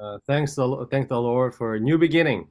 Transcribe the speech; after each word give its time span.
Uh, 0.00 0.18
thanks 0.26 0.54
the 0.54 0.86
thank 0.90 1.08
the 1.08 1.18
Lord 1.18 1.54
for 1.54 1.76
a 1.76 1.80
new 1.80 1.98
beginning. 1.98 2.46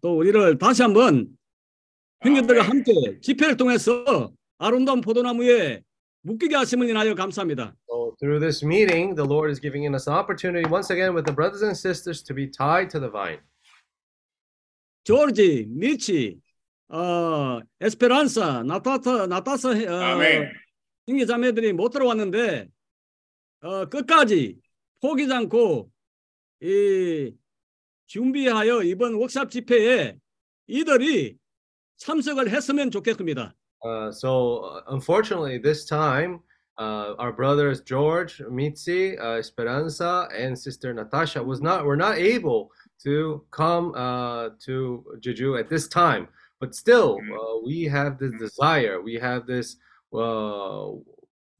또 0.00 0.16
우리를 0.18 0.58
다시 0.58 0.82
한번 0.82 1.28
형제들과 2.22 2.62
함께 2.62 3.20
집회를 3.20 3.56
통해서 3.56 4.32
아름다운 4.58 5.00
포도나무에 5.00 5.82
묶이게 6.22 6.56
하심을 6.56 6.88
인하여 6.88 7.14
감사합니다. 7.14 7.74
So 7.88 8.16
through 8.18 8.40
this 8.40 8.64
meeting, 8.64 9.14
the 9.14 9.28
Lord 9.28 9.50
is 9.50 9.60
giving 9.60 9.86
us 9.94 10.08
an 10.08 10.16
opportunity 10.16 10.68
once 10.68 10.90
again 10.90 11.14
with 11.14 11.26
the 11.26 11.34
brothers 11.34 11.62
and 11.62 11.76
sisters 11.76 12.22
to 12.24 12.34
be 12.34 12.50
tied 12.50 12.88
to 12.90 12.98
the 12.98 13.10
vine. 13.10 13.40
조르지, 15.04 15.66
미치, 15.68 16.40
어, 16.88 17.60
에스페란사, 17.80 18.62
나타타, 18.64 19.26
나타사 19.26 19.70
어, 19.70 20.00
아멘. 20.16 20.50
형제 21.06 21.26
자매들이 21.26 21.74
못 21.74 21.90
들어왔는데 21.90 22.68
어, 23.60 23.84
끝까지 23.86 24.56
포기지 25.03 25.31
않고 25.31 25.89
이 26.61 27.33
준비하여 28.07 28.83
이번 28.83 29.13
워크샵 29.15 29.49
집회에 29.51 30.17
이들이 30.67 31.37
참석을 31.97 32.49
했으면 32.49 32.91
좋겠습니다. 32.91 33.53
Uh, 33.81 34.11
so 34.11 34.63
uh, 34.63 34.81
unfortunately, 34.89 35.57
this 35.57 35.85
time, 35.85 36.39
uh, 36.77 37.13
our 37.17 37.31
brothers 37.31 37.81
George, 37.81 38.41
Mitzi, 38.49 39.17
uh, 39.17 39.37
Esperanza, 39.37 40.27
and 40.35 40.57
sister 40.57 40.93
Natasha 40.93 41.41
was 41.41 41.61
not 41.61 41.85
were 41.85 41.95
not 41.95 42.17
able 42.17 42.71
to 43.03 43.43
come 43.51 43.93
uh, 43.95 44.49
to 44.65 45.03
Jeju 45.19 45.59
at 45.59 45.69
this 45.69 45.87
time. 45.87 46.27
But 46.59 46.75
still, 46.75 47.19
uh, 47.19 47.59
we 47.65 47.83
have 47.85 48.19
this 48.19 48.33
desire. 48.37 49.01
We 49.01 49.15
have 49.15 49.47
this 49.47 49.77
uh, 50.13 50.91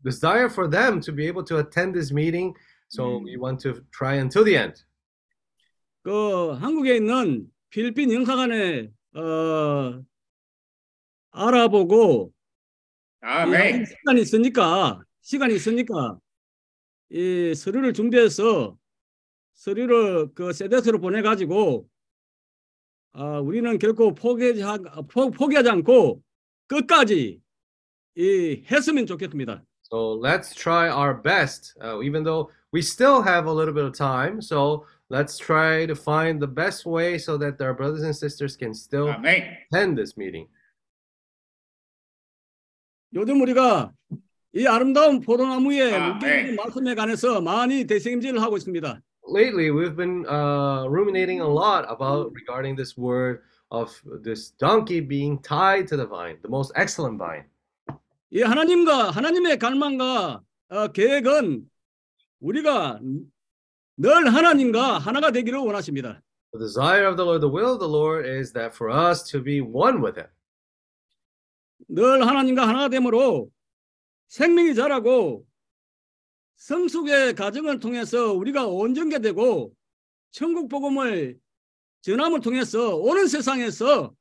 desire 0.04 0.50
for 0.50 0.68
them 0.68 1.00
to 1.02 1.12
be 1.14 1.26
able 1.28 1.44
to 1.44 1.60
attend 1.60 1.96
this 1.96 2.12
meeting. 2.12 2.54
So 2.89 3.19
we 3.25 3.37
want 3.37 3.61
to 3.63 3.83
try 3.91 4.17
until 4.19 4.45
the 4.45 4.57
end. 4.57 4.85
그 6.03 6.53
한국에 6.53 6.97
있는 6.97 7.51
필리핀 7.71 8.13
영사관에 8.13 8.91
어, 9.17 10.05
알아보고 11.31 12.33
이 13.23 13.27
아멘. 13.27 13.85
시간이 13.87 14.21
있으니까 14.21 15.01
시간이 15.23 15.55
있으니까 15.55 16.19
이 17.11 17.55
서류를 17.55 17.93
준비해서 17.95 18.77
서류를 19.55 20.35
그 20.35 20.53
세데스로 20.53 21.01
보내 21.01 21.23
가지고 21.23 21.89
아, 23.13 23.39
우리는 23.39 23.79
결코 23.79 24.13
포기하지, 24.15 24.63
않- 24.65 24.83
포- 25.09 25.31
포기하지 25.31 25.69
않고 25.71 26.21
끝까지 26.67 27.41
이 28.17 28.65
했으면 28.71 29.07
좋겠습니다. 29.07 29.63
So 29.83 30.19
let's 30.21 30.53
try 30.55 30.89
our 30.91 31.21
best, 31.23 31.75
uh, 31.81 32.03
even 32.05 32.25
though 32.25 32.51
we 32.74 32.82
still 32.82 33.22
have 33.22 33.48
a 33.48 33.52
little 33.54 33.74
bit 33.74 33.86
of 33.86 33.94
time. 33.98 34.42
So 34.42 34.86
let's 35.10 35.38
try 35.38 35.86
to 35.86 35.96
find 35.96 36.40
the 36.40 36.48
best 36.48 36.86
way 36.86 37.18
so 37.18 37.38
that 37.38 37.60
our 37.62 37.74
brothers 37.74 38.04
and 38.04 38.16
sisters 38.16 38.56
can 38.56 38.74
still 38.74 39.08
아멘. 39.08 39.68
attend 39.72 39.98
this 39.98 40.16
meeting. 40.18 40.48
요즘 43.14 43.42
우리가 43.42 43.92
이 44.54 44.66
아름다운 44.68 45.20
포도나무에 45.20 45.94
아, 45.96 46.14
묶이는 46.14 46.46
네. 46.48 46.56
말씀에 46.56 46.96
관해서 46.96 47.42
많이 47.42 47.86
대책임질을 47.86 48.42
하고 48.42 48.58
있습니다. 48.58 49.02
Lately, 49.32 49.70
we've 49.70 49.96
been 49.96 50.26
uh, 50.28 50.88
ruminating 50.90 51.40
a 51.42 51.48
lot 51.48 51.86
about 51.88 52.32
regarding 52.34 52.76
this 52.76 52.98
word 52.98 53.42
of 53.70 53.94
this 54.24 54.52
donkey 54.58 55.00
being 55.02 55.38
tied 55.44 55.88
to 55.88 55.96
the 55.98 56.06
vine, 56.08 56.38
the 56.42 56.50
most 56.50 56.72
excellent 56.76 57.18
vine. 57.20 57.46
이 58.32 58.42
하나님과 58.42 59.12
하나님의 59.12 59.58
갈망과 59.58 60.42
어, 60.70 60.88
계획은 60.90 61.70
우리가 62.45 63.01
늘 63.97 64.35
하나님과 64.35 64.99
하나가 64.99 65.31
되기를 65.31 65.59
원하십니다. 65.61 66.21
The 66.53 66.61
desire 66.61 67.09
of 67.09 67.17
the 67.17 67.27
Lord, 67.27 67.41
the 67.41 67.51
will 67.51 67.73
of 67.73 67.79
the 67.81 67.91
Lord, 67.91 68.29
is 68.29 68.53
that 68.53 68.77
for 68.77 68.93
us 68.93 69.25
to 69.33 69.43
be 69.43 69.61
one 69.61 70.03
with 70.03 70.21
Him. 70.21 70.31
늘 71.89 72.27
하나님과 72.27 72.69
하나가 72.69 72.89
되므로 72.89 73.51
생명이 74.29 74.75
자라고 74.75 75.47
성숙의 76.57 77.35
과정을 77.35 77.81
통해서 77.81 78.33
우리가 78.33 78.67
온전게 78.67 79.21
되고 79.21 79.75
천국 80.31 80.69
복음을 80.69 81.39
전함을 82.03 82.41
통해서 82.41 82.97
오는 82.97 83.27
세상에서 83.27 84.15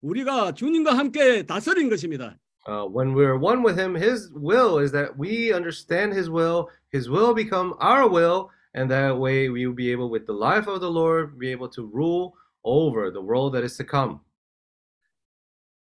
우리가 0.00 0.52
주님과 0.52 0.96
함께 0.96 1.44
다스린 1.44 1.90
것입니다. 1.90 2.36
Uh, 2.67 2.83
when 2.83 3.13
we're 3.13 3.37
one 3.37 3.63
with 3.63 3.77
Him, 3.79 3.95
His 3.95 4.29
will 4.33 4.79
is 4.79 4.91
that 4.91 5.17
we 5.17 5.53
understand 5.53 6.13
His 6.13 6.29
will, 6.29 6.69
His 6.91 7.09
will 7.09 7.33
become 7.33 7.75
our 7.79 8.07
will, 8.09 8.49
and 8.73 8.91
that 8.91 9.17
way 9.17 9.49
we 9.49 9.65
will 9.65 9.73
be 9.75 9.91
able, 9.91 10.09
with 10.09 10.27
the 10.27 10.33
life 10.33 10.67
of 10.67 10.81
the 10.81 10.91
Lord, 10.91 11.39
be 11.39 11.49
able 11.49 11.69
to 11.69 11.85
rule 11.85 12.35
over 12.65 13.09
the 13.09 13.21
world 13.21 13.53
that 13.53 13.63
is 13.63 13.77
to 13.77 13.83
come. 13.83 14.19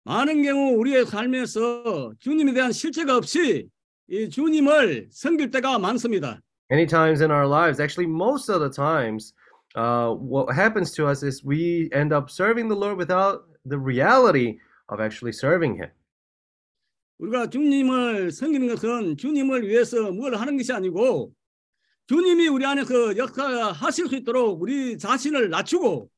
많은 0.05 0.43
경우 0.43 0.79
우리의 0.79 1.05
삶에서 1.05 2.13
주님에 2.19 2.55
대한 2.55 2.73
실체가 2.73 3.17
없이 3.17 3.69
이 4.09 4.29
주님을 4.31 5.09
섬길 5.11 5.51
때가 5.51 5.79
많습니다. 5.79 6.41
Many 6.71 6.87
times 6.87 7.23
in 7.23 7.31
our 7.31 7.47
lives, 7.47 7.81
actually, 7.81 8.07
most 8.07 8.49
of 8.49 8.61
the 8.61 8.71
times, 8.71 9.33
uh, 9.75 10.13
what 10.13 10.55
happens 10.55 10.93
to 10.93 11.07
us 11.07 11.23
is 11.23 11.45
we 11.45 11.91
end 11.93 12.13
up 12.13 12.31
serving 12.31 12.69
the 12.69 12.77
Lord 12.77 12.97
without 12.97 13.45
the 13.65 13.79
reality 13.79 14.59
of 14.89 15.01
actually 15.01 15.33
serving 15.33 15.77
Him. 15.77 15.91
우리가 17.20 17.50
주님을 17.50 18.32
섬기는 18.32 18.68
것은 18.68 19.18
주님을 19.18 19.68
위해서 19.68 20.12
뭘 20.12 20.36
하는 20.36 20.58
것이 20.58 20.74
아니고 20.74 21.32
주님이 22.08 22.48
우리 22.48 22.66
안에서 22.66 23.16
역사하실 23.16 24.08
수 24.08 24.16
있도록 24.16 24.62
우리 24.62 24.98
자신을 24.98 25.50
낮추고 25.50 26.10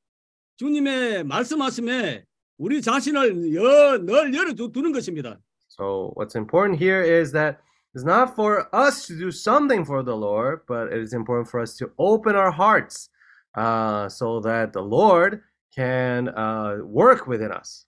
주님의 0.57 1.25
말씀하심에 1.25 2.25
우리 2.57 2.81
자신을 2.81 3.53
여, 3.53 3.97
늘 3.99 4.33
열어두는 4.33 4.93
것입니다. 4.93 5.37
So, 5.67 6.13
what's 6.15 6.35
important 6.35 6.79
here 6.81 7.03
is 7.03 7.33
that 7.33 7.59
it's 7.93 8.05
not 8.05 8.33
for 8.33 8.69
us 8.73 9.05
to 9.07 9.17
do 9.17 9.29
something 9.29 9.83
for 9.83 10.03
the 10.03 10.15
Lord, 10.15 10.61
but 10.65 10.93
it 10.93 11.01
is 11.01 11.13
important 11.13 11.49
for 11.49 11.61
us 11.61 11.75
to 11.77 11.91
open 11.97 12.35
our 12.35 12.51
hearts 12.51 13.09
uh, 13.55 14.07
so 14.07 14.39
that 14.39 14.71
the 14.71 14.81
Lord 14.81 15.41
can 15.75 16.29
uh, 16.29 16.77
work 16.85 17.27
within 17.27 17.51
us. 17.51 17.85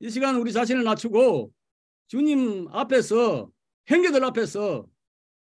이 0.00 0.08
시간 0.10 0.36
우리 0.36 0.52
자신을 0.52 0.84
낮추고 0.84 1.50
주님 2.12 2.68
앞에서 2.70 3.50
형제들 3.86 4.22
앞에서 4.22 4.84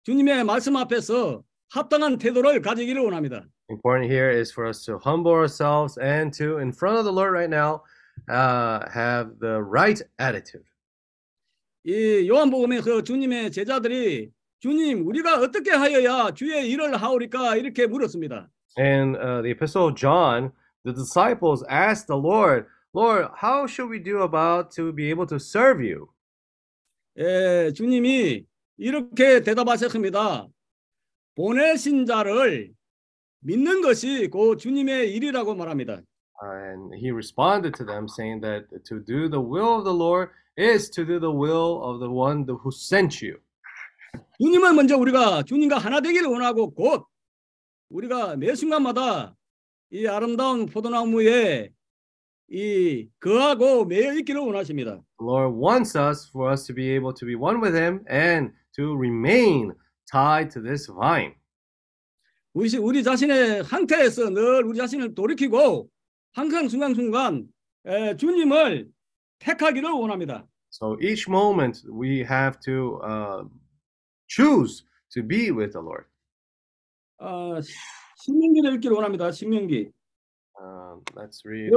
주님의 0.02 0.44
말씀 0.44 0.76
앞에서 0.76 1.42
합당한 1.70 2.18
태도를 2.18 2.60
가지기를 2.60 3.00
원합니다. 3.00 3.46
Important 3.70 4.12
here 4.12 4.28
is 4.28 4.52
for 4.52 4.68
us 4.68 4.84
to 4.84 4.98
humble 5.02 5.32
ourselves 5.32 5.98
and 5.98 6.30
to, 6.36 6.58
in 6.58 6.68
front 6.68 6.98
of 6.98 7.06
the 7.06 7.10
Lord 7.10 7.32
right 7.32 7.48
now, 7.48 7.80
uh, 8.28 8.84
have 8.94 9.32
the 9.40 9.64
right 9.64 10.04
attitude. 10.20 10.68
이 11.84 12.28
요한복음에서 12.28 13.00
주님의 13.00 13.50
제자들이 13.50 14.30
주님 14.60 15.06
우리가 15.08 15.40
어떻게 15.40 15.70
하여야 15.70 16.32
주의 16.34 16.68
일을 16.68 16.96
하오리까 16.96 17.56
이렇게 17.56 17.86
물었습니다. 17.86 18.50
In 18.76 19.16
uh, 19.16 19.40
the 19.40 19.52
Epistle 19.52 19.88
of 19.88 19.94
John, 19.96 20.52
the 20.84 20.92
disciples 20.92 21.64
asked 21.70 22.08
the 22.08 22.20
Lord, 22.20 22.66
Lord, 22.92 23.28
how 23.40 23.66
should 23.66 23.88
we 23.88 23.98
do 23.98 24.20
about 24.20 24.70
to 24.76 24.92
be 24.92 25.08
able 25.08 25.24
to 25.28 25.40
serve 25.40 25.80
you? 25.80 26.12
예, 27.18 27.72
주님이 27.74 28.44
이렇게 28.78 29.42
대답하셨습니다. 29.42 30.48
보내신 31.34 32.06
자를 32.06 32.72
믿는 33.40 33.82
것이 33.82 34.28
그 34.28 34.56
주님의 34.56 35.14
일이라고 35.14 35.54
말합니다. 35.54 36.00
And 36.42 36.94
he 36.96 37.10
responded 37.10 37.76
to 37.76 37.86
them, 37.86 38.06
saying 38.08 38.40
that 38.42 38.66
to 38.84 38.98
do 39.04 39.28
the 39.28 39.40
will 39.40 39.78
of 39.78 39.84
the 39.84 39.94
Lord 39.96 40.30
is 40.58 40.90
to 40.90 41.04
do 41.04 41.20
the 41.20 41.30
will 41.30 41.80
of 41.82 42.00
the 42.00 42.10
one 42.10 42.44
who 42.48 42.70
sent 42.72 43.24
you. 43.24 43.38
주님을 44.40 44.72
먼저 44.74 44.96
우리가 44.96 45.42
주님과 45.44 45.78
하나 45.78 46.00
되기를 46.00 46.28
원하고 46.28 46.74
곧 46.74 47.06
우리가 47.90 48.36
매 48.36 48.54
순간마다 48.54 49.36
이 49.90 50.06
아름다운 50.06 50.66
포도나무에 50.66 51.70
이 52.52 53.08
거하고 53.18 53.86
매여 53.86 54.12
있기를 54.18 54.40
원하십니다. 54.42 54.90
The 55.18 55.22
Lord 55.22 55.56
wants 55.58 55.96
us 55.96 56.28
for 56.28 56.50
us 56.52 56.66
to 56.66 56.74
be 56.74 56.90
able 56.90 57.14
to 57.14 57.26
be 57.26 57.34
one 57.34 57.62
with 57.62 57.74
Him 57.74 58.04
and 58.10 58.52
to 58.76 58.94
remain 58.94 59.72
tied 60.10 60.50
to 60.52 60.62
this 60.62 60.90
vine. 60.92 61.34
우리, 62.52 62.68
시- 62.68 62.76
우리 62.76 63.02
자신의 63.02 63.64
상태에서 63.64 64.28
늘 64.28 64.64
우리 64.64 64.76
자신을 64.76 65.14
돌이키고 65.14 65.88
항상 66.32 66.68
순간순간 66.68 67.48
에, 67.86 68.16
주님을 68.16 68.90
택하기를 69.38 69.90
원합니다. 69.90 70.46
So 70.70 70.96
each 71.00 71.26
moment 71.30 71.82
we 71.90 72.18
have 72.20 72.58
to 72.66 73.00
uh, 73.02 73.44
choose 74.28 74.84
to 75.14 75.22
be 75.26 75.50
with 75.50 75.72
the 75.72 75.80
Lord. 75.82 76.04
어, 77.18 77.58
신명기를 78.24 78.74
읽기를 78.74 78.94
원합니다. 78.96 79.32
신명기. 79.32 79.90
Um, 80.62 81.02
let's 81.16 81.42
read. 81.44 81.70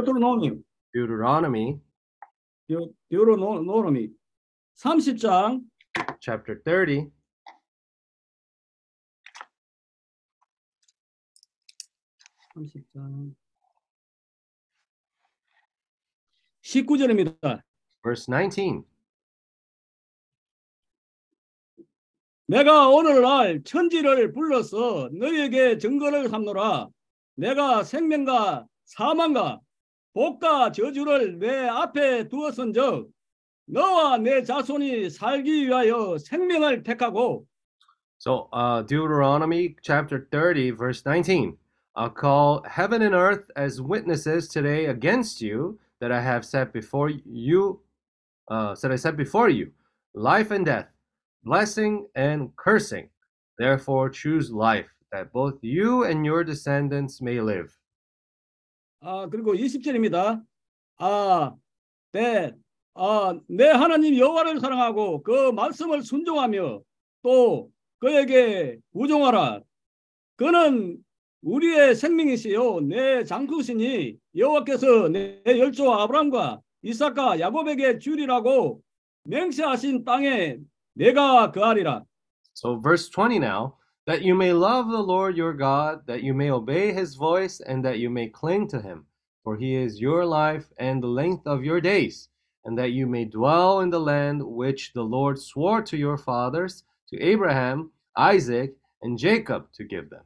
Deuteronomy 0.94 1.82
디오- 2.70 2.94
디오토로노미. 3.10 4.12
30장 4.76 5.62
chapter 6.20 6.62
30, 6.64 7.12
30장 12.56 13.36
19절입니다. 16.64 17.62
Verse 18.04 18.26
19. 18.28 18.84
내가 22.48 22.88
오늘날 22.90 23.64
천지를 23.64 24.32
불러서 24.32 25.10
너희에게 25.14 25.78
증거를 25.80 26.30
삼노라. 26.30 26.90
내가 27.36 27.84
생명과 27.84 28.68
사망과 28.85 29.61
복과 30.15 30.73
저주를 30.73 31.39
내 31.39 31.69
앞에 31.69 32.29
두었은즉 32.29 33.11
너와 33.67 34.19
내 34.19 34.43
자손이 34.43 35.11
살기 35.11 35.69
위하여 35.69 36.19
생명을 36.19 36.83
택하고 36.83 37.47
So, 38.19 38.51
uh, 38.53 38.83
Deuteronomy 38.83 39.77
chapter 39.81 40.29
30, 40.31 40.73
verse 40.73 41.07
19. 41.07 41.57
I'll 41.97 42.11
call 42.11 42.63
heaven 42.69 43.01
and 43.01 43.15
earth 43.15 43.51
as 43.57 43.81
witnesses 43.81 44.47
today 44.47 44.87
against 44.87 45.41
you 45.41 45.79
that 46.01 46.13
I 46.13 46.21
have 46.21 46.45
set 46.45 46.71
before 46.73 47.09
you, 47.09 47.81
uh, 48.51 48.75
that 48.83 48.93
I 48.93 48.97
set 48.97 49.17
before 49.17 49.49
you, 49.49 49.73
life 50.15 50.51
and 50.51 50.67
death, 50.67 50.89
blessing 51.45 52.09
and 52.15 52.55
cursing. 52.57 53.09
Therefore, 53.59 54.11
choose 54.11 54.53
life, 54.53 54.91
that 55.13 55.33
both 55.33 55.59
you 55.63 56.05
and 56.05 56.25
your 56.25 56.45
descendants 56.45 57.23
may 57.23 57.41
live. 57.41 57.75
아 59.06 59.28
그리고 59.30 59.54
20절입니다. 59.54 60.44
아, 60.98 61.56
네, 62.12 62.52
아, 62.96 63.40
내 63.48 63.68
하나님 63.68 64.18
여호와를 64.18 64.60
사랑하고 64.60 65.22
그 65.22 65.52
말씀을 65.52 66.02
순종하며 66.02 66.82
또 67.22 67.70
그에게 68.00 68.80
우종하라. 68.94 69.62
그는 70.38 70.98
우리의 71.44 71.94
생명이시요 71.94 72.82
내 72.82 73.24
장수시니 73.24 74.18
여호와께서 74.36 75.10
내 75.10 75.44
열조 75.46 75.94
아브람과 75.94 76.62
이삭과 76.82 77.40
야곱에게 77.40 78.00
주리라고 78.00 78.82
맹세하신 79.26 80.04
땅에 80.04 80.58
내가 80.94 81.52
거하리라. 81.52 82.04
So, 82.56 82.82
verse 82.82 83.12
20 83.12 83.36
now 83.38 83.74
that 84.07 84.23
you 84.23 84.35
may 84.35 84.53
love 84.53 84.91
the 84.91 85.03
Lord 85.03 85.37
your 85.37 85.53
God, 85.53 86.07
that 86.07 86.23
you 86.23 86.35
may 86.35 86.51
obey 86.51 86.93
his 86.93 87.15
voice, 87.15 87.61
and 87.61 87.85
that 87.85 87.99
you 87.99 88.11
may 88.11 88.29
cling 88.29 88.69
to 88.69 88.81
him. 88.81 89.07
For 89.45 89.57
he 89.57 89.75
is 89.75 90.01
your 90.01 90.25
life 90.25 90.67
and 90.79 91.03
the 91.03 91.09
length 91.09 91.47
of 91.47 91.65
your 91.65 91.81
days, 91.81 92.29
and 92.65 92.77
that 92.79 92.93
you 92.93 93.07
may 93.07 93.25
dwell 93.25 93.81
in 93.81 93.91
the 93.91 94.01
land 94.01 94.43
which 94.43 94.93
the 94.93 95.03
Lord 95.03 95.39
swore 95.39 95.83
to 95.83 95.97
your 95.97 96.19
fathers, 96.19 96.85
to 97.09 97.21
Abraham, 97.21 97.91
Isaac, 98.17 98.77
and 99.03 99.19
Jacob 99.19 99.67
to 99.75 99.85
give 99.85 100.11
them. 100.11 100.25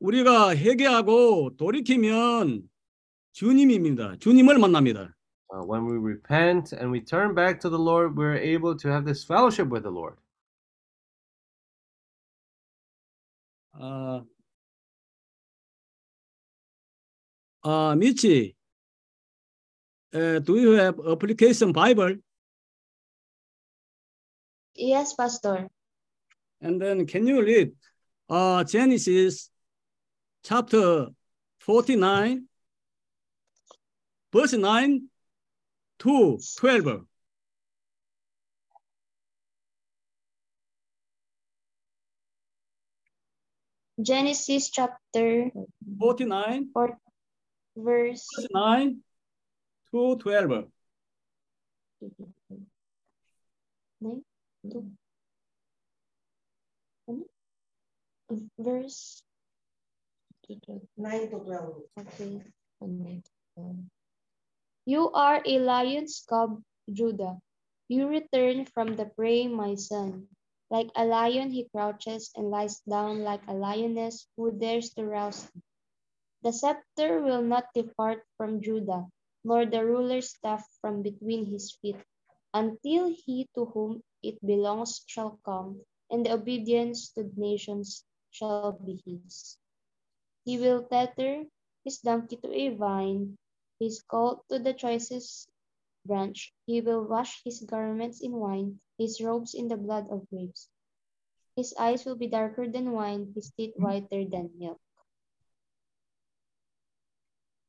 우리가 0.00 0.56
회개하고 0.56 1.56
돌이키면 1.56 2.68
주님입니다. 3.32 4.16
주님을 4.18 4.58
만납니다. 4.58 5.14
Uh, 5.54 5.62
when 5.64 5.84
we 5.84 5.98
repent 5.98 6.72
and 6.72 6.90
we 6.90 7.00
turn 7.00 7.34
back 7.34 7.60
to 7.60 7.68
the 7.68 7.78
Lord, 7.78 8.16
we're 8.16 8.34
able 8.34 8.74
to 8.74 8.88
have 8.88 9.04
this 9.04 9.22
fellowship 9.22 9.68
with 9.68 9.84
the 9.84 9.92
Lord. 9.92 10.16
Uh, 13.79 14.21
uh, 17.63 17.93
Michi, 17.93 18.55
uh, 20.13 20.39
do 20.39 20.57
you 20.57 20.71
have 20.71 20.95
application 21.07 21.71
Bible? 21.71 22.15
Yes, 24.73 25.13
Pastor. 25.13 25.67
And 26.61 26.81
then 26.81 27.05
can 27.05 27.27
you 27.27 27.43
read 27.43 27.73
uh, 28.29 28.63
Genesis 28.63 29.51
chapter 30.43 31.07
49, 31.59 32.45
verse 34.33 34.53
9 34.53 35.07
to 35.99 36.39
12? 36.57 37.05
Genesis 44.01 44.69
chapter 44.69 45.49
49, 45.99 46.69
4, 46.71 46.97
verse 47.77 48.25
verse 48.35 48.47
9 48.53 49.01
to 49.91 50.17
12. 50.21 50.65
nine, 54.01 54.21
two, 54.69 54.85
ano? 57.09 57.25
verse 58.59 59.23
9 60.45 61.29
to 61.29 61.37
12. 61.41 61.83
okay. 61.97 62.41
You 64.85 65.11
are 65.11 65.41
a 65.43 65.59
lion's 65.59 66.23
cub, 66.29 66.61
Judah. 66.93 67.41
You 67.89 68.07
return 68.07 68.65
from 68.65 68.95
the 68.95 69.05
prey, 69.05 69.47
my 69.47 69.75
son. 69.75 70.27
Like 70.69 70.91
a 70.95 71.05
lion, 71.05 71.51
he 71.51 71.65
crouches 71.69 72.31
and 72.35 72.49
lies 72.49 72.79
down 72.81 73.23
like 73.23 73.45
a 73.47 73.53
lioness 73.53 74.27
who 74.35 74.51
dares 74.51 74.93
to 74.95 75.05
rouse 75.05 75.43
him. 75.49 75.63
The 76.41 76.51
scepter 76.53 77.21
will 77.21 77.41
not 77.41 77.73
depart 77.73 78.25
from 78.37 78.61
Judah, 78.61 79.09
nor 79.43 79.65
the 79.65 79.85
ruler's 79.85 80.29
staff 80.31 80.65
from 80.81 81.01
between 81.01 81.45
his 81.45 81.71
feet, 81.71 81.97
until 82.53 83.09
he 83.09 83.49
to 83.55 83.65
whom 83.65 84.03
it 84.23 84.39
belongs 84.45 85.03
shall 85.07 85.39
come, 85.43 85.81
and 86.09 86.25
the 86.25 86.33
obedience 86.33 87.09
to 87.13 87.23
the 87.23 87.33
nations 87.41 88.05
shall 88.31 88.73
be 88.73 89.01
his. 89.05 89.57
He 90.45 90.57
will 90.57 90.83
tether 90.83 91.45
his 91.83 91.99
donkey 91.99 92.37
to 92.37 92.51
a 92.51 92.69
vine, 92.69 93.37
his 93.79 94.01
colt 94.01 94.43
to 94.49 94.59
the 94.59 94.73
choicest 94.73 95.49
branch. 96.05 96.53
He 96.65 96.81
will 96.81 97.03
wash 97.05 97.43
his 97.43 97.61
garments 97.61 98.21
in 98.21 98.33
wine, 98.33 98.79
his 98.97 99.21
robes 99.21 99.53
in 99.53 99.67
the 99.67 99.77
blood 99.77 100.05
of 100.09 100.27
grapes. 100.29 100.69
His 101.55 101.73
eyes 101.79 102.05
will 102.05 102.17
be 102.17 102.27
darker 102.27 102.67
than 102.69 102.91
wine, 102.91 103.31
his 103.35 103.51
teeth 103.55 103.73
whiter 103.77 104.29
than 104.29 104.49
milk. 104.59 104.79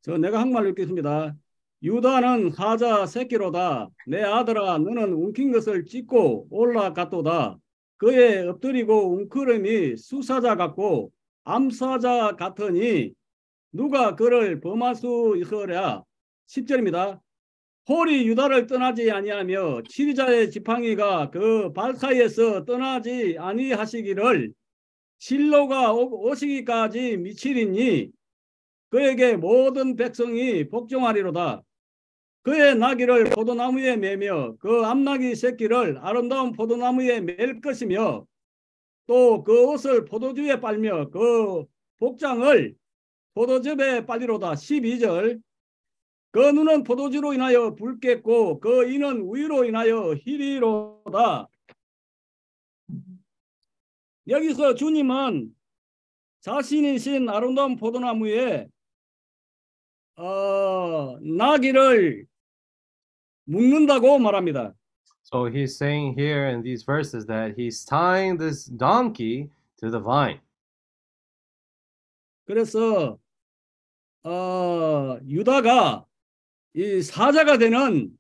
저 0.03 0.17
내가 0.17 0.41
한말로 0.41 0.69
읽겠습니다. 0.71 1.37
유다는 1.83 2.53
사자 2.53 3.07
새끼로다. 3.07 3.89
내 4.07 4.23
아들아 4.23 4.79
너는 4.79 5.13
움킨 5.13 5.53
것을 5.53 5.85
찢고 5.85 6.49
올라갔도다. 6.51 7.59
그의 7.99 8.49
엎드리고 8.49 9.15
웅크름이 9.15 9.97
수사자 9.97 10.57
같고 10.57 11.13
암사자 11.45 12.37
같으니 12.37 13.13
누가 13.73 14.17
그를 14.17 14.61
범할 14.61 14.95
수 14.95 15.35
있으랴. 15.37 16.05
10절입니다. 16.47 17.21
홀이 17.89 18.27
유다를 18.29 18.67
떠나지 18.67 19.11
아니하며 19.11 19.83
치리자의 19.89 20.51
지팡이가 20.51 21.31
그발 21.31 21.95
사이에서 21.97 22.65
떠나지 22.67 23.37
아니하시기를 23.39 24.53
실로가 25.19 25.95
오- 25.95 26.29
오시기까지 26.29 27.17
미치리니 27.17 28.11
그에게 28.91 29.37
모든 29.37 29.97
백성이 29.97 30.69
복종하리로다. 30.69 31.63
그의 32.43 32.77
나귀를 32.77 33.25
포도나무에 33.31 33.97
매며 33.97 34.55
그 34.59 34.85
암나귀 34.85 35.35
새끼를 35.35 35.99
아름다운 36.01 36.53
포도나무에 36.53 37.21
맬 37.21 37.61
것이며 37.61 38.27
또 39.07 39.43
그 39.43 39.65
옷을 39.67 40.05
포도주에 40.05 40.61
빨며 40.61 41.09
그 41.11 41.65
복장을 41.99 42.75
포도즙에 43.35 44.05
빨리로다. 44.05 44.53
12절 44.53 45.41
그 46.31 46.39
눈은 46.51 46.85
포도주로 46.85 47.33
인하여 47.33 47.75
붉겠고 47.75 48.61
그 48.61 48.91
이는 48.93 49.21
우유로 49.23 49.65
인하여 49.65 50.15
희리로다. 50.15 51.49
여기서 54.29 54.75
주님은 54.75 55.55
자신이신 56.41 57.29
아름다운 57.29 57.77
포도나무에 57.77 58.69
어, 60.17 61.19
나귀를 61.21 62.27
묶는다고 63.45 64.19
말합니다. 64.19 64.75
So 65.23 65.45
he's 65.47 65.77
saying 65.77 66.15
here 66.19 66.49
in 66.49 66.63
these 66.63 66.85
verses 66.85 67.27
that 67.27 67.55
he's 67.57 67.85
tying 67.85 68.39
this 68.39 68.65
donkey 68.65 69.51
to 69.79 69.91
the 69.91 70.01
vine. 70.01 70.41
그래서 72.47 73.19
어, 74.25 75.19
유다가 75.27 76.08
이 76.75 77.03
사자가 77.03 77.59
되는 77.59 78.11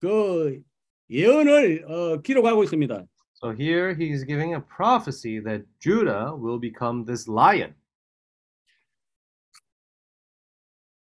그 0.00 0.62
예언을 1.10 1.84
어, 1.90 2.22
기록하고 2.22 2.64
있습니다. 2.64 3.04
So 3.34 3.50
here 3.52 3.94
he's 3.94 4.24
giving 4.24 4.54
a 4.54 4.60
prophecy 4.60 5.40
that 5.40 5.64
Judah 5.78 6.34
will 6.34 6.58
become 6.58 7.04
this 7.04 7.28
lion. 7.28 7.74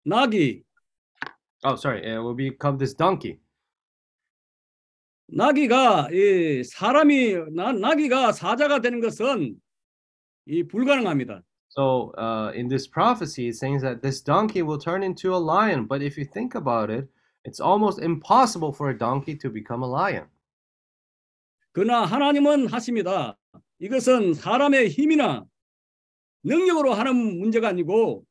나귀, 0.07 0.65
Oh, 1.67 1.77
sorry, 1.77 2.05
it 2.05 2.19
will 2.19 2.35
become 2.35 2.77
this 2.77 2.95
donkey. 2.95 3.39
나귀가 5.29 6.11
이 6.13 6.63
사람이 6.65 7.53
나, 7.55 7.73
나귀가 7.73 8.33
사자가 8.33 8.81
되는 8.81 9.01
것은 9.01 9.59
이 10.47 10.63
불가능합니다. 10.65 11.43
So 11.74 12.12
uh, 12.18 12.52
in 12.56 12.68
this 12.68 12.88
prophecy, 12.88 13.50
it's 13.50 13.60
saying 13.60 13.80
that 13.82 14.02
this 14.02 14.22
donkey 14.22 14.64
will 14.64 14.80
turn 14.80 15.04
into 15.04 15.34
a 15.34 15.38
lion. 15.38 15.86
But 15.86 16.02
if 16.02 16.18
you 16.18 16.26
think 16.26 16.56
about 16.56 16.90
it, 16.90 17.08
it's 17.46 17.60
almost 17.60 18.00
impossible 18.00 18.74
for 18.74 18.90
a 18.90 18.98
donkey 18.98 19.36
to 19.36 19.50
become 19.50 19.84
a 19.84 19.88
lion. 19.88 20.26
그러나 21.72 22.06
하나님은 22.06 22.68
하십니다. 22.68 23.38
이것은 23.80 24.34
사람의 24.34 24.90
힘이나 24.90 25.46
능력으로 26.44 26.94
하는 26.94 27.40
문제가 27.40 27.70
아니고 27.70 28.26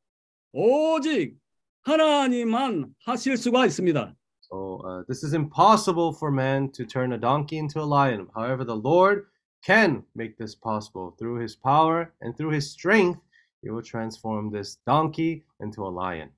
오직 0.52 1.38
하나님만 1.82 2.94
하실 3.04 3.36
수가 3.36 3.64
있습니다. 3.66 4.14
So 4.40 4.80
uh, 4.84 5.04
this 5.06 5.22
is 5.24 5.34
impossible 5.34 6.12
for 6.12 6.30
man 6.32 6.70
to 6.72 6.84
turn 6.84 7.12
a 7.12 7.18
donkey 7.18 7.58
into 7.58 7.80
a 7.80 7.86
lion. 7.86 8.28
However, 8.34 8.64
the 8.64 8.76
Lord 8.76 9.26
can 9.64 10.02
make 10.14 10.36
this 10.38 10.54
possible 10.54 11.14
through 11.18 11.40
his 11.40 11.54
power 11.54 12.12
and 12.20 12.36
through 12.36 12.52
his 12.54 12.70
strength. 12.70 13.20
He 13.62 13.70
will 13.70 13.82
transform 13.82 14.50
this 14.52 14.78
donkey 14.86 15.44
into 15.60 15.84
a 15.84 15.90
lion. 15.92 16.30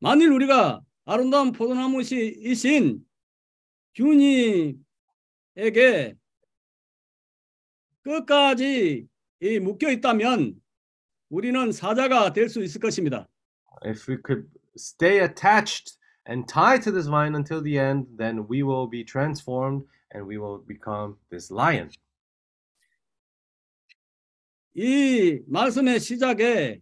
만일 0.00 0.30
우리가 0.32 0.80
아름다운 1.04 1.52
포도나무이신 1.52 3.04
균이에게 3.94 4.76
끝까지 8.02 9.06
이 9.40 9.58
묶여 9.58 9.90
있다면 9.90 10.60
우리는 11.28 11.72
사자가 11.72 12.32
될 12.32 12.48
수 12.48 12.62
있을 12.62 12.80
것입니다. 12.80 13.28
If 13.84 14.10
we 14.10 14.18
could 14.24 14.48
stay 14.76 15.20
attached 15.20 15.96
and 16.28 16.46
tied 16.46 16.82
to 16.84 16.92
this 16.92 17.08
vine 17.08 17.34
until 17.34 17.62
the 17.62 17.78
end, 17.78 18.06
then 18.16 18.46
we 18.48 18.62
will 18.62 18.88
be 18.88 19.04
transformed 19.04 19.86
and 20.14 20.26
we 20.26 20.38
will 20.38 20.64
become 20.66 21.16
this 21.30 21.52
lion. 21.52 21.90
이 24.77 25.41
말씀의 25.47 25.99
시작에 25.99 26.79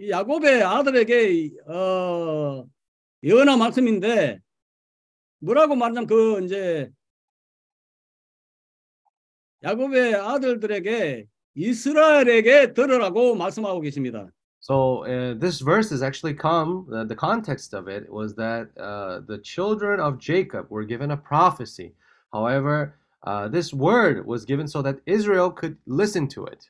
이 0.00 0.10
야곱의 0.10 0.64
아들에게 0.64 1.50
어 1.68 2.66
예언한 3.22 3.60
말씀인데 3.60 4.40
뭐라고 5.38 5.76
말하자면 5.76 6.08
그 6.08 6.44
이제 6.44 6.90
야곱의 9.62 10.16
아들들에게 10.16 11.26
이스라엘에게 11.54 12.72
들으라고 12.72 13.36
말씀하고 13.36 13.80
계십니다. 13.80 14.28
So 14.58 15.04
uh, 15.04 15.34
this 15.38 15.60
verse 15.60 15.90
has 15.90 16.02
actually 16.02 16.34
come. 16.34 16.86
Uh, 16.92 17.04
the 17.04 17.14
context 17.14 17.72
of 17.72 17.86
it 17.86 18.10
was 18.10 18.34
that 18.34 18.68
uh, 18.76 19.20
the 19.28 19.38
children 19.38 20.00
of 20.00 20.18
Jacob 20.18 20.66
were 20.70 20.84
given 20.84 21.12
a 21.12 21.16
prophecy. 21.16 21.94
However, 22.32 22.96
uh, 23.22 23.46
this 23.48 23.72
word 23.72 24.26
was 24.26 24.44
given 24.44 24.66
so 24.66 24.82
that 24.82 24.98
Israel 25.06 25.50
could 25.50 25.76
listen 25.86 26.26
to 26.28 26.46
it. 26.46 26.68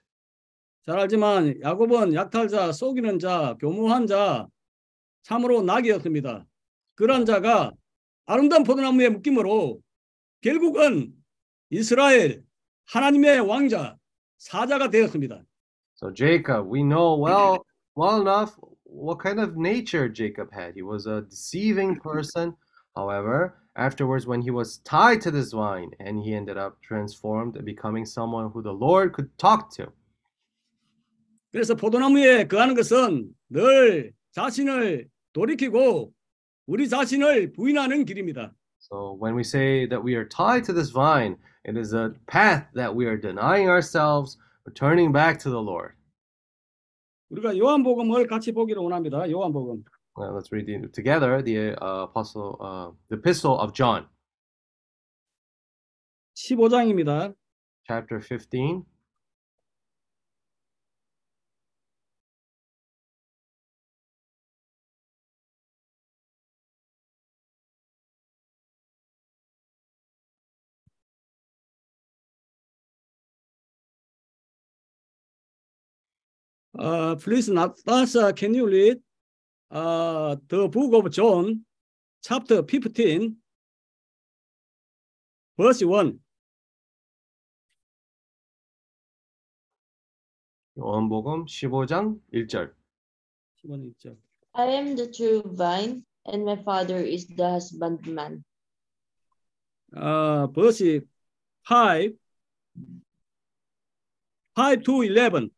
잘 0.91 0.99
알지만 0.99 1.55
야곱은 1.63 2.15
약탈자, 2.15 2.73
속이는 2.73 3.21
자, 3.21 3.57
교무한 3.61 4.09
자, 4.09 4.49
참으로 5.23 5.63
낙이었습니다. 5.63 6.45
그런 6.97 7.25
자가 7.25 7.71
아름다운 8.27 8.65
포도나무에 8.65 9.09
묶임으로 9.11 9.81
결국은 10.41 11.15
이스라엘 11.71 12.43
하나님의 12.87 13.39
왕자 13.39 13.97
사자가 14.39 14.91
되었습니다. 14.91 15.45
So 15.95 16.13
Jacob, 16.13 16.67
we 16.69 16.83
know 16.83 17.15
well, 17.15 17.65
well 17.95 18.21
enough 18.21 18.59
what 18.85 19.21
kind 19.23 19.39
of 19.39 19.57
nature 19.57 20.09
Jacob 20.13 20.51
had. 20.53 20.75
He 20.75 20.83
was 20.83 21.07
a 21.07 21.23
deceiving 21.31 22.01
person. 22.01 22.57
However, 22.97 23.55
afterwards, 23.77 24.27
when 24.27 24.43
he 24.43 24.51
was 24.51 24.79
tied 24.79 25.21
to 25.21 25.31
this 25.31 25.53
vine, 25.53 25.93
and 26.01 26.19
he 26.19 26.35
ended 26.35 26.59
up 26.59 26.83
transformed 26.83 27.55
and 27.55 27.65
becoming 27.65 28.05
someone 28.05 28.51
who 28.51 28.61
the 28.61 28.75
Lord 28.75 29.13
could 29.13 29.31
talk 29.39 29.71
to. 29.77 29.93
그래서 31.53 31.75
포도나무에 31.75 32.47
거하는 32.47 32.75
것은 32.75 33.33
늘 33.49 34.13
자신을 34.33 35.09
돌이키고 35.33 36.13
우리 36.67 36.89
자신을 36.89 37.53
부인하는 37.53 38.05
길입니다. 38.05 38.55
So 38.79 39.19
when 39.21 39.35
we 39.37 39.43
say 39.43 39.87
that 39.89 40.03
we 40.05 40.15
are 40.15 40.27
tied 40.29 40.65
to 40.65 40.75
this 40.75 40.91
vine, 40.93 41.37
it 41.65 41.77
is 41.79 41.95
a 41.95 42.13
path 42.27 42.67
that 42.75 42.95
we 42.95 43.07
are 43.07 43.21
denying 43.21 43.69
ourselves, 43.69 44.39
returning 44.65 45.13
back 45.13 45.39
to 45.41 45.51
the 45.51 45.61
Lord. 45.61 45.95
우리가 47.31 47.57
요한복음을 47.57 48.27
같이 48.27 48.53
보기를 48.53 48.83
원합니다. 48.83 49.31
요한복음. 49.31 49.85
Well, 50.17 50.35
let's 50.35 50.51
read 50.51 50.67
the, 50.67 50.89
together 50.93 51.43
the 51.43 51.77
uh, 51.81 52.03
apostle, 52.05 52.57
uh, 52.61 52.91
the 53.09 53.19
epistle 53.19 53.59
of 53.59 53.73
John, 53.73 54.07
15장입니다. 56.35 57.35
chapter 57.87 58.21
15. 58.21 58.85
Uh, 76.81 77.15
please, 77.17 77.47
Natasha, 77.51 78.33
can 78.33 78.55
you 78.55 78.67
read 78.67 78.99
uh, 79.71 80.35
the 80.49 80.67
book 80.67 80.95
of 80.95 81.13
John, 81.13 81.61
chapter 82.25 82.63
15, 82.63 83.37
verse 85.59 85.85
1? 85.85 86.19
요한복음 90.79 91.45
15장 91.45 92.19
1절. 92.33 92.73
15장 93.63 93.93
1절. 93.93 94.17
I 94.55 94.67
am 94.73 94.97
the 94.97 95.13
true 95.13 95.43
vine, 95.45 96.03
and 96.25 96.47
my 96.47 96.57
father 96.65 96.97
is 96.97 97.27
the 97.27 97.61
husbandman. 97.61 98.43
Uh, 99.95 100.47
verse 100.47 101.05
5, 101.65 102.15
5 104.57 104.83
to 104.83 105.03
11. 105.03 105.51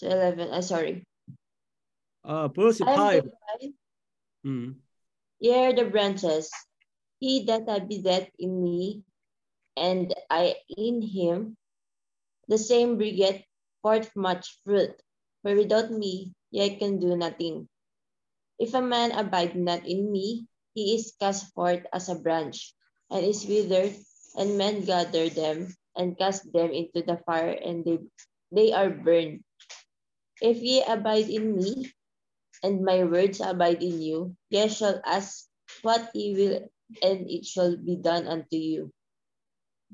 So 0.00 0.08
11, 0.08 0.48
uh, 0.48 0.64
sorry. 0.64 1.04
Uh, 2.24 2.48
verse 2.48 2.80
I 2.80 2.88
am 2.88 2.96
5. 2.96 3.24
the 3.28 3.72
Mm. 4.40 4.80
ye 5.36 5.52
are 5.52 5.76
the 5.76 5.84
branches. 5.92 6.48
He 7.20 7.44
that 7.44 7.68
abideth 7.68 8.32
in 8.40 8.64
me, 8.64 9.04
and 9.76 10.08
I 10.32 10.56
in 10.72 11.04
him, 11.04 11.60
the 12.48 12.56
same 12.56 12.96
bringeth 12.96 13.44
forth 13.84 14.08
much 14.16 14.64
fruit. 14.64 14.96
For 15.44 15.52
without 15.52 15.92
me 15.92 16.32
ye 16.48 16.80
can 16.80 16.96
do 16.96 17.12
nothing. 17.12 17.68
If 18.56 18.72
a 18.72 18.80
man 18.80 19.12
abide 19.12 19.52
not 19.52 19.84
in 19.84 20.08
me, 20.08 20.48
he 20.72 20.96
is 20.96 21.12
cast 21.20 21.52
forth 21.52 21.84
as 21.92 22.08
a 22.08 22.16
branch, 22.16 22.72
and 23.12 23.20
is 23.20 23.44
withered, 23.44 23.92
and 24.40 24.56
men 24.56 24.88
gather 24.88 25.28
them 25.28 25.76
and 25.92 26.16
cast 26.16 26.48
them 26.56 26.72
into 26.72 27.04
the 27.04 27.20
fire, 27.28 27.52
and 27.52 27.84
they, 27.84 28.00
they 28.48 28.72
are 28.72 28.88
burned. 28.88 29.44
If 30.40 30.62
ye 30.64 30.82
abide 30.82 31.28
in 31.28 31.56
me, 31.56 31.92
and 32.62 32.84
my 32.84 33.04
words 33.04 33.40
abide 33.40 33.82
in 33.82 34.00
you, 34.00 34.36
ye 34.48 34.68
shall 34.68 35.00
ask 35.04 35.48
what 35.82 36.10
ye 36.14 36.34
will, 36.34 36.68
and 37.02 37.28
it 37.28 37.44
shall 37.44 37.76
be 37.76 37.96
done 37.96 38.26
unto 38.26 38.56
you. 38.56 38.92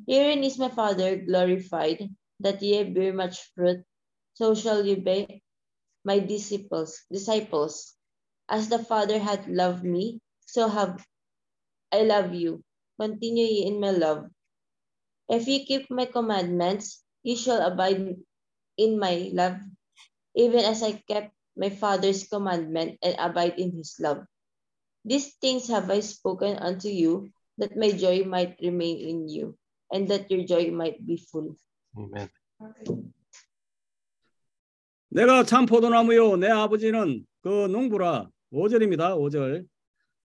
Herein 0.07 0.45
is 0.45 0.59
my 0.59 0.69
Father 0.69 1.17
glorified, 1.17 2.11
that 2.41 2.62
ye 2.62 2.85
bear 2.85 3.12
much 3.12 3.43
fruit, 3.55 3.83
so 4.35 4.55
shall 4.55 4.85
ye 4.85 4.95
be 4.97 5.43
my 6.05 6.19
disciples, 6.19 7.03
disciples. 7.11 7.95
As 8.49 8.69
the 8.69 8.79
Father 8.79 9.19
hath 9.19 9.47
loved 9.49 9.83
me, 9.83 10.21
so 10.47 10.69
have 10.69 11.03
I 11.93 12.03
love 12.03 12.35
you. 12.35 12.62
Continue 13.00 13.47
ye 13.47 13.67
in 13.67 13.81
my 13.81 13.91
love. 13.91 14.31
If 15.29 15.47
ye 15.49 15.67
keep 15.67 15.91
my 15.91 16.07
commandments, 16.07 17.03
ye 17.23 17.35
shall 17.35 17.62
abide 17.67 18.17
in 18.79 18.99
my 18.99 19.31
love, 19.33 19.59
even 20.37 20.61
as 20.61 20.83
I 20.85 21.02
kept 21.09 21.33
my 21.57 21.71
Father's 21.71 22.28
commandment 22.28 22.99
and 23.02 23.16
abide 23.19 23.59
in 23.59 23.73
his 23.73 23.97
love. 23.99 24.23
These 25.05 25.40
things 25.40 25.69
have 25.69 25.90
I 25.90 26.00
spoken 26.00 26.57
unto 26.61 26.88
you, 26.88 27.31
that 27.59 27.76
my 27.76 27.90
joy 27.93 28.25
might 28.25 28.61
remain 28.61 29.00
in 29.00 29.28
you, 29.28 29.57
and 29.90 30.07
that 30.09 30.31
your 30.31 30.45
joy 30.45 30.71
might 30.71 31.00
be 31.05 31.16
full. 31.16 31.57
Amen. 31.97 32.28
내가 35.09 35.45
참 35.45 35.64
포도나무요 35.64 36.37
내 36.37 36.49
아버지는 36.49 37.25
그 37.40 37.66
농부라 37.69 38.28
5절입니다. 38.52 39.16
5절. 39.16 39.64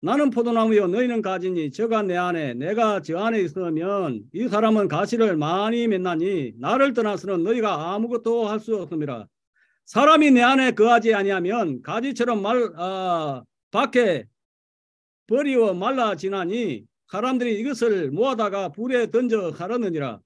나는 0.03 0.29
포도나무요 0.31 0.89
너희는 0.89 1.23
가지니 1.23 1.73
저가 1.73 2.03
내 2.03 2.17
안에 2.17 2.55
내가 2.55 3.01
저 3.01 3.17
안에 3.19 3.41
있으면 3.41 4.25
이 4.35 4.49
사람은 4.49 4.89
가시를 4.89 5.37
많이 5.37 5.89
맺나니 5.89 6.55
나를 6.59 6.93
떠나서는 6.93 7.43
너희가 7.45 7.95
아무것도 7.95 8.49
할 8.49 8.61
수 8.61 8.77
없습니다. 8.77 9.27
사람이 9.87 10.33
내 10.33 10.43
안에 10.43 10.73
거하지 10.73 11.15
아니하면 11.15 11.81
가지처럼 11.83 12.43
말 12.43 12.73
아, 12.77 13.43
밖에 13.71 14.27
버리워 15.29 15.75
말라지나니 15.75 16.85
사람들이 17.09 17.61
이것을 17.61 18.11
모아다가 18.11 18.71
불에 18.71 19.11
던져 19.11 19.53
가르느니라. 19.53 20.21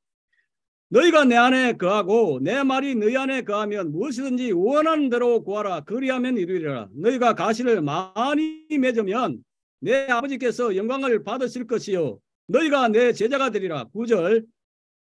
너희가 0.88 1.25
내 1.25 1.37
안에 1.37 1.75
거하고 1.75 2.40
내 2.43 2.62
말이 2.62 2.95
너희 2.95 3.17
안에 3.17 3.43
거하면 3.43 3.93
무엇이든지 3.93 4.52
원하는 4.52 5.11
대로 5.11 5.45
구하라. 5.45 5.83
그리하면 5.83 6.38
이루리라. 6.38 6.88
너희가 6.95 7.35
가시를 7.35 7.83
많이 7.83 8.67
맺으면 8.71 9.45
내 9.81 10.07
아버지께서 10.09 10.75
영광을 10.75 11.23
받으실 11.23 11.67
것이요. 11.67 12.19
너희가 12.49 12.88
내 12.88 13.12
제자가 13.12 13.50
되리라. 13.50 13.85
구절. 13.93 14.47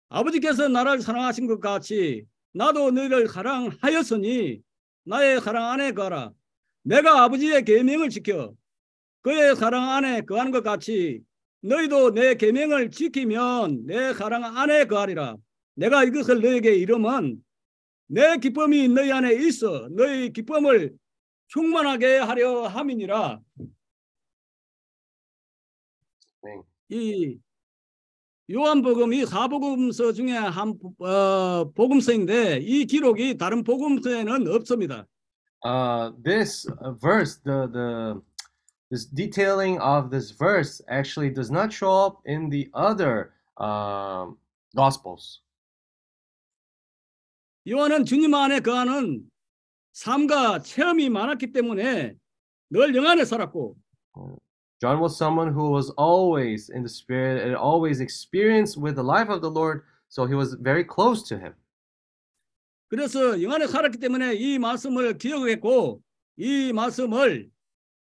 아버지께서 0.09 0.67
나를 0.67 0.99
사랑하신 0.99 1.47
것 1.47 1.59
같이 1.59 2.25
나도 2.57 2.91
너희를 2.91 3.27
사랑하였으니 3.29 4.61
나의 5.03 5.39
사랑 5.41 5.71
안에 5.71 5.91
거하라 5.91 6.31
내가 6.81 7.23
아버지의 7.23 7.63
계명을 7.63 8.09
지켜 8.09 8.53
그의 9.21 9.55
사랑 9.55 9.89
안에 9.91 10.21
거하는 10.21 10.51
것 10.51 10.63
같이 10.63 11.21
너희도 11.61 12.13
내 12.13 12.35
계명을 12.35 12.89
지키면 12.89 13.85
내 13.85 14.13
사랑 14.13 14.43
안에 14.57 14.85
거하리라 14.85 15.37
내가 15.75 16.03
이것을 16.03 16.41
너에게 16.41 16.73
이름은 16.75 17.43
내 18.07 18.37
기쁨이 18.37 18.87
너희 18.87 19.11
안에 19.11 19.33
있어 19.33 19.89
너희 19.91 20.31
기쁨을 20.31 20.97
충만하게 21.47 22.17
하려 22.17 22.67
함이니라. 22.67 23.39
네. 26.43 26.61
이 26.89 27.37
요한복음 28.49 29.11
이 29.13 29.25
사복음서 29.25 30.13
중에 30.13 30.31
한 30.31 30.79
어, 30.99 31.69
복음서인데 31.73 32.59
이 32.61 32.85
기록이 32.85 33.37
다른 33.37 33.63
복음서에는 33.63 34.47
없습니다. 34.47 35.05
Uh, 35.65 36.11
this 36.23 36.65
uh, 36.81 36.93
verse, 37.01 37.41
the 37.43 37.67
the 37.73 38.21
this 38.89 39.05
detailing 39.05 39.81
of 39.81 40.09
this 40.09 40.31
verse 40.31 40.81
actually 40.87 41.29
does 41.29 41.51
not 41.51 41.73
show 41.73 41.91
up 41.91 42.21
in 42.25 42.49
the 42.49 42.69
other 42.73 43.33
um, 43.59 44.37
gospels. 44.73 45.41
요한은 47.67 48.05
주님 48.05 48.33
안에 48.33 48.61
거하는 48.61 49.29
삶과 49.91 50.61
체험이 50.61 51.09
많았기 51.09 51.51
때문에 51.51 52.15
늘 52.69 52.95
영안에 52.95 53.25
살았고 53.25 53.75
John 54.80 54.98
was 54.98 55.16
someone 55.16 55.52
who 55.52 55.70
was 55.70 55.90
always 55.90 56.68
in 56.68 56.82
the 56.82 56.88
spirit 56.88 57.46
and 57.46 57.54
always 57.54 58.00
experienced 58.00 58.76
with 58.76 58.96
the 58.96 59.04
life 59.04 59.28
of 59.28 59.40
the 59.40 59.50
Lord, 59.50 59.82
so 60.08 60.26
he 60.26 60.34
was 60.34 60.54
very 60.54 60.84
close 60.84 61.22
to 61.28 61.38
him. 61.38 61.54
그래서 62.90 63.40
영안에 63.40 63.68
살았기 63.68 63.98
때문에 63.98 64.34
이 64.34 64.58
말씀을 64.58 65.16
기억했고 65.16 66.02
이 66.36 66.72
말씀을 66.72 67.50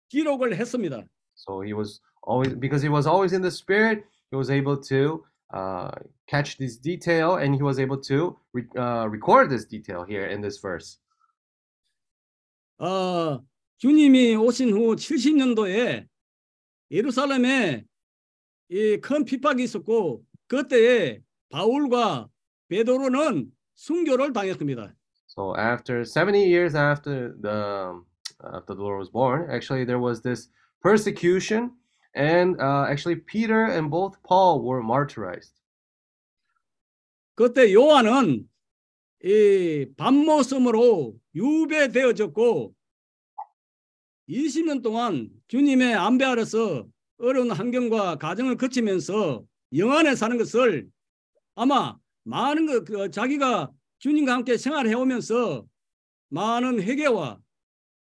기록을 0.09 0.55
했습니다. 0.55 1.05
So 1.35 1.61
he 1.61 1.73
was 1.73 2.01
always 2.27 2.55
because 2.59 2.81
he 2.81 2.89
was 2.89 3.07
always 3.07 3.33
in 3.33 3.41
the 3.41 3.51
spirit, 3.51 4.03
he 4.31 4.35
was 4.35 4.49
able 4.49 4.75
to 4.89 5.23
uh, 5.53 5.91
catch 6.27 6.57
this 6.57 6.77
detail 6.77 7.37
and 7.37 7.55
he 7.55 7.61
was 7.61 7.79
able 7.79 7.97
to 8.09 8.35
re- 8.53 8.67
uh, 8.75 9.07
record 9.07 9.49
this 9.49 9.65
detail 9.65 10.03
here 10.03 10.25
in 10.25 10.41
this 10.41 10.59
verse. 10.59 10.97
어, 12.79 13.39
주님이 13.77 14.35
오신 14.35 14.71
후 14.71 14.95
70년도에 14.95 16.07
예루살렘에 16.90 17.84
이 18.68 18.96
큰 19.00 19.24
핍박이 19.24 19.62
있었고 19.62 20.22
그때에 20.48 21.20
바울과 21.50 22.28
베드로는 22.68 23.50
순교를 23.74 24.32
당했습니다. 24.32 24.92
So 25.28 25.54
after 25.56 26.04
70 26.04 26.38
years 26.46 26.74
after 26.74 27.34
the 27.40 28.00
after 28.54 28.74
the 28.74 28.82
Lord 28.82 28.98
was 28.98 29.10
born, 29.10 29.50
actually 29.50 29.84
there 29.84 30.00
was 30.00 30.22
this 30.22 30.48
persecution, 30.82 31.72
and 32.14 32.56
uh, 32.60 32.86
actually 32.88 33.16
Peter 33.26 33.66
and 33.66 33.90
both 33.90 34.16
Paul 34.22 34.62
were 34.62 34.82
martyrized. 34.82 35.52
그때 37.34 37.72
요한은 37.72 38.48
이 39.24 39.86
밤모섬으로 39.96 41.14
유배되어졌고 41.34 42.74
20년 44.28 44.82
동안 44.82 45.30
주님의 45.48 45.94
안배 45.94 46.24
아래서 46.24 46.86
어려운 47.18 47.50
환경과 47.50 48.16
가정을 48.16 48.56
거치면서 48.56 49.44
영안에 49.76 50.14
사는 50.14 50.36
것을 50.36 50.88
아마 51.54 51.96
많은 52.24 52.66
것 52.66 52.84
그, 52.84 53.10
자기가 53.10 53.70
주님과 53.98 54.32
함께 54.32 54.56
생활해 54.56 54.92
오면서 54.94 55.64
많은 56.28 56.82
회개와 56.82 57.38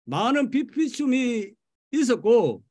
많은 0.04 0.50
비피춤이 0.50 1.50
있었고 1.92 2.62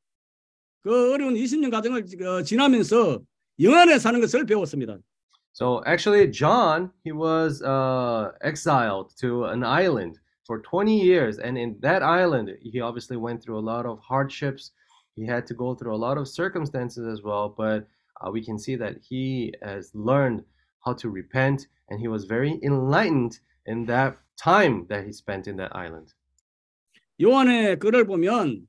그 0.82 1.14
어려운 1.14 1.34
20년 1.34 1.70
과정을 1.70 2.04
어, 2.26 2.42
지나면서 2.42 3.22
영안에 3.60 3.98
사는 3.98 4.20
것을 4.20 4.44
배웠습니다. 4.46 4.98
So 5.52 5.80
actually, 5.86 6.30
John 6.32 6.90
he 7.06 7.12
was 7.12 7.62
uh, 7.62 8.32
exiled 8.42 9.14
to 9.20 9.46
an 9.46 9.62
island 9.62 10.18
for 10.45 10.59
20 10.59 10.99
years, 10.99 11.37
and 11.37 11.57
in 11.57 11.77
that 11.81 12.01
island, 12.01 12.49
he 12.61 12.81
obviously 12.81 13.17
went 13.17 13.43
through 13.43 13.59
a 13.59 13.67
lot 13.73 13.85
of 13.85 13.99
hardships. 13.99 14.71
He 15.15 15.25
had 15.25 15.45
to 15.47 15.53
go 15.53 15.75
through 15.75 15.93
a 15.93 15.97
lot 15.97 16.17
of 16.17 16.27
circumstances 16.27 17.05
as 17.07 17.21
well, 17.21 17.53
but 17.55 17.87
uh, 18.21 18.31
we 18.31 18.43
can 18.43 18.57
see 18.57 18.75
that 18.75 18.97
he 19.07 19.53
has 19.61 19.91
learned 19.93 20.43
how 20.83 20.93
to 20.93 21.09
repent, 21.09 21.67
and 21.89 21.99
he 21.99 22.07
was 22.07 22.25
very 22.25 22.59
enlightened 22.63 23.39
in 23.67 23.85
that 23.85 24.17
time 24.37 24.85
that 24.89 25.05
he 25.05 25.11
spent 25.11 25.47
in 25.47 25.55
that 25.57 25.75
island. 25.75 26.13
요한의 27.21 27.77
글을 27.79 28.05
보면 28.05 28.65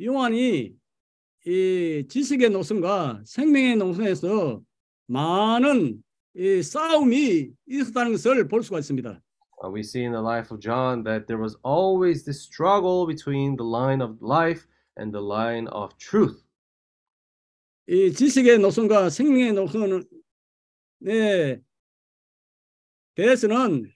요한이 0.00 0.72
이 1.46 2.04
지식의 2.08 2.50
노선과 2.50 3.22
생명의 3.26 3.76
노선에서 3.76 4.62
많은 5.06 6.02
이 6.36 6.62
싸움이 6.62 7.50
있었다는 7.66 8.12
것을 8.12 8.46
볼 8.46 8.62
수가 8.62 8.78
있습니다. 8.78 9.20
Uh, 9.64 9.68
we 9.68 9.82
see 9.82 10.04
in 10.04 10.12
the 10.12 10.20
life 10.20 10.50
of 10.50 10.58
John 10.58 11.02
that 11.04 11.26
there 11.26 11.38
was 11.38 11.56
always 11.62 12.24
this 12.24 12.40
struggle 12.40 13.06
between 13.06 13.56
the 13.56 13.64
line 13.64 14.00
of 14.00 14.22
life 14.22 14.66
and 14.96 15.12
the 15.12 15.20
line 15.20 15.68
of 15.68 15.96
truth. 15.98 16.42
이 17.86 18.12
지식의 18.12 18.60
노선과 18.60 19.10
생명의 19.10 19.52
노선에 19.52 20.00
대해서는 23.16 23.90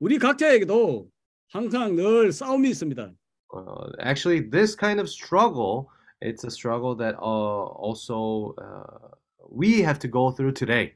우리 0.00 0.18
각자에게도 0.18 1.10
항상 1.48 1.96
늘 1.96 2.30
싸움이 2.30 2.68
있습니다. 2.70 3.12
Uh, 3.50 3.90
actually, 4.00 4.40
this 4.50 4.76
kind 4.76 5.00
of 5.00 5.08
struggle, 5.08 5.88
it's 6.20 6.44
a 6.44 6.50
struggle 6.50 6.94
that 6.94 7.16
uh, 7.16 7.64
also 7.80 8.54
uh, 8.58 9.16
we 9.50 9.80
have 9.80 9.98
to 9.98 10.06
go 10.06 10.30
through 10.30 10.52
today. 10.52 10.94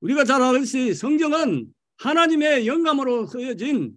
우리가 0.00 0.24
잘 0.24 0.40
알듯이 0.40 0.94
성경은 0.94 1.74
하나님의 2.01 2.65
영감으로 2.65 3.27
쓰여진 3.27 3.95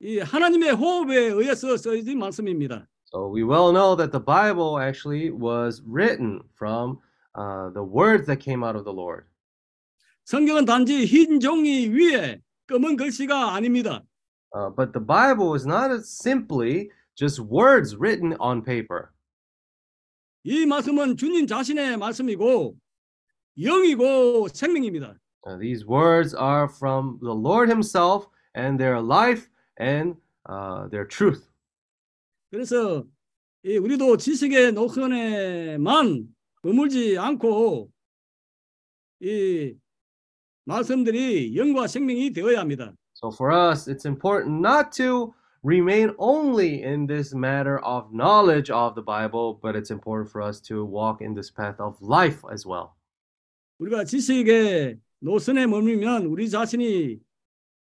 이 0.00 0.18
하나님의 0.18 0.72
호흡에 0.72 1.16
의해서 1.16 1.74
쓰여진 1.76 2.18
말씀입니다. 2.18 2.86
So 3.14 3.32
we 3.32 3.42
well 3.42 3.72
know 3.72 3.96
that 3.96 4.12
the 4.12 4.22
Bible 4.22 4.78
actually 4.78 5.30
was 5.30 5.82
written 5.86 6.42
from 6.54 6.98
uh, 7.34 7.70
the 7.72 7.82
words 7.82 8.26
that 8.26 8.44
came 8.44 8.62
out 8.62 8.76
of 8.76 8.84
the 8.84 8.92
Lord. 8.92 9.24
성경은 10.24 10.66
단지 10.66 11.06
흰 11.06 11.40
종이 11.40 11.88
위에 11.88 12.42
검은 12.66 12.96
글씨가 12.96 13.54
아닙니다. 13.54 14.02
Uh, 14.54 14.68
but 14.76 14.92
the 14.92 15.00
Bible 15.00 15.54
is 15.54 15.66
not 15.66 15.90
simply 16.04 16.90
just 17.16 17.40
words 17.40 17.96
written 17.96 18.36
on 18.38 18.62
paper. 18.62 19.08
이 20.42 20.66
말씀은 20.66 21.16
주님 21.16 21.46
자신의 21.46 21.96
말씀이고 21.96 22.76
영이고 23.56 24.48
생명입니다. 24.48 25.16
Uh, 25.45 25.57
these 25.57 25.85
words 25.85 26.33
are 26.33 26.67
from 26.67 27.19
the 27.21 27.33
Lord 27.33 27.69
Himself, 27.69 28.27
and 28.55 28.79
their 28.79 28.99
life 28.99 29.49
and 29.77 30.15
uh, 30.45 30.87
their 30.87 31.05
truth. 31.05 31.47
그래서 32.51 33.05
이 33.63 33.77
우리도 33.77 34.17
지식의 34.17 34.73
노선에만 34.73 36.27
머물지 36.63 37.17
않고 37.17 37.91
이 39.21 39.75
말씀들이 40.65 41.55
영과 41.55 41.87
생명이 41.87 42.33
되어야 42.33 42.59
합니다. 42.59 42.93
So 43.13 43.29
for 43.31 43.51
us, 43.51 43.87
it's 43.87 44.05
important 44.05 44.61
not 44.61 44.91
to 44.93 45.33
remain 45.63 46.15
only 46.17 46.83
in 46.83 47.05
this 47.05 47.35
matter 47.35 47.79
of 47.79 48.13
knowledge 48.13 48.71
of 48.71 48.95
the 48.95 49.03
Bible, 49.03 49.59
but 49.61 49.75
it's 49.75 49.91
important 49.91 50.29
for 50.31 50.41
us 50.41 50.61
to 50.61 50.85
walk 50.85 51.21
in 51.21 51.33
this 51.35 51.51
path 51.51 51.79
of 51.79 51.97
life 52.01 52.41
as 52.51 52.65
well. 52.65 52.95
우리가 53.79 54.05
지식의 54.05 54.99
노선에 55.24 55.66
머물면 55.66 56.26
우리 56.26 56.50
자신이 56.50 57.18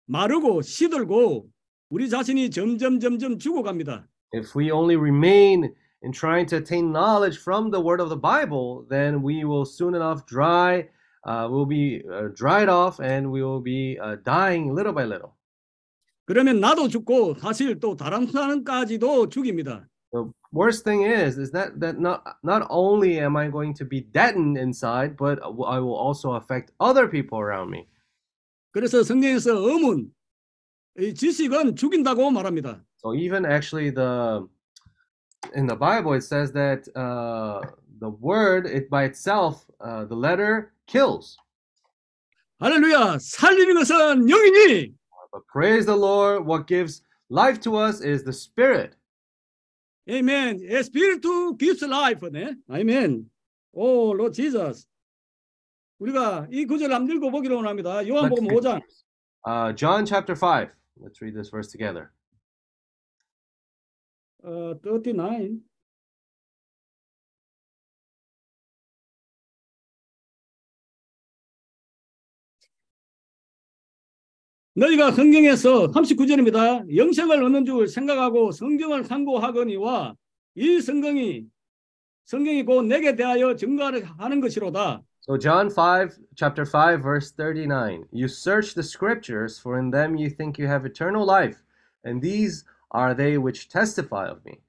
마르고 0.05 0.61
시들고 0.61 1.49
우리 1.89 2.09
자신이 2.09 2.49
점점 2.49 3.01
점점 3.01 3.37
죽어갑니다. 3.37 4.07
If 4.33 4.55
we 4.57 4.71
only 4.71 4.95
remain 4.95 5.75
in 6.01 6.13
trying 6.13 6.47
to 6.47 6.57
attain 6.57 6.93
knowledge 6.93 7.37
from 7.37 7.69
the 7.69 7.83
word 7.83 8.01
of 8.01 8.07
the 8.07 8.17
Bible, 8.17 8.87
then 8.89 9.21
we 9.21 9.43
will 9.43 9.65
soon 9.65 9.93
enough 9.93 10.25
dry, 10.25 10.87
uh, 11.27 11.49
we'll 11.51 11.67
be 11.67 12.01
uh, 12.07 12.29
dried 12.33 12.69
off, 12.69 13.01
and 13.01 13.29
we 13.29 13.43
will 13.43 13.61
be 13.61 13.99
uh, 13.99 14.15
dying 14.23 14.73
little 14.73 14.93
by 14.93 15.03
little. 15.03 15.35
그러면 16.23 16.61
나도 16.61 16.87
죽고 16.87 17.35
사실 17.39 17.77
또 17.81 17.97
다른 17.97 18.27
사람까지도 18.27 19.27
죽입니다. 19.27 19.85
The 20.12 20.30
worst 20.52 20.84
thing 20.84 21.02
is, 21.02 21.38
is 21.38 21.50
that 21.52 21.80
that 21.80 21.98
not 21.98 22.36
not 22.42 22.66
only 22.68 23.18
am 23.18 23.36
I 23.36 23.48
going 23.48 23.72
to 23.74 23.84
be 23.84 24.02
deadened 24.02 24.58
inside, 24.58 25.16
but 25.16 25.40
I 25.42 25.78
will 25.80 25.96
also 25.96 26.32
affect 26.32 26.72
other 26.80 27.08
people 27.08 27.38
around 27.40 27.70
me. 27.70 27.88
그래서 28.72 29.02
성경에서 29.02 29.52
음은 29.52 30.12
이 30.98 31.14
지식은 31.14 31.76
죽인다고 31.76 32.30
말합니다. 32.30 32.84
So 32.98 33.14
even 33.14 33.44
actually 33.44 33.90
the 33.90 34.46
in 35.54 35.66
the 35.66 35.76
Bible 35.76 36.12
it 36.12 36.22
says 36.22 36.52
that 36.52 36.86
uh, 36.94 37.60
the 38.00 38.10
word 38.10 38.66
it 38.66 38.90
by 38.90 39.04
itself 39.04 39.64
uh, 39.80 40.04
the 40.04 40.14
letter 40.14 40.72
kills. 40.86 41.38
할렐루야. 42.60 43.18
살리는 43.18 43.74
것은 43.74 44.28
영이니 44.28 44.94
But 45.32 45.46
praise 45.48 45.86
the 45.86 45.96
Lord, 45.96 46.44
what 46.44 46.66
gives 46.66 47.02
life 47.30 47.58
to 47.62 47.76
us 47.76 48.02
is 48.02 48.22
the 48.22 48.32
spirit. 48.32 48.94
Amen. 50.10 50.60
A 50.68 50.82
spirit 50.82 51.22
gives 51.58 51.82
life. 51.82 52.20
네. 52.30 52.56
Amen. 52.70 53.30
오, 53.72 54.12
Lord 54.14 54.34
Jesus. 54.34 54.88
우리가 56.00 56.48
이 56.50 56.64
구절 56.66 56.92
한번 56.92 57.16
읽어보기로 57.16 57.56
원합니다. 57.56 58.02
Let's 58.02 58.08
요한복음 58.08 58.48
read 58.48 58.60
5장. 58.66 58.80
this. 58.80 59.04
Uh, 59.44 59.72
John 59.72 60.04
chapter 60.04 60.34
5. 60.34 60.74
Let's 61.00 61.20
read 61.22 61.34
this 61.34 61.50
verse 61.50 61.68
together. 61.70 62.12
어, 64.44 64.74
39. 64.82 65.60
너희가 74.77 75.11
성경에서 75.11 75.87
39절입니다. 75.87 76.95
영생을 76.95 77.43
얻는 77.43 77.65
줄 77.65 77.87
생각하고 77.87 78.51
성경을 78.51 79.05
상고하거니와 79.05 80.13
이 80.53 80.79
성경이 80.79 81.45
성경이 82.25 82.63
곧 82.63 82.83
내게 82.83 83.15
대하여 83.15 83.55
증거를 83.55 84.03
하는 84.03 84.39
것이로다. 84.39 85.01
So 85.27 85.39
John 85.39 85.71
5 85.71 86.09
chapter 86.35 86.63
5 86.63 87.01
verse 87.01 87.33
39. 87.35 88.05
You 88.11 88.27
search 88.27 88.75
the 88.75 88.83
scriptures 88.83 89.59
for 89.59 89.79
in 89.79 89.89
them 89.89 90.15
you 90.15 90.29
think 90.29 90.61
you 90.61 90.69
have 90.69 90.85
eternal 90.85 91.25
life 91.25 91.57
and 92.05 92.21
these 92.21 92.63
are 92.93 93.15
they 93.15 93.39
which 93.39 93.69
testify 93.69 94.29
of 94.29 94.41
me. 94.45 94.59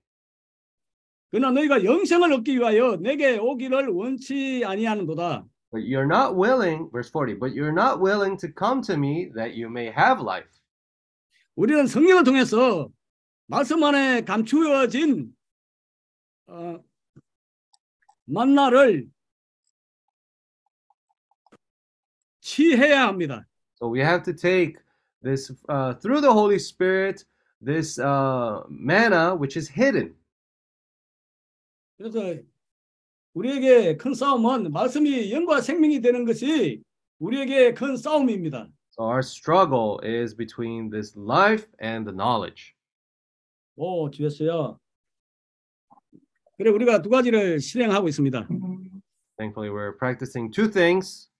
그러나 1.31 1.51
너희가 1.51 1.85
영생을 1.85 2.33
얻기 2.33 2.57
위하여 2.57 2.97
내게 2.97 3.37
오기를 3.37 3.89
원치 3.89 4.65
아니하는도다. 4.65 5.45
But 5.72 5.84
you're 5.84 6.06
not 6.06 6.36
willing 6.36 6.90
verse 6.92 7.10
40. 7.10 7.36
But 7.36 7.54
you're 7.54 7.74
not 7.74 8.00
willing 8.00 8.38
to 8.38 8.50
come 8.50 8.82
to 8.84 8.96
me 8.96 9.32
that 9.36 9.56
you 9.56 9.70
may 9.70 9.92
have 9.92 10.22
life. 10.22 10.50
우리는 11.56 11.88
성령을 11.88 12.24
통해서 12.24 12.90
말씀 13.48 13.84
안에 13.84 14.22
감추어진 14.22 15.36
어, 16.48 16.84
만나를 18.26 19.08
취해야 22.42 23.08
합니다. 23.08 23.46
So 23.80 23.88
we 23.88 24.00
have 24.00 24.24
to 24.24 24.34
take 24.34 24.78
this 25.22 25.52
uh, 25.70 25.94
through 25.96 26.22
the 26.22 26.32
Holy 26.32 26.58
Spirit 26.60 27.24
this 27.62 27.98
uh, 28.00 28.64
manna 28.70 29.36
which 29.36 29.58
is 29.58 29.70
hidden. 29.70 30.16
그래서 31.98 32.44
우리에게 33.35 33.97
큰 33.97 34.15
싸움은 34.15 34.73
말씀이 34.73 35.33
영과 35.33 35.61
생명이 35.61 36.01
되는 36.01 36.25
것이 36.25 36.83
우리에게 37.19 37.75
큰 37.75 37.97
싸움입니다. 37.97 38.69
So 38.99 39.05
our 39.07 39.21
struggle 39.21 39.99
is 40.03 40.35
between 40.35 40.91
this 40.91 41.17
life 41.17 41.67
and 41.83 42.05
the 42.09 42.17
knowledge. 42.17 42.73
오, 43.77 44.11
주였어요. 44.11 44.79
그래 46.57 46.71
우리가 46.71 47.03
두 47.03 47.09
가지를 47.09 47.61
실행하고 47.61 48.09
있습니다. 48.09 48.49
Thankfully, 49.39 49.71
we're 49.71 49.97
practicing 49.97 50.51
two 50.51 50.69
things, 50.69 51.31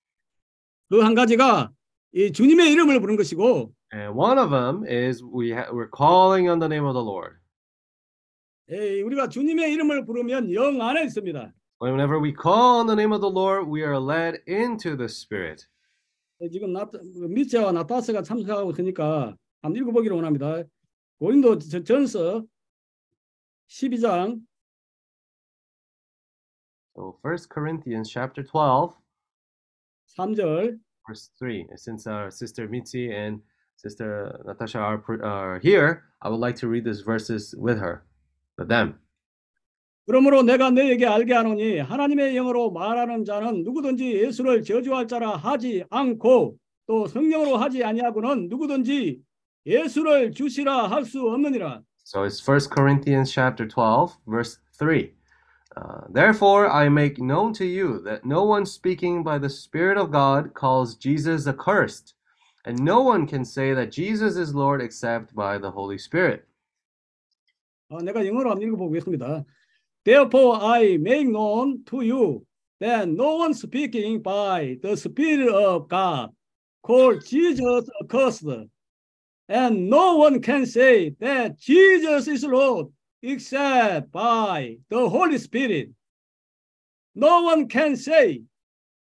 그 0.89 1.03
한 1.03 1.15
가지가 1.17 1.73
이 2.13 2.31
주님의 2.33 2.71
이름을 2.73 3.01
부른 3.01 3.17
것이고 3.17 3.75
and 3.93 4.17
one 4.17 4.39
of 4.39 4.51
them 4.51 4.85
is 4.87 5.21
we 5.25 5.51
ha- 5.51 5.69
we're 5.73 5.91
calling 5.91 6.49
on 6.49 6.61
the 6.61 6.69
name 6.71 6.87
of 6.87 6.95
the 6.95 7.05
Lord. 7.05 7.37
에, 8.71 9.03
우리가 9.03 9.29
주님의 9.29 9.73
이름을 9.73 10.07
부르면 10.07 10.53
영 10.55 10.81
안에 10.81 11.03
있습니다. 11.05 11.53
Whenever 11.80 12.18
we 12.20 12.32
call 12.32 12.80
on 12.80 12.88
the 12.88 12.96
name 12.96 13.12
of 13.12 13.20
the 13.22 13.30
Lord, 13.30 13.68
we 13.68 13.84
are 13.84 14.00
led 14.00 14.42
into 14.48 14.96
the 14.96 15.08
Spirit. 15.10 15.68
예, 16.42 16.50
지금 16.50 16.72
나, 16.74 16.90
미체와 17.30 17.72
나타스가 17.72 18.22
참석하고 18.24 18.72
있으니까 18.72 19.36
한번 19.62 19.76
읽어보기로 19.82 20.16
원합니다. 20.16 20.64
고린도 21.20 21.60
저- 21.60 21.84
전서 21.84 22.44
12장 23.70 24.42
So, 26.96 27.18
First 27.24 27.50
Corinthians 27.50 28.08
chapter 28.10 28.44
12, 28.44 28.94
3절 30.16 30.80
verse 31.08 31.32
3. 31.40 31.66
Since 31.76 32.06
our 32.08 32.30
sister 32.30 32.68
Mitzi 32.68 33.12
and 33.12 33.42
sister 33.78 34.40
Natasha 34.46 34.78
are, 34.80 35.00
pr- 35.00 35.24
are 35.24 35.60
here, 35.60 36.04
I 36.22 36.30
would 36.30 36.40
like 36.40 36.56
to 36.58 36.68
read 36.68 36.86
these 36.86 37.02
verses 37.02 37.56
with 37.58 37.80
her, 37.80 38.04
with 38.60 38.68
them. 38.68 39.00
그러므로 40.09 40.43
내가 40.43 40.71
너에게 40.71 41.05
알게 41.05 41.35
하노니 41.35 41.81
하나님의 41.81 42.33
영으로 42.35 42.71
말하는 42.71 43.27
자는 43.27 43.63
누구든지 43.63 44.11
예수를 44.11 44.63
저주할 44.63 45.07
자라 45.07 45.37
하지 45.37 45.85
않고 45.91 46.57
또 46.87 47.07
성령으로 47.07 47.59
하지 47.59 47.85
아니하고는 47.85 48.49
누구든지 48.49 49.21
예수를 49.67 50.33
주시라 50.33 50.89
할 50.89 51.05
수 51.05 51.21
없느니라. 51.21 51.83
So 52.07 52.25
it's 52.25 52.41
First 52.41 52.71
Corinthians 52.75 53.31
chapter 53.31 53.69
12, 53.69 54.17
verse 54.27 54.57
3. 54.79 55.13
Uh, 55.77 56.09
Therefore, 56.11 56.67
I 56.71 56.89
make 56.89 57.21
known 57.21 57.53
to 57.53 57.67
you 57.67 58.01
that 58.05 58.25
no 58.25 58.45
one 58.45 58.65
speaking 58.65 59.23
by 59.23 59.39
the 59.39 59.51
Spirit 59.51 59.99
of 59.99 60.11
God 60.11 60.55
calls 60.55 60.97
Jesus 60.97 61.47
accursed, 61.47 62.15
and 62.65 62.81
no 62.81 63.03
one 63.03 63.27
can 63.27 63.45
say 63.45 63.75
that 63.75 63.93
Jesus 63.93 64.39
is 64.39 64.55
Lord 64.55 64.81
except 64.81 65.35
by 65.35 65.59
the 65.59 65.71
Holy 65.71 65.99
Spirit. 65.99 66.49
어, 67.91 68.01
내가 68.01 68.25
영어로 68.27 68.51
한번 68.51 68.63
읽어보겠습니다. 68.67 69.45
Therefore 70.05 70.59
I 70.61 70.97
make 70.97 71.29
known 71.29 71.85
to 71.87 72.03
you 72.03 72.47
that 72.81 73.09
no 73.09 73.37
one 73.37 73.55
speaking 73.55 74.23
by 74.23 74.79
the 74.83 74.97
Spirit 74.97 75.53
of 75.53 75.89
God 75.89 76.31
call 76.83 77.19
Jesus 77.19 77.89
accursed, 78.03 78.69
and 79.49 79.91
no 79.91 80.17
one 80.17 80.41
can 80.41 80.65
say 80.65 81.11
that 81.21 81.59
Jesus 81.59 82.29
is 82.29 82.45
Lord 82.45 82.87
except 83.23 84.13
by 84.13 84.79
the 84.89 85.09
Holy 85.09 85.39
Spirit. 85.39 85.91
No 87.15 87.43
one 87.43 87.69
can 87.69 87.97
say 87.97 88.43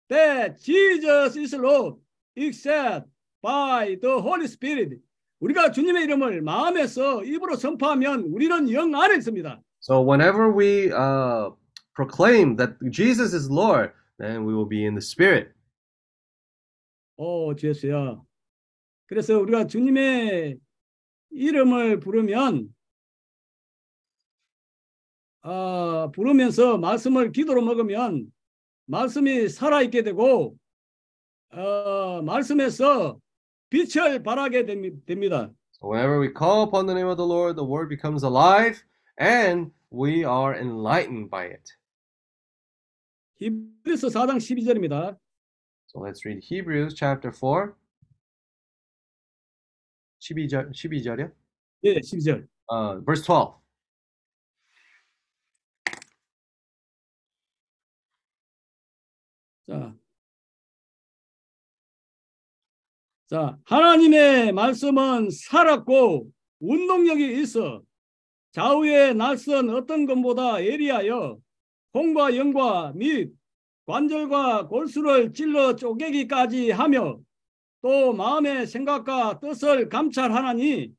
that 0.10 0.62
Jesus 0.62 1.36
is 1.36 1.54
Lord 1.54 1.96
except 2.36 3.08
by 3.42 3.98
the 4.02 4.22
Holy 4.22 4.48
Spirit. 4.48 5.00
우리가 5.40 5.72
주님의 5.72 6.04
이름을 6.04 6.42
마음에서 6.42 7.24
입으로 7.24 7.56
선포하면 7.56 8.22
우리는 8.22 8.72
영 8.72 8.96
안에 8.96 9.16
있습니다. 9.16 9.62
So 9.85 10.01
whenever 10.03 10.51
we 10.53 10.93
uh, 10.93 11.51
proclaim 11.95 12.57
that 12.57 12.77
Jesus 12.91 13.33
is 13.33 13.51
Lord, 13.51 13.93
then 14.19 14.45
we 14.45 14.55
will 14.55 14.67
be 14.69 14.85
in 14.85 14.95
the 14.95 15.01
Spirit. 15.03 15.53
오, 17.17 17.55
주였어요. 17.55 18.25
그래서 19.07 19.39
우리가 19.39 19.67
주님의 19.67 20.59
이름을 21.31 22.01
부르면 22.01 22.69
아, 25.43 26.11
부르면서 26.15 26.77
말씀을 26.79 27.33
기도로 27.33 27.63
먹으면 27.63 28.31
말씀이 28.87 29.49
살아있게 29.49 30.03
되고 30.03 30.57
어, 31.53 32.23
말씀에서 32.23 33.19
빛을 33.71 34.23
발하게 34.23 34.65
됩니- 34.67 35.05
됩니다. 35.07 35.51
So 35.73 35.89
whenever 35.89 36.21
we 36.21 36.29
call 36.29 36.63
upon 36.65 36.87
the 36.87 36.95
name 36.95 37.09
of 37.09 37.17
the 37.17 37.27
Lord, 37.27 37.57
the 37.57 37.65
word 37.65 37.89
becomes 37.89 38.23
alive, 38.23 38.83
and 39.19 39.71
we 39.91 40.25
are 40.25 40.55
enlightened 40.55 41.31
by 41.31 41.47
it. 41.47 41.77
히브리서 43.37 44.09
4장 44.09 44.39
12절입니다. 44.39 45.19
So 45.87 46.01
let's 46.01 46.25
read 46.25 46.43
Hebrews 46.43 46.95
chapter 46.95 47.33
4. 47.33 47.75
12절, 50.21 50.73
12절이요? 50.73 51.33
예, 51.85 52.01
12절. 52.01 52.47
Uh, 52.69 53.01
verse 53.05 53.25
12. 53.25 53.61
자. 59.67 59.95
자, 63.27 63.59
하나님의 63.65 64.53
말씀은 64.53 65.31
살았고 65.31 66.31
운동력이 66.59 67.41
있어 67.41 67.83
좌우의 68.55 69.15
날선 69.15 69.71
어떤 69.71 70.07
것보다 70.07 70.65
예리하여 70.65 71.39
홍과 71.95 72.37
영과 72.37 72.93
및 72.95 73.33
관절과 73.87 74.69
골수를 74.69 75.33
찔러 75.33 75.77
쪼개기까지 75.77 76.71
하며 76.71 77.19
또 77.83 78.13
마음의 78.13 78.67
생각과 78.67 79.41
뜻을 79.41 79.89
감찰하나니 79.89 80.95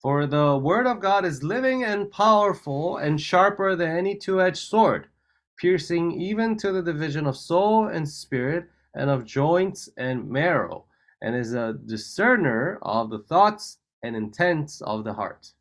For 0.00 0.26
the 0.28 0.56
word 0.56 0.86
of 0.86 1.00
God 1.00 1.24
is 1.24 1.42
living 1.42 1.82
and 1.82 2.08
powerful 2.12 2.98
and 2.98 3.20
sharper 3.20 3.74
than 3.74 3.96
any 3.96 4.16
two 4.16 4.40
edged 4.40 4.62
sword, 4.62 5.08
piercing 5.56 6.12
even 6.12 6.56
to 6.58 6.70
the 6.70 6.82
division 6.82 7.26
of 7.26 7.36
soul 7.36 7.88
and 7.88 8.06
spirit 8.08 8.70
and 8.94 9.10
of 9.10 9.24
joints 9.24 9.90
and 9.96 10.30
marrow, 10.30 10.84
and 11.20 11.34
is 11.34 11.52
a 11.52 11.74
discerner 11.84 12.78
of 12.82 13.10
the 13.10 13.18
thoughts 13.18 13.78
and 14.04 14.16
intents 14.16 14.82
of 14.84 15.04
the 15.04 15.14
heart. 15.14 15.52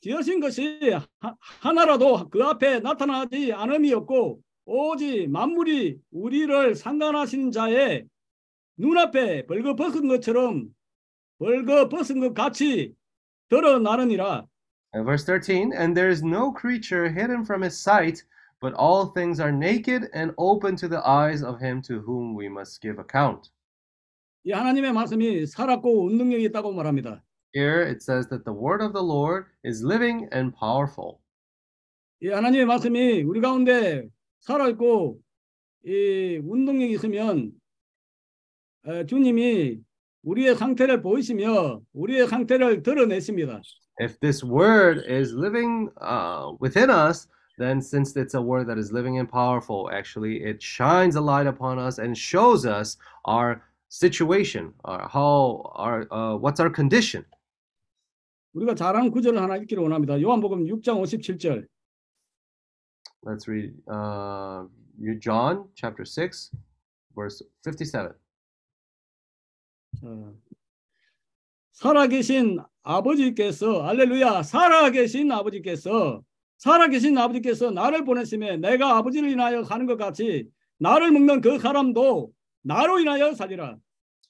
지으신 0.00 0.40
것이 0.40 0.78
하- 1.20 1.36
하나라도 1.60 2.28
그 2.28 2.42
앞에 2.44 2.80
나타나지 2.80 3.52
않음이 3.52 3.92
없고 3.94 4.40
오직 4.66 5.28
만물이 5.30 5.98
우리를 6.10 6.74
상관하신 6.74 7.50
자의 7.52 8.06
눈앞에 8.76 9.46
벌거벗은 9.46 10.08
것처럼 10.08 10.74
벌거벗은 11.38 12.20
것 12.20 12.34
같이 12.34 12.94
드러나느니라. 13.48 14.46
And 14.94 15.04
verse 15.06 15.24
13, 15.24 15.72
and 15.72 15.94
there 15.94 16.08
is 16.10 16.22
no 16.24 16.52
creature 16.52 17.08
hidden 17.10 17.42
from 17.44 17.62
his 17.62 17.76
sight, 17.80 18.22
but 18.60 18.72
all 18.78 19.12
things 19.12 19.40
are 19.40 19.50
naked 19.52 20.08
and 20.14 20.32
open 20.38 20.76
to 20.76 20.88
the 20.88 21.00
eyes 21.04 21.42
of 21.44 21.58
him 21.60 21.82
to 21.82 22.00
whom 22.00 22.34
we 22.36 22.46
must 22.46 22.80
give 22.80 22.98
account. 23.00 23.50
이 24.44 24.52
하나님의 24.52 24.92
말씀이 24.92 25.46
살았고 25.46 26.06
운동력이 26.06 26.44
있다고 26.44 26.72
말합니다. 26.72 27.22
Here 27.52 27.82
it 27.82 28.02
says 28.02 28.28
that 28.28 28.44
the 28.44 28.52
word 28.52 28.82
of 28.82 28.92
the 28.92 29.02
Lord 29.02 29.46
is 29.62 29.84
living 29.84 30.28
and 30.32 30.52
powerful. 30.54 31.20
이 32.20 32.28
하나님의 32.28 32.66
말씀이 32.66 33.22
우리 33.22 33.40
가운데 33.40 34.08
살아있고 34.40 35.20
이 35.86 36.40
운동력이 36.42 36.94
있으면 36.94 37.52
에, 38.86 39.06
주님이 39.06 39.80
우리의 40.22 40.56
상태를 40.56 41.02
보이시며 41.02 41.80
우리의 41.92 42.26
상태를 42.26 42.82
드러내십니다. 42.82 43.60
If 44.00 44.18
this 44.20 44.42
word 44.42 45.04
is 45.06 45.32
living 45.32 45.90
uh, 46.00 46.56
within 46.60 46.90
us, 46.90 47.28
then 47.58 47.80
since 47.80 48.16
it's 48.16 48.34
a 48.34 48.42
word 48.42 48.66
that 48.66 48.78
is 48.78 48.90
living 48.90 49.18
and 49.18 49.28
powerful, 49.30 49.88
actually, 49.92 50.42
it 50.42 50.60
shines 50.60 51.14
a 51.14 51.20
light 51.20 51.46
upon 51.46 51.78
us 51.78 51.98
and 51.98 52.16
shows 52.16 52.66
us 52.66 52.96
our 53.26 53.62
situation, 53.88 54.72
or 54.84 55.06
how 55.08 55.70
our 55.76 56.08
uh, 56.10 56.34
what's 56.36 56.58
our 56.58 56.70
condition. 56.70 57.24
우리가 58.53 58.75
잘 58.75 58.95
아는 58.95 59.11
구절을 59.11 59.41
하나 59.41 59.57
읽기를 59.57 59.83
원합니다. 59.83 60.19
요한복음 60.21 60.65
6장 60.65 61.01
57절. 61.01 61.67
Let's 63.25 63.47
read 63.47 63.73
uh, 63.87 64.67
John 65.19 65.65
chapter 65.75 66.03
six, 66.05 66.51
verse 67.13 67.43
fifty-seven. 67.63 68.13
자, 69.99 70.07
살아계신 71.73 72.59
아버지께서 72.83 73.83
할렐루야 73.85 74.43
살아계신 74.43 75.31
아버지께서 75.31 76.23
살아계신 76.57 77.17
아버지께서 77.17 77.71
나를 77.71 78.05
보내심에 78.05 78.57
내가 78.57 78.97
아버지를 78.97 79.29
인하여 79.31 79.63
가는 79.63 79.85
것 79.85 79.97
같이 79.97 80.49
나를 80.77 81.11
먹는 81.11 81.41
그 81.41 81.59
사람도 81.59 82.31
나로 82.63 82.99
인하여 82.99 83.33
살리라. 83.33 83.77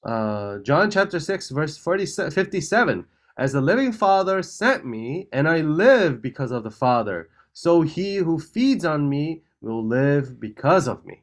uh, 0.07 0.63
John 0.63 0.89
chapter 0.89 1.19
6, 1.19 1.49
verse 1.53 1.77
40, 1.77 2.31
57. 2.31 3.05
As 3.38 3.52
the 3.52 3.60
living 3.60 3.92
Father 3.92 4.42
sent 4.42 4.84
me, 4.84 5.28
and 5.32 5.48
I 5.48 5.60
live 5.60 6.22
because 6.22 6.52
of 6.52 6.62
the 6.62 6.70
Father, 6.70 7.28
so 7.52 7.82
he 7.82 8.16
who 8.16 8.38
feeds 8.38 8.84
on 8.84 9.08
me 9.08 9.42
will 9.60 9.84
live 9.84 10.38
because 10.40 10.88
of 10.88 11.04
me. 11.04 11.22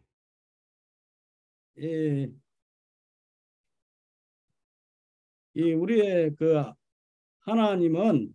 이, 1.78 2.28
이 5.54 5.74
우리의 5.74 6.36
그 6.36 6.64
하나님은 7.42 8.34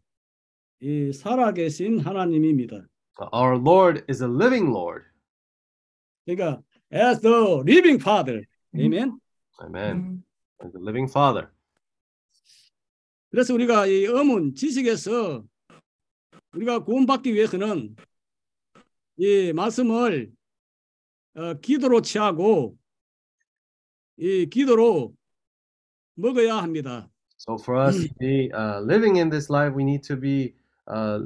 이 0.81 1.13
살아계신 1.13 2.01
하나님입니다. 2.01 2.87
Our 3.33 3.57
Lord 3.57 4.05
is 4.09 4.23
a 4.23 4.29
living 4.29 4.73
Lord. 4.73 5.05
그러니까 6.27 6.63
as 6.93 7.21
the 7.21 7.63
living 7.65 8.01
father. 8.01 8.43
아멘. 8.75 9.19
Amen. 9.61 10.23
As 10.63 10.73
the 10.73 10.81
living 10.81 11.09
Father. 11.09 11.51
그래서 13.32 13.54
우리가 13.54 13.88
이 13.88 14.06
어문 14.08 14.56
지식에서 14.56 15.44
우리가 16.54 16.84
구원받기 16.84 17.34
위해서는 17.34 17.96
이 19.18 19.54
말씀을 19.54 20.32
어, 21.36 21.54
기도로 21.62 22.02
취하고 22.02 22.78
이 24.18 24.46
기도로 24.48 25.16
먹어야 26.16 26.58
합니다. 26.58 27.10
So 27.38 27.56
for 27.56 27.82
us 27.88 27.98
to 27.98 28.14
be 28.20 28.52
uh, 28.54 28.82
living 28.84 29.18
in 29.18 29.30
this 29.30 29.50
life, 29.50 29.74
we 29.74 29.84
need 29.84 30.04
to 30.04 30.16
be 30.20 30.54
uh, 30.88 31.20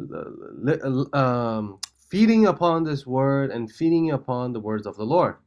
li- 0.64 0.80
um, 1.14 1.80
feeding 2.10 2.46
upon 2.48 2.86
this 2.86 3.06
word 3.08 3.52
and 3.52 3.70
feeding 3.70 4.12
upon 4.12 4.54
the 4.54 4.62
words 4.62 4.88
of 4.88 4.96
the 4.96 5.06
Lord. 5.06 5.38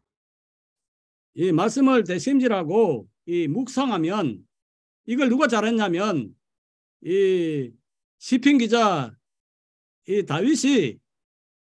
이 1.35 1.53
말씀을 1.53 2.03
대심질하고 2.03 3.09
이 3.27 3.47
묵상하면 3.47 4.45
이걸 5.07 5.29
누가 5.29 5.47
잘했냐면 5.47 6.35
이 7.03 7.73
시편 8.19 8.59
기자 8.59 9.15
이 10.09 10.25
다윗이 10.25 10.99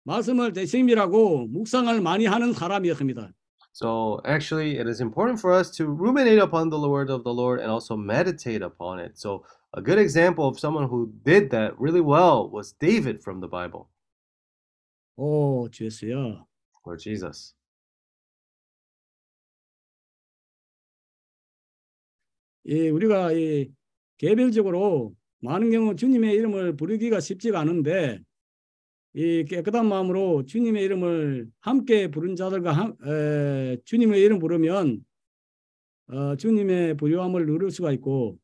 말씀을 0.04 0.54
대심질하고 0.54 1.48
묵상을 1.48 2.00
많이 2.02 2.26
하는 2.26 2.54
사람이었습니다. 2.54 3.34
So 3.74 4.20
actually, 4.26 4.80
it 4.80 4.88
is 4.88 5.02
important 5.02 5.40
for 5.40 5.54
us 5.54 5.70
to 5.78 5.86
ruminate 5.86 6.40
upon 6.40 6.70
the 6.70 6.80
word 6.80 7.12
of 7.12 7.24
the 7.24 7.34
Lord 7.34 7.60
and 7.60 7.70
also 7.70 7.96
meditate 7.96 8.64
upon 8.64 9.00
it. 9.00 9.18
So 9.20 9.44
a 9.74 9.82
good 9.82 10.00
example 10.00 10.48
of 10.48 10.58
someone 10.58 10.88
who 10.88 11.12
did 11.24 11.52
that 11.52 11.78
really 11.80 12.02
well 12.02 12.50
was 12.50 12.74
David 12.80 13.22
from 13.22 13.40
the 13.40 13.48
Bible, 13.48 13.90
오, 15.18 15.70
주였어요. 15.70 16.48
or 16.84 16.98
Jesus. 16.98 17.54
예, 22.66 22.90
우리가 22.90 23.32
이 23.34 23.72
개별적으로 24.18 25.16
많은 25.40 25.72
경우 25.72 25.96
주님의 25.96 26.34
이름을 26.36 26.76
부르기가 26.76 27.20
쉽지가 27.20 27.60
않은데 27.60 28.20
이 29.14 29.46
깨끗한 29.46 29.88
마음으로 29.88 30.46
주님의 30.46 30.84
이름을 30.84 31.48
함께 31.60 32.10
부른 32.10 32.36
자들과 32.36 32.72
함, 32.72 32.96
에, 33.06 33.78
주님의 33.86 34.22
이름 34.22 34.40
부르면 34.40 35.04
어, 36.10 36.36
주님의 36.36 36.98
부요함을 36.98 37.46
누릴 37.46 37.72
수가 37.72 37.92
있고 37.94 38.38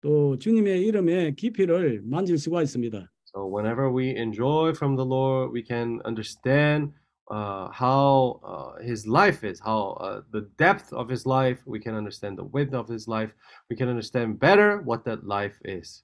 또 0.00 0.38
주님의 0.38 0.82
이름의 0.86 1.34
깊이를 1.36 2.02
만질 2.04 2.38
수가 2.38 2.62
있습니다. 2.62 3.10
So 3.24 3.46
whenever 3.46 3.90
we 3.90 4.16
enjoy 4.16 4.72
from 4.72 4.96
the 4.96 5.04
Lord, 5.04 5.52
we 5.52 5.62
can 5.62 6.00
understand 6.06 6.92
uh, 7.30 7.68
how 7.70 8.40
uh, 8.42 8.82
His 8.82 9.06
life 9.06 9.44
is, 9.44 9.60
how 9.60 9.98
uh, 10.00 10.22
the 10.32 10.48
depth 10.56 10.92
of 10.92 11.10
His 11.10 11.26
life. 11.26 11.60
We 11.66 11.80
can 11.80 11.94
understand 11.94 12.38
the 12.38 12.44
width 12.44 12.74
of 12.74 12.88
His 12.88 13.06
life. 13.06 13.34
We 13.68 13.76
can 13.76 13.88
understand 13.88 14.40
better 14.40 14.80
what 14.80 15.04
that 15.04 15.26
life 15.26 15.58
is. 15.64 16.02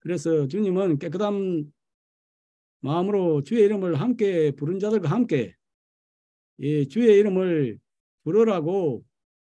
그래서 0.00 0.48
주님은 0.48 0.98
깨끗한 0.98 1.72
마음으로 2.80 3.42
주의 3.42 3.62
이름을 3.64 4.00
함께 4.00 4.50
부른 4.52 4.78
자들과 4.78 5.10
함께 5.10 5.54
이 6.58 6.88
주의 6.88 7.18
이름을 7.18 7.78
부르라고 8.24 9.04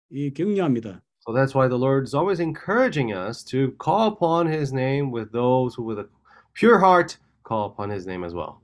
이 0.09 0.33
격려합니다. 0.33 1.01
So 1.25 1.33
that's 1.33 1.55
why 1.55 1.69
the 1.69 1.77
Lord 1.77 2.03
is 2.03 2.15
always 2.15 2.41
encouraging 2.41 3.13
us 3.13 3.43
to 3.45 3.75
call 3.77 4.11
upon 4.11 4.47
His 4.47 4.73
name 4.73 5.11
with 5.13 5.31
those 5.31 5.75
who, 5.75 5.85
with 5.87 5.99
a 5.99 6.09
pure 6.53 6.79
heart, 6.79 7.17
call 7.47 7.71
upon 7.71 7.91
His 7.91 8.07
name 8.07 8.25
as 8.25 8.33
well. 8.35 8.59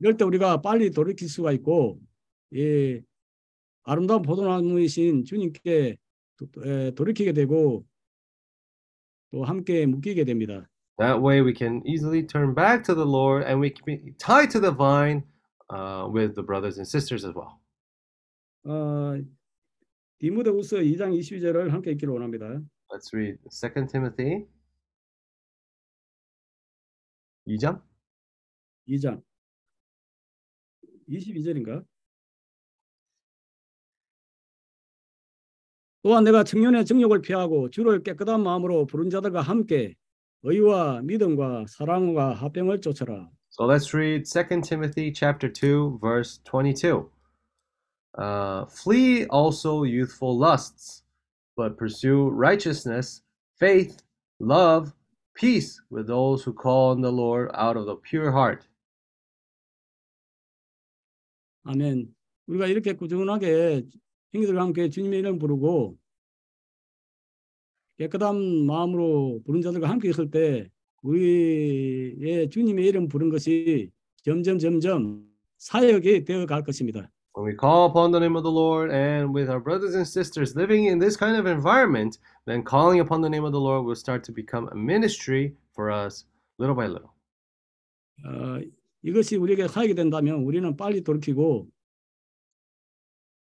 이럴 0.00 0.16
때 0.16 0.24
우리가 0.24 0.62
빨리 0.62 0.90
돌이킬 0.90 1.28
수가 1.28 1.52
있고 1.52 2.00
이 2.52 3.00
아름다운 3.84 4.22
포도나무이신 4.22 5.24
주님께 5.24 5.96
돌이키게 6.96 7.32
되고 7.32 7.84
또 9.30 9.44
함께 9.44 9.86
묶이게 9.86 10.24
됩니다. 10.24 10.68
That 10.99 11.21
way, 11.21 11.41
we 11.41 11.53
can 11.53 11.81
easily 11.87 12.23
turn 12.23 12.53
back 12.53 12.83
to 12.85 12.93
the 12.93 13.05
Lord 13.05 13.43
and 13.43 13.59
we 13.59 13.69
can 13.69 13.85
be 13.85 14.13
tied 14.17 14.51
to 14.51 14.59
the 14.59 14.71
vine 14.71 15.23
uh, 15.69 16.07
with 16.11 16.35
the 16.35 16.43
brothers 16.43 16.77
and 16.77 16.85
sisters 16.85 17.23
as 17.23 17.33
well. 17.33 17.59
어, 18.65 19.15
디모데후서 20.19 20.77
2장 20.77 21.17
22절을 21.17 21.69
함께 21.69 21.91
읽기를 21.91 22.13
원합니다. 22.13 22.61
Let's 22.91 23.13
read 23.13 23.37
2 23.49 23.87
Timothy 23.87 24.45
2장 27.47 27.81
2장 28.89 29.23
22절인가? 31.09 31.85
또한 36.01 36.23
내가 36.23 36.43
청년의 36.43 36.85
정욕을 36.85 37.21
피하고 37.21 37.69
주를 37.69 38.03
깨끗한 38.03 38.41
마음으로 38.41 38.85
부른 38.85 39.09
자들과 39.09 39.41
함께 39.41 39.95
의와 40.43 41.01
믿음과 41.01 41.65
사랑과 41.67 42.33
합병을 42.33 42.81
쫓아라. 42.81 43.29
So 43.49 43.65
let's 43.65 43.93
read 43.93 44.25
2 44.25 44.61
Timothy 44.61 45.11
chapter 45.11 45.49
2 45.51 45.99
verse 45.99 46.39
22. 46.45 47.09
Uh, 48.17 48.65
flee 48.65 49.25
also 49.27 49.83
youthful 49.83 50.37
lusts, 50.37 51.03
but 51.55 51.77
pursue 51.77 52.29
righteousness, 52.29 53.21
faith, 53.59 54.01
love, 54.39 54.93
peace 55.35 55.81
with 55.89 56.07
those 56.07 56.43
who 56.43 56.53
call 56.53 56.91
on 56.91 57.01
the 57.01 57.11
Lord 57.11 57.49
out 57.53 57.77
of 57.77 57.85
the 57.85 57.95
pure 57.95 58.31
heart. 58.31 58.65
아멘. 61.65 62.13
우리가 62.47 62.67
이렇게 62.67 62.93
꾸준하게 62.93 63.85
형제들과 64.33 64.61
함께 64.61 64.89
주님의 64.89 65.19
이름 65.19 65.39
부르고 65.39 65.97
깨끗한 67.98 68.66
마음으로 68.66 69.40
부른 69.44 69.62
자들과 69.62 69.88
함께 69.88 70.08
있을 70.10 70.30
때 70.30 70.68
우리의 71.02 72.48
주님의 72.50 72.86
이름 72.86 73.08
부른 73.08 73.30
것이 73.30 73.90
점점 74.22 74.58
점점 74.58 75.26
사역이 75.58 76.24
되어 76.24 76.46
갈 76.46 76.62
것입니다. 76.62 77.10
When 77.36 77.46
we 77.50 77.56
call 77.58 77.88
upon 77.88 78.12
the 78.12 78.20
name 78.20 78.36
of 78.36 78.44
the 78.44 78.54
Lord 78.54 78.94
and 78.94 79.34
with 79.34 79.50
our 79.50 79.60
brothers 79.60 79.96
and 79.96 80.06
sisters 80.06 80.54
living 80.56 80.86
in 80.86 81.00
this 81.00 81.16
kind 81.18 81.36
of 81.36 81.50
environment, 81.50 82.18
then 82.46 82.62
calling 82.62 83.00
upon 83.00 83.22
the 83.22 83.28
name 83.28 83.44
of 83.44 83.52
the 83.52 83.60
Lord 83.60 83.84
will 83.84 83.98
start 83.98 84.22
to 84.24 84.32
become 84.32 84.68
a 84.70 84.76
ministry 84.76 85.56
for 85.74 85.90
us 85.90 86.26
little 86.58 86.76
by 86.76 86.86
little. 86.86 87.10
어, 88.24 88.60
이것이 89.02 89.36
우리에게 89.36 89.66
사역이 89.66 89.94
된다면 89.94 90.44
우리는 90.44 90.76
빨리 90.76 91.02
돌이키고 91.02 91.68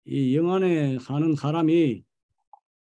이 0.05 0.35
영안에 0.35 0.99
사는 0.99 1.35
사람이 1.35 2.03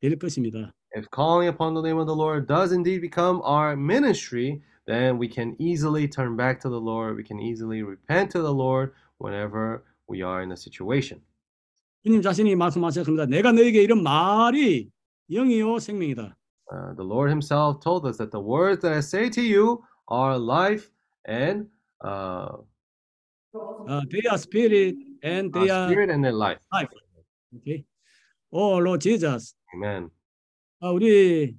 될 0.01 0.19
것입니다. 0.19 0.75
If 0.94 1.10
calling 1.10 1.48
upon 1.48 1.74
the 1.74 1.82
name 1.82 1.98
of 1.98 2.06
the 2.06 2.16
Lord 2.16 2.48
does 2.48 2.72
indeed 2.72 3.02
become 3.02 3.42
our 3.44 3.76
ministry, 3.76 4.62
then 4.86 5.18
we 5.18 5.28
can 5.28 5.56
easily 5.60 6.08
turn 6.08 6.36
back 6.36 6.60
to 6.62 6.70
the 6.70 6.80
Lord. 6.80 7.16
We 7.16 7.24
can 7.24 7.40
easily 7.40 7.82
repent 7.82 8.30
to 8.32 8.42
the 8.42 8.54
Lord 8.54 8.94
whenever 9.18 9.84
we 10.08 10.22
are 10.22 10.44
in 10.44 10.52
a 10.52 10.58
situation. 10.58 11.22
주님 12.06 12.22
자신이 12.22 12.56
말씀하셨습니다. 12.56 13.26
내가 13.26 13.52
너에게 13.52 13.82
이런 13.82 14.04
말이 14.04 14.92
영이요 15.32 15.80
생명이다. 15.80 16.36
Uh, 16.72 16.94
the 16.96 17.04
Lord 17.04 17.30
Himself 17.30 17.80
told 17.82 18.06
us 18.06 18.18
that 18.18 18.32
the 18.32 18.40
words 18.40 18.82
that 18.82 18.94
I 18.94 19.00
say 19.00 19.30
to 19.30 19.42
you 19.42 19.84
are 20.10 20.38
life 20.38 20.90
and 21.26 21.68
uh, 22.04 22.58
어, 23.54 24.02
they 24.10 24.22
are 24.30 24.38
spirit 24.38 24.96
and 25.24 25.54
they 25.54 25.70
uh, 25.70 25.76
are 25.76 25.88
spirit 25.88 26.10
and 26.10 26.24
then 26.24 26.38
life. 26.38 26.60
life. 26.72 26.90
Okay. 27.58 27.86
Oh 28.52 28.78
Lord 28.78 29.02
Jesus. 29.02 29.56
Amen. 29.74 30.10
아, 30.81 30.91
우리 30.91 31.57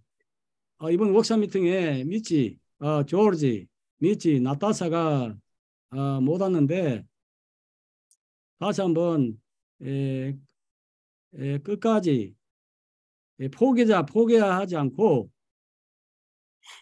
아, 0.78 0.90
이번 0.90 1.12
워크샵 1.12 1.40
미팅에 1.40 2.06
미치, 2.06 2.58
아, 2.80 3.04
조르지, 3.04 3.68
미치, 3.98 4.40
나타사가 4.40 5.36
아, 5.90 6.20
못 6.22 6.42
왔는데 6.42 7.04
다시 8.60 8.80
한번 8.80 9.38
에, 9.84 10.38
에, 11.36 11.58
끝까지 11.60 12.34
에, 13.42 13.48
포기자 13.50 14.06
포기하지 14.06 14.78
않고 14.78 15.30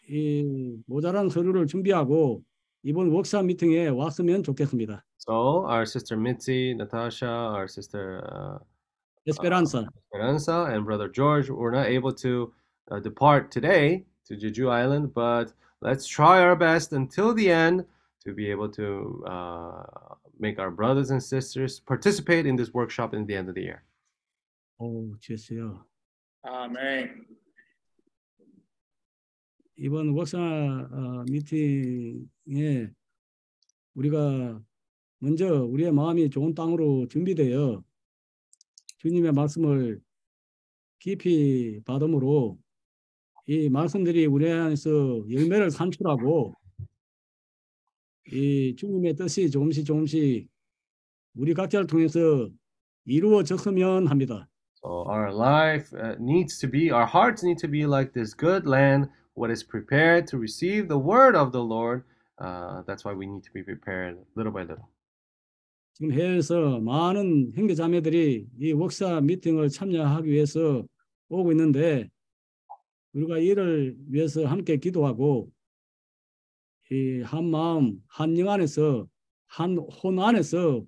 이 0.09 0.77
모자란 0.85 1.29
서류를 1.29 1.65
준비하고 1.65 2.43
이번 2.83 3.09
워크샵 3.09 3.45
미팅에 3.45 3.87
왔으면 3.87 4.43
좋겠습니다. 4.43 5.03
So 5.17 5.65
our 5.67 5.81
sister 5.81 6.19
Mitzi, 6.19 6.75
Natasha, 6.75 7.27
our 7.27 7.65
sister 7.65 8.21
uh, 8.31 8.59
에스페란사. 9.26 9.86
Esperanza, 9.96 10.64
and 10.70 10.84
brother 10.84 11.08
George 11.08 11.48
were 11.48 11.70
not 11.70 11.86
able 11.86 12.12
to 12.12 12.52
uh, 12.90 13.00
depart 13.00 13.50
today 13.50 14.04
to 14.26 14.36
Jeju 14.36 14.70
Island, 14.70 15.14
but 15.14 15.52
let's 15.80 16.06
try 16.06 16.42
our 16.42 16.56
best 16.56 16.92
until 16.92 17.32
the 17.34 17.50
end 17.50 17.84
to 18.24 18.34
be 18.34 18.50
able 18.50 18.68
to 18.70 19.24
uh, 19.26 19.84
make 20.38 20.58
our 20.58 20.70
brothers 20.70 21.10
and 21.10 21.22
sisters 21.22 21.80
participate 21.80 22.46
in 22.46 22.56
this 22.56 22.74
workshop 22.74 23.14
in 23.14 23.26
the 23.26 23.34
end 23.34 23.48
of 23.48 23.54
the 23.54 23.62
year. 23.62 23.82
오, 24.78 25.16
주였어요. 25.20 25.84
아멘. 26.42 27.26
이번 29.76 30.10
워크샵 30.10 30.38
어, 30.40 31.24
미팅에 31.30 32.90
우리가 33.94 34.60
먼저 35.18 35.64
우리의 35.64 35.92
마음이 35.92 36.30
좋은 36.30 36.54
땅으로 36.54 37.06
준비되어 37.08 37.82
주님의 38.97 39.31
말씀을 39.31 40.01
깊이 40.99 41.79
받음으로 41.85 42.57
이 43.47 43.69
말씀들이 43.69 44.25
우리 44.25 44.51
안에서 44.51 44.89
열매를 45.29 45.71
산출하고 45.71 46.53
이 48.31 48.75
주님의 48.75 49.15
뜻이 49.15 49.49
조금씩 49.49 49.85
조금씩 49.85 50.49
우리 51.35 51.53
각자를 51.53 51.87
통해서 51.87 52.49
이루어졌으면 53.05 54.07
합니다. 54.07 54.47
So 54.83 55.05
our 55.07 55.31
life 55.31 55.93
uh, 55.93 56.15
needs 56.19 56.59
to 56.59 56.67
be, 56.69 56.91
our 56.91 57.05
hearts 57.05 57.43
need 57.43 57.57
to 57.59 57.67
be 57.67 57.85
like 57.85 58.13
this 58.13 58.35
good 58.35 58.67
land, 58.67 59.09
what 59.35 59.49
is 59.49 59.63
prepared 59.63 60.27
to 60.27 60.37
receive 60.37 60.87
the 60.87 60.97
word 60.97 61.35
of 61.35 61.51
the 61.51 61.63
Lord. 61.63 62.03
Uh, 62.37 62.83
that's 62.85 63.05
why 63.05 63.13
we 63.13 63.25
need 63.25 63.43
to 63.43 63.51
be 63.53 63.63
prepared 63.63 64.17
little 64.35 64.51
by 64.51 64.61
little. 64.61 64.89
지금 65.97 66.11
해외에서 66.11 66.79
많은 66.79 67.53
형제 67.55 67.73
자매들이 67.73 68.47
이 68.59 68.71
워크샵 68.71 69.23
미팅을 69.23 69.69
참여하기 69.69 70.29
위해서 70.29 70.85
오고 71.29 71.51
있는데 71.53 72.07
우리가 73.13 73.39
이를 73.39 73.95
위해서 74.07 74.45
함께 74.45 74.77
기도하고 74.77 75.49
이 76.91 77.21
한 77.25 77.45
마음 77.49 77.99
한 78.07 78.37
영 78.37 78.49
안에서 78.49 79.07
한 79.47 79.75
혼 79.79 80.19
안에서 80.19 80.83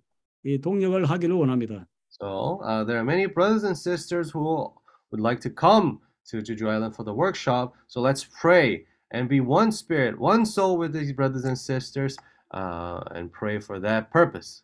이 0.46 0.60
동력을 0.62 1.04
하기를 1.04 1.36
원합니다. 1.36 1.88
So 2.12 2.62
uh, 2.64 2.86
there 2.86 2.98
are 3.00 3.04
many 3.04 3.26
brothers 3.26 3.64
and 3.64 3.76
sisters 3.76 4.30
who 4.32 4.72
would 5.12 5.22
like 5.22 5.42
to 5.42 5.50
come 5.50 5.98
to 6.30 6.38
Jeju 6.38 6.70
Island 6.70 6.94
for 6.96 7.04
the 7.04 7.14
workshop. 7.14 7.74
So 7.88 8.00
let's 8.00 8.24
pray 8.24 8.86
and 9.12 9.28
be 9.28 9.40
one 9.42 9.72
spirit, 9.72 10.20
one 10.20 10.46
soul 10.46 10.78
with 10.78 10.94
these 10.94 11.12
brothers 11.14 11.46
and 11.46 11.58
sisters, 11.58 12.16
uh, 12.54 13.02
and 13.16 13.32
pray 13.34 13.60
for 13.60 13.80
that 13.80 14.12
purpose. 14.12 14.62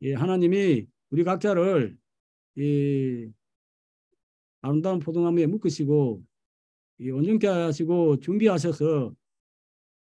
이 0.00 0.12
하나님이 0.12 0.86
우리 1.10 1.24
각자를 1.24 1.96
이 2.56 3.30
아름다운 4.60 4.98
포도나무에 4.98 5.46
묶으시고 5.46 6.22
이 6.98 7.10
온전케 7.10 7.46
하시고 7.46 8.18
준비하셔서 8.20 9.14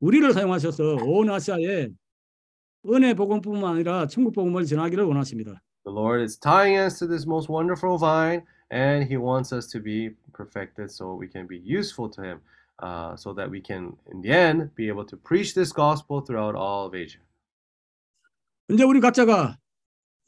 우리를 0.01 0.33
사용하셔서 0.33 0.97
온 1.05 1.31
아시아에 1.31 1.89
은혜 2.89 3.15
복음뿐만 3.15 3.75
아니라 3.75 4.07
천국 4.07 4.35
복음을 4.35 4.65
전하기를 4.65 5.05
원하십니다. 5.05 5.63
The 5.85 5.97
Lord 5.97 6.23
is 6.23 6.39
tying 6.39 6.79
us 6.79 6.99
to 6.99 7.09
this 7.09 7.27
most 7.27 7.51
wonderful 7.51 7.99
vine, 7.99 8.43
and 8.71 9.07
He 9.07 9.17
wants 9.17 9.53
us 9.55 9.69
to 9.71 9.81
be 9.81 10.11
perfected 10.33 10.91
so 10.91 11.15
we 11.15 11.29
can 11.29 11.47
be 11.47 11.59
useful 11.59 12.11
to 12.11 12.23
Him, 12.23 12.41
uh, 12.83 13.17
so 13.17 13.33
that 13.35 13.51
we 13.51 13.63
can, 13.63 13.97
in 14.13 14.21
the 14.21 14.31
end, 14.31 14.75
be 14.75 14.89
able 14.89 15.07
to 15.07 15.17
preach 15.17 15.55
this 15.55 15.73
gospel 15.73 16.21
throughout 16.21 16.55
all 16.55 16.87
of 16.87 16.95
Asia. 16.95 17.23
이제 18.69 18.83
우리 18.83 19.01
각자가 19.01 19.59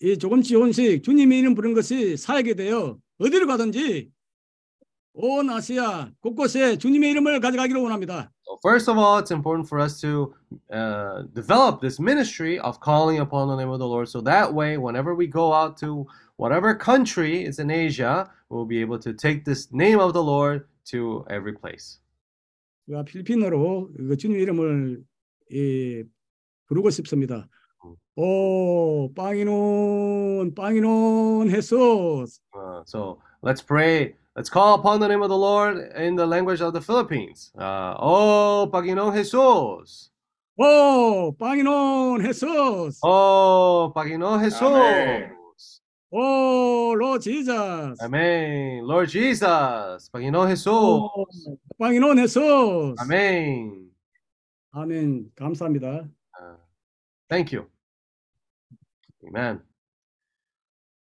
이 0.00 0.16
조금씩 0.16 0.52
조금씩 0.52 1.02
주님의 1.02 1.40
이름 1.40 1.54
부른 1.54 1.74
것이 1.74 2.16
사역이 2.16 2.54
되어 2.54 2.98
어디를 3.18 3.46
가든지 3.46 4.10
온 5.12 5.50
아시아 5.50 6.10
곳곳에 6.20 6.78
주님의 6.78 7.10
이름을 7.10 7.40
가져가기를 7.40 7.80
원합니다. 7.80 8.30
So 8.46 8.56
first 8.62 8.88
of 8.88 8.96
all, 8.96 9.18
it's 9.20 9.32
important 9.32 9.66
for 9.66 9.82
us 9.82 10.00
to 10.00 10.32
uh, 10.72 11.24
develop 11.34 11.80
this 11.80 12.00
ministry 12.00 12.58
of 12.60 12.78
calling 12.80 13.18
upon 13.18 13.48
the 13.48 13.56
name 13.56 13.68
of 13.68 13.78
the 13.80 13.86
Lord. 13.86 14.08
So 14.08 14.22
that 14.22 14.54
way, 14.54 14.78
whenever 14.78 15.14
we 15.14 15.26
go 15.26 15.52
out 15.52 15.76
to 15.78 16.06
whatever 16.36 16.74
country 16.74 17.44
is 17.44 17.58
in 17.58 17.70
Asia, 17.70 18.30
we'll 18.48 18.64
be 18.64 18.80
able 18.80 18.98
to 19.00 19.12
take 19.12 19.44
this 19.44 19.72
name 19.72 19.98
of 19.98 20.14
the 20.14 20.22
Lord 20.22 20.66
to 20.92 21.26
every 21.28 21.52
place. 21.52 21.98
필리핀어로 22.88 23.90
그 23.96 24.16
주님 24.16 24.38
이름을 24.38 25.02
이, 25.50 26.04
부르고 26.66 26.90
싶습니다. 26.90 27.48
오 28.15 29.11
빵이논 29.15 30.53
빵이논 30.55 31.49
헤소스 31.49 32.39
Uh, 32.55 32.81
so 32.85 33.17
let's 33.41 33.61
pray. 33.61 34.15
Let's 34.35 34.49
call 34.49 34.75
upon 34.75 34.99
the 34.99 35.07
name 35.07 35.21
of 35.21 35.29
the 35.29 35.37
Lord 35.37 35.77
in 35.95 36.15
the 36.15 36.25
language 36.25 36.61
of 36.61 36.73
the 36.73 36.81
Philippines. 36.81 37.51
Uh, 37.57 37.93
oh, 37.99 38.69
Panginoong 38.71 39.13
Jesus. 39.13 40.09
오 40.57 41.33
빵이논 41.37 42.21
헤소스 42.25 42.99
Oh, 43.03 43.91
Panginoong 43.95 44.41
Jesus. 44.43 44.61
Amen. 44.61 45.31
오로 46.11 47.17
지저스 47.17 48.03
Amen. 48.03 48.85
Lord 48.85 49.09
Jesus. 49.09 50.09
Panginoong 50.13 50.47
Jesus. 50.49 51.57
빵이논 51.79 52.19
헤소스 52.19 53.01
Amen. 53.01 53.89
아멘 54.71 55.31
감사합니다. 55.35 56.05
Thank 57.28 57.52
you. 57.52 57.66
Amen. 59.26 59.60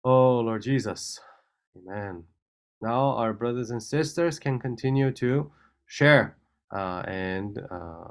Oh, 0.04 0.40
Lord 0.40 0.62
Jesus. 0.62 1.18
Amen. 1.76 2.24
Now, 2.82 3.16
our 3.16 3.32
brothers 3.32 3.70
and 3.70 3.82
sisters 3.82 4.38
can 4.38 4.58
continue 4.58 5.10
to 5.12 5.50
share 5.86 6.36
uh, 6.74 7.02
and 7.06 7.58
uh, 7.70 8.08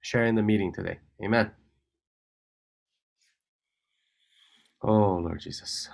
share 0.00 0.24
in 0.24 0.34
the 0.34 0.42
meeting 0.42 0.72
today. 0.72 0.98
Amen. 1.22 1.50
Oh, 4.82 5.16
Lord 5.16 5.40
Jesus. 5.40 5.88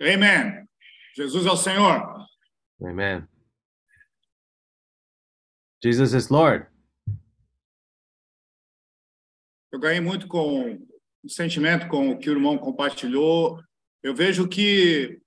Amém. 0.00 0.66
Jesus 1.14 1.46
é 1.46 1.50
o 1.50 1.56
Senhor. 1.56 2.26
Amen. 2.82 3.28
Jesus 5.82 6.14
is 6.14 6.30
Lord. 6.30 6.66
Eu 9.72 9.80
ganhei 9.80 10.00
muito 10.00 10.28
com 10.28 10.78
o 11.24 11.28
sentimento 11.28 11.88
com 11.88 12.10
o 12.10 12.18
que 12.18 12.28
o 12.28 12.34
irmão 12.34 12.58
compartilhou. 12.58 13.58
Eu 14.02 14.14
vejo 14.14 14.46
que 14.46 15.18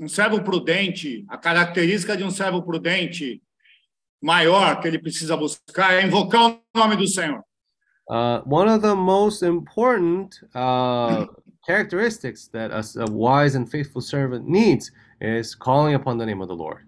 um 0.00 0.08
servo 0.08 0.42
prudente, 0.42 1.24
a 1.28 1.38
característica 1.38 2.16
de 2.16 2.24
um 2.24 2.30
servo 2.30 2.62
prudente 2.62 3.40
maior 4.20 4.80
que 4.80 4.88
ele 4.88 4.98
precisa 4.98 5.36
buscar 5.36 5.94
é 5.94 6.04
invocar 6.04 6.50
o 6.50 6.60
nome 6.74 6.96
do 6.96 7.06
Senhor. 7.06 7.44
Uh, 8.08 8.42
one 8.44 8.68
of 8.68 8.82
the 8.82 8.94
most 8.94 9.42
important 9.44 10.34
uh, 10.54 11.26
characteristics 11.64 12.48
that 12.48 12.72
a, 12.72 12.82
a 13.02 13.10
wise 13.10 13.56
and 13.56 13.66
faithful 13.66 14.02
servant 14.02 14.46
needs 14.46 14.90
is 15.20 15.54
calling 15.54 15.94
upon 15.94 16.18
the 16.18 16.26
name 16.26 16.42
of 16.42 16.48
the 16.48 16.54
Lord. 16.54 16.84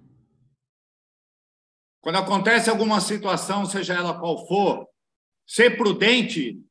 Quando 2.02 2.16
acontece 2.16 2.70
alguma 2.70 3.00
situação, 3.00 3.66
seja 3.66 3.94
ela 3.94 4.18
qual 4.18 4.46
for, 4.46 4.86
ser 5.46 5.76
prudente 5.76 6.62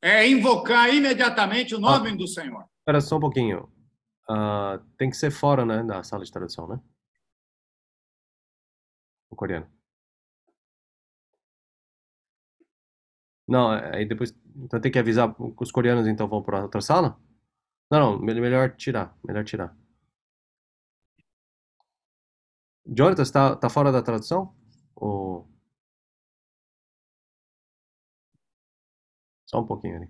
é 0.00 0.26
invocar 0.28 0.92
imediatamente 0.92 1.74
o 1.74 1.78
nome 1.78 2.16
do 2.16 2.26
Senhor. 2.26 2.64
Espera 2.78 3.00
só 3.00 3.16
um 3.16 3.20
pouquinho. 3.20 3.72
Uh, 4.28 4.78
tem 4.96 5.10
que 5.10 5.16
ser 5.16 5.30
fora 5.30 5.64
né, 5.64 5.82
da 5.82 6.02
sala 6.02 6.24
de 6.24 6.32
tradução, 6.32 6.66
né? 6.66 6.80
O 9.30 9.36
coreano. 9.36 9.70
Não, 13.46 13.70
aí 13.70 14.06
depois. 14.06 14.34
Então 14.56 14.80
tem 14.80 14.90
que 14.90 14.98
avisar 14.98 15.34
que 15.34 15.62
os 15.62 15.70
coreanos 15.70 16.06
então 16.06 16.28
vão 16.28 16.42
para 16.42 16.62
outra 16.62 16.80
sala? 16.80 17.20
Não, 17.90 17.98
não, 18.00 18.18
me- 18.18 18.40
melhor 18.40 18.74
tirar. 18.76 19.16
Melhor 19.24 19.44
tirar. 19.44 19.76
Jonathan, 22.86 23.22
está 23.22 23.56
tá 23.56 23.68
fora 23.68 23.92
da 23.92 24.02
tradução? 24.02 24.54
Ou... 24.96 25.48
Só 29.52 29.60
um 29.60 29.66
pouquinho 29.66 29.96
ali. 29.96 30.08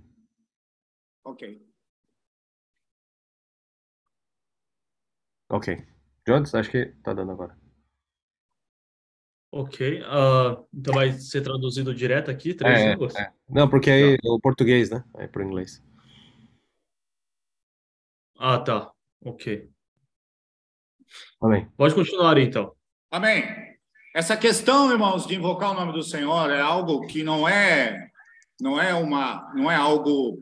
Ok. 1.24 1.66
Ok. 5.50 5.86
Jonathan, 6.26 6.60
acho 6.60 6.70
que 6.70 6.86
tá 7.02 7.12
dando 7.12 7.32
agora. 7.32 7.58
Ok. 9.50 10.00
ah, 10.06 10.62
então 10.72 10.94
vai 10.94 11.12
ser 11.12 11.42
traduzido 11.42 11.94
direto 11.94 12.30
aqui, 12.30 12.54
três 12.54 12.80
É, 12.80 12.90
línguas? 12.92 13.14
é. 13.16 13.32
Não, 13.48 13.68
porque 13.68 13.90
aí 13.90 14.14
é 14.14 14.18
o 14.30 14.40
português, 14.40 14.90
né? 14.90 15.04
É 15.18 15.26
pro 15.26 15.42
inglês. 15.42 15.82
Ah, 18.38 18.58
tá. 18.60 18.92
Ok. 19.24 19.68
Amém. 21.42 21.68
Pode 21.76 21.94
continuar 21.94 22.36
aí, 22.36 22.44
então. 22.44 22.74
Amém. 23.10 23.44
Essa 24.14 24.36
questão, 24.36 24.90
irmãos, 24.90 25.26
de 25.26 25.34
invocar 25.34 25.72
o 25.72 25.74
nome 25.74 25.92
do 25.92 26.02
Senhor 26.02 26.50
é 26.50 26.60
algo 26.60 27.06
que 27.06 27.22
não 27.22 27.48
é 27.48 28.11
não 28.61 28.79
é 28.79 28.93
uma 28.93 29.51
não 29.55 29.69
é 29.69 29.75
algo 29.75 30.37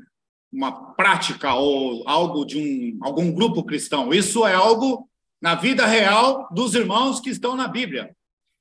uma 0.52 0.94
prática 0.96 1.54
ou 1.54 2.04
algo 2.08 2.46
de 2.46 2.58
um 2.58 3.06
algum 3.06 3.32
grupo 3.34 3.64
cristão. 3.64 4.14
Isso 4.14 4.46
é 4.46 4.54
algo 4.54 5.10
na 5.42 5.56
vida 5.56 5.86
real 5.86 6.48
dos 6.52 6.74
irmãos 6.76 7.20
que 7.20 7.30
estão 7.30 7.56
na 7.56 7.68
Bíblia. 7.68 8.16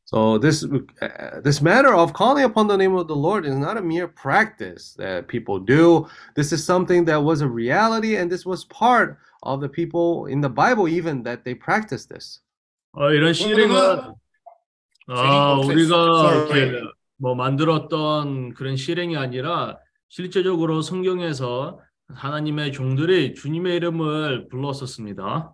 So 0.07 0.39
this 0.39 0.63
uh, 0.65 1.41
this 1.43 1.63
matter 1.63 1.95
of 1.95 2.13
calling 2.13 2.45
upon 2.45 2.67
the 2.69 2.77
name 2.77 2.95
of 2.95 3.07
the 3.09 3.17
Lord 3.17 3.47
is 3.47 3.57
not 3.57 3.79
a 3.79 3.83
mere 3.83 4.07
practice 4.07 4.95
that 4.99 5.29
people 5.29 5.59
do. 5.59 6.07
This 6.37 6.53
is 6.53 6.63
something 6.63 7.07
that 7.07 7.23
was 7.23 7.41
a 7.41 7.49
reality, 7.49 8.17
and 8.17 8.31
this 8.31 8.45
was 8.45 8.67
part 8.67 9.17
of 9.43 9.63
the 9.63 9.69
people 9.69 10.27
in 10.27 10.43
the 10.43 10.51
Bible 10.51 10.89
even 10.89 11.23
that 11.23 11.45
they 11.45 11.55
practiced 11.55 12.11
this. 12.11 12.41
어, 12.93 13.11
이런 13.13 13.33
실행은 13.33 14.15
아, 15.09 15.57
Sorry. 15.57 15.67
우리가 15.67 16.35
이렇게 16.35 16.83
뭐 17.20 17.36
만들었던 17.36 18.54
그런 18.54 18.78
실행이 18.78 19.18
아니라 19.18 19.78
실제적으로 20.08 20.82
성경에서 20.82 21.80
하나님의 22.08 22.72
종들이 22.72 23.36
주님의 23.36 23.76
이름을 23.76 24.48
불렀었습니다. 24.48 25.54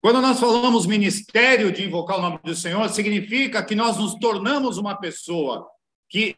Quando 0.00 0.20
nós 0.20 0.40
falamos 0.40 0.86
ministério 0.86 1.72
de 1.72 1.84
invocar 1.84 2.18
o 2.18 2.22
nome 2.22 2.40
do 2.44 2.54
Senhor, 2.56 2.88
significa 2.88 3.64
que 3.64 3.76
nós 3.76 3.96
nos 3.96 4.18
tornamos 4.18 4.76
uma 4.76 4.96
pessoa 4.96 5.68
que 6.08 6.34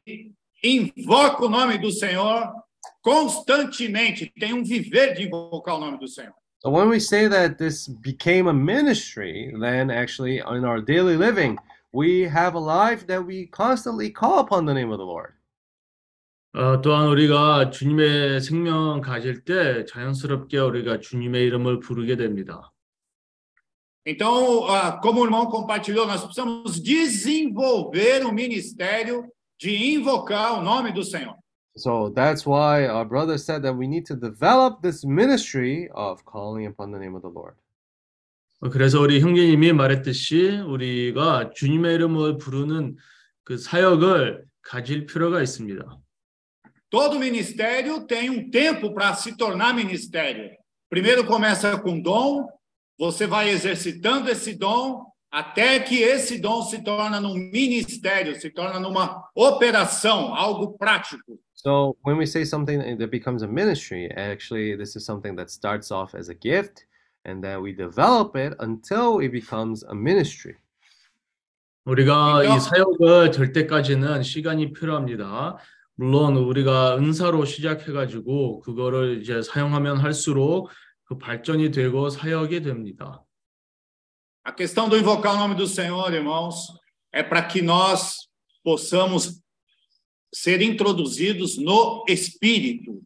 invoca 0.63 1.47
o 1.47 1.49
nome 1.49 1.79
do 1.79 1.91
Senhor 1.91 2.53
constantemente, 3.01 4.31
tem 4.39 4.53
um 4.53 4.63
viver 4.63 5.15
de 5.15 5.25
invocar 5.25 5.77
o 5.77 5.81
nome 5.81 5.99
do 5.99 6.09
Senhor. 6.09 6.35
So 6.63 6.71
when 6.71 6.89
we 6.89 6.99
say 6.99 7.29
that 7.29 7.57
this 7.57 7.89
became 7.89 8.49
a 8.49 8.53
ministry, 8.53 9.55
then 9.61 9.91
actually 9.91 10.39
in 10.39 10.65
our 10.65 10.81
daily 10.81 11.17
living, 11.17 11.57
we 11.94 12.24
have 12.24 12.56
a 12.56 12.60
life 12.60 13.06
that 13.08 13.26
we 13.26 13.48
constantly 13.48 14.10
call 14.12 14.40
upon 14.40 14.66
the 14.66 14.74
name 14.74 14.92
of 14.92 14.98
the 14.98 15.06
Lord. 15.06 15.34
어, 16.56 16.82
또한 16.82 17.08
우리가 17.08 17.70
주님의 17.70 18.42
생명 18.42 19.02
가질 19.02 19.44
때 19.44 19.86
자연스럽게 19.86 20.58
우리가 20.58 21.00
주님의 21.00 21.46
이름을 21.46 21.80
부르게 21.80 22.16
됩니다. 22.16 22.72
Então, 24.06 24.66
ah, 24.68 25.00
como 25.00 25.22
o 25.22 25.26
irmão 25.26 25.46
compartilhou, 25.46 26.08
nós 26.08 26.24
precisamos 26.24 26.82
desenvolver 26.82 28.26
o 28.26 28.32
ministério 28.32 29.32
de 29.60 29.94
invocar 29.94 30.58
o 30.58 30.64
nome 30.64 30.92
do 30.92 31.04
Senhor. 31.04 31.36
So 31.78 32.10
that's 32.10 32.46
why 32.46 32.88
our 32.88 33.06
brother 33.06 33.38
said 33.38 33.62
that 33.62 33.76
we 33.76 33.88
need 33.88 34.06
to 34.08 34.16
develop 34.16 34.82
this 34.82 35.06
ministry 35.06 35.90
of 35.94 36.26
calling 36.26 36.66
upon 36.66 36.92
the 36.92 36.98
name 36.98 37.16
of 37.16 37.22
the 37.22 37.30
Lord. 37.30 37.56
어, 38.64 38.70
그래서 38.70 39.00
우리 39.00 39.22
형제님이 39.22 39.74
말했듯이 39.74 40.58
우리가 40.66 41.52
주님의 41.56 41.96
이름을 41.96 42.38
부르는 42.38 42.98
그 43.44 43.58
사역을 43.58 44.44
가질 44.62 45.06
필요가 45.06 45.42
있습니다. 45.42 45.84
Todo 46.90 47.20
ministério 47.20 48.08
tem 48.08 48.30
um 48.32 48.50
tempo 48.50 48.94
para 48.94 49.14
se 49.14 49.38
tornar 49.38 49.74
ministério. 49.76 50.50
Primeiro 50.90 51.24
começa 51.24 51.78
com 51.80 52.02
dom, 52.02 52.48
você 52.98 53.28
vai 53.28 53.50
exercitando 53.50 54.30
esse 54.30 54.58
dom 54.58 55.06
até 55.32 55.80
que 55.80 56.02
esse 56.02 56.40
dom 56.40 56.64
se 56.64 56.84
torna 56.84 57.22
num 57.22 57.36
ministério, 57.36 58.36
se 58.42 58.50
torna 58.50 58.80
numa 58.80 59.24
operação, 59.36 60.34
algo 60.34 60.76
prático. 60.78 61.40
So 61.54 61.96
when 62.04 62.18
we 62.18 62.26
say 62.26 62.44
something 62.44 62.98
that 62.98 63.12
becomes 63.12 63.44
a 63.44 63.48
ministry, 63.48 64.10
actually 64.16 64.76
this 64.76 64.96
is 64.96 65.06
something 65.06 65.36
that 65.36 65.52
starts 65.52 65.92
off 65.92 66.16
as 66.16 66.30
a 66.30 66.34
gift 66.34 66.86
And 67.25 67.43
that 67.43 67.61
we 67.61 67.75
develop 67.75 68.37
it 68.37 68.55
until 68.61 69.21
it 69.21 69.33
becomes 69.33 69.85
a 69.91 69.95
ministry. 69.95 70.57
우리가 71.85 72.43
그러니까- 72.43 72.57
이 72.57 72.61
사역을 72.61 73.31
될 73.31 73.53
때까지는 73.53 74.23
시간이 74.23 74.73
필요합니다. 74.73 75.59
물론 75.97 76.37
우리가 76.37 76.97
은사로 76.97 77.45
시작해 77.45 77.93
가지고 77.93 78.61
그거를 78.61 79.21
이제 79.21 79.43
사용하면 79.43 79.99
할수록 79.99 80.71
그 81.05 81.19
발전이 81.19 81.71
되고 81.71 82.09
사역이 82.11 82.63
됩니다. 82.63 83.23
A 84.47 84.53
questão 84.55 84.89
do 84.89 84.97
invocar 84.97 85.35
o 85.35 85.39
nome 85.39 85.55
do 85.55 85.67
Senhor, 85.67 86.13
irmãos, 86.13 86.67
é 87.13 87.23
para 87.23 87.47
que 87.47 87.63
nós 87.63 88.29
possamos 88.63 89.41
ser 90.35 90.61
introduzidos 90.61 91.57
no 91.59 92.05
Espírito. 92.09 93.01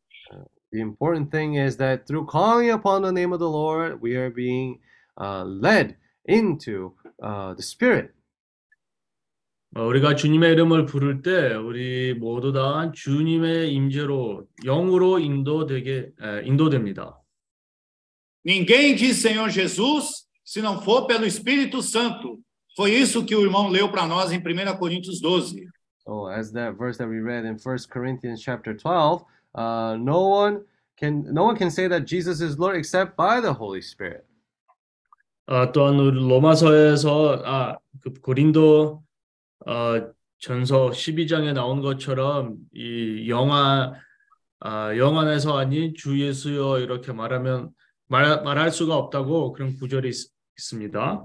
The 0.71 0.82
important 0.82 1.32
thing 1.32 1.55
is 1.55 1.78
that 1.78 2.07
through 2.07 2.26
calling 2.26 2.71
upon 2.71 3.03
the 3.03 3.11
name 3.11 3.32
of 3.32 3.39
the 3.39 3.49
Lord, 3.49 4.01
we 4.01 4.15
are 4.15 4.32
being 4.32 4.80
uh, 5.19 5.43
led 5.43 5.97
into 6.26 6.93
uh, 7.21 7.53
the 7.53 7.61
Spirit. 7.61 8.13
어, 9.76 9.88
우리가 9.88 10.15
주님의 10.15 10.51
이름을 10.51 10.86
부를 10.86 11.24
때 11.24 11.55
우리 11.55 12.13
모두 12.13 12.51
다 12.53 12.91
주님의 12.91 13.74
임재로 13.74 14.45
영으로 14.65 15.17
인도되게 15.17 16.11
에, 16.21 16.41
인도됩니다. 16.45 17.19
Ninguém 18.45 18.95
diz 18.95 19.21
Senhor 19.21 19.49
Jesus 19.49 20.28
se 20.43 20.61
não 20.61 20.82
for 20.82 21.07
pelo 21.07 21.26
Espírito 21.26 21.82
Santo. 21.82 22.39
Foi 22.76 22.91
isso 22.91 23.26
que 23.26 23.36
o 23.36 23.41
irmão 23.41 23.69
leu 23.69 23.89
para 23.89 24.05
nós 24.05 24.32
em 24.32 24.38
1 24.38 24.78
Coríntios 24.78 25.19
12. 25.19 25.67
So 26.05 26.28
as 26.28 26.51
that 26.51 26.78
verse 26.78 26.97
that 26.97 27.07
we 27.07 27.19
read 27.19 27.45
in 27.45 27.57
1 27.57 27.78
Corinthians 27.89 28.41
chapter 28.41 28.76
12, 28.76 29.24
uh, 29.55 29.96
no 29.99 30.28
one 30.28 30.64
can 30.96 31.24
no 31.32 31.44
one 31.44 31.57
can 31.57 31.70
say 31.70 31.88
that 31.88 32.05
Jesus 32.07 32.40
is 32.40 32.59
Lord 32.59 32.76
except 32.76 33.16
by 33.16 33.40
the 33.40 33.53
Holy 33.53 33.80
Spirit. 33.80 34.24
아, 35.46 35.72
또한 35.72 35.99
우리 35.99 36.20
로마서에서 36.20 37.42
아, 37.44 37.78
그 38.01 38.12
고린도 38.20 39.03
어, 39.66 40.12
전서 40.38 40.90
12장에 40.90 41.55
나온 41.55 41.80
것처럼 41.80 42.57
이 42.74 43.26
영아 43.28 43.94
아, 44.61 44.96
영안에서 44.96 45.57
아닌 45.57 45.94
주 45.94 46.20
예수여 46.20 46.80
이렇게 46.80 47.12
말하면 47.12 47.70
말, 48.09 48.42
말할 48.42 48.70
수가 48.70 48.96
없다고 48.96 49.53
그런 49.53 49.74
구절이 49.76 50.09
있, 50.09 50.30
있습니다. 50.59 51.24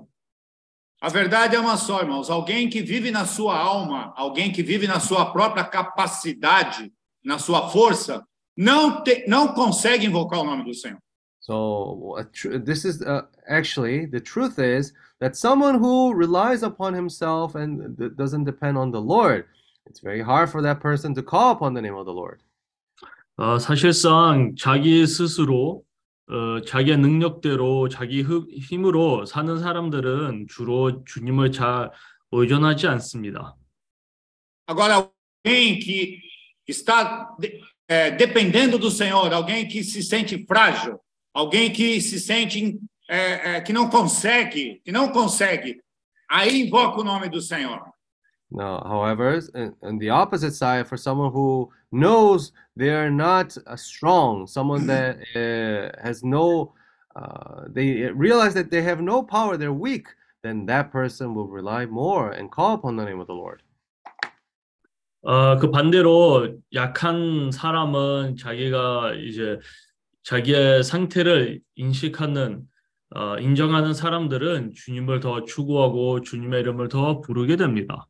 A 1.01 1.09
verdade 1.09 1.57
é 1.57 1.59
uma 1.59 1.75
só, 1.75 1.99
irmãos. 1.99 2.29
Alguém 2.29 2.69
que 2.69 2.81
vive 2.81 3.11
na 3.11 3.25
sua 3.25 3.57
alma, 3.57 4.13
alguém 4.15 4.53
que 4.53 4.63
vive 4.63 4.87
na 4.87 5.01
sua 5.01 5.33
própria 5.33 5.65
capacidade, 5.65 6.93
na 7.23 7.37
sua 7.39 7.69
força, 7.69 8.23
não, 8.57 9.03
te, 9.03 9.25
não 9.27 9.53
consegue 9.53 10.05
invocar 10.05 10.39
o 10.41 10.43
nome 10.43 10.63
do 10.63 10.73
Senhor. 10.73 10.99
So 11.39 12.15
uh, 12.17 12.23
this 12.63 12.85
is 12.85 13.01
uh, 13.01 13.23
actually 13.47 14.05
the 14.07 14.21
truth 14.21 14.59
is 14.59 14.93
that 15.19 15.35
someone 15.35 15.75
who 15.77 16.13
relies 16.13 16.63
upon 16.63 16.93
himself 16.93 17.55
and 17.55 17.95
doesn't 18.15 18.45
depend 18.45 18.77
on 18.77 18.91
the 18.91 19.01
Lord, 19.01 19.45
it's 19.85 19.99
very 19.99 20.21
hard 20.21 20.49
for 20.49 20.61
that 20.61 20.79
person 20.79 21.13
to 21.15 21.21
call 21.23 21.51
upon 21.51 21.73
the 21.73 21.81
name 21.81 21.95
of 21.95 22.05
the 22.05 22.13
Lord. 22.13 22.39
어, 23.37 23.57
사실상 23.59 24.55
자기 24.57 25.05
스스로 25.07 25.83
어, 26.29 26.61
자기의 26.65 26.97
능력대로 26.97 27.89
자기 27.89 28.21
흡- 28.21 28.47
힘으로 28.53 29.25
사는 29.25 29.57
사람들은 29.59 30.45
주로 30.47 31.03
주님을 31.03 31.51
잘 31.51 31.91
의존하지 32.31 32.87
않습니다. 32.87 33.55
Agora, 34.69 35.09
alguém 35.43 35.79
que 35.79 36.19
está 36.67 37.35
é, 37.87 38.11
dependendo 38.11 38.77
do 38.77 38.89
Senhor, 38.89 39.31
alguém 39.33 39.67
que 39.67 39.83
se 39.83 40.01
sente 40.01 40.45
frágil, 40.45 40.99
alguém 41.33 41.71
que 41.71 41.99
se 42.01 42.19
sente 42.19 42.79
é, 43.09 43.55
é, 43.55 43.61
que 43.61 43.73
não 43.73 43.89
consegue, 43.89 44.81
que 44.83 44.91
não 44.91 45.09
consegue, 45.09 45.81
aí 46.29 46.61
invoca 46.61 47.01
o 47.01 47.03
nome 47.03 47.29
do 47.29 47.41
Senhor. 47.41 47.81
No, 48.51 48.77
however, 48.85 49.39
in 49.81 49.97
the 49.97 50.11
opposite 50.11 50.53
side, 50.53 50.87
for 50.87 50.95
someone 50.95 51.31
who 51.31 51.71
knows 51.91 52.53
they 52.77 52.91
are 52.91 53.09
not 53.09 53.57
uh, 53.65 53.75
strong, 53.75 54.45
someone 54.45 54.85
that 54.85 55.17
uh, 55.35 55.99
has 56.03 56.23
no, 56.23 56.73
uh, 57.15 57.63
they 57.67 58.11
realize 58.11 58.53
that 58.53 58.69
they 58.69 58.83
have 58.83 59.01
no 59.01 59.23
power, 59.23 59.57
they're 59.57 59.73
weak, 59.73 60.07
then 60.43 60.67
that 60.67 60.91
person 60.91 61.33
will 61.33 61.47
rely 61.47 61.87
more 61.87 62.31
and 62.31 62.51
call 62.51 62.75
upon 62.75 62.95
the 62.95 63.03
name 63.03 63.19
of 63.19 63.25
the 63.25 63.33
Lord. 63.33 63.62
어, 65.23 65.57
그 65.57 65.71
반대로 65.71 66.57
약한 66.73 67.49
사람은 67.51 68.35
자기가 68.35 69.13
이제 69.15 69.57
자기의 70.23 70.83
상태를 70.83 71.61
인식하는 71.75 72.63
어, 73.15 73.37
인정하는 73.39 73.93
사람들은 73.93 74.73
주님을 74.75 75.21
더 75.21 75.45
추구하고 75.45 76.21
주님의 76.21 76.61
이름을 76.61 76.89
더 76.89 77.21
부르게 77.21 77.55
됩니다. 77.55 78.07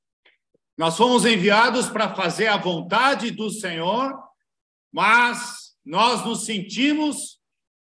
Nós 0.76 0.97
fomos 0.97 1.24
enviados 1.26 1.88
para 1.91 2.16
fazer 2.16 2.47
a 2.47 2.57
vontade 2.57 3.30
do 3.30 3.47
Senhor, 3.51 4.11
mas 4.91 5.76
nós 5.86 6.26
nos 6.26 6.45
sentimos 6.45 7.38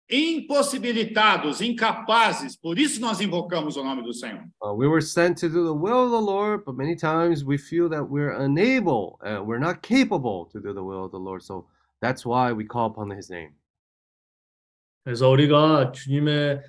impossibilitados, 0.09 1.61
incapazes, 1.61 2.55
por 2.55 2.79
isso 2.79 3.01
nós 3.01 3.19
invocamos 3.19 3.75
o 3.75 3.83
nome 3.83 4.01
do 4.01 4.13
Senhor. 4.13 4.43
Uh, 4.63 4.73
we 4.73 4.87
were 4.87 5.01
sent 5.01 5.37
to 5.37 5.49
do 5.49 5.65
the 5.65 5.73
will 5.73 6.05
of 6.05 6.11
the 6.11 6.21
Lord, 6.21 6.63
but 6.65 6.75
many 6.75 6.95
times 6.95 7.43
we 7.43 7.57
feel 7.57 7.89
that 7.89 8.03
we're 8.03 8.39
unable, 8.39 9.19
uh, 9.25 9.43
we're 9.43 9.59
not 9.59 9.81
capable 9.81 10.45
to 10.45 10.61
do 10.61 10.73
the 10.73 10.83
will 10.83 11.05
of 11.05 11.11
the 11.11 11.19
Lord. 11.19 11.43
So 11.43 11.65
that's 12.01 12.25
why 12.25 12.53
we 12.53 12.63
call 12.65 12.87
upon 12.87 13.11
His 13.11 13.31
name. 13.31 13.51
그래서 15.03 15.29
우리가 15.29 15.91
주님의 15.93 16.61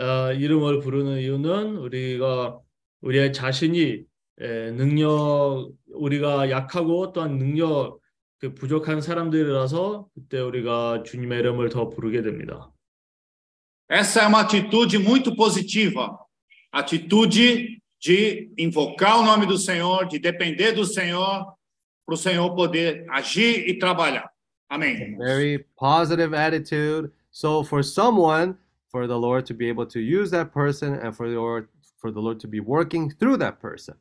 어, 0.00 0.32
이름을 0.32 0.80
부르는 0.80 1.18
이유는 1.20 1.76
우리가 1.76 2.60
우리의 3.00 3.32
자신이 3.32 4.04
에, 4.40 4.70
능력 4.72 5.72
우리가 5.92 6.50
약하고 6.50 7.12
또한 7.12 7.38
능력 7.38 7.98
그 8.38 8.54
부족한 8.54 9.00
사람들이라서 9.00 10.06
그때 10.14 10.38
우리가 10.38 11.02
주님의 11.02 11.40
이름을 11.40 11.70
더 11.70 11.88
부르게 11.88 12.22
됩니다. 12.22 12.70
Essa 13.89 14.21
é 14.21 14.27
uma 14.27 14.41
atitude 14.41 14.97
muito 14.97 15.35
positiva, 15.35 16.17
atitude 16.71 17.81
de 17.99 18.51
invocar 18.57 19.19
o 19.19 19.23
nome 19.23 19.45
do 19.45 19.57
Senhor, 19.57 20.07
de 20.07 20.19
depender 20.19 20.71
do 20.71 20.85
Senhor, 20.85 21.53
para 22.05 22.15
o 22.15 22.17
Senhor 22.17 22.53
poder 22.55 23.05
agir 23.09 23.67
e 23.67 23.77
trabalhar. 23.77 24.29
Amém. 24.69 25.15
Very 25.17 25.65
positive 25.77 26.35
attitude. 26.35 27.11
So 27.31 27.63
for 27.63 27.83
someone, 27.83 28.55
for 28.89 29.07
the 29.07 29.17
Lord 29.17 29.45
to 29.47 29.53
be 29.53 29.69
able 29.69 29.85
to 29.87 29.99
use 29.99 30.31
that 30.31 30.51
person 30.51 30.95
and 30.95 31.13
for 31.13 31.29
the 31.29 31.35
Lord, 31.35 31.67
for 31.97 32.11
the 32.11 32.19
Lord 32.19 32.39
to 32.41 32.47
be 32.47 32.59
working 32.59 33.09
through 33.09 33.37
that 33.37 33.59
person. 33.59 33.95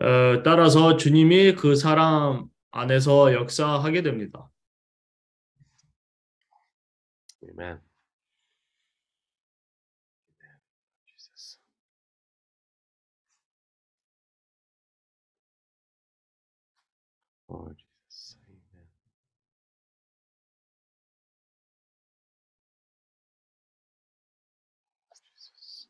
어, 0.00 0.42
따라서 0.42 0.96
주님이 0.96 1.54
그 1.54 1.74
사람 1.74 2.50
안에서 2.70 3.32
역사하게 3.32 4.02
됩니다. 4.02 4.50
Amen. 7.48 7.80
Lord 17.51 17.77
Jesus. 18.09 18.37
Amen. 18.49 18.87
Jesus. 25.35 25.87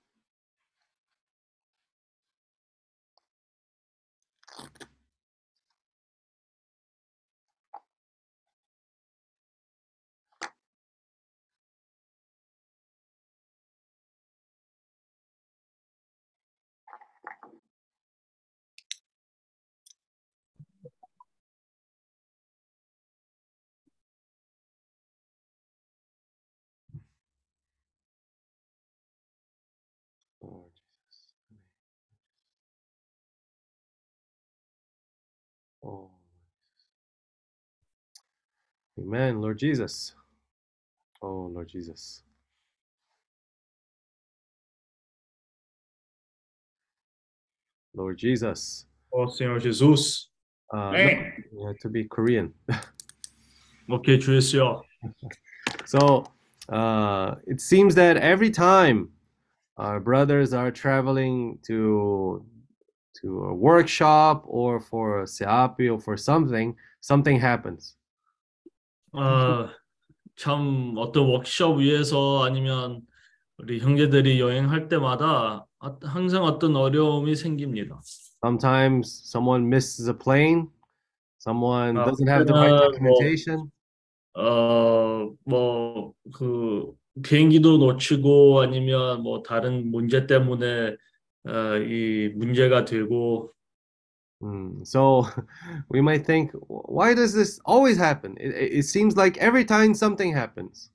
Amen, 38.99 39.41
Lord 39.41 39.57
Jesus. 39.57 40.13
Oh, 41.21 41.49
Lord 41.53 41.69
Jesus. 41.69 42.23
Lord 47.93 48.17
Jesus. 48.17 48.85
Oh, 49.13 49.27
Senhor 49.29 49.59
Jesus. 49.59 50.29
Uh, 50.73 50.91
no, 51.53 51.73
to 51.81 51.89
be 51.89 52.05
Korean. 52.05 52.53
okay, 53.91 54.17
Trisio. 54.17 54.83
So 55.85 56.25
uh, 56.69 57.35
it 57.45 57.59
seems 57.59 57.95
that 57.95 58.17
every 58.17 58.49
time 58.49 59.09
our 59.77 59.99
brothers 59.99 60.53
are 60.53 60.71
traveling 60.71 61.59
to 61.67 62.45
to 63.21 63.43
a 63.45 63.53
workshop 63.53 64.43
or 64.47 64.79
for 64.79 65.21
a 65.21 65.25
seapi 65.25 65.91
or 65.91 65.99
for 65.99 66.15
something, 66.15 66.75
something 67.01 67.39
happens. 67.39 67.95
어, 69.11 69.69
참 70.35 70.93
어떤 70.97 71.27
워크숍 71.27 71.79
위에서 71.79 72.43
아니면 72.43 73.01
우리 73.57 73.79
형제들이 73.79 74.39
여행할 74.39 74.87
때마다 74.87 75.65
아- 75.79 75.97
항상 76.03 76.43
어떤 76.43 76.75
어려움이 76.75 77.35
생깁니다. 77.35 77.99
Sometimes 78.43 79.23
someone 79.27 79.67
misses 79.67 80.09
a 80.09 80.13
plane, 80.17 80.67
someone 81.39 81.97
Uh, 81.97 82.05
doesn't 82.05 82.27
have 82.27 82.47
the 82.47 82.53
right 82.53 82.73
uh, 82.73 82.89
documentation. 82.89 83.71
어, 84.33 85.33
뭐, 85.43 86.13
그, 86.33 86.93
비행기도 87.21 87.77
놓치고 87.77 88.61
아니면 88.61 89.21
뭐 89.21 89.43
다른 89.43 89.91
문제 89.91 90.25
때문에 90.25 90.95
어, 91.43 91.77
이 91.77 92.29
문제가 92.35 92.85
되고 92.85 93.51
Mm, 94.42 94.86
So 94.86 95.26
we 95.88 96.00
might 96.00 96.26
think, 96.26 96.52
why 96.68 97.14
does 97.14 97.32
this 97.32 97.58
always 97.64 97.96
happen? 97.96 98.36
It, 98.38 98.52
it 98.54 98.72
it 98.80 98.82
seems 98.84 99.16
like 99.16 99.38
every 99.38 99.64
time 99.64 99.94
something 99.94 100.32
happens. 100.32 100.90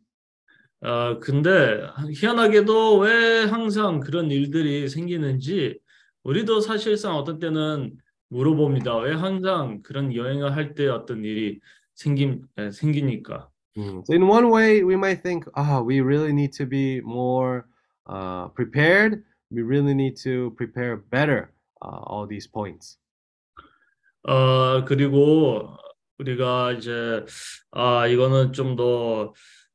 어, 0.84 1.20
근데 1.20 1.86
희한하게도 2.12 3.00
왜 3.00 3.44
항상 3.46 4.00
그런 4.00 4.32
일들이 4.32 4.90
생기는지 4.90 5.80
우리도 6.24 6.62
사실상 6.62 7.16
어떤 7.16 7.40
때는 7.40 7.98
물어봅니다. 8.30 8.98
왜 8.98 9.14
항상 9.14 9.82
그런 9.84 10.14
여행을 10.16 10.56
할 10.56 10.74
때 10.74 10.88
어떤 10.88 11.24
일이 11.24 11.60
생김, 11.96 12.48
에, 12.58 12.72
생기니까. 12.72 13.48
Mm. 13.78 14.04
So 14.06 14.14
in 14.14 14.28
one 14.28 14.50
way, 14.52 14.84
we 14.84 14.96
might 14.96 15.22
think, 15.24 15.46
ah, 15.56 15.82
we 15.82 16.02
really 16.02 16.34
need 16.34 16.52
to 16.58 16.66
be 16.66 17.00
more 17.02 17.66
uh, 18.08 18.48
prepared. 18.50 19.24
We 19.52 19.62
really 19.62 19.94
need 19.94 20.16
to 20.24 20.52
prepare 20.58 20.98
better 20.98 21.52
uh, 21.82 22.02
all 22.08 22.26
these 22.28 22.48
points. 22.48 22.98
어, 24.29 24.85
그리고 24.85 25.69
우리가 26.19 26.73
이제, 26.73 27.25
아, 27.71 28.07
이거는 28.07 28.53
좀 28.53 28.75
더, 28.77 29.33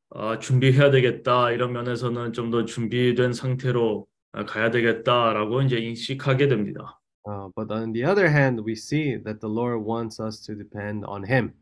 어, 0.10 0.40
준비해야 0.40 0.92
되겠다. 0.92 1.52
이런 1.52 1.72
면에서는 1.72 2.34
좀 2.34 2.52
더 2.52 2.66
준비된 2.66 3.34
상태로 3.34 4.08
어, 4.34 4.46
가야 4.46 4.72
되겠다라고 4.72 5.62
이제 5.62 5.78
인식하게 5.78 6.48
됩니다. 6.48 7.00
Uh, 7.24 7.50
but 7.56 7.72
on 7.72 7.94
the 7.94 8.04
other 8.04 8.28
hand, 8.28 8.64
we 8.66 8.74
see 8.74 9.16
that 9.24 9.40
the 9.42 9.48
Lord 9.48 9.86
wants 9.86 10.20
us 10.20 10.42
to 10.46 10.56
depend 10.58 11.06
on 11.08 11.24
Him. 11.26 11.54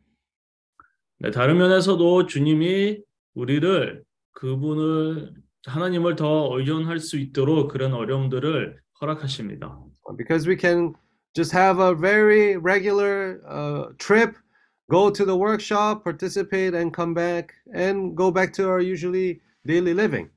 네, 1.19 1.31
다른 1.31 1.57
면에서도 1.57 2.27
주님이 2.27 3.01
우리를 3.33 4.03
그분을 4.31 5.33
하나님을 5.65 6.15
더 6.15 6.49
의존할 6.57 6.99
수 6.99 7.17
있도록 7.17 7.69
그런 7.71 7.93
어려움들을 7.93 8.79
허락하십니다. 9.01 9.77
because 10.17 10.49
we 10.49 10.57
can 10.57 10.93
just 11.35 11.51
have 11.51 11.79
a 11.79 11.93
very 11.93 12.57
regular 12.57 13.41
uh, 13.47 13.93
trip, 13.97 14.35
go 14.89 15.09
to 15.09 15.25
the 15.25 15.35
workshop, 15.35 16.03
participate, 16.03 16.73
and 16.73 16.93
come 16.93 17.13
back 17.13 17.53
and 17.73 18.15
go 18.15 18.31
back 18.31 18.53
to 18.53 18.67
our 18.67 18.79
usually 18.79 19.41
daily 19.65 19.93
living. 19.93 20.29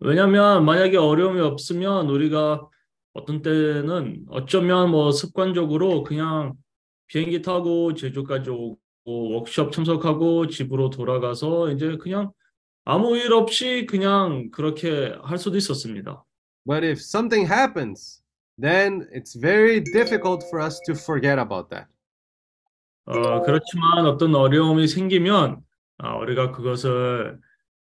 왜냐하면 0.00 0.64
만약에 0.64 0.96
어려움이 0.96 1.40
없으면 1.40 2.08
우리가 2.10 2.68
어떤 3.14 3.40
때는 3.40 4.26
어쩌면 4.28 4.90
뭐 4.90 5.10
습관적으로 5.10 6.02
그냥 6.02 6.54
비행기 7.06 7.40
타고 7.40 7.94
제주까지 7.94 8.50
오고 8.50 8.78
워크숍 9.06 9.72
참석하고 9.72 10.48
집으로 10.48 10.90
돌아가서 10.90 11.70
이제 11.70 11.96
그냥 11.96 12.32
아무 12.84 13.16
일 13.16 13.32
없이 13.32 13.86
그냥 13.88 14.50
그렇게 14.50 15.16
할 15.22 15.38
수도 15.38 15.56
있었습니다. 15.56 16.24
But 16.66 16.84
if 16.84 17.00
something 17.00 17.50
happens, 17.50 18.22
then 18.58 19.06
it's 19.12 19.34
very 19.34 19.80
difficult 19.80 20.44
for 20.50 20.60
us 20.60 20.80
to 20.86 20.94
forget 20.94 21.38
about 21.38 21.68
that. 21.70 21.86
어, 23.06 23.42
그렇지만 23.42 24.06
어떤 24.06 24.34
어려움이 24.34 24.88
생기면 24.88 25.62
아, 25.98 26.16
우리가 26.16 26.50
그것을 26.52 27.38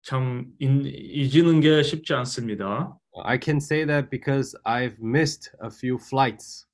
참 0.03 0.47
인- 0.61 0.85
잊는 0.87 1.61
게 1.61 1.83
쉽지 1.83 2.14
않습니다. 2.14 2.97
I 3.25 3.39
can 3.43 3.57
say 3.57 3.85
that 3.85 4.11
because 4.11 4.57
I've 4.64 4.97
missed 5.03 5.51
a 5.62 5.69
few 5.71 5.99
flights. 6.01 6.66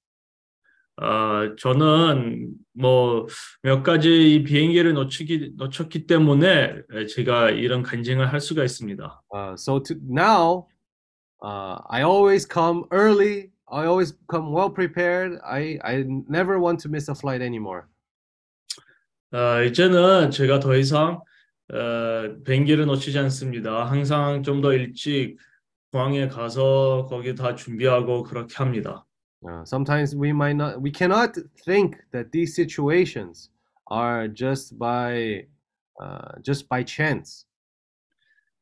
어, 1.01 1.57
저는 1.57 2.53
뭐 2.75 3.27
몇 3.63 3.83
가지 3.83 4.35
이 4.35 4.45
비행기를 4.45 4.93
놓치기 4.93 5.55
놓쳤기 5.57 6.07
때문에 6.07 6.83
제가 7.15 7.51
이런 7.51 7.83
간증을 7.83 8.31
할 8.33 8.41
수가 8.41 8.63
있습니다. 8.63 9.23
Uh, 9.35 9.55
so 9.55 9.81
to 9.83 9.97
now, 10.09 10.69
uh, 11.43 11.81
I 11.89 12.03
always 12.05 12.47
come 12.47 12.85
early. 12.93 13.51
I 13.75 13.87
always 13.87 14.14
come 14.31 14.53
well 14.53 14.70
prepared. 14.70 15.41
I, 15.45 15.79
I 15.83 16.05
never 16.29 16.61
want 16.61 16.79
to 16.83 16.89
miss 16.89 17.09
a 17.09 17.14
flight 17.14 17.43
anymore. 17.43 17.83
어, 19.33 19.62
이제는 19.64 20.31
제가 20.31 20.61
더 20.61 20.77
이상 20.77 21.20
어, 21.72 22.43
비행기를 22.45 22.87
놓치지 22.87 23.18
않습니다. 23.18 23.85
항상 23.91 24.43
좀 24.45 24.62
더 24.62 24.72
일찍 24.72 25.37
공항에 25.91 26.29
가서 26.29 27.07
거기 27.09 27.35
다 27.35 27.55
준비하고 27.55 28.22
그렇게 28.22 28.55
합니다. 28.57 29.05
Uh, 29.47 29.62
sometimes 29.64 30.16
we 30.16 30.31
might 30.31 30.57
not, 30.57 30.81
we 30.81 30.91
cannot 30.91 31.35
think 31.64 31.97
that 32.12 32.31
these 32.33 32.55
situations 32.55 33.51
are 33.91 34.29
just 34.29 34.79
by, 34.79 35.47
uh, 36.01 36.41
just 36.43 36.68
by 36.68 36.83
chance. 36.85 37.45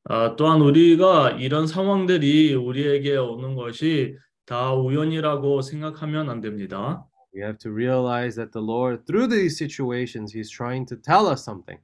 아, 0.09 0.35
또한 0.37 0.61
우리가 0.61 1.33
이런 1.39 1.67
상황들이 1.67 2.55
우리에게 2.55 3.17
오는 3.17 3.55
것이 3.55 4.17
다 4.47 4.75
우연이라고 4.75 5.63
생각하면 5.63 6.29
안 6.31 6.41
됩니다. 6.41 7.07
We 7.35 7.43
have 7.43 7.59
to 7.59 7.73
realize 7.73 8.37
that 8.37 8.53
the 8.53 8.65
Lord, 8.65 9.05
through 9.07 9.29
these 9.29 9.57
situations, 9.57 10.35
He's 10.37 10.51
trying 10.51 10.87
to 10.89 10.97
tell 11.01 11.27
us 11.29 11.43
something. 11.43 11.81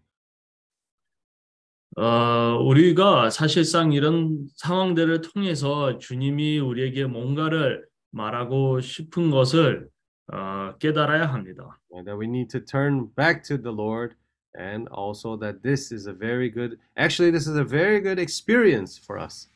어, 1.97 2.59
우리가 2.63 3.31
사실상 3.31 3.93
이런 3.93 4.47
상황들을 4.57 5.21
통해서 5.23 5.99
주님이 5.99 6.59
우리에게 6.59 7.07
뭔가를 7.07 7.87
말하고 8.11 8.81
싶은 8.81 9.31
것을 9.31 9.89
어, 10.33 10.75
깨달아야 10.79 11.33
합니다. 11.33 11.79
and 11.93 12.05
that 12.07 12.19
we 12.19 12.27
need 12.27 12.49
to 12.51 12.61
turn 12.61 13.09
back 13.17 13.43
to 13.43 13.57
the 13.57 13.73
Lord, 13.73 14.15
and 14.55 14.87
also 14.91 15.37
that 15.39 15.63
this 15.63 15.91
is 15.93 16.07
a 16.07 16.13
very 16.13 16.51
good, 16.51 16.79
actually, 16.97 17.31
this 17.33 17.49
is 17.49 17.57
a 17.57 17.65
very 17.65 18.01
good 18.01 18.21
experience 18.21 18.99
for 18.99 19.19
us. 19.19 19.49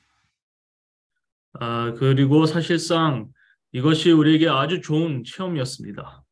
아, 1.61 1.93
그리고 1.95 2.47
사실상 2.47 3.29
이것이 3.73 4.11
우리에게 4.11 4.49
아주 4.49 4.81
좋은 4.81 5.25
체험이었습니다. 5.25 6.25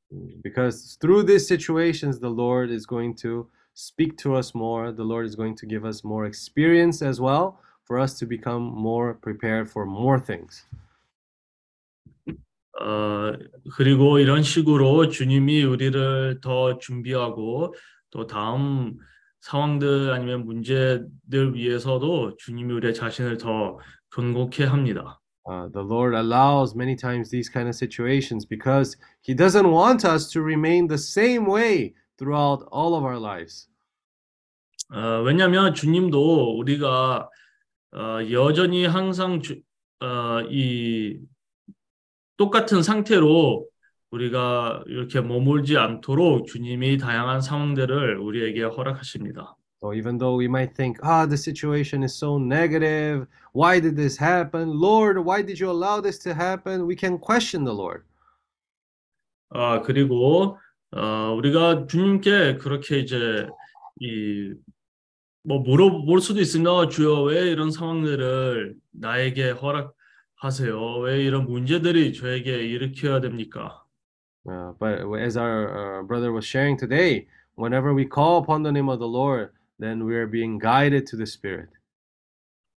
Because 0.43 0.99
through 0.99 1.25
these 1.25 1.47
situations, 1.47 2.21
the 2.21 2.33
Lord 2.33 2.73
is 2.73 2.87
going 2.87 3.15
to 3.23 3.49
speak 3.75 4.17
to 4.19 4.37
us 4.37 4.53
more. 4.55 4.93
The 4.93 5.07
Lord 5.07 5.27
is 5.27 5.37
going 5.37 5.57
to 5.61 5.67
give 5.67 5.87
us 5.87 6.05
more 6.05 6.27
experience 6.27 7.03
as 7.03 7.21
well 7.21 7.59
for 7.87 8.01
us 8.01 8.19
to 8.19 8.27
become 8.27 8.73
more 8.75 9.15
prepared 9.21 9.71
for 9.71 9.87
more 9.87 10.19
things. 10.19 10.67
어, 12.81 13.33
그리고 13.77 14.19
이런 14.19 14.43
식으로 14.43 15.09
주님이 15.09 15.65
우리를 15.65 16.41
더 16.41 16.79
준비하고 16.79 17.75
또 18.11 18.27
다음 18.27 18.97
상황들 19.41 20.13
아니면 20.13 20.45
문제들 20.45 21.55
위해서도 21.55 22.37
주님이 22.37 22.73
우리의 22.75 22.95
자신을 22.95 23.39
더 23.39 23.79
견고케 24.11 24.65
합니다. 24.65 25.21
Uh, 25.47 25.69
the 25.73 25.83
Lord 25.83 26.15
allows 26.15 26.77
many 26.77 26.95
times 26.95 27.31
these 27.31 27.49
kind 27.49 27.67
of 27.69 27.75
situations 27.75 28.45
because 28.45 28.97
He 29.23 29.35
doesn't 29.35 29.71
want 29.71 30.05
us 30.05 30.29
to 30.31 30.43
remain 30.43 30.87
the 30.87 30.99
same 30.99 31.47
way 31.47 31.95
throughout 32.19 32.63
all 32.71 32.95
of 32.95 33.05
our 33.05 33.19
lives. 33.19 33.69
어, 34.93 35.23
왜냐하면 35.23 35.75
주님도 35.75 36.59
우리가 36.59 37.29
어, 37.93 38.19
여전히 38.31 38.85
항상 38.87 39.41
주, 39.41 39.61
어, 40.01 40.43
이 40.51 41.19
똑같은 42.37 42.83
상태로 42.83 43.67
우리가 44.11 44.83
이렇게 44.87 45.21
머물지 45.21 45.77
않도록 45.77 46.47
주님이 46.47 46.99
다양한 46.99 47.41
상황들을 47.41 48.19
우리에게 48.19 48.63
허락하십니다. 48.63 49.57
So 49.82 49.94
even 49.94 50.18
though 50.18 50.36
we 50.36 50.48
might 50.48 50.76
think, 50.76 50.98
ah, 51.04 51.26
the 51.26 51.38
situation 51.38 52.04
is 52.04 52.16
so 52.16 52.38
negative, 52.38 53.28
why 53.54 53.80
did 53.80 53.96
this 53.96 54.18
happen? 54.18 54.70
Lord, 54.80 55.24
why 55.24 55.42
did 55.42 55.60
you 55.60 55.70
allow 55.70 56.02
this 56.02 56.18
to 56.20 56.34
happen? 56.34 56.88
We 56.88 56.96
can 56.96 57.20
question 57.20 57.64
the 57.64 57.74
Lord. 57.74 58.04
아, 59.54 59.82
그리고 59.82 60.58
어, 60.92 61.34
우리가 61.38 61.88
주님께 61.88 62.58
그렇게 62.58 63.00
이제 63.00 63.48
이 64.02 64.56
뭐 65.48 65.60
물어볼 65.60 66.22
수도 66.22 66.42
있으나 66.42 66.88
주여 66.90 67.22
왜 67.22 67.52
이런 67.52 67.70
상황들을 67.70 68.76
나에게 68.94 69.52
허락하세요? 69.52 70.98
왜 71.02 71.24
이런 71.24 71.46
문제들이 71.46 72.14
저에게 72.14 72.66
일으켜야 72.66 73.22
됩니까? 73.22 73.84
Uh, 74.48 74.74
but 74.80 75.02
as 75.20 75.38
our 75.38 76.00
uh, 76.00 76.04
brother 76.04 76.32
was 76.32 76.46
sharing 76.46 76.78
today, 76.78 77.28
whenever 77.56 77.94
we 77.94 78.06
call 78.06 78.38
upon 78.42 78.64
the 78.64 78.72
name 78.72 78.90
of 78.90 78.98
the 78.98 79.08
Lord, 79.08 79.52
then 79.81 80.07
we 80.07 80.15
are 80.15 80.31
being 80.31 80.59
guided 80.61 81.07
to 81.11 81.17
the 81.17 81.27
Spirit. 81.27 81.71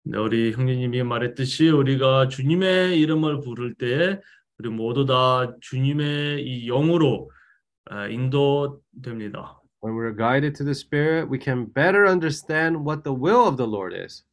네, 0.05 0.19
우리 0.19 0.53
형제님이 0.53 1.03
말했듯이 1.03 1.69
우리가 1.69 2.29
주님의 2.29 2.99
이름을 3.01 3.41
부를 3.41 3.75
때 3.75 4.21
우리 4.59 4.69
모두 4.69 5.07
다 5.07 5.55
주님의 5.61 6.43
이 6.43 6.67
영으로 6.67 7.31
아, 7.87 8.07
인도됩니다. 8.09 9.61
When 9.85 9.97
we're 9.97 10.17
guided 10.17 10.55
to 10.59 10.65
the 10.65 10.75
Spirit, 10.75 11.29
we 11.31 11.39
can 11.43 11.73
better 11.73 12.07
understand 12.09 12.79
what 12.87 13.03
the 13.03 13.15
will 13.15 13.47
of 13.49 13.57
the 13.57 13.69
Lord 13.69 13.95
is. 13.97 14.25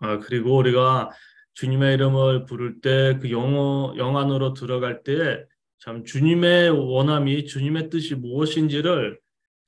아, 0.00 0.18
그리고 0.18 0.56
우리가 0.56 1.10
주님의 1.54 1.94
이름을 1.94 2.44
부를 2.46 2.80
때 2.80 3.18
그 3.20 3.30
영어 3.30 3.94
영 3.96 4.16
안으로 4.16 4.54
들어갈 4.54 5.02
때 5.02 5.44
참 5.82 6.04
주님의 6.04 6.70
원함이 6.70 7.46
주님의 7.46 7.88
뜻이 7.88 8.14
무엇인지를 8.14 9.18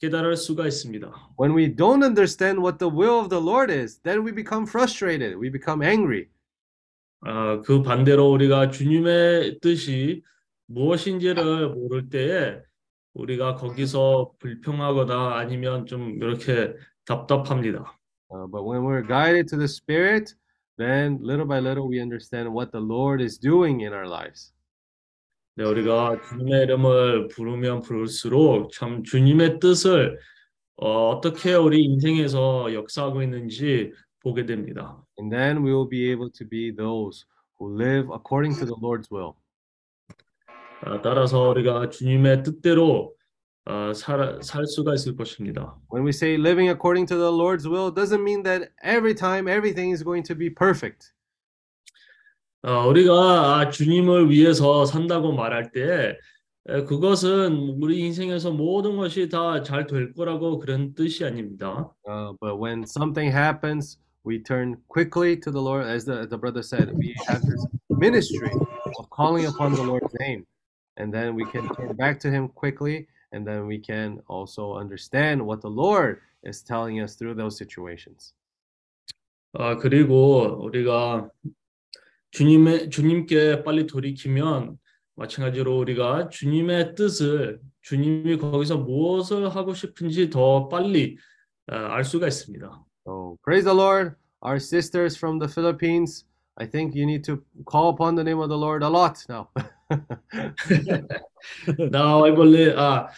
깨달을 0.02 0.36
수가 0.36 0.66
있습니다. 0.66 1.06
When 1.38 1.56
we 1.56 1.76
don't 1.76 2.02
understand 2.02 2.60
what 2.60 2.78
the 2.78 2.92
will 2.92 3.20
of 3.20 3.28
the 3.28 3.40
Lord 3.40 3.72
is, 3.72 4.00
then 4.02 4.26
we 4.26 4.32
become 4.32 4.66
frustrated, 4.66 5.38
we 5.38 5.48
become 5.48 5.80
angry. 5.80 6.26
아, 7.20 7.60
그 7.60 7.82
반대로 7.82 8.28
우리가 8.32 8.70
주님의 8.70 9.60
뜻이 9.60 10.24
무엇인지를 10.66 11.68
모를 11.68 12.08
때에 12.08 12.60
우리가 13.14 13.54
거기서 13.54 14.32
불평하거나 14.40 15.36
아니면 15.36 15.86
좀 15.86 16.16
이렇게 16.20 16.74
답답합니다. 17.04 17.96
Uh, 18.28 18.46
but 18.50 18.64
when 18.64 18.82
we're 18.82 19.06
guided 19.06 19.46
to 19.46 19.56
the 19.56 19.68
Spirit, 19.68 20.34
then 20.78 21.18
little 21.22 21.46
by 21.46 21.60
little 21.60 21.86
we 21.86 22.00
understand 22.00 22.52
what 22.52 22.72
the 22.72 22.80
Lord 22.80 23.22
is 23.22 23.38
doing 23.38 23.82
in 23.82 23.92
our 23.92 24.08
lives. 24.08 24.52
네, 25.54 25.64
우리가 25.64 26.18
주님의 26.28 26.62
이름을 26.62 27.28
부르면 27.28 27.82
부를수록 27.82 28.72
참 28.72 29.02
주님의 29.02 29.60
뜻을 29.60 30.18
어, 30.76 31.10
어떻게 31.10 31.52
우리 31.54 31.84
인생에서 31.84 32.72
역사하고 32.72 33.22
있는지 33.22 33.92
보게 34.20 34.46
됩니다. 34.46 35.04
And 35.18 35.34
then 35.34 35.58
we 35.58 35.70
will 35.72 35.88
be 35.88 36.10
able 36.10 36.30
to 36.32 36.48
be 36.48 36.74
those 36.74 37.26
who 37.60 37.76
live 37.76 38.08
according 38.14 38.58
to 38.60 38.64
the 38.64 38.74
Lord's 38.80 39.12
will. 39.12 39.34
아, 40.84 41.02
따라서 41.02 41.50
우리가 41.50 41.90
주님의 41.90 42.44
뜻대로 42.44 43.14
어, 43.66 43.92
살, 43.92 44.40
살 44.42 44.66
수가 44.66 44.94
있을 44.94 45.16
것입니다. 45.16 45.76
When 45.92 46.06
we 46.06 46.10
say 46.10 46.34
living 46.34 46.70
according 46.70 47.06
to 47.08 47.18
the 47.18 47.30
Lord's 47.30 47.68
will, 47.68 47.92
doesn't 47.92 48.22
mean 48.22 48.42
that 48.44 48.72
every 48.82 49.14
time 49.14 49.48
everything 49.48 49.92
is 49.92 50.02
going 50.02 50.26
to 50.26 50.34
be 50.34 50.48
perfect. 50.48 51.12
어, 52.64 52.86
우리가 52.88 53.58
아, 53.58 53.70
주님을 53.70 54.30
위해서 54.30 54.84
산다고 54.84 55.32
말할 55.32 55.72
때 55.72 56.16
에, 56.68 56.84
그것은 56.84 57.76
우리 57.82 58.00
인생에서 58.00 58.52
모든 58.52 58.96
것이 58.96 59.28
다 59.28 59.62
잘 59.64 59.86
될 59.86 60.12
거라고 60.14 60.58
그런 60.60 60.94
뜻이 60.94 61.24
아닙니다. 61.24 61.90
Uh, 62.06 62.32
but 62.40 62.56
when 62.58 62.84
something 62.86 63.28
happens, 63.32 63.98
we 64.24 64.38
turn 64.40 64.76
quickly 64.88 65.36
to 65.40 65.50
the 65.50 65.60
Lord. 65.60 65.86
As 65.86 66.04
the, 66.04 66.24
the 66.28 66.38
brother 66.38 66.62
said, 66.62 66.92
we 66.94 67.16
have 67.26 67.42
this 67.42 67.66
ministry 67.90 68.52
of 68.96 69.10
calling 69.10 69.46
upon 69.46 69.74
the 69.74 69.82
Lord's 69.82 70.14
name. 70.20 70.46
And 70.98 71.12
then 71.12 71.34
we 71.34 71.44
can 71.46 71.68
turn 71.74 71.96
back 71.96 72.20
to 72.20 72.30
Him 72.30 72.46
quickly. 72.48 73.08
And 73.32 73.44
then 73.44 73.66
we 73.66 73.78
can 73.80 74.20
also 74.28 74.76
understand 74.76 75.44
what 75.44 75.62
the 75.62 75.70
Lord 75.70 76.20
is 76.44 76.62
telling 76.62 77.00
us 77.00 77.16
through 77.16 77.34
those 77.34 77.56
situations. 77.58 78.34
아, 79.58 79.76
그리고 79.76 80.62
우리가 80.62 81.28
주님의 82.32 82.90
주님께 82.90 83.62
빨리 83.62 83.86
돌이키면 83.86 84.76
마찬가지로 85.14 85.78
우리가 85.78 86.30
주님의 86.30 86.94
뜻을 86.94 87.60
주님이 87.82 88.38
거기서 88.38 88.78
무엇을 88.78 89.54
하고 89.54 89.74
싶은지 89.74 90.30
더 90.30 90.68
빨리 90.68 91.16
아, 91.68 91.94
알 91.94 92.04
수가 92.04 92.26
있습니다. 92.26 92.84
So 93.06 93.36
praise 93.44 93.64
the 93.64 93.76
Lord. 93.76 94.16
Our 94.44 94.58
sisters 94.58 95.16
from 95.16 95.38
the 95.38 95.48
Philippines, 95.48 96.24
I 96.56 96.66
think 96.68 96.96
you 96.96 97.06
need 97.06 97.22
to 97.24 97.38
call 97.70 97.90
upon 97.90 98.16
the 98.16 98.24
name 98.24 98.40
of 98.40 98.48
the 98.48 98.58
Lord 98.58 98.82
a 98.82 98.88
lot 98.88 99.24
now. 99.28 99.48
Now 101.78 102.24
I 102.24 102.34
believe 102.34 102.74
아, 102.76 103.08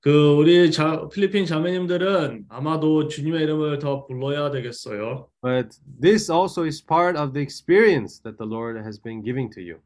그 0.00 0.36
우리 0.36 0.70
자, 0.70 1.08
필리핀 1.08 1.46
자매님들은 1.46 2.46
아마도 2.48 3.08
주님의 3.08 3.42
이름을 3.42 3.78
더 3.80 4.06
불러야 4.06 4.50
되겠어요. 4.50 5.28
but 5.42 5.76
this 6.00 6.30
also 6.30 6.64
is 6.64 6.80
part 6.80 7.18
of 7.18 7.32
the 7.32 7.42
experience 7.42 8.20
that 8.22 8.38
the 8.38 8.46
Lord 8.48 8.78
has 8.78 9.00
been 9.00 9.22
giving 9.24 9.50
to 9.54 9.62
you. 9.62 9.80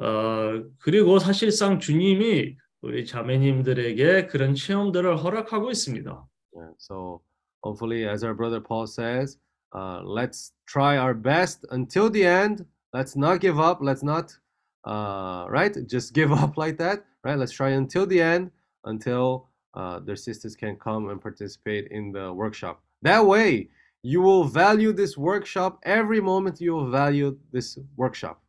어, 0.00 0.64
그리고 0.78 1.18
사실상 1.18 1.78
주님이 1.78 2.56
우리 2.80 3.06
자매님들에게 3.06 4.26
그런 4.26 4.54
체험들을 4.54 5.16
허락하고 5.22 5.70
있습니다. 5.70 6.26
Yeah, 6.54 6.72
so 6.78 7.20
hopefully, 7.62 8.04
as 8.08 8.24
our 8.24 8.34
brother 8.34 8.60
Paul 8.60 8.86
says, 8.86 9.38
uh, 9.72 10.02
let's 10.04 10.52
try 10.66 10.96
our 10.98 11.14
best 11.14 11.64
until 11.70 12.10
the 12.10 12.26
end. 12.26 12.66
Let's 12.92 13.16
not 13.16 13.40
give 13.40 13.58
up. 13.60 13.78
Let's 13.80 14.02
not, 14.02 14.36
uh, 14.84 15.46
right? 15.48 15.72
Just 15.86 16.12
give 16.12 16.32
up 16.32 16.56
like 16.58 16.76
that, 16.78 17.04
right? 17.24 17.38
Let's 17.38 17.52
try 17.52 17.70
until 17.70 18.04
the 18.04 18.20
end, 18.20 18.50
Until 18.87 19.47
uh, 19.73 19.99
their 19.99 20.15
sisters 20.15 20.55
can 20.55 20.75
come 20.75 21.09
and 21.09 21.21
participate 21.21 21.87
in 21.91 22.11
the 22.11 22.33
workshop. 22.33 22.81
That 23.03 23.25
way, 23.25 23.69
you 24.01 24.21
will 24.21 24.45
value 24.45 24.93
this 24.93 25.17
workshop 25.17 25.79
every 25.83 26.21
moment. 26.21 26.59
You 26.59 26.75
will 26.75 26.91
value 26.91 27.37
this 27.51 27.79
workshop. 27.95 28.39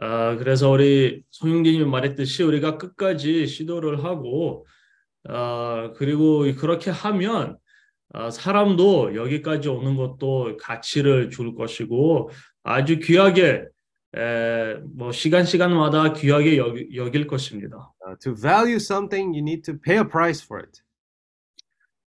아, 0.00 0.36
그래서 0.36 0.70
우리 0.70 1.24
송영진님이 1.30 1.84
말했듯이 1.86 2.42
우리가 2.42 2.76
끝까지 2.78 3.46
시도를 3.46 4.04
하고, 4.04 4.66
아, 5.28 5.92
그리고 5.96 6.44
그렇게 6.56 6.90
하면 6.90 7.58
아, 8.12 8.30
사람도 8.30 9.14
여기까지 9.16 9.68
오는 9.68 9.96
것도 9.96 10.56
가치를 10.58 11.30
줄 11.30 11.54
것이고 11.54 12.30
아주 12.62 12.98
귀하게 13.00 13.66
에, 14.16 14.74
뭐 14.94 15.12
시간 15.12 15.44
시간마다 15.44 16.12
귀하게 16.12 16.56
여기, 16.56 16.88
여길 16.94 17.26
것입니다. 17.26 17.92
Uh, 18.06 18.16
to 18.20 18.34
value 18.34 18.76
something, 18.76 19.34
you 19.34 19.42
need 19.42 19.62
to 19.62 19.78
pay 19.78 19.98
a 19.98 20.04
price 20.04 20.42
for 20.42 20.62
it. 20.62 20.80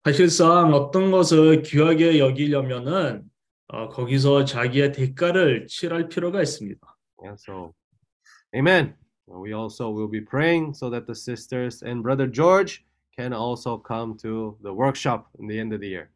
사실상 0.03 0.73
어떤 0.73 1.09
것을 1.11 1.61
귀하게 1.63 2.19
여기려면은 2.19 3.23
어, 3.67 3.89
거기서 3.89 4.45
자기의 4.45 4.91
대가를 4.91 5.67
치를 5.67 6.09
필요가 6.09 6.41
있습니다. 6.41 6.79
Yeah, 7.23 7.35
so 7.39 7.73
amen. 8.55 8.95
We 9.27 9.53
also 9.53 9.89
will 9.89 10.09
be 10.09 10.23
praying 10.23 10.75
so 10.75 10.91
that 10.91 11.07
the 11.07 11.15
sisters 11.15 11.81
and 11.81 12.03
brother 12.03 12.27
George 12.31 12.85
can 13.17 13.33
also 13.33 13.81
come 13.81 14.15
to 14.17 14.57
the 14.61 14.71
workshop 14.71 15.29
in 15.39 15.47
the 15.47 15.59
end 15.59 15.73
of 15.73 15.81
the 15.81 15.89
year. 15.89 16.11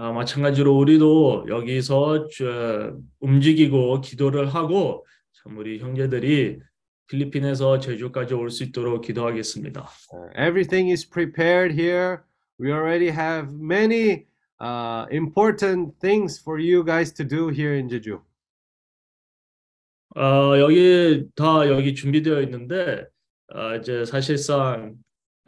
아, 0.00 0.12
마찬가지로 0.12 0.76
우리도 0.78 1.46
여기서 1.48 2.28
저, 2.28 2.96
움직이고 3.18 4.00
기도를 4.00 4.46
하고 4.54 5.04
참 5.32 5.56
우리 5.58 5.80
형제들이 5.80 6.60
필리핀에서 7.08 7.80
제주까지 7.80 8.34
올 8.34 8.48
수 8.50 8.62
있도록 8.62 9.02
기도하겠습니다. 9.02 9.88
Uh, 10.12 10.30
everything 10.38 10.88
is 10.92 11.04
prepared 11.08 11.72
here. 11.74 12.18
We 12.60 12.70
already 12.70 13.08
have 13.10 13.52
many 13.58 14.26
uh, 14.60 15.06
important 15.10 15.98
things 16.00 16.38
for 16.40 16.60
you 16.60 16.84
guys 16.84 17.12
to 17.14 17.24
do 17.26 17.48
here 17.48 17.74
in 17.76 17.88
Jeju. 17.88 18.20
어, 20.16 20.58
여기 20.60 21.26
다 21.34 21.68
여기 21.68 21.94
준비되어 21.94 22.40
있는데 22.42 23.04
어, 23.52 23.74
이제 23.76 24.04
사실상 24.04 24.94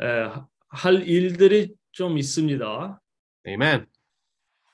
에, 0.00 0.04
하- 0.06 0.46
할 0.70 1.06
일들이 1.06 1.72
좀 1.92 2.18
있습니다. 2.18 3.00
Amen. 3.46 3.86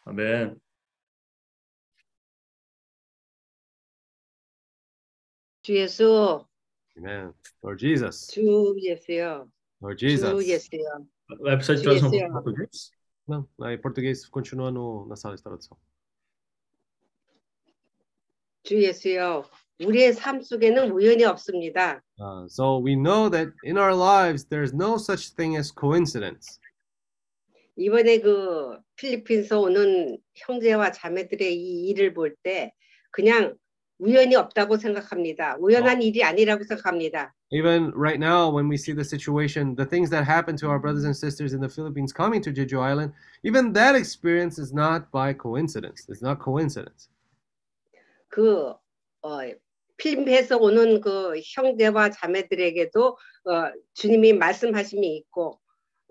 아멘. 0.06 0.58
주 5.62 5.76
예수, 5.76 6.46
Amen. 6.96 7.32
Lord 7.62 7.78
Jesus. 7.80 8.28
주 8.28 8.74
예수요, 8.80 9.50
Lord 9.82 9.98
주 9.98 10.08
Jesus. 10.08 10.46
예수요. 10.48 11.06
웹사이트 11.40 11.82
주 11.82 11.84
tradução 11.84 12.12
예수요. 12.14 12.28
para 12.30 12.42
português? 12.42 12.90
Não, 13.28 13.48
em 13.72 13.78
português 13.80 14.28
continua 14.30 14.70
no, 14.70 15.06
na 15.08 15.16
sala 15.16 15.34
de 15.36 15.42
tradução. 15.42 15.76
주 18.62 18.80
예수요. 18.80 19.44
우리의 19.84 20.12
삶 20.14 20.40
속에는 20.40 20.92
우연이 20.92 21.24
없습니다. 21.24 22.00
Uh, 22.18 22.46
so 22.48 22.78
we 22.78 22.94
know 22.94 23.28
that 23.28 23.52
in 23.64 23.76
our 23.76 23.92
lives 23.94 24.46
there's 24.46 24.72
no 24.72 24.96
such 24.96 25.34
thing 25.34 25.56
as 25.58 25.70
coincidence. 25.72 26.60
이번에 27.76 28.20
그 28.20 28.78
필리핀에서 28.96 29.60
오는 29.60 30.18
형제와 30.34 30.92
자매들의 30.92 31.54
이 31.54 31.88
일을 31.88 32.14
볼 32.14 32.34
때 32.42 32.72
그냥 33.10 33.56
우연이 33.98 34.36
없다고 34.36 34.76
생각합니다. 34.76 35.56
우연한 35.58 36.02
일이 36.02 36.22
아니라고 36.22 36.64
생각합니다. 36.64 37.32
Even 37.50 37.92
right 37.94 38.18
now, 38.18 38.50
when 38.50 38.68
we 38.68 38.76
see 38.76 38.92
the 38.92 39.04
situation, 39.04 39.74
the 39.76 39.86
things 39.88 40.10
that 40.10 40.24
happen 40.24 40.56
to 40.56 40.68
our 40.68 40.78
brothers 40.78 41.04
and 41.04 41.16
sisters 41.16 41.54
in 41.54 41.60
the 41.60 41.68
Philippines 41.68 42.12
coming 42.12 42.42
to 42.42 42.52
Jeju 42.52 42.78
Island, 42.82 43.12
even 43.42 43.72
that 43.72 43.96
experience 43.96 44.58
is 44.58 44.74
not 44.74 45.10
by 45.12 45.32
coincidence. 45.32 46.04
It's 46.10 46.20
not 46.20 46.40
coincidence. 46.42 47.08
그 48.28 48.74
어, 49.22 49.38
필리핀에서 49.96 50.58
오는 50.58 51.00
그 51.00 51.40
형제와 51.54 52.10
자매들에게도 52.10 53.16
어, 53.46 53.72
주님이 53.94 54.34
말씀하심이 54.34 55.16
있고 55.16 55.58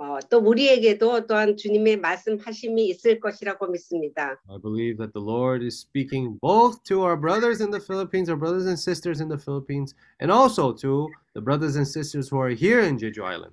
어, 0.00 0.18
또 0.30 0.38
우리에게도 0.38 1.26
또한 1.26 1.58
주님의 1.58 1.98
말씀하심이 1.98 2.88
있을 2.88 3.20
것이라고 3.20 3.66
믿습니다. 3.66 4.40
I 4.48 4.56
believe 4.62 4.96
that 4.96 5.12
the 5.12 5.22
Lord 5.22 5.62
is 5.62 5.78
speaking 5.78 6.38
both 6.40 6.82
to 6.84 7.02
our 7.02 7.20
brothers 7.20 7.60
in 7.60 7.70
the 7.70 7.84
Philippines, 7.84 8.30
our 8.30 8.38
brothers 8.38 8.64
and 8.64 8.80
sisters 8.80 9.20
in 9.20 9.28
the 9.28 9.36
Philippines, 9.36 9.94
and 10.18 10.32
also 10.32 10.72
to 10.72 11.08
the 11.34 11.44
brothers 11.44 11.76
and 11.76 11.86
sisters 11.86 12.32
who 12.32 12.40
are 12.40 12.48
here 12.48 12.80
in 12.80 12.96
Jeju 12.96 13.20
Island. 13.20 13.52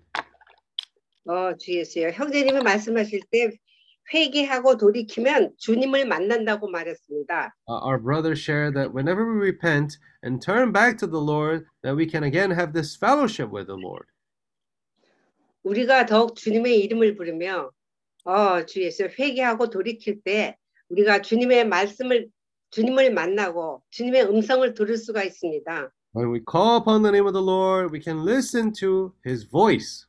어, 1.27 1.51
주 1.59 1.73
예수요. 1.73 2.11
형제님이 2.15 2.63
말씀하실 2.63 3.19
때 3.29 3.51
회개하고 4.13 4.77
돌이키면 4.77 5.51
주님을 5.57 6.07
만난다고 6.07 6.69
말했습니다. 6.69 7.55
Uh, 7.67 7.83
our 7.83 7.99
brothers 7.99 8.39
share 8.39 8.71
that 8.71 8.93
whenever 8.93 9.27
we 9.27 9.35
repent 9.35 9.99
and 10.23 10.41
turn 10.41 10.71
back 10.71 10.97
to 10.97 11.07
the 11.07 11.19
Lord, 11.19 11.65
that 11.83 11.93
we 11.93 12.07
can 12.07 12.23
again 12.23 12.51
have 12.51 12.71
this 12.71 12.95
fellowship 12.95 13.51
with 13.51 13.67
the 13.67 13.75
Lord. 13.75 14.07
우리가 15.62 16.06
더욱 16.06 16.36
주님의 16.36 16.80
이름을 16.80 17.14
부르며 17.14 17.70
어, 18.24 18.66
주 18.66 18.82
예수 18.82 19.04
회개하고 19.04 19.70
돌이킬 19.70 20.22
때 20.22 20.56
우리가 20.88 21.22
주님의 21.22 21.66
말씀을 21.66 22.28
주님을 22.70 23.12
만나고 23.12 23.82
주님의 23.90 24.24
음성을 24.24 24.74
들을 24.74 24.96
수가 24.96 25.24
있습니다. 25.24 25.92
When 26.14 26.32
we 26.32 26.40
call 26.50 26.78
upon 26.78 27.02
the 27.02 27.10
name 27.10 27.26
of 27.26 27.32
the 27.32 27.44
Lord, 27.44 27.92
we 27.92 28.00
can 28.02 28.26
listen 28.26 28.72
to 28.80 29.14
His 29.26 29.48
voice. 29.48 30.06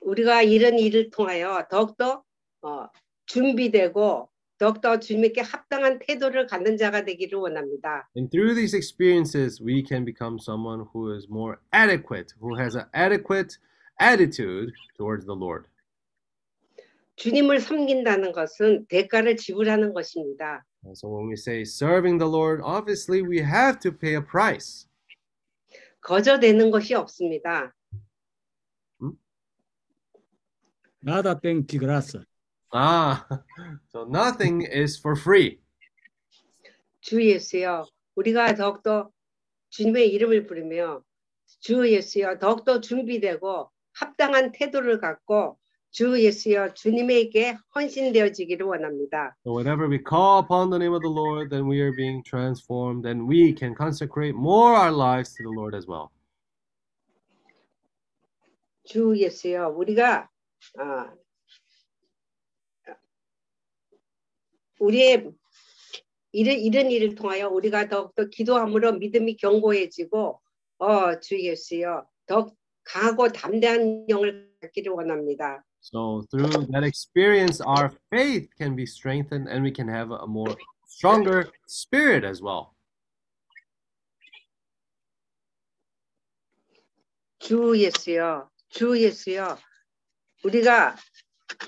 우리가 0.00 0.42
이런 0.42 0.78
일을 0.78 1.10
통하여 1.10 1.66
더욱더 1.70 2.24
어, 2.62 2.86
준비되고 3.26 4.28
더욱더 4.58 4.98
주님께 4.98 5.40
합당한 5.40 5.98
태도를 5.98 6.46
갖는 6.46 6.76
자가 6.76 7.04
되기를 7.04 7.38
원합니다. 7.38 8.10
And 8.16 8.30
through 8.30 8.54
these 8.54 8.76
experiences, 8.76 9.62
we 9.62 9.82
can 9.86 10.04
become 10.04 10.38
someone 10.38 10.84
who 10.92 11.14
is 11.14 11.26
more 11.30 11.58
adequate, 11.72 12.34
who 12.40 12.58
has 12.58 12.76
an 12.76 12.86
adequate 12.94 13.56
attitude 14.00 14.72
towards 14.96 15.26
the 15.26 15.36
Lord. 15.38 15.68
주님을 17.16 17.60
섬긴다는 17.60 18.32
것은 18.32 18.86
대가를 18.86 19.36
지불하는 19.36 19.92
것입니다. 19.92 20.64
And 20.84 20.96
so 20.96 21.08
when 21.08 21.28
we 21.28 21.34
say 21.34 21.62
serving 21.62 22.18
the 22.18 22.30
Lord, 22.30 22.62
obviously 22.64 23.20
we 23.20 23.38
have 23.38 23.78
to 23.80 23.92
pay 23.92 24.16
a 24.16 24.24
price. 24.24 24.88
거저되는 26.00 26.70
것이 26.70 26.94
없습니다. 26.94 27.74
Nada 31.02 31.34
tem 31.34 31.62
de 31.66 31.78
graça. 31.78 32.24
Ah, 32.72 33.26
so 33.90 34.04
nothing 34.04 34.62
is 34.64 34.98
for 34.98 35.18
free. 35.18 35.58
주 37.00 37.22
예수여, 37.22 37.86
우리가 38.16 38.54
더욱더 38.54 39.10
주님의 39.70 40.12
이름을 40.12 40.46
부르며 40.46 41.02
주 41.60 41.90
예수여 41.90 42.38
더욱더 42.38 42.80
준비되고 42.80 43.70
합당한 43.92 44.52
태도를 44.52 44.98
갖고 44.98 45.58
주 45.90 46.22
예수여 46.22 46.74
주님에게 46.74 47.56
헌신되어지기를 47.74 48.64
원합니다. 48.64 49.36
So 49.44 49.52
whenever 49.52 49.88
we 49.88 49.98
call 49.98 50.38
upon 50.38 50.70
the 50.70 50.78
name 50.78 50.94
of 50.94 51.02
the 51.02 51.10
Lord, 51.10 51.50
then 51.50 51.68
we 51.68 51.80
are 51.80 51.94
being 51.94 52.22
transformed 52.22 53.06
and 53.06 53.26
we 53.28 53.52
can 53.52 53.74
consecrate 53.74 54.36
more 54.36 54.76
our 54.76 54.92
lives 54.92 55.34
to 55.34 55.42
the 55.42 55.52
Lord 55.52 55.76
as 55.76 55.88
well. 55.88 56.08
주 58.84 59.14
예수여 59.16 59.68
우리가 59.68 60.28
아, 60.78 61.12
우리의 64.78 65.30
이런, 66.32 66.56
이런 66.58 66.90
일을 66.90 67.14
통하여 67.16 67.48
우리가 67.48 67.88
더욱더 67.88 68.26
기도함으로 68.26 68.92
믿음이 68.94 69.36
견고해지고 69.36 70.40
어, 70.78 71.20
주 71.20 71.38
예수여 71.38 72.06
더욱 72.26 72.56
강하고 72.84 73.28
담대한 73.28 74.06
영을 74.08 74.50
갖기를 74.60 74.92
원합니다. 74.92 75.64
So 75.82 76.22
through 76.30 76.66
that 76.72 76.84
experience, 76.84 77.62
our 77.64 77.90
faith 78.12 78.50
can 78.58 78.76
be 78.76 78.84
strengthened 78.84 79.48
and 79.48 79.64
we 79.64 79.72
can 79.74 79.88
have 79.88 80.12
a 80.12 80.26
more 80.28 80.54
stronger 80.86 81.50
spirit 81.68 82.26
as 82.26 82.42
well. 82.42 82.74
주 87.38 87.74
예수여 87.74 88.50
주 88.68 89.00
예수여 89.00 89.56
우리가 90.44 90.96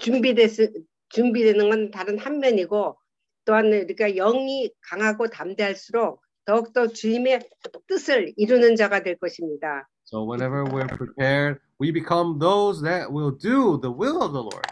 준비됐 0.01 0.71
준비되는 1.09 1.71
건 1.71 1.91
다른 1.91 2.19
한 2.19 2.41
면이고 2.41 2.99
또한 3.45 3.73
우리가 3.73 4.11
영이 4.11 4.71
강하고 4.83 5.29
담대할수록 5.29 6.23
더욱더 6.45 6.89
주님의 6.89 7.49
뜻을 7.87 8.33
이루는 8.37 8.77
자가 8.77 9.03
될 9.03 9.17
것입니다. 9.17 9.89
So 10.13 10.25
whenever 10.25 10.67
we're 10.67 10.87
prepared, 10.89 11.59
we 11.79 11.91
become 11.91 12.39
those 12.39 12.83
that 12.83 13.11
will 13.11 13.31
do 13.31 13.79
the 13.81 13.91
will 13.91 14.21
of 14.23 14.35
the 14.35 14.43
Lord. 14.43 14.67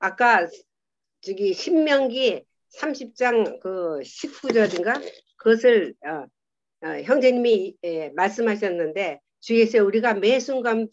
아까 0.00 0.46
저기 1.22 1.54
신명기 1.54 2.44
30장 2.78 3.58
그 3.60 4.00
19절인가 4.04 5.00
그것을 5.38 5.94
어, 6.06 6.26
어, 6.86 7.00
형제님이 7.00 7.76
예, 7.84 8.12
말씀하셨는데 8.14 9.18
주에서 9.40 9.82
우리가 9.82 10.12
매 10.12 10.38
순간 10.40 10.88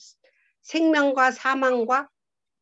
생명과 0.62 1.32
사망과 1.32 2.08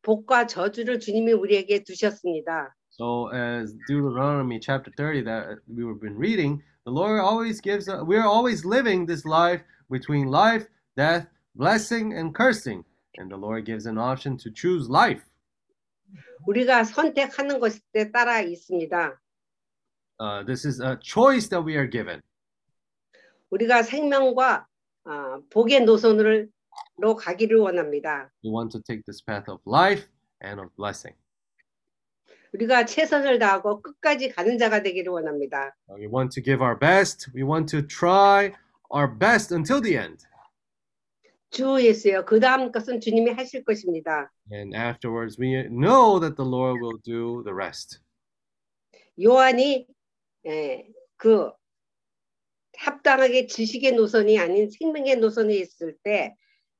복과 0.02 0.48
저주를 0.48 0.98
주님이 0.98 1.34
우리에게 1.34 1.84
두셨습니다. 1.84 2.74
So 2.90 3.30
as 3.32 3.76
Deuteronomy 3.86 4.58
chapter 4.58 4.90
30 4.96 5.22
that 5.22 5.60
we've 5.68 6.00
been 6.00 6.18
reading, 6.18 6.64
the 6.84 6.90
Lord 6.90 7.20
always 7.20 7.60
gives 7.60 7.88
us, 7.88 8.02
we're 8.02 8.26
always 8.26 8.64
living 8.64 9.06
this 9.06 9.24
life 9.24 9.62
between 9.93 10.27
life, 10.29 10.67
death, 10.95 11.27
blessing, 11.55 12.13
and 12.13 12.33
cursing. 12.35 12.83
And 13.17 13.29
the 13.29 13.37
Lord 13.37 13.65
gives 13.65 13.85
an 13.85 13.97
option 13.97 14.37
to 14.37 14.51
choose 14.53 14.89
life. 14.89 15.23
우리가 16.47 16.83
선택하는 16.83 17.59
것에 17.59 18.11
따라 18.11 18.41
있습니다. 18.41 19.19
Uh, 20.21 20.43
this 20.45 20.65
is 20.65 20.81
a 20.81 20.97
choice 21.01 21.49
that 21.49 21.63
we 21.65 21.75
are 21.75 21.89
given. 21.89 22.21
우리가 23.51 23.83
생명과 23.83 24.67
어, 25.05 25.41
복의 25.49 25.85
노선으로 25.85 26.47
가기를 27.17 27.57
원합니다. 27.57 28.31
We 28.43 28.51
want 28.51 28.71
to 28.71 28.81
take 28.81 29.03
this 29.05 29.23
path 29.23 29.49
of 29.49 29.61
life 29.67 30.07
and 30.43 30.61
of 30.61 30.69
blessing. 30.75 31.17
우리가 32.53 32.85
최선을 32.85 33.37
다하고 33.39 33.81
끝까지 33.81 34.29
가는 34.29 34.57
자가 34.57 34.81
되기를 34.81 35.11
원합니다. 35.11 35.75
Uh, 35.89 35.99
We 35.99 36.07
want 36.07 36.33
to 36.33 36.43
give 36.43 36.63
our 36.63 36.77
best. 36.77 37.29
We 37.35 37.43
want 37.43 37.69
to 37.77 37.85
try 37.85 38.53
our 38.91 39.07
best 39.07 39.53
until 39.53 39.81
the 39.81 39.97
end. 39.97 40.25
주 41.51 41.81
예수여 41.81 42.25
그 42.25 42.39
다음 42.39 42.71
것은 42.71 42.99
주님이 42.99 43.31
하실 43.31 43.63
것입니다. 43.63 44.31
And 44.51 44.75
afterwards, 44.75 45.39
we 45.39 45.67
know 45.69 46.19
that 46.19 46.35
the 46.35 46.47
Lord 46.47 46.79
will 46.81 46.99
do 47.03 47.43
the 47.43 47.53
rest. 47.53 47.99
요한이 49.21 49.87
예, 50.45 50.87
그 51.17 51.51
합당하게 52.77 53.47
지식의 53.47 53.93
노선이 53.93 54.39
아닌 54.39 54.69
생명의 54.69 55.17
노선에 55.17 55.55
있을 55.55 55.97
때, 56.03 56.35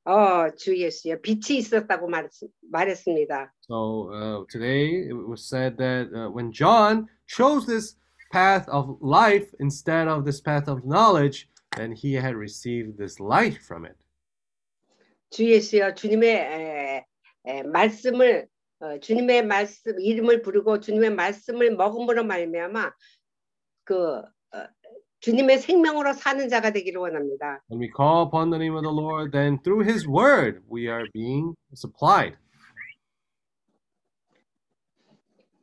어, 0.05 0.49
주 0.55 0.77
예수여 0.77 1.19
빛이 1.21 1.57
있었다고 1.57 2.07
말, 2.07 2.29
말했습니다. 2.71 3.53
So 3.67 4.09
uh, 4.13 4.45
today 4.49 5.07
it 5.07 5.13
was 5.13 5.43
said 5.45 5.77
that 5.77 6.09
uh, 6.13 6.29
when 6.31 6.51
John 6.51 7.07
chose 7.27 7.65
this 7.65 7.97
path 8.31 8.67
of 8.69 8.97
life 9.01 9.53
instead 9.59 10.07
of 10.07 10.23
this 10.23 10.41
path 10.41 10.69
of 10.69 10.85
knowledge, 10.85 11.49
then 11.76 11.92
he 11.92 12.14
had 12.14 12.34
received 12.36 12.98
this 12.98 13.20
light 13.20 13.58
from 13.62 13.84
it. 13.84 13.96
주 15.30 15.44
예수여 15.50 15.94
주님의 15.94 16.30
에, 16.30 17.04
에, 17.46 17.62
말씀을 17.64 18.46
어, 18.80 18.98
주님의 19.00 19.46
말씀 19.46 19.98
이름을 19.98 20.42
부르고 20.42 20.80
주님의 20.80 21.10
말씀을 21.14 21.74
먹음으로 21.76 22.24
말미암아 22.24 22.92
그 23.84 24.18
어, 24.18 24.22
주님의 25.20 25.58
생명으로 25.58 26.12
사는 26.12 26.48
자가 26.48 26.70
되기를 26.70 27.00
원합니다. 27.00 27.62
When 27.70 27.80
we 27.80 27.90
call 27.96 28.26
upon 28.26 28.50
the 28.50 28.58
name 28.60 28.76
of 28.76 28.82
the 28.84 28.94
Lord, 28.94 29.32
then 29.32 29.58
through 29.62 29.88
his 29.88 30.06
word 30.06 30.60
we 30.70 30.86
are 30.88 31.08
being 31.12 31.54
supplied. 31.74 32.36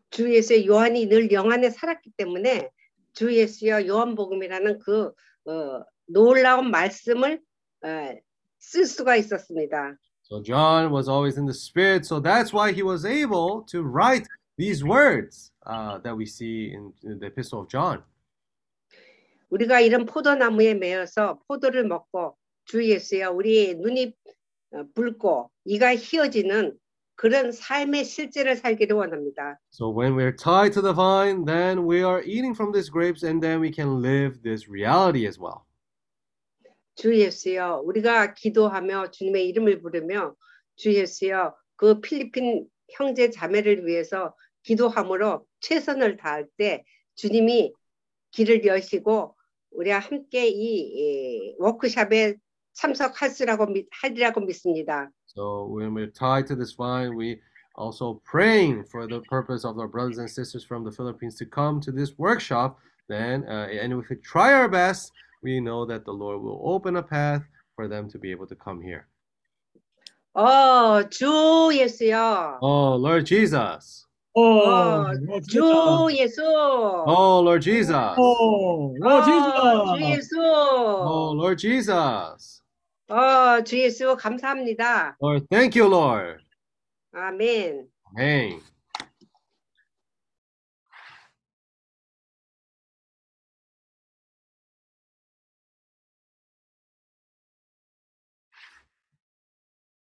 주 0.10 0.34
예수의 0.34 0.68
요한이 0.68 1.06
늘 1.08 1.32
영 1.32 1.52
안에 1.52 1.70
살았기 1.70 2.12
때문에 2.18 2.70
주 3.14 3.34
예수여 3.34 3.88
요한복음이라는 3.88 4.80
그 4.80 5.14
어, 5.46 5.84
놀라운 6.11 6.71
말씀을 6.71 7.41
어, 7.85 8.15
쓸 8.59 8.87
수가 8.87 9.17
있었습니다. 9.17 9.97
So 10.23 10.43
John 10.43 10.91
was 10.91 11.09
always 11.09 11.39
in 11.39 11.47
the 11.47 11.55
spirit, 11.55 12.05
so 12.05 12.21
that's 12.21 12.53
why 12.53 12.73
he 12.73 12.83
was 12.83 13.05
able 13.05 13.63
to 13.71 13.83
write 13.83 14.27
these 14.59 14.83
words 14.83 15.53
uh, 15.67 15.99
that 15.99 16.17
we 16.17 16.27
see 16.27 16.73
in, 16.75 16.93
in 17.05 17.21
the 17.21 17.27
epistle 17.27 17.61
of 17.61 17.69
John. 17.69 18.03
우리가 19.51 19.81
이런 19.81 20.07
포도나무에 20.07 20.75
매여서 20.75 21.39
포도를 21.47 21.87
먹고 21.87 22.37
주 22.65 22.85
예수여 22.85 23.31
우리의 23.31 23.77
눈이 23.77 24.13
어, 24.73 24.83
붉고 24.95 25.51
이가 25.65 25.95
휘어지는 25.95 26.77
그런 27.15 27.51
삶의 27.53 28.05
실제를 28.05 28.57
살기를 28.57 28.97
원합니다. 28.97 29.59
So 29.71 29.89
when 29.89 30.15
we're 30.17 30.37
tied 30.37 30.73
to 30.75 30.83
the 30.83 30.93
vine, 30.93 31.45
then 31.47 31.87
we 31.87 32.03
are 32.03 32.23
eating 32.23 32.55
from 32.55 32.73
these 32.73 32.91
grapes, 32.91 33.23
and 33.23 33.41
then 33.41 33.61
we 33.61 33.71
can 33.71 34.03
live 34.03 34.43
this 34.43 34.69
reality 34.69 35.27
as 35.27 35.39
well. 35.39 35.65
주 36.96 37.18
예수여 37.18 37.82
우리가 37.86 38.34
기도하며 38.34 39.12
주님의 39.12 39.48
이름을 39.50 39.82
부르며 39.82 40.36
주 40.76 40.94
예수여 40.94 41.56
그 41.76 42.02
필리핀 42.02 42.68
형제 42.92 43.30
자매를 43.30 43.86
위해서 43.86 44.36
기도함으로 44.64 45.46
최선을 45.62 46.18
다할 46.18 46.48
때 46.58 46.84
주님이 47.16 47.74
길을 48.32 48.66
여시고 48.66 49.36
우리와 49.72 50.00
함께 50.00 50.48
이, 50.48 50.80
이 50.80 51.56
워크샵에 51.60 52.36
참석하시라고 52.74 53.68
믿- 53.68 53.88
하리라고 53.92 54.42
믿습니다. 54.42 55.10
So 55.26 55.66
when 55.66 55.94
we're 55.94 56.12
tied 56.12 56.48
to 56.48 56.56
this 56.56 56.76
vine, 56.76 57.16
we 57.16 57.40
also 57.78 58.22
praying 58.26 58.84
for 58.90 59.08
the 59.08 59.22
purpose 59.30 59.66
of 59.66 59.78
our 59.80 59.88
brothers 59.88 60.18
and 60.20 60.30
sisters 60.30 60.66
from 60.66 60.84
the 60.84 60.92
Philippines 60.92 61.36
to 61.38 61.46
come 61.46 61.80
to 61.82 61.92
this 61.92 62.14
workshop. 62.18 62.78
Then, 63.08 63.44
uh, 63.48 63.68
and 63.72 63.94
if 63.94 64.10
we 64.10 64.18
try 64.18 64.54
our 64.54 64.70
best, 64.70 65.12
we 65.43 65.61
know 65.61 65.87
that 65.87 66.05
the 66.05 66.13
Lord 66.13 66.43
will 66.43 66.61
open 66.65 66.97
a 66.97 67.03
path 67.03 67.43
for 67.75 67.89
them 67.89 68.09
to 68.11 68.19
be 68.19 68.31
able 68.31 68.47
to 68.47 68.57
come 68.57 68.81
here. 68.81 69.07
어, 70.35 71.09
주 71.09 71.71
예수여. 71.73 72.59
Oh 72.61 72.97
Lord 72.97 73.25
Jesus! 73.25 74.05
어, 74.35 74.43
어, 74.43 75.05
어, 75.09 75.41
주 75.41 76.09
예수. 76.13 76.43
Oh 76.45 77.41
Lord 77.41 77.63
Jesus! 77.63 77.95
어, 77.95 78.21
어, 78.21 78.93
어, 79.03 79.23
주 79.25 79.99
진짜. 79.99 80.11
예수. 80.11 80.37
Oh 80.39 81.33
Lord 81.33 81.59
Jesus! 81.59 82.63
어, 83.09 83.63
주 83.65 83.79
예수 83.79 84.15
감사합니다. 84.17 85.17
Lord, 85.23 85.47
thank 85.49 85.81
you, 85.81 85.89
Lord. 85.89 86.43
아멘. 87.13 87.89
Amen. 88.19 88.61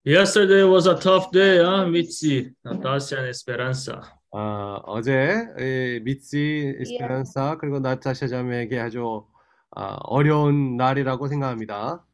Yesterday 0.05 0.65
was 0.65 0.89
a 0.89 0.99
tough 0.99 1.31
day, 1.31 1.63
huh, 1.63 1.87
Mitzi, 1.87 2.51
Natasha, 2.65 3.19
and 3.19 3.29
Esperanza. 3.29 4.03
아, 4.35 4.81
어제 4.85 5.47
이 5.61 6.01
미치 6.03 6.75
에스페란사 6.81 7.59
그리고 7.59 7.79
나타샤 7.79 8.27
자매에게 8.27 8.81
아주 8.81 9.25
아, 9.71 9.99
어려운 10.03 10.77
날이라고 10.77 11.29
생각합니다. 11.29 12.05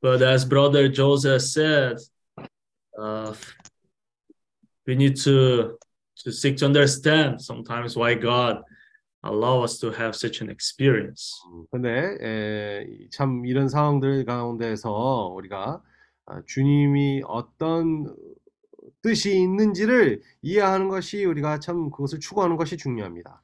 But 0.00 0.22
as 0.22 0.46
Brother 0.48 0.88
Joseph 0.88 1.42
said, 1.42 1.98
uh, 2.98 3.34
we 4.86 4.94
need 4.94 5.16
to 5.24 5.76
to 6.24 6.32
seek 6.32 6.56
to 6.58 6.66
understand 6.66 7.42
sometimes 7.42 7.96
why 7.96 8.14
God 8.14 8.62
allow 9.24 9.62
us 9.62 9.78
to 9.80 9.90
have 9.90 10.14
such 10.16 10.40
an 10.40 10.48
experience. 10.48 11.34
음, 11.52 11.66
근데 11.70 12.16
에, 12.22 13.08
참 13.10 13.44
이런 13.44 13.68
상황들 13.68 14.24
가운데서 14.24 15.32
우리가 15.34 15.82
아, 15.82 15.89
주님이 16.46 17.22
어떤 17.26 18.14
뜻이 19.02 19.36
있는지를 19.36 20.20
이해하는 20.42 20.88
것이 20.88 21.24
우리가 21.24 21.60
참 21.60 21.90
그것을 21.90 22.20
추구하는 22.20 22.56
것이 22.56 22.76
중요합니다. 22.76 23.42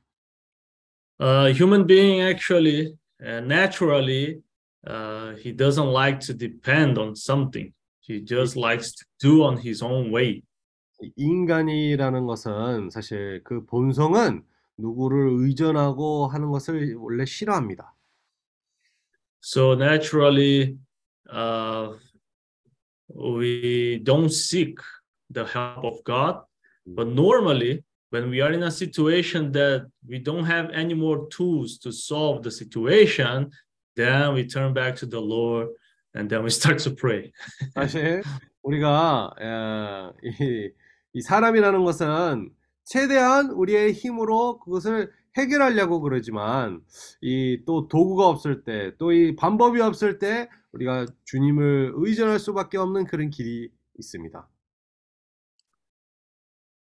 A 1.20 1.52
human 1.52 1.86
being 1.86 2.20
actually, 2.20 2.94
uh, 3.22 3.40
naturally, 3.40 4.42
uh, 4.86 5.34
he 5.38 5.52
doesn't 5.56 5.90
like 5.90 6.20
to 6.20 6.34
depend 6.34 6.98
on 6.98 7.14
something. 7.14 7.72
He 8.00 8.22
just 8.22 8.56
likes 8.56 8.92
to 8.94 9.04
do 9.18 9.42
on 9.42 9.56
his 9.58 9.82
own 9.82 10.12
way. 10.14 10.42
인간이라는 11.16 12.26
것은 12.26 12.90
사실 12.90 13.42
그 13.44 13.64
본성은 13.64 14.42
누구를 14.78 15.30
의존하고 15.40 16.26
하는 16.26 16.50
것을 16.50 16.94
원래 16.96 17.24
싫어합니다. 17.24 17.94
So 19.42 19.74
naturally, 19.74 20.78
uh, 21.32 21.96
we 23.07 23.99
don't 24.03 24.31
seek 24.31 24.79
the 25.29 25.45
help 25.45 25.83
of 25.85 26.03
God. 26.03 26.41
But 26.85 27.07
normally, 27.07 27.83
when 28.09 28.29
we 28.29 28.41
are 28.41 28.51
in 28.51 28.63
a 28.63 28.71
situation 28.71 29.51
that 29.53 29.87
we 30.07 30.19
don't 30.19 30.45
have 30.45 30.69
any 30.71 30.93
more 30.93 31.27
tools 31.29 31.77
to 31.79 31.91
solve 31.91 32.43
the 32.43 32.51
situation, 32.51 33.51
then 33.95 34.33
we 34.33 34.45
turn 34.45 34.73
back 34.73 34.95
to 34.97 35.05
the 35.05 35.19
Lord 35.19 35.69
and 36.13 36.29
then 36.29 36.43
we 36.43 36.49
start 36.49 36.79
to 36.79 36.91
pray. 36.91 37.31
사실 37.75 38.21
우리가 38.63 39.33
에, 39.39 40.29
이, 40.39 40.71
이 41.13 41.21
사람이라는 41.21 41.83
것은 41.83 42.49
최대한 42.85 43.51
우리의 43.51 43.93
힘으로 43.93 44.59
그것을 44.59 45.11
해결하려고 45.37 46.01
그러지만 46.01 46.81
이 47.21 47.63
또 47.65 47.87
도구가 47.87 48.27
없을 48.27 48.63
때 48.63 48.91
또 48.97 49.11
이 49.13 49.35
방법이 49.35 49.79
없을 49.81 50.19
때 50.19 50.49
우리가 50.73 51.05
주님을 51.25 51.93
의존할 51.95 52.39
수밖에 52.39 52.77
없는 52.77 53.05
그런 53.05 53.29
길이 53.29 53.69
있습니다. 53.99 54.47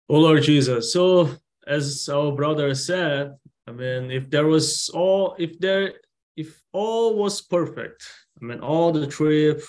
Oh 0.09 0.19
Lord 0.21 0.43
Jesus. 0.43 0.93
So 0.93 1.29
as 1.67 2.09
our 2.11 2.33
brother 2.33 2.75
said, 2.75 3.33
I 3.67 3.73
mean, 3.73 4.11
if 4.11 4.29
there 4.31 4.47
was 4.47 4.91
all, 4.93 5.35
if 5.39 5.59
there, 5.59 5.95
if 6.37 6.63
all 6.73 7.17
was 7.17 7.41
perfect, 7.41 8.03
I 8.41 8.45
mean, 8.45 8.61
all 8.61 8.93
the 8.93 9.07
trip, 9.07 9.63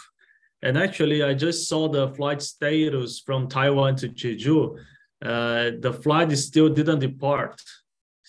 and 0.62 0.78
actually, 0.78 1.24
I 1.24 1.34
just 1.36 1.70
saw 1.70 1.88
the 1.88 2.10
flight 2.10 2.42
status 2.42 3.22
from 3.26 3.48
Taiwan 3.48 3.96
to 3.98 4.10
Jeju. 4.10 4.76
Uh, 5.24 5.72
the 5.80 5.94
flight 5.94 6.32
is 6.32 6.46
still 6.46 6.68
didn't 6.70 7.00
depart. 7.00 7.62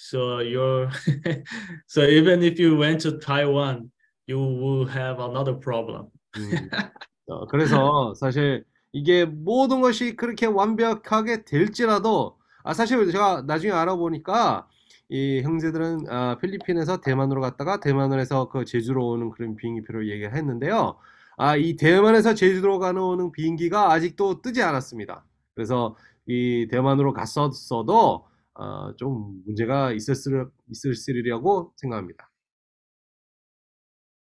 So 0.01 0.39
you're, 0.39 0.89
so 1.87 2.01
even 2.01 2.41
if 2.41 2.59
you 2.59 2.75
went 2.75 3.01
to 3.01 3.19
Taiwan, 3.19 3.91
you 4.25 4.39
will 4.39 4.87
have 4.87 5.19
another 5.19 5.53
problem. 5.53 6.07
음, 6.37 6.41
어, 7.27 7.45
그래서 7.45 8.15
사실 8.15 8.65
이게 8.91 9.25
모든 9.25 9.79
것이 9.79 10.15
그렇게 10.15 10.47
완벽하게 10.47 11.43
될지라도 11.43 12.39
아 12.63 12.73
사실 12.73 13.11
제가 13.11 13.43
나중에 13.43 13.71
알아보니까 13.71 14.67
이 15.09 15.41
형제들은 15.43 16.09
아, 16.09 16.37
필리핀에서 16.41 17.01
대만으로 17.01 17.39
갔다가 17.39 17.79
대만에서 17.79 18.49
그 18.49 18.65
제주로 18.65 19.09
오는 19.09 19.29
그런 19.29 19.55
비행기표를 19.55 20.09
얘기를 20.09 20.35
했는데요. 20.35 20.95
아, 21.37 21.55
이 21.55 21.75
대만에서 21.75 22.33
제주로 22.33 22.79
가는 22.79 22.99
오는 22.99 23.31
비행기가 23.31 23.91
아직도 23.91 24.41
뜨지 24.41 24.63
않았습니다. 24.63 25.23
그래서 25.53 25.95
이 26.25 26.67
대만으로 26.71 27.13
갔었어도 27.13 28.30
어, 28.60 28.94
좀 28.96 29.42
문제가 29.44 29.92
있었을 29.92 30.46
있을으리라고 30.70 31.72
생각합니다. 31.76 32.30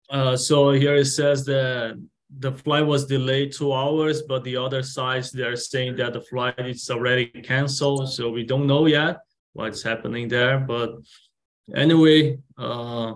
Uh, 0.10 0.38
so 0.38 0.72
here 0.72 0.96
it 0.96 1.06
says 1.06 1.44
that 1.46 1.98
the 2.40 2.52
flight 2.52 2.86
was 2.86 3.06
delayed 3.06 3.52
two 3.52 3.74
hours, 3.74 4.22
but 4.22 4.44
the 4.44 4.56
other 4.56 4.82
sides 4.82 5.32
they're 5.32 5.56
saying 5.56 5.96
that 5.98 6.14
the 6.14 6.22
flight 6.22 6.60
is 6.60 6.90
already 6.90 7.28
canceled. 7.44 8.10
So 8.10 8.30
we 8.30 8.46
don't 8.46 8.68
know 8.68 8.86
yet 8.86 9.20
what's 9.54 9.82
happening 9.84 10.28
there. 10.28 10.60
But 10.60 10.92
anyway, 11.76 12.38
uh, 12.58 13.14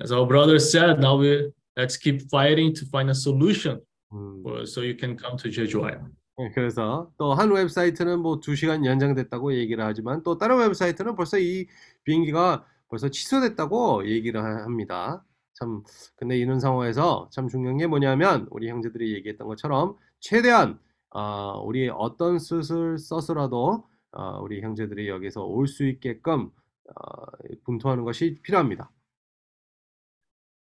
as 0.00 0.12
our 0.12 0.26
brother 0.26 0.58
said, 0.58 1.00
now 1.00 1.16
we 1.16 1.50
let's 1.76 1.96
keep 1.96 2.28
fighting 2.30 2.74
to 2.74 2.86
find 2.86 3.10
a 3.10 3.14
solution 3.14 3.80
음. 4.12 4.42
for, 4.42 4.66
so 4.66 4.80
you 4.82 4.94
can 4.94 5.16
come 5.16 5.36
to 5.38 5.48
Jeju 5.48 5.84
Island. 5.84 6.14
네, 6.37 6.51
그래서 6.53 7.11
또 7.17 7.33
한 7.33 7.49
웹사이트는 7.51 8.19
뭐 8.19 8.39
2시간 8.41 8.85
연장됐다고 8.85 9.53
얘기를 9.55 9.83
하지만 9.85 10.21
또 10.23 10.37
다른 10.37 10.57
웹사이트는 10.57 11.15
벌써 11.15 11.39
이 11.39 11.67
비행기가 12.03 12.65
벌써 12.89 13.09
취소됐다고 13.09 14.05
얘기를 14.09 14.43
하- 14.43 14.63
합니다. 14.65 15.23
참 15.53 15.83
근데 16.17 16.37
이런 16.37 16.59
상황에서 16.59 17.29
참 17.31 17.47
중요한 17.47 17.77
게 17.77 17.87
뭐냐면 17.87 18.47
우리 18.51 18.67
형제들이 18.69 19.13
얘기했던 19.15 19.47
것처럼 19.47 19.95
최대한 20.19 20.77
어, 21.11 21.61
우리 21.63 21.87
어떤 21.89 22.37
수술 22.39 22.97
써서라도 22.99 23.87
어, 24.11 24.39
우리 24.41 24.61
형제들이 24.61 25.07
여기서 25.07 25.45
올 25.45 25.67
수 25.67 25.85
있게끔 25.85 26.49
어, 26.89 27.25
분투하는 27.63 28.03
것이 28.03 28.39
필요합니다. 28.41 28.91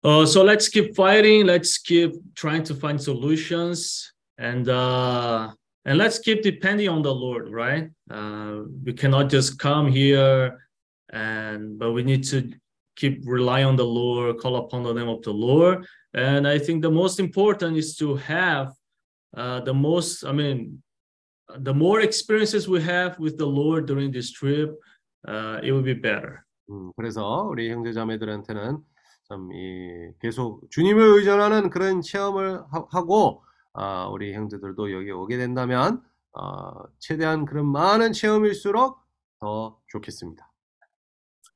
Uh, 0.02 0.22
so 0.24 0.42
let's 0.42 0.68
keep 0.68 0.94
fighting. 0.94 1.44
Let's 1.46 1.78
keep 1.78 2.14
trying 2.34 2.64
to 2.64 2.74
find 2.74 2.98
solutions, 3.00 4.10
and 4.38 4.66
uh, 4.68 5.52
and 5.85 5.97
let's 5.97 6.19
keep 6.19 6.41
depending 6.41 6.89
on 6.89 7.01
the 7.01 7.13
Lord. 7.13 7.51
Right? 7.51 7.89
Uh, 8.09 8.63
we 8.83 8.93
cannot 8.93 9.29
just 9.29 9.59
come 9.59 9.87
here, 9.91 10.57
and 11.11 11.77
but 11.77 11.91
we 11.91 12.03
need 12.03 12.23
to 12.25 12.51
keep 12.95 13.23
rely 13.25 13.63
on 13.63 13.75
the 13.75 13.85
Lord, 13.85 14.37
call 14.39 14.55
upon 14.57 14.83
the 14.83 14.93
name 14.93 15.09
of 15.09 15.21
the 15.21 15.33
Lord. 15.33 15.85
And 16.13 16.47
I 16.47 16.59
think 16.59 16.81
the 16.81 16.91
most 16.91 17.19
important 17.19 17.77
is 17.77 17.95
to 17.97 18.15
have 18.15 18.71
uh, 19.35 19.59
the 19.61 19.73
most. 19.73 20.23
I 20.23 20.31
mean, 20.31 20.81
the 21.57 21.73
more 21.73 22.01
experiences 22.01 22.67
we 22.67 22.81
have 22.81 23.19
with 23.19 23.37
the 23.37 23.45
Lord 23.45 23.85
during 23.85 24.11
this 24.11 24.31
trip, 24.31 24.71
uh, 25.27 25.59
it 25.61 25.71
will 25.71 25.83
be 25.83 25.93
better. 25.93 26.43
음, 26.69 26.91
그래서 26.97 27.43
우리 27.47 27.69
형제 27.69 27.93
자매들한테는 27.93 28.79
참 29.27 29.49
이 29.51 30.11
계속 30.21 30.61
주님을 30.69 31.01
의존하는 31.17 31.69
그런 31.69 32.01
체험을 32.01 32.61
하, 32.71 32.85
하고 32.91 33.43
아, 33.72 34.06
우리 34.08 34.34
형제들도 34.34 34.92
여기 34.92 35.10
오게 35.10 35.36
된다면 35.36 36.02
어, 36.32 36.84
최대한 36.98 37.44
그런 37.44 37.66
많은 37.66 38.12
체험일수록 38.12 38.98
더 39.40 39.78
좋겠습니다. 39.88 40.48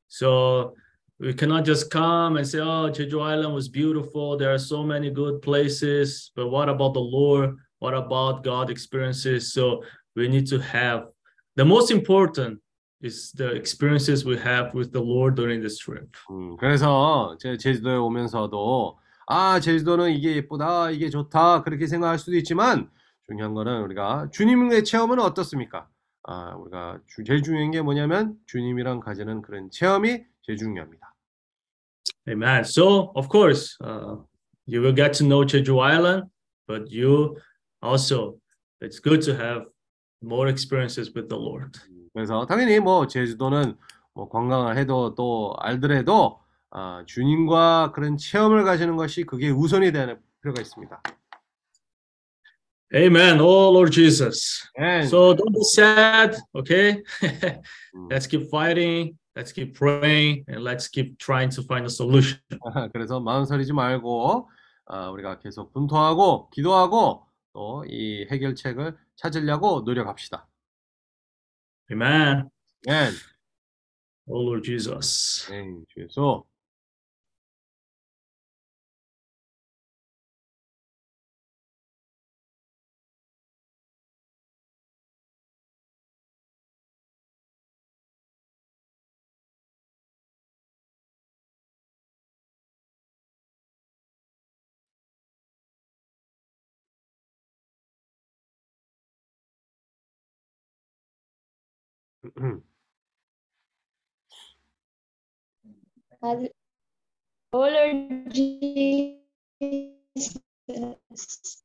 So 0.08 0.74
we 1.20 1.32
cannot 1.32 1.64
just 1.64 1.90
come 1.90 2.36
and 2.36 2.46
say, 2.46 2.60
oh, 2.60 2.90
Jeju 2.90 3.20
Island 3.20 3.54
was 3.54 3.68
beautiful. 3.68 4.36
There 4.36 4.50
are 4.50 4.58
so 4.58 4.84
many 4.84 5.10
good 5.10 5.42
places. 5.42 6.30
But 6.34 6.48
what 6.48 6.68
about 6.68 6.94
the 6.94 7.00
Lord? 7.02 7.56
What 7.78 7.94
about 7.94 8.44
God 8.44 8.70
experiences? 8.70 9.52
So 9.52 9.82
we 10.16 10.28
need 10.28 10.46
to 10.48 10.58
have 10.58 11.08
the 11.56 11.64
most 11.64 11.90
important 11.90 12.60
is 13.00 13.32
the 13.32 13.54
experiences 13.54 14.24
we 14.24 14.38
have 14.38 14.72
with 14.72 14.92
the 14.92 15.00
Lord 15.00 15.34
during 15.34 15.60
this 15.60 15.78
trip. 15.78 16.08
음, 16.30 16.56
그래서 16.56 17.36
제 17.38 17.56
제주도에 17.56 17.96
오면서도 17.96 18.98
아 19.26 19.60
제주도는 19.60 20.12
이게 20.12 20.36
예쁘다 20.36 20.90
이게 20.90 21.08
좋다 21.08 21.62
그렇게 21.62 21.86
생각할 21.86 22.18
수도 22.18 22.36
있지만 22.36 22.90
중요한 23.26 23.54
거는 23.54 23.82
우리가 23.82 24.28
주님의 24.32 24.84
체험은 24.84 25.18
어떻습니까? 25.20 25.88
아 26.24 26.54
우리가 26.56 26.98
주- 27.06 27.24
제일 27.24 27.42
중요한 27.42 27.70
게 27.70 27.80
뭐냐면 27.82 28.36
주님이랑 28.46 29.00
가지는 29.00 29.42
그런 29.42 29.70
체험이 29.70 30.24
제일 30.42 30.58
중요합니다. 30.58 31.14
Amen. 32.28 32.60
So, 32.64 33.12
of 33.14 33.28
course, 33.30 33.76
uh, 33.82 34.16
you 34.66 34.80
will 34.80 34.94
get 34.94 35.12
to 35.18 35.26
know 35.26 35.44
Jeju 35.44 35.78
Island, 35.80 36.24
but 36.66 36.90
you 36.90 37.36
also, 37.82 38.36
it's 38.80 38.98
good 38.98 39.20
to 39.26 39.34
have 39.34 39.66
more 40.22 40.48
experiences 40.48 41.12
with 41.14 41.28
the 41.28 41.36
Lord. 41.38 41.78
그래서 42.14 42.46
당연히 42.46 42.78
뭐 42.80 43.06
제주도는 43.06 43.76
뭐 44.14 44.28
관광을 44.30 44.76
해도 44.78 45.14
또 45.14 45.54
알더라도 45.60 46.40
아, 46.76 47.04
주님과 47.06 47.92
그런 47.94 48.16
체험을 48.16 48.64
가지는 48.64 48.96
것이 48.96 49.22
그게 49.22 49.48
우선이 49.48 49.92
되는 49.92 50.18
필요가 50.42 50.60
있습니다. 50.60 51.02
Amen. 52.92 53.40
Oh, 53.40 53.70
Lord 53.72 53.92
Jesus. 53.92 54.68
And, 54.76 55.08
So 55.08 55.34
don't 55.34 55.52
be 55.52 55.62
sad, 55.62 56.36
okay? 56.54 57.02
음, 57.94 58.08
let's 58.10 58.26
keep 58.26 58.48
fighting, 58.50 59.16
let's 59.36 59.52
keep 59.52 59.72
praying, 59.78 60.44
and 60.48 60.62
let's 60.64 60.88
keep 60.88 61.16
trying 61.18 61.48
to 61.54 61.62
find 61.62 61.86
a 61.86 61.90
solution. 61.90 62.40
그래서 62.92 63.20
마음 63.20 63.44
서리지 63.44 63.72
말고 63.72 64.48
아, 64.86 65.10
우리가 65.10 65.38
계속 65.38 65.72
분투하고 65.72 66.50
기도하고 66.50 67.24
또 67.52 67.84
이 67.88 68.26
해결책을 68.30 68.96
찾으려고 69.16 69.82
노력합시다. 69.86 70.48
Amen. 71.92 72.50
And, 72.88 73.16
Oh, 74.26 74.42
Lord 74.42 74.64
Jesus. 74.64 75.46
네, 75.50 75.64
주예 75.88 76.06
Oh 107.52 107.70
Jesus. 108.32 109.20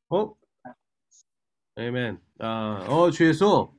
어? 0.10 0.36
아멘. 1.76 2.20
아, 2.40 2.86
어, 2.90 3.10
주 3.10 3.26
예수. 3.26 3.79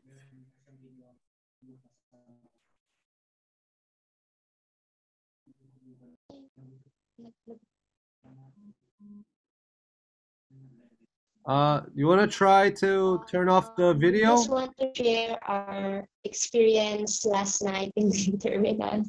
Uh, 11.46 11.82
you 11.94 12.08
want 12.08 12.20
to 12.20 12.28
try 12.28 12.72
to 12.72 13.22
turn 13.30 13.50
off 13.50 13.76
the 13.76 13.94
video? 13.94 14.34
Just 14.34 14.50
want 14.50 14.76
to 14.80 14.90
share 14.96 15.38
our 15.48 16.04
experience 16.24 17.24
last 17.24 17.62
night 17.62 17.92
in 17.96 18.10
the 18.10 18.38
terminal. 18.42 19.04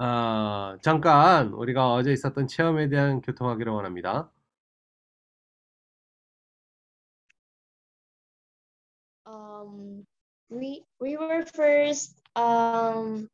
아, 0.00 0.76
잠깐 0.82 1.52
우리가 1.52 1.92
어제 1.92 2.12
있었던 2.12 2.48
체험에 2.48 2.88
대한 2.88 3.20
교통하기를 3.20 3.72
원합니다. 3.72 4.32
Um, 9.24 10.04
we 10.50 10.82
we 11.00 11.16
were 11.16 11.46
first 11.46 12.18
um, 12.34 13.28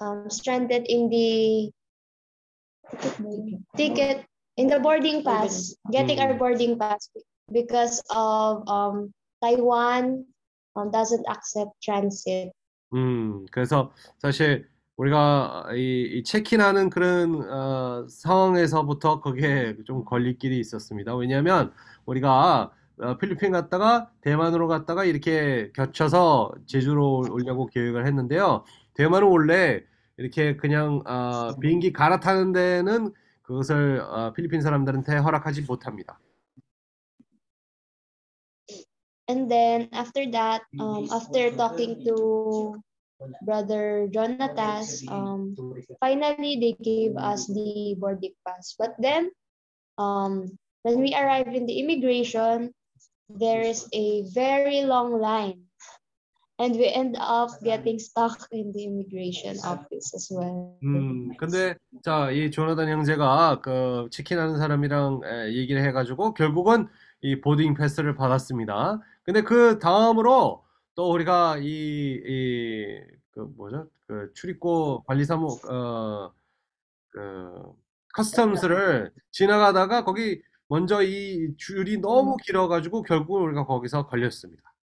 um, 0.00 0.28
stranded 0.28 0.84
in 0.86 1.08
the 1.08 1.72
ticket 3.76 4.26
in 4.57 4.67
the 4.67 4.79
boarding 4.79 5.23
pass, 5.23 5.75
getting 5.91 6.19
our 6.19 6.33
Mm. 6.33 6.39
boarding 6.39 6.79
pass 6.79 7.09
because 7.51 8.01
of 8.09 8.63
um, 8.67 9.13
Taiwan 9.41 10.25
um, 10.75 10.91
doesn't 10.91 11.25
accept 11.29 11.71
transit. 11.81 12.51
음, 12.93 13.45
그래서 13.51 13.91
사실 14.19 14.67
우리가 14.97 15.67
이, 15.75 16.03
이 16.19 16.23
체킨하는 16.23 16.89
그런 16.89 17.43
어, 17.49 18.05
상황에서부터 18.07 19.19
거기에 19.19 19.75
좀 19.85 20.05
걸릴 20.05 20.37
길이 20.37 20.59
있었습니다. 20.59 21.15
왜냐하면 21.15 21.73
우리가 22.05 22.71
어, 23.01 23.17
필리핀 23.17 23.51
갔다가 23.51 24.09
대만으로 24.21 24.69
갔다가 24.69 25.03
이렇게 25.03 25.69
겹쳐서 25.73 26.53
제주로 26.65 27.25
오려고 27.29 27.65
계획을 27.67 28.07
했는데요. 28.07 28.63
대만은 28.93 29.27
원래 29.27 29.81
이렇게 30.15 30.55
그냥 30.55 31.01
어, 31.05 31.59
비행기 31.59 31.91
갈아타는 31.91 32.53
데는 32.53 33.11
그것을 33.44 34.00
어, 34.00 34.32
필리핀 34.32 34.60
사람들한테 34.60 35.16
허락하지 35.16 35.62
못합니다. 35.62 36.18
And 39.30 39.48
then 39.48 39.88
after 39.92 40.26
that, 40.32 40.62
um, 40.80 41.06
after 41.12 41.54
talking 41.54 42.02
to 42.02 42.74
brother 43.46 44.10
Jonatas, 44.10 45.06
um, 45.06 45.54
finally 46.02 46.58
they 46.58 46.74
gave 46.82 47.14
us 47.14 47.46
the 47.46 47.94
boarding 47.94 48.34
pass. 48.42 48.74
But 48.74 48.98
then, 48.98 49.30
um, 49.98 50.58
when 50.82 50.98
we 50.98 51.14
arrive 51.14 51.54
in 51.54 51.66
the 51.66 51.78
immigration, 51.78 52.74
there 53.30 53.62
is 53.62 53.86
a 53.94 54.26
very 54.34 54.82
long 54.82 55.14
line, 55.14 55.63
and 56.59 56.77
we 56.79 56.87
end 56.87 57.17
up 57.19 57.51
getting 57.63 57.99
stuck 57.99 58.47
in 58.51 58.71
the 58.71 58.85
immigration 58.85 59.57
office 59.65 60.15
as 60.15 60.33
well. 60.33 60.77
음, 60.83 61.35
근데 61.37 61.75
자, 62.03 62.31
이 62.31 62.49
조나단 62.51 62.87
형제가 62.89 63.59
그 63.61 64.07
치킨 64.11 64.39
하는 64.39 64.57
사람이랑 64.57 65.21
에, 65.25 65.53
얘기를 65.53 65.83
해가지고 65.83 66.33
결국은 66.33 66.87
이 67.21 67.41
보딩 67.41 67.73
패스를 67.73 68.15
받았습니다. 68.15 69.01
근데 69.23 69.41
그 69.41 69.79
다음으로 69.79 70.63
또 70.95 71.11
우리가 71.11 71.57
이, 71.57 72.21
이, 72.25 72.99
그 73.31 73.51
뭐죠? 73.57 73.89
그 74.07 74.31
출입국 74.33 75.05
관리사무, 75.07 75.57
어, 75.69 76.31
그 77.09 77.63
커스텀스를 78.15 79.11
지나가다가 79.31 80.05
거기 80.05 80.41
먼저 80.67 81.03
이 81.03 81.55
줄이 81.57 81.97
너무 81.97 82.37
길어가지고 82.37 83.01
결국 83.01 83.41
우리가 83.41 83.65
거기서 83.65 84.07
걸렸습니다. 84.07 84.74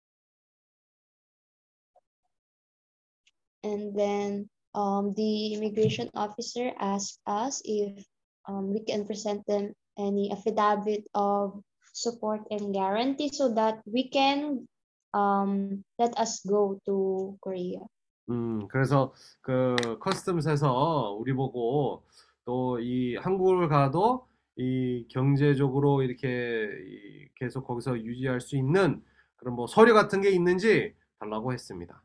And 3.62 3.94
then 3.94 4.48
um, 4.74 5.14
the 5.14 5.54
immigration 5.54 6.10
officer 6.14 6.72
asked 6.80 7.20
us 7.26 7.62
if 7.64 8.04
um, 8.48 8.72
we 8.72 8.80
can 8.80 9.06
present 9.06 9.46
them 9.46 9.72
any 9.98 10.32
affidavit 10.32 11.06
of 11.14 11.62
support 11.92 12.40
and 12.50 12.72
guarantee 12.72 13.30
so 13.32 13.52
that 13.54 13.80
we 13.86 14.08
can 14.08 14.66
um, 15.14 15.84
let 15.98 16.16
us 16.18 16.40
go 16.46 16.78
to 16.86 17.36
Korea. 17.40 17.80
음, 18.30 18.66
그래서 18.68 19.12
그 19.42 19.76
커스텀스에서 20.00 21.16
우리 21.18 21.32
보고 21.32 22.02
또 22.44 22.78
이 22.80 23.16
한국을 23.16 23.68
가도 23.68 24.26
이 24.56 25.06
경제적으로 25.08 26.02
이렇게 26.02 26.68
이 26.86 27.28
계속 27.36 27.66
거기서 27.66 27.98
유지할 27.98 28.40
수 28.40 28.56
있는 28.56 29.02
그런 29.36 29.54
뭐 29.54 29.66
서류 29.66 29.94
같은 29.94 30.20
게 30.20 30.30
있는지 30.30 30.94
달라고 31.18 31.52
했습니다. 31.52 32.02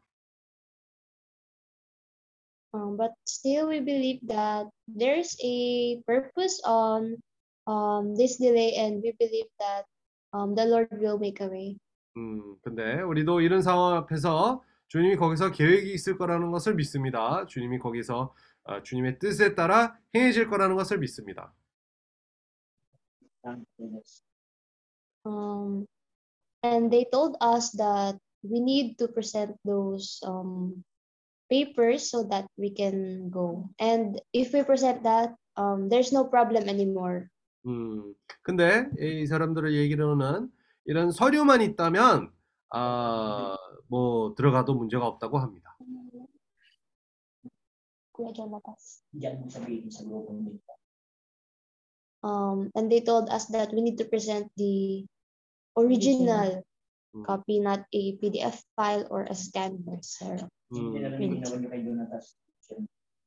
Um, 2.75 2.97
but 2.97 3.13
still, 3.27 3.69
we 3.69 3.81
believe 3.81 4.21
that 4.29 4.67
there's 4.89 5.37
a 5.45 6.01
purpose 6.07 6.61
on 6.65 7.21
um, 7.67 8.17
this 8.17 8.39
delay, 8.39 8.75
and 8.77 9.03
we 9.03 9.13
believe 9.19 9.51
that 9.61 9.85
um, 10.33 10.55
the 10.55 10.65
Lord 10.65 10.89
will 10.93 11.19
make 11.19 11.41
a 11.41 11.49
way. 11.49 11.77
음, 12.17 12.57
근데 12.63 13.01
우리도 13.01 13.41
이런 13.41 13.63
상황 13.63 13.97
앞에서 13.97 14.63
주님이 14.89 15.17
거기서 15.17 15.53
계획이 15.53 15.93
있을 15.93 16.19
거라는 16.19 16.51
것을 16.51 16.75
믿습니다. 16.75 17.47
주님이 17.47 17.79
거기서 17.79 18.35
어, 18.65 18.83
주님의 18.83 19.19
뜻에 19.19 19.55
따라 19.55 19.99
행해질 20.15 20.49
거라는 20.49 20.77
것을 20.77 20.99
믿습니다. 20.99 21.55
Um, 25.25 25.87
and 26.63 26.91
they 26.91 27.05
told 27.11 27.37
us 27.41 27.73
that 27.77 28.19
we 28.43 28.61
need 28.61 28.97
to 28.99 29.09
present 29.09 29.57
those 29.65 30.21
um, 30.25 30.85
papers 31.50 32.10
so 32.12 32.24
that 32.30 32.46
we 32.58 32.70
can 32.70 33.30
go. 33.30 33.70
And 33.80 34.20
if 34.34 34.54
we 34.54 34.64
present 34.64 35.04
that, 35.04 35.36
um, 35.56 35.90
there's 35.90 36.12
no 36.12 36.26
problem 36.26 36.70
anymore. 36.70 37.30
음, 37.66 38.14
근데 38.44 38.88
이 39.00 39.26
사람들의 39.26 39.76
얘기로는 39.76 40.50
이런 40.86 41.12
서류만 41.12 41.62
있다면 41.62 42.32
아, 42.70 43.58
뭐 43.88 44.36
들어가도 44.36 44.74
문제가 44.76 45.06
없다고 45.08 45.40
합니다. 45.40 45.76
Um, 52.24 52.72
and 52.76 52.90
they 52.90 53.00
told 53.00 53.30
us 53.30 53.46
that 53.54 53.72
we 53.72 53.82
need 53.82 53.98
to 54.00 54.06
present 54.06 54.50
the 54.58 55.06
original 55.78 56.64
음, 57.16 57.24
copy, 57.24 57.60
not 57.60 57.86
a 57.94 58.18
PDF 58.18 58.60
file 58.76 59.06
or 59.12 59.24
a 59.30 59.36
scanned 59.36 59.86
sir. 60.02 60.38
음, 60.74 61.42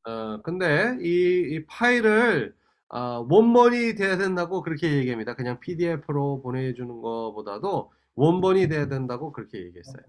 어, 0.04 0.42
근데 0.42 0.96
이, 1.00 1.54
이 1.54 1.66
파일을 1.66 2.54
아, 2.88 3.24
원본이 3.28 3.94
돼야 3.94 4.16
된다고 4.18 4.62
그렇게 4.62 4.96
얘기합니다. 4.96 5.34
그냥 5.34 5.60
PDF로 5.60 6.42
보내주는 6.42 6.88
것보다도 7.00 7.92
원본이 8.14 8.68
돼야 8.68 8.88
된다고 8.88 9.32
그렇게 9.32 9.64
얘기했어요. 9.66 10.02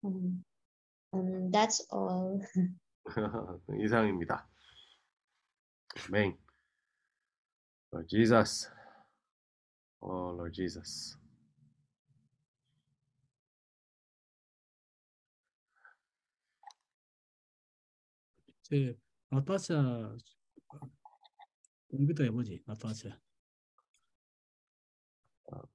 Um, 0.00 0.44
um, 1.12 1.50
that's 1.50 1.84
all. 1.92 2.40
이상입니다. 3.82 4.46
Lord 7.92 8.08
Jesus. 8.08 8.70
Oh, 10.01 10.31
Lord 10.31 10.53
Jesus. 10.53 11.17
제 18.63 18.97
나타샤 19.29 20.17
공부도 21.89 22.23
해보지 22.25 22.63
나타샤. 22.65 23.19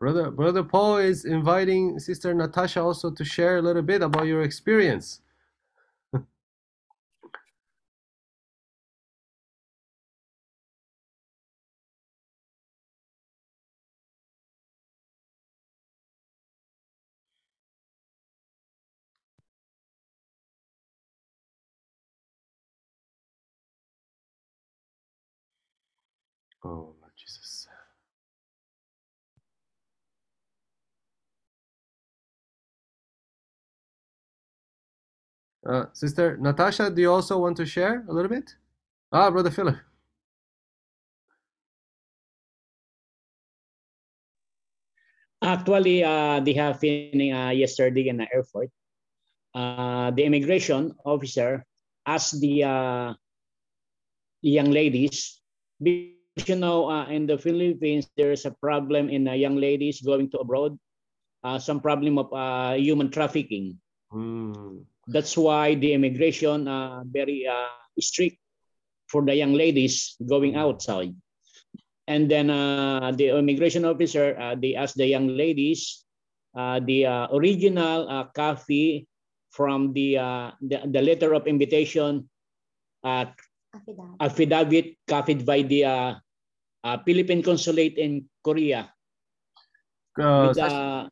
Brother, 0.01 0.31
Brother 0.33 0.65
Paul 0.65 0.99
is 0.99 1.25
inviting 1.25 1.99
Sister 2.01 2.35
Natasha 2.35 2.83
also 2.83 3.11
to 3.13 3.25
share 3.25 3.59
a 3.59 3.63
little 3.63 3.83
bit 3.83 4.03
about 4.03 4.27
your 4.27 4.43
experience. 4.43 5.21
Jesus 27.18 27.68
Uh, 35.66 35.86
Sister 35.94 36.36
Natasha, 36.38 36.90
do 36.90 37.02
you 37.02 37.12
also 37.12 37.40
want 37.40 37.56
to 37.56 37.66
share 37.66 38.04
a 38.10 38.14
little 38.14 38.28
bit? 38.28 38.56
Ah, 39.14 39.32
Brother 39.32 39.50
Philip. 39.50 39.78
Actually, 45.42 46.04
uh, 46.04 46.40
they 46.40 46.54
have 46.54 46.80
been 46.80 47.32
uh, 47.32 47.50
yesterday 47.52 48.08
in 48.08 48.18
the 48.18 48.28
airport. 48.34 48.70
Uh, 49.54 50.12
the 50.12 50.24
immigration 50.24 50.96
officer 51.06 51.66
asked 52.06 52.40
the 52.42 52.64
uh, 52.64 53.14
young 54.42 54.72
ladies, 54.72 55.40
you 56.36 56.56
know, 56.56 56.90
uh, 56.90 57.06
in 57.08 57.26
the 57.28 57.38
Philippines, 57.38 58.10
there's 58.18 58.46
a 58.46 58.52
problem 58.52 59.10
in 59.10 59.28
uh, 59.28 59.34
young 59.34 59.56
ladies 59.56 60.02
going 60.02 60.30
to 60.32 60.40
abroad, 60.40 60.78
uh, 61.44 61.60
some 61.60 61.80
problem 61.80 62.18
of 62.18 62.34
uh, 62.34 62.74
human 62.74 63.10
trafficking. 63.10 63.78
음, 64.14 64.86
That's 65.08 65.38
why 65.38 65.76
the 65.76 65.94
immigration 65.94 66.68
uh, 66.68 67.04
very 67.06 67.46
uh, 67.46 67.76
strict 68.00 68.38
for 69.08 69.22
the 69.26 69.36
young 69.36 69.54
ladies 69.54 70.16
going 70.26 70.56
outside. 70.56 71.14
And 72.08 72.30
then 72.30 72.50
uh, 72.50 73.12
the 73.12 73.38
immigration 73.38 73.86
officer, 73.86 74.36
uh, 74.40 74.56
they 74.56 74.76
asked 74.76 74.98
the 74.98 75.08
young 75.08 75.28
ladies 75.28 76.04
uh, 76.56 76.80
the 76.80 77.06
uh, 77.06 77.28
original 77.32 78.10
uh, 78.10 78.26
copy 78.36 79.08
from 79.52 79.94
the, 79.94 80.18
uh, 80.18 80.52
the 80.62 80.82
the 80.90 81.02
letter 81.02 81.34
of 81.34 81.48
invitation 81.48 82.30
uh, 83.04 83.26
Affidavit. 83.74 84.22
affidavit 84.22 84.86
copied 85.08 85.46
by 85.46 85.62
the 85.64 85.86
uh, 85.86 86.14
uh, 86.84 86.98
Philippine 87.06 87.42
consulate 87.42 87.98
in 87.98 88.30
Korea. 88.44 88.94
그, 90.14 90.22
With, 90.22 90.60
사실, 90.60 90.78
uh, 90.78 91.10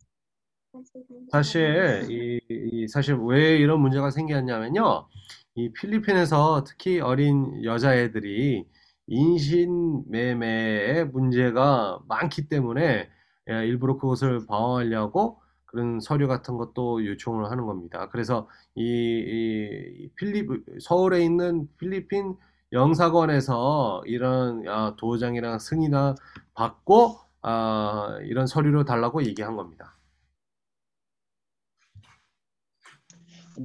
사실 1.31 2.07
이, 2.09 2.39
이 2.49 2.87
사실 2.87 3.15
왜 3.15 3.57
이런 3.57 3.81
문제가 3.81 4.11
생겼냐면요. 4.11 5.07
이 5.55 5.71
필리핀에서 5.73 6.63
특히 6.65 6.99
어린 6.99 7.63
여자애들이 7.63 8.65
인신 9.07 10.03
매매에 10.07 11.05
문제가 11.05 11.99
많기 12.07 12.47
때문에 12.47 13.09
예, 13.49 13.67
일부러 13.67 13.97
그것을 13.97 14.45
방어하려고 14.45 15.41
그런 15.65 15.99
서류 15.99 16.27
같은 16.27 16.57
것도 16.57 17.05
요청을 17.05 17.49
하는 17.49 17.65
겁니다. 17.65 18.07
그래서 18.09 18.47
이, 18.75 18.83
이 18.83 20.09
필립 20.15 20.47
서울에 20.79 21.23
있는 21.23 21.67
필리핀 21.77 22.35
영사관에서 22.71 24.03
이런 24.05 24.67
아, 24.67 24.95
도장이랑 24.97 25.59
승인이나 25.59 26.15
받고 26.53 27.19
아, 27.41 28.17
이런 28.23 28.47
서류를 28.47 28.85
달라고 28.85 29.25
얘기한 29.25 29.55
겁니다. 29.55 29.97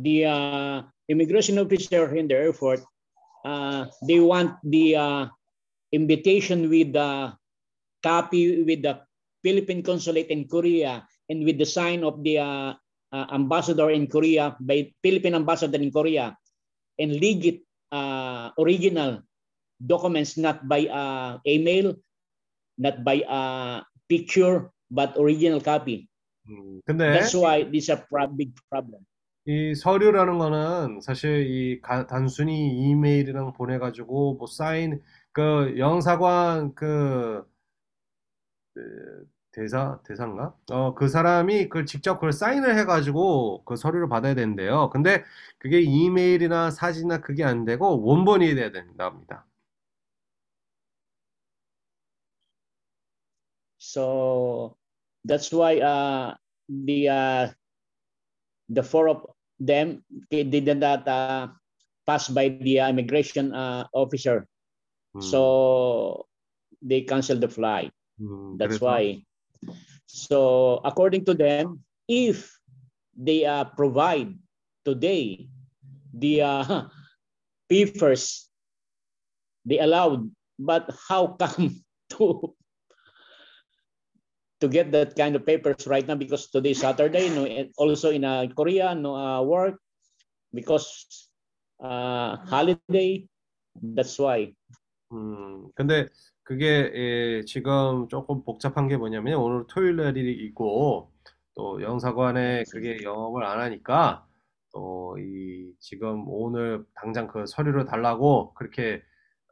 the 0.03 0.24
uh, 0.24 0.83
immigration 1.09 1.59
officer 1.59 2.15
in 2.16 2.28
the 2.28 2.35
airport, 2.35 2.81
uh, 3.45 3.87
they 4.03 4.20
want 4.20 4.57
the 4.65 4.97
uh, 4.97 5.27
invitation 5.93 6.69
with 6.69 6.93
the 6.93 7.33
copy 8.03 8.62
with 8.65 8.83
the 8.83 9.01
Philippine 9.43 9.83
consulate 9.83 10.28
in 10.28 10.49
Korea 10.49 11.07
and 11.28 11.45
with 11.45 11.59
the 11.59 11.66
sign 11.66 12.03
of 12.03 12.23
the 12.23 12.39
uh, 12.39 12.74
uh, 13.12 13.27
ambassador 13.33 13.91
in 13.91 14.07
Korea 14.07 14.57
by 14.61 14.91
Philippine 15.03 15.35
ambassador 15.35 15.78
in 15.78 15.91
Korea 15.91 16.37
and 16.99 17.12
legit 17.20 17.62
uh, 17.92 18.50
original 18.58 19.22
documents 19.84 20.36
not 20.38 20.66
by 20.68 20.86
uh, 20.88 21.38
email, 21.46 21.94
not 22.78 23.04
by 23.04 23.22
uh, 23.28 23.82
picture, 24.08 24.70
but 24.90 25.16
original 25.18 25.60
copy. 25.60 26.08
음, 26.48 26.80
근데 26.86 27.12
That's 27.12 27.34
why 27.34 27.64
this 27.70 27.90
is 27.90 27.90
a 27.90 28.26
big 28.36 28.52
problem. 28.70 29.04
이 29.48 29.74
서류라는 29.76 30.38
거는 30.38 31.00
사실 31.00 31.46
이 31.46 31.80
가- 31.80 32.06
단순히 32.06 32.66
이메일이랑 32.90 33.52
보내가지고 33.52 34.34
뭐 34.38 34.46
사인 34.48 35.00
그 35.32 35.74
영사관 35.78 36.74
그, 36.74 37.44
그 38.74 39.26
대사 39.57 39.99
대사인가? 40.05 40.55
어 40.70 40.95
그 40.95 41.09
사람이 41.09 41.65
그걸 41.70 41.87
직접 41.87 42.16
그걸 42.16 42.33
사인을 42.33 42.77
해가지고 42.78 43.65
그 43.65 43.74
서류를 43.77 44.07
받아야 44.09 44.35
된대요. 44.35 44.91
근데 44.91 45.24
그게 45.59 45.81
이메일이나 45.81 46.70
사진이나 46.70 47.23
그게 47.23 47.43
안 47.43 47.65
되고 47.65 48.05
원본이 48.05 48.55
돼야 48.55 48.70
된답니다. 48.70 49.47
So 53.78 54.77
that's 55.24 55.53
why 55.53 55.81
uh, 55.81 56.35
the 56.69 57.09
uh, 57.09 57.49
the 58.69 58.83
four 58.83 59.09
of 59.09 59.24
them 59.59 60.05
they 60.31 60.45
did 60.45 60.69
not 60.77 61.09
uh, 61.09 61.49
pass 62.07 62.28
by 62.28 62.49
the 62.61 62.81
uh, 62.81 62.91
immigration 62.91 63.55
uh, 63.55 63.85
officer. 63.95 64.45
음, 65.16 65.20
So 65.23 66.27
they 66.83 67.03
canceled 67.09 67.41
the 67.41 67.49
flight. 67.49 67.93
음, 68.20 68.59
That's 68.59 68.77
그래서 68.78 68.85
why. 68.85 69.24
So 70.06 70.81
according 70.84 71.26
to 71.26 71.34
them, 71.34 71.84
if 72.07 72.52
they 73.15 73.45
uh, 73.45 73.65
provide 73.65 74.35
today 74.85 75.48
the 76.14 76.41
uh, 76.41 76.81
papers, 77.69 78.49
they 79.65 79.80
allowed. 79.80 80.30
But 80.60 80.91
how 81.10 81.39
come 81.39 81.81
to 82.18 82.53
to 84.61 84.68
get 84.68 84.91
that 84.91 85.15
kind 85.15 85.35
of 85.35 85.45
papers 85.45 85.88
right 85.88 86.06
now? 86.06 86.15
Because 86.15 86.52
today 86.52 86.72
is 86.72 86.81
Saturday, 86.81 87.30
no, 87.30 87.45
and 87.45 87.72
also 87.77 88.11
in 88.11 88.23
uh, 88.23 88.45
Korea, 88.56 88.93
no 88.93 89.15
uh, 89.15 89.41
work 89.41 89.80
because 90.53 91.07
uh, 91.81 92.38
holiday. 92.45 93.26
That's 93.81 94.19
why. 94.19 94.53
음, 95.11 95.72
근데 95.76 96.10
그게 96.47 96.93
예, 96.94 97.44
지금 97.44 98.06
조금 98.09 98.44
복잡한 98.44 98.86
게 98.86 98.97
뭐냐면 98.97 99.40
오늘 99.40 99.64
토요일 99.68 99.97
날이 99.97 100.32
있고 100.47 101.12
또 101.56 101.82
영사관에 101.82 102.62
그게 102.70 103.02
영업을 103.02 103.44
안 103.44 103.59
하니까 103.60 104.27
또 104.73 104.97
이 105.18 105.73
지금 105.81 106.24
오늘 106.28 106.85
당장 106.94 107.27
그 107.28 107.47
서류를 107.47 107.85
달라고 107.86 108.55
그렇게 108.55 109.02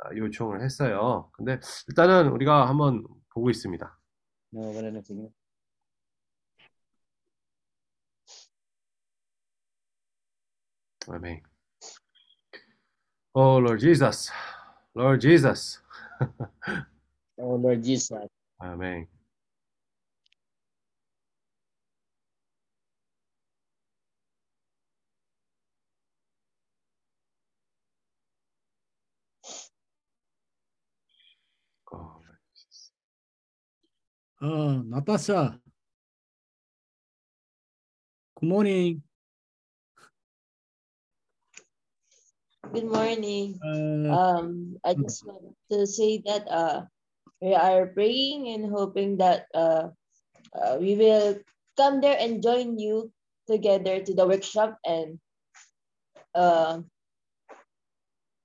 아, 0.03 0.15
요청을 0.15 0.63
했어요. 0.63 1.31
근데 1.33 1.59
일단은 1.89 2.29
우리가 2.33 2.69
한번 2.69 3.05
보고 3.33 3.51
있습니다. 3.51 3.99
No, 4.55 4.71
na 4.79 5.01
sige. 5.03 5.31
아멘. 11.09 11.43
Oh 13.35 13.59
Lord 13.59 13.81
Jesus, 13.81 14.31
Lord 14.97 15.21
Jesus. 15.21 15.84
Our 17.39 17.59
Lord 17.59 17.83
Jesus. 17.83 18.29
Amém. 18.61 19.09
Uh, 34.41 34.83
Natasha. 34.85 35.59
Good 38.37 38.49
morning. 38.49 39.03
Good 42.73 42.87
morning. 42.87 43.59
어, 43.63 43.95
Um, 44.15 44.77
I 44.85 44.95
just 44.95 45.27
want 45.27 45.55
to 45.71 45.87
say 45.87 46.23
that 46.27 46.47
uh, 46.49 46.87
we 47.41 47.55
are 47.55 47.87
praying 47.95 48.49
and 48.49 48.71
hoping 48.71 49.17
that 49.19 49.47
uh, 49.55 49.91
uh, 50.55 50.77
we 50.81 50.97
will 50.97 51.39
come 51.77 52.01
there 52.01 52.17
and 52.19 52.43
join 52.43 52.79
you 52.79 53.11
together 53.47 54.01
to 54.03 54.15
the 54.15 54.27
workshop 54.27 54.79
and 54.85 55.19
uh, 56.35 56.81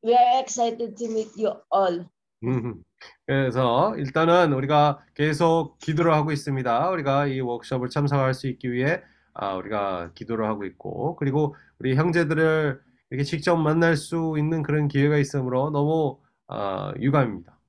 we 0.04 0.14
are 0.14 0.42
excited 0.42 0.98
to 0.98 1.06
meet 1.10 1.30
you 1.38 1.54
all. 1.72 2.06
음, 2.44 2.84
그래서 3.26 3.96
일단은 3.98 4.54
우리가 4.54 5.04
계속 5.14 5.78
기도를 5.80 6.14
하고 6.14 6.32
있습니다. 6.32 6.90
우리가 6.90 7.28
이 7.28 7.42
워크숍을 7.42 7.90
참석할 7.90 8.34
수 8.34 8.48
있기 8.48 8.72
위해 8.72 9.02
아, 9.34 9.56
우리가 9.56 10.12
기도를 10.14 10.46
하고 10.46 10.66
있고 10.66 11.16
그리고 11.16 11.56
우리 11.80 11.96
형제들을 11.96 12.82
이렇게 13.10 13.24
직접 13.24 13.56
만날 13.56 13.96
수 13.98 14.36
있는 14.38 14.62
그런 14.62 14.88
기회가 14.88 15.18
있으므로 15.18 15.70
너무 15.72 16.20
아, 16.48 16.94
유감입니다. 17.00 17.60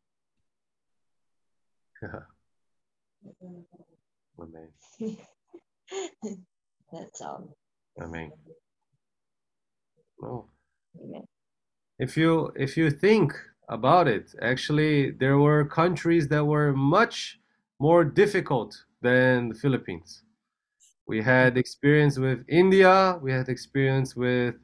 아멘. 4.39 4.71
That's 6.93 7.23
all. 7.23 7.55
아멘. 8.01 8.33
Oh. 10.23 10.49
Amen. 11.01 11.27
If 11.99 12.17
you 12.17 12.53
if 12.57 12.77
you 12.77 12.91
think 12.91 13.33
about 13.69 14.09
it, 14.09 14.35
actually 14.43 15.11
there 15.13 15.39
were 15.39 15.65
countries 15.65 16.29
that 16.29 16.45
were 16.45 16.73
much 16.73 17.39
more 17.79 18.05
difficult 18.05 18.85
than 19.03 19.51
the 19.51 19.55
Philippines. 19.55 20.25
We 21.07 21.23
had 21.23 21.57
experience 21.59 22.19
with 22.19 22.45
India, 22.49 23.19
we 23.23 23.33
had 23.33 23.49
experience 23.49 24.17
with 24.17 24.57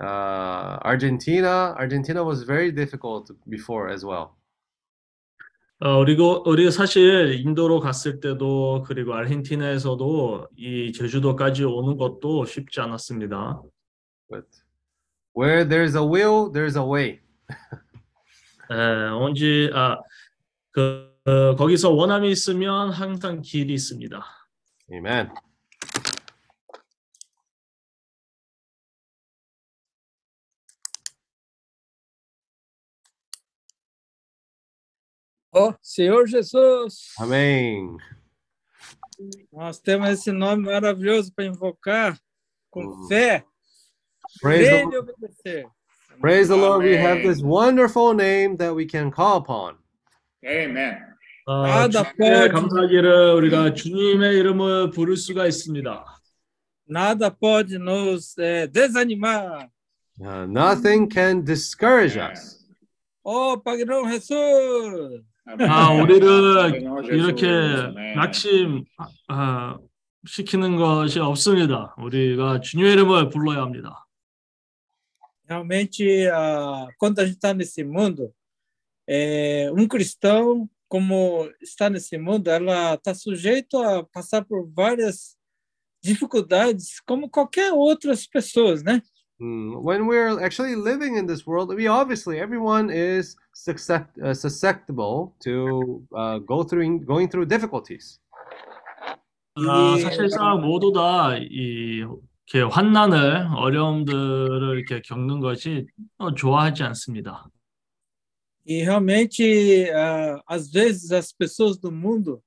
uh, 0.00 0.78
Argentina. 0.82 1.74
Argentina 1.78 2.24
was 2.24 2.42
very 2.42 2.72
difficult 2.72 3.30
before 3.48 3.88
as 3.88 4.04
well. 4.04 4.36
어, 5.82 6.04
그리고 6.04 6.42
우리가 6.46 6.70
사실 6.70 7.40
인도로 7.40 7.80
갔을 7.80 8.20
때도 8.20 8.84
그리고 8.86 9.14
아르헨티나에서도 9.14 10.48
이 10.56 10.92
제주도까지 10.92 11.64
오는 11.64 11.96
것도 11.96 12.44
쉽지 12.44 12.80
않았습니다. 12.80 13.62
But 14.28 14.46
where 15.34 15.66
there's 15.66 15.96
a 15.96 16.04
will, 16.04 16.52
there's 16.52 16.76
a 16.76 16.84
way. 16.84 17.20
에, 18.70 19.08
언제 19.08 19.70
아, 19.72 19.96
그 20.70 21.10
어, 21.24 21.56
거기서 21.56 21.90
원함이 21.90 22.30
있으면 22.30 22.90
항상 22.90 23.40
길이 23.40 23.72
있습니다. 23.74 24.22
Amen. 24.92 25.30
Ó, 35.59 35.73
Senhor 35.81 36.27
Jesus, 36.27 37.13
Amém. 37.17 37.95
nós 39.51 39.79
temos 39.79 40.09
esse 40.09 40.31
nome 40.31 40.63
maravilhoso 40.63 41.31
para 41.33 41.45
invocar 41.45 42.17
com 42.69 42.85
Hum. 42.85 43.07
fé, 43.07 43.45
Praise 44.41 44.69
crer 44.69 44.89
the, 44.89 44.95
e 44.95 44.97
obedecer. 44.99 45.65
praise 46.19 46.47
the 46.49 46.55
Lord. 46.57 46.83
We 46.85 46.95
have 46.97 47.19
Amen. 47.21 47.27
this 47.31 47.41
wonderful 47.41 48.13
name 48.13 48.57
that 48.57 48.73
we 48.75 48.85
can 48.85 49.09
call 49.11 49.37
upon. 49.37 49.77
Amen. 50.45 50.97
어, 51.47 51.63
아, 51.63 51.87
나 51.87 52.03
주님께 52.03 52.49
뻔. 52.49 52.51
감사하기를 52.51 53.33
우리가 53.35 53.73
주님의 53.73 54.35
이름을 54.37 54.89
부를 54.91 55.15
수가 55.15 55.47
있습니다. 55.47 56.03
Nada 56.87 57.29
pode 57.31 57.77
nos 57.79 58.37
eh, 58.37 58.67
desanimar. 58.67 59.69
Uh, 60.19 60.45
nothing 60.47 61.07
can 61.09 61.43
discourage 61.43 62.17
us. 62.17 62.63
Ó, 63.23 63.57
Padrão 63.57 64.07
Jesus, 64.09 65.23
아, 65.45 65.91
우리를 65.91 66.25
Senhor 66.71 67.03
Jesus. 67.03 67.13
이렇게 67.13 67.47
Amém. 67.47 68.15
낙심 68.15 68.85
아, 69.27 69.77
시키는 70.25 70.75
것이 70.75 71.19
없습니다. 71.19 71.95
우리가 71.97 72.61
주님의 72.61 72.93
이름을 72.93 73.29
불러야 73.29 73.61
합니다. 73.61 74.05
realmente, 75.47 76.27
ah, 76.29 76.87
quando 76.97 77.19
a 77.19 77.25
gente 77.25 77.35
está 77.35 77.53
nesse 77.53 77.83
mundo, 77.83 78.33
eh, 79.07 79.71
um 79.71 79.87
cristão, 79.87 80.69
como 80.87 81.49
está 81.61 81.89
nesse 81.89 82.17
mundo, 82.17 82.49
ela 82.49 82.95
está 82.95 83.13
sujeito 83.13 83.77
a 83.77 84.03
passar 84.03 84.43
por 84.43 84.67
várias 84.71 85.37
dificuldades, 86.01 86.99
como 87.01 87.29
qualquer 87.29 87.73
outras 87.73 88.27
pessoas, 88.27 88.83
né? 88.83 89.01
Mm, 89.41 89.83
When 89.83 90.07
we're 90.07 90.39
actually 90.41 90.75
living 90.75 91.17
in 91.17 91.25
this 91.27 91.45
world, 91.45 91.73
we 91.75 91.87
obviously 91.87 92.39
everyone 92.39 92.89
is 92.89 93.35
suscept- 93.53 94.17
uh, 94.23 94.33
susceptible 94.33 95.33
to 95.43 96.01
uh, 96.15 96.39
go 96.39 96.63
through 96.63 96.99
going 97.05 97.27
through 97.29 97.45
difficulties. 97.47 98.19
아, 99.57 99.95
이- 99.97 100.01
사실상 100.01 100.61
모두 100.61 100.91
다이 100.93 101.43
이렇게 101.49 102.61
환난을 102.69 103.47
어려움들을 103.55 104.77
이렇게 104.79 105.01
겪는 105.01 105.39
것이 105.41 105.87
어, 106.17 106.33
좋아하지 106.33 106.83
않습니다. 106.83 107.49
E 108.67 108.81
realmente, 108.83 109.91
ah, 109.93 110.41
às 110.47 110.71
vezes, 110.71 111.11
as 111.11 111.31
pessoas 111.31 111.77
do 111.77 111.91
mundo 111.91 112.41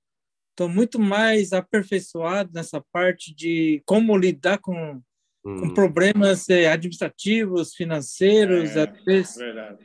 estão 0.50 0.68
muito 0.68 0.98
mais 0.98 1.52
aperfeiçoadas 1.52 2.52
nessa 2.52 2.80
parte 2.92 3.32
de 3.32 3.80
como 3.86 4.16
lidar 4.16 4.58
com, 4.58 5.00
com 5.42 5.66
Mm. 5.68 5.74
problemas 5.74 6.48
eh, 6.50 6.66
administrativos, 6.70 7.74
financeiros, 7.74 8.76
É. 8.76 8.82
às 8.82 9.04
vezes. 9.04 9.36
Verdade. 9.36 9.78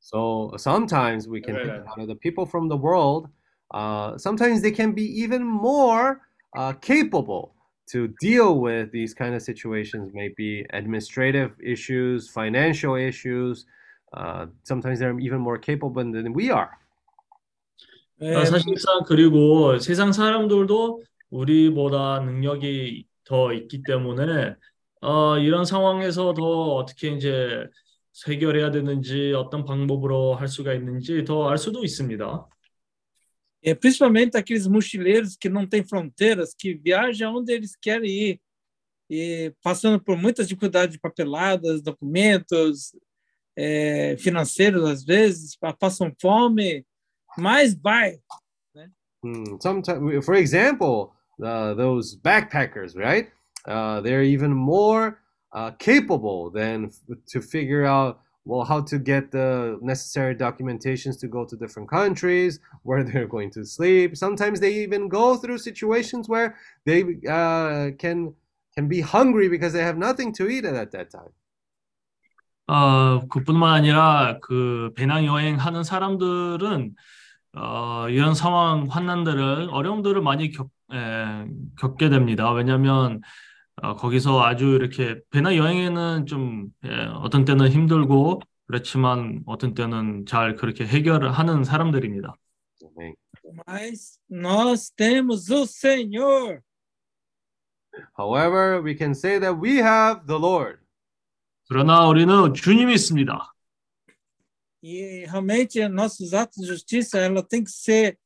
So 0.00 0.52
sometimes 0.58 1.26
we 1.26 1.40
can 1.40 1.54
think 1.56 1.68
Right. 1.68 1.80
about 1.80 1.98
it. 1.98 2.06
The 2.08 2.14
people 2.14 2.44
from 2.46 2.68
the 2.68 2.76
world, 2.76 3.28
uh, 3.72 4.18
sometimes 4.18 4.60
they 4.60 4.70
can 4.70 4.92
be 4.92 5.02
even 5.22 5.42
more 5.42 6.20
uh, 6.56 6.72
capable 6.74 7.54
to 7.90 8.08
deal 8.20 8.60
with 8.60 8.90
these 8.92 9.14
kind 9.14 9.34
of 9.34 9.40
situations. 9.42 10.12
Maybe 10.12 10.66
administrative 10.74 11.52
issues, 11.58 12.28
financial 12.30 12.96
issues. 12.96 13.66
Uh, 14.12 14.46
sometimes 14.62 14.98
they're 15.00 15.18
even 15.18 15.40
more 15.40 15.58
capable 15.58 16.04
than 16.04 16.32
we 16.34 16.50
are. 16.50 16.70
É, 18.20 18.34
어, 18.36 18.44
사실상 18.44 19.02
그리고 19.06 19.78
세상 19.80 20.12
사람들도 20.12 21.02
우리보다 21.32 22.20
능력이 22.20 23.06
더 23.28 23.52
있기 23.52 23.82
때문에 23.82 24.54
어, 25.00 25.38
이런 25.38 25.64
상황에서 25.64 26.34
더 26.34 26.42
어떻게 26.76 27.10
이제 27.10 27.66
해결해야 28.28 28.70
되는지 28.70 29.32
어떤 29.34 29.64
방법으로 29.64 30.34
할 30.34 30.48
수가 30.48 30.72
있는지 30.74 31.24
더 31.24 31.48
알 31.50 31.58
수도 31.58 31.82
있습니다. 31.84 32.48
é, 33.66 33.74
principalmente 33.74 34.36
aqueles 34.36 34.66
mochileiros 34.66 35.36
que 35.36 35.48
não 35.48 35.66
têm 35.66 35.82
fronteiras, 35.82 36.54
que 36.54 36.74
viajam 36.74 37.34
onde 37.36 37.50
eles 37.52 37.74
querem 37.74 38.10
ir, 38.10 38.40
e 39.10 39.52
passando 39.62 39.98
por 40.02 40.16
muitas 40.18 40.46
dificuldades 40.48 40.94
de 40.96 41.00
papeladas, 41.00 41.80
documentos, 41.82 42.94
é, 43.56 44.16
financeiros, 44.18 44.84
às 44.84 45.02
vezes, 45.04 45.56
pa- 45.56 45.72
passam 45.72 46.12
fome, 46.20 46.84
mas 47.38 47.74
vai. 47.74 48.18
Hmm, 49.24 49.56
Sometimes, 49.62 50.24
for 50.26 50.34
example, 50.34 51.10
uh, 51.42 51.74
those 51.74 52.16
backpackers, 52.16 52.96
right? 52.96 53.30
Uh, 53.66 54.00
they're 54.00 54.22
even 54.22 54.52
more 54.52 55.20
uh, 55.52 55.70
capable 55.72 56.50
than 56.50 56.86
f- 56.86 57.16
to 57.26 57.40
figure 57.40 57.84
out 57.84 58.20
well 58.44 58.64
how 58.64 58.80
to 58.82 58.98
get 58.98 59.30
the 59.30 59.78
necessary 59.80 60.34
documentations 60.34 61.18
to 61.20 61.26
go 61.28 61.44
to 61.46 61.56
different 61.56 61.88
countries, 61.88 62.60
where 62.82 63.02
they're 63.02 63.26
going 63.26 63.50
to 63.50 63.64
sleep. 63.64 64.16
Sometimes 64.16 64.60
they 64.60 64.74
even 64.74 65.08
go 65.08 65.36
through 65.36 65.58
situations 65.58 66.28
where 66.28 66.56
they 66.84 67.02
uh, 67.28 67.90
can 67.98 68.34
can 68.74 68.88
be 68.88 69.00
hungry 69.00 69.48
because 69.48 69.72
they 69.72 69.82
have 69.82 69.96
nothing 69.96 70.32
to 70.34 70.48
eat 70.48 70.64
at 70.64 70.92
that 70.92 71.10
time. 71.10 71.32
어, 72.66 73.28
그뿐만 73.28 73.74
아니라 73.74 74.38
그 74.40 74.90
배낭 74.96 75.26
여행하는 75.26 75.84
사람들은 75.84 76.94
어, 77.56 78.08
이런 78.08 78.34
상황, 78.34 78.86
환난들을, 78.90 79.68
어려움들을 79.70 80.20
많이 80.22 80.50
겪, 80.50 80.68
에, 80.91 81.45
겪게 81.77 82.09
됩니다. 82.09 82.51
왜냐하면 82.51 83.21
어, 83.81 83.95
거기서 83.95 84.43
아주 84.43 84.67
이렇게 84.67 85.19
배낭 85.29 85.55
여행에는 85.55 86.25
좀 86.25 86.67
예, 86.85 86.89
어떤 87.15 87.45
때는 87.45 87.69
힘들고 87.69 88.41
그렇지만 88.67 89.41
어떤 89.45 89.73
때는 89.73 90.25
잘 90.27 90.55
그렇게 90.55 90.85
해결을 90.85 91.31
하는 91.31 91.63
사람들입니다. 91.63 92.35
Amém. 92.83 93.15
Mas 93.67 94.19
nós 94.29 94.91
temos 94.95 95.49
o 95.49 95.65
Senhor. 95.65 96.61
However, 98.17 98.81
we 98.81 98.95
can 98.95 99.11
say 99.11 99.39
that 99.39 99.59
we 99.59 99.77
have 99.77 100.27
the 100.27 100.39
Lord. 100.39 100.79
그러나 101.67 102.07
우리는 102.07 102.53
주님이 102.53 102.93
있습니다. 102.93 103.53
E 104.81 105.25
realmente 105.25 105.87
nossos 105.89 106.33
atos 106.33 106.61
de 106.61 106.67
justiça 106.67 107.19
ela 107.19 107.43
tem 107.43 107.63
que 107.63 107.71
ser 107.71 108.17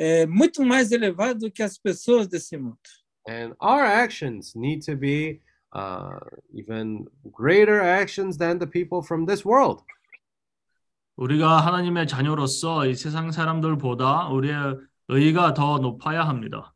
é, 0.00 0.26
muito 0.26 0.64
mais 0.64 0.92
elevado 0.92 1.40
do 1.40 1.50
que 1.50 1.62
as 1.62 1.78
pessoas 1.78 2.28
desse 2.28 2.56
mundo. 2.56 2.78
And 3.28 3.54
our 3.60 3.84
actions 3.84 4.54
need 4.54 4.84
to 4.86 4.96
be 4.96 5.40
uh, 5.74 6.20
even 6.54 7.06
greater 7.32 7.80
actions 7.80 8.36
than 8.36 8.58
the 8.58 8.66
people 8.66 9.02
from 9.02 9.26
this 9.26 9.44
world. 9.44 9.82
우리가 11.16 11.64
하나님의 11.64 12.06
자녀로서 12.06 12.86
이 12.86 12.94
세상 12.94 13.32
사람들보다 13.32 14.28
우리의 14.28 14.76
의가 15.08 15.54
더 15.54 15.78
높아야 15.78 16.22
합니다. 16.22 16.74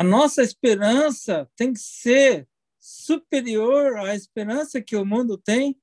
A 0.00 0.06
nossa 0.06 0.42
esperança 0.42 1.46
tem 1.54 1.72
que 1.72 1.78
ser 1.78 2.46
superior 2.80 3.98
à 3.98 4.14
esperança 4.14 4.80
que 4.80 4.96
o 4.96 5.04
mundo 5.04 5.36
tem. 5.36 5.76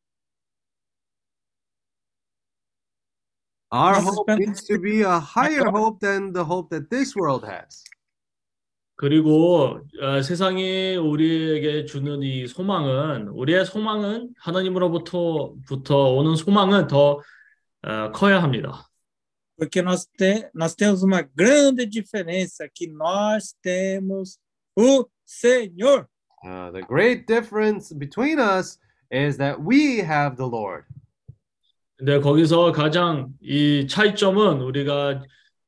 Our 3.73 4.01
Nossa 4.01 4.09
hope 4.09 4.31
esperança 4.31 4.39
needs 4.39 4.63
to 4.65 4.79
be 4.79 5.01
a 5.03 5.19
higher 5.19 5.69
hope 5.69 5.99
than 5.99 6.33
the 6.33 6.43
hope 6.43 6.69
that 6.75 6.89
this 6.89 7.15
world 7.15 7.45
has. 7.45 7.83
그리고 8.95 9.79
어, 10.01 10.21
세상이 10.21 10.97
우리에게 10.97 11.85
주는 11.85 12.21
이 12.21 12.47
소망은 12.47 13.29
우리의 13.29 13.65
소망은 13.65 14.33
하나님으로부터 14.39 15.53
오는 16.15 16.35
소망은 16.35 16.87
더 16.87 17.21
어, 17.81 18.11
커야 18.11 18.43
합니다. 18.43 18.89
Porque 19.57 19.81
nós, 19.81 20.05
te, 20.17 20.49
nós 20.53 20.73
temos 20.73 21.03
uma 21.03 21.21
grande 21.21 21.85
diferença, 21.85 22.67
que 22.73 22.87
nós 22.87 23.53
temos 23.61 24.39
o 24.75 25.05
Senhor. 25.25 26.07
Uh, 26.43 26.71
the 26.71 26.81
great 26.81 27.27
difference 27.27 27.93
between 27.93 28.39
us 28.39 28.79
is 29.11 29.37
that 29.37 29.61
we 29.61 29.99
have 29.99 30.37
the 30.37 30.47
Lord. 30.47 30.85
근데 32.04 32.20
거기서 32.20 32.72
가장 32.72 33.32
이 33.40 33.86
차이점은 33.88 34.60
우리가 34.60 35.22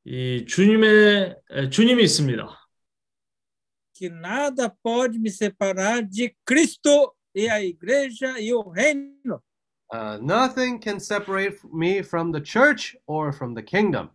이 0.05 0.45
주님의 0.47 1.35
에, 1.49 1.69
주님이 1.71 2.03
있습니다. 2.03 2.47
Que 3.95 4.09
nada 4.09 4.69
pode 4.83 5.17
me 5.17 5.31
separar 5.31 6.03
de 6.07 6.35
Cristo 6.47 7.15
e 7.33 7.49
a 7.49 7.59
igreja 7.59 8.39
e 8.39 8.53
o 8.53 8.61
reino. 8.71 9.41
Uh, 9.91 10.19
nothing 10.21 10.79
can 10.79 10.99
separate 10.99 11.57
me 11.73 12.03
from 12.03 12.31
the 12.31 12.39
church 12.39 12.95
or 13.07 13.33
from 13.33 13.55
the 13.55 13.65
kingdom. 13.65 14.09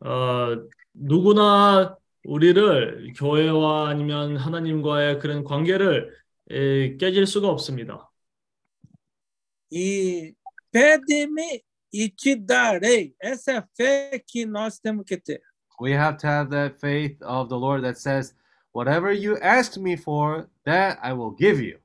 어, 0.00 0.56
누구나 0.94 1.98
우리를 2.24 3.12
교회와 3.14 3.90
아니면 3.90 4.38
하나님과의 4.38 5.18
그런 5.18 5.44
관계를 5.44 6.16
에, 6.50 6.96
깨질 6.96 7.26
수가 7.26 7.48
없습니다. 7.50 8.10
E 9.70 10.32
pede-me 10.72 11.62
e 11.92 12.08
te 12.08 12.34
darei. 12.34 13.14
Essa 13.20 13.52
é 13.52 13.56
a 13.58 13.68
fé 13.76 14.22
que 14.26 14.46
nós 14.46 14.78
temos 14.78 15.04
que 15.04 15.16
ter. 15.16 15.40
We 15.80 15.94
have 15.94 16.16
to 16.18 16.26
have 16.26 16.50
that 16.50 16.78
faith 16.80 17.20
of 17.22 17.48
the 17.48 17.56
Lord 17.56 17.82
that 17.82 17.98
says, 17.98 18.34
Whatever 18.74 19.12
you 19.12 19.36
ask 19.42 19.76
me 19.76 19.96
for, 19.96 20.48
that 20.64 20.98
I 21.02 21.12
will 21.12 21.36
give 21.36 21.60
you. 21.60 21.78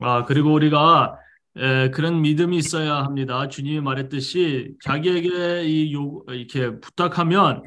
아, 0.00 0.24
그리고 0.26 0.52
우리가 0.52 1.18
에, 1.56 1.90
그런 1.90 2.20
믿음이 2.20 2.58
있어야 2.58 2.96
합니다. 2.96 3.48
주님이 3.48 3.80
말했듯이 3.80 4.76
자기에게 4.82 5.64
이 5.64 5.94
요, 5.94 6.22
이렇게 6.28 6.78
부탁하면 6.80 7.62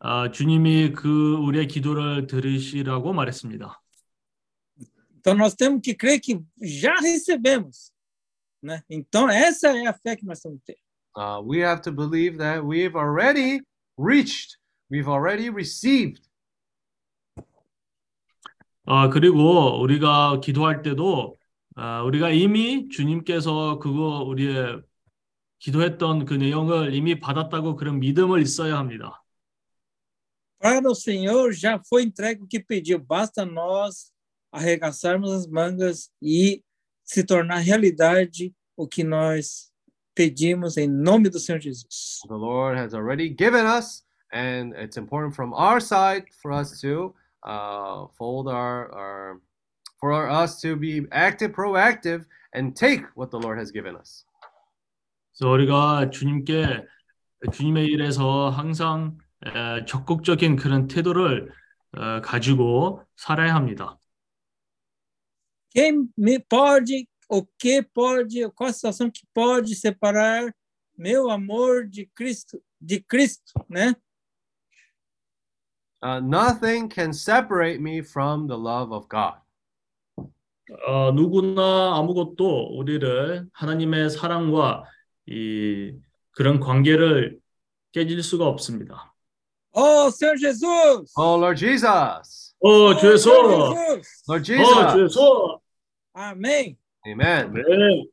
아, 0.00 0.30
주님이 0.30 0.92
그 0.92 1.36
우리의 1.36 1.66
기도를 1.68 2.26
들으시라고 2.26 3.12
말했습니다. 3.12 3.80
Então 5.20 5.34
nós 5.34 5.54
temos 5.54 5.80
que 5.82 5.94
crer 5.94 6.18
que 6.18 6.42
já 6.62 6.94
recebemos. 6.96 7.89
Né? 8.62 8.82
Então 8.88 9.28
essa 9.28 9.68
é 9.68 9.86
a 9.86 9.92
fé 9.92 10.16
que 10.16 10.26
nós 10.26 10.40
temos 10.40 10.58
que 10.60 10.72
ter. 10.72 10.78
Uh, 11.16 11.42
we 11.42 11.60
have 11.60 11.80
to 11.82 11.90
believe 11.90 12.38
that 12.38 12.64
we've 12.64 12.94
already 12.94 13.60
reached, 13.98 14.56
we've 14.90 15.08
already 15.08 15.50
received. 15.50 16.22
아, 18.86 19.08
그리고 19.08 19.80
우리가 19.80 20.40
기도할 20.40 20.82
때도 20.82 21.38
아, 21.76 22.02
우리가 22.02 22.30
이미 22.30 22.88
주님께서 22.88 23.78
그거 23.78 24.24
우리의 24.24 24.82
기도했던 25.60 26.24
그 26.24 26.34
내용을 26.34 26.94
이미 26.94 27.20
받았다고 27.20 27.76
그런 27.76 28.00
믿음을 28.00 28.40
있어야 28.40 28.76
합니다. 28.78 29.22
Para 30.58 30.90
o 30.90 30.94
Senhor 30.94 31.52
já 31.52 31.80
foi 31.88 32.02
entregue 32.02 32.42
o 32.42 32.46
que 32.46 32.60
pediu. 32.60 32.98
Basta 32.98 33.46
nós 33.46 34.12
arregaçarmos 34.52 35.30
as 35.30 35.46
mangas 35.46 36.10
e 36.20 36.62
se 37.12 37.24
tornar 37.24 37.58
realidade 37.58 38.54
o 38.76 38.86
que 38.86 39.02
nós 39.02 39.72
pedimos 40.14 40.76
em 40.76 40.86
nome 40.86 41.28
do 41.28 41.40
Senhor 41.40 41.60
Jesus. 41.60 42.20
The 42.28 42.36
Lord 42.36 42.78
has 42.78 42.94
already 42.94 43.28
given 43.28 43.66
us, 43.66 44.04
and 44.32 44.72
it's 44.76 44.96
important 44.96 45.34
from 45.34 45.52
our 45.52 45.80
side 45.80 46.26
for 46.40 46.52
us 46.52 46.80
to 46.82 47.12
uh, 47.44 48.06
fold 48.16 48.46
our, 48.46 48.92
our, 48.94 49.40
for 49.98 50.30
us 50.30 50.60
to 50.60 50.76
be 50.76 51.08
active, 51.10 51.50
proactive, 51.50 52.26
and 52.54 52.76
take 52.76 53.02
what 53.16 53.32
the 53.32 53.40
Lord 53.40 53.58
has 53.58 53.72
given 53.72 53.96
us. 53.96 54.24
그래서 55.36 55.50
우리가 55.50 56.10
주님께 56.10 56.86
주님의 57.50 57.86
일에서 57.86 58.50
항상 58.50 59.18
에, 59.44 59.84
적극적인 59.84 60.54
그런 60.54 60.86
태도를 60.86 61.50
어, 61.96 62.20
가지고 62.20 63.02
살아야 63.16 63.54
합니다. 63.56 63.98
Quem 65.71 66.09
me 66.17 66.39
pode, 66.39 67.07
o 67.29 67.45
que 67.57 67.81
pode, 67.81 68.49
qual 68.51 68.69
a 68.69 68.73
situação 68.73 69.09
que 69.09 69.25
pode 69.33 69.75
separar 69.75 70.53
meu 70.97 71.29
amor 71.29 71.87
de 71.87 72.05
Cristo, 72.15 72.61
de 72.79 73.01
Cristo, 73.01 73.53
né? 73.69 73.95
Uh, 76.01 76.21
nothing 76.21 76.87
can 76.87 77.11
separate 77.11 77.81
me 77.81 78.01
from 78.01 78.47
the 78.47 78.55
love 78.55 78.93
of 78.93 79.07
God. 79.07 79.41
어, 80.87 81.11
누구나 81.11 81.95
아무것도 81.97 82.77
우리를 82.77 83.47
하나님의 83.53 84.09
사랑과 84.09 84.83
이 85.27 85.93
그런 86.31 86.59
관계를 86.59 87.39
깨질 87.91 88.21
수가 88.23 88.45
없습니다. 88.47 89.13
Oh, 89.73 90.09
Senhor 90.09 90.37
Jesus! 90.37 91.13
Oh, 91.17 91.37
Lord 91.37 91.57
Jesus! 91.57 92.48
Oh, 92.62 92.88
oh 92.88 92.94
Jesus, 92.94 93.26
oro. 93.26 94.00
Jesus, 94.40 94.94
es 94.96 95.16
oro. 95.16 95.62
Amén. 96.14 96.76
Amen. 97.06 97.46
Amen. 97.46 98.04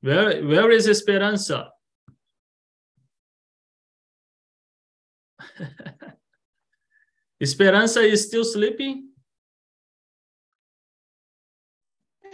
Where, 0.00 0.44
where 0.46 0.70
is 0.70 0.86
esperanza? 0.86 1.72
esperanza 7.40 8.00
is 8.02 8.26
still 8.26 8.44
sleeping? 8.44 9.08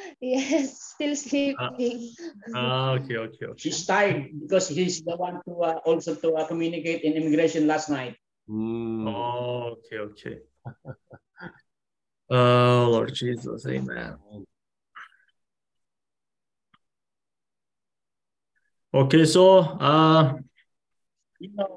Yes, 0.20 0.94
still 0.94 1.16
sleeping. 1.16 2.14
Ah, 2.54 2.92
okay, 2.98 3.16
okay, 3.16 3.46
okay. 3.46 3.58
She's 3.58 3.86
tired 3.86 4.30
because 4.40 4.68
he's 4.68 5.02
the 5.02 5.16
one 5.16 5.40
to 5.46 5.52
uh, 5.62 5.80
also 5.84 6.14
to 6.14 6.34
uh, 6.34 6.46
communicate 6.46 7.02
in 7.02 7.14
immigration 7.14 7.66
last 7.66 7.90
night. 7.90 8.16
Mm. 8.48 9.06
Oh, 9.08 9.76
okay, 9.78 9.98
okay. 9.98 10.36
Oh, 12.30 12.88
Lord 12.90 13.14
Jesus, 13.14 13.66
amen. 13.66 14.16
Okay, 18.94 19.24
so 19.24 19.58
uh, 19.80 20.34
You 21.40 21.50
know, 21.54 21.76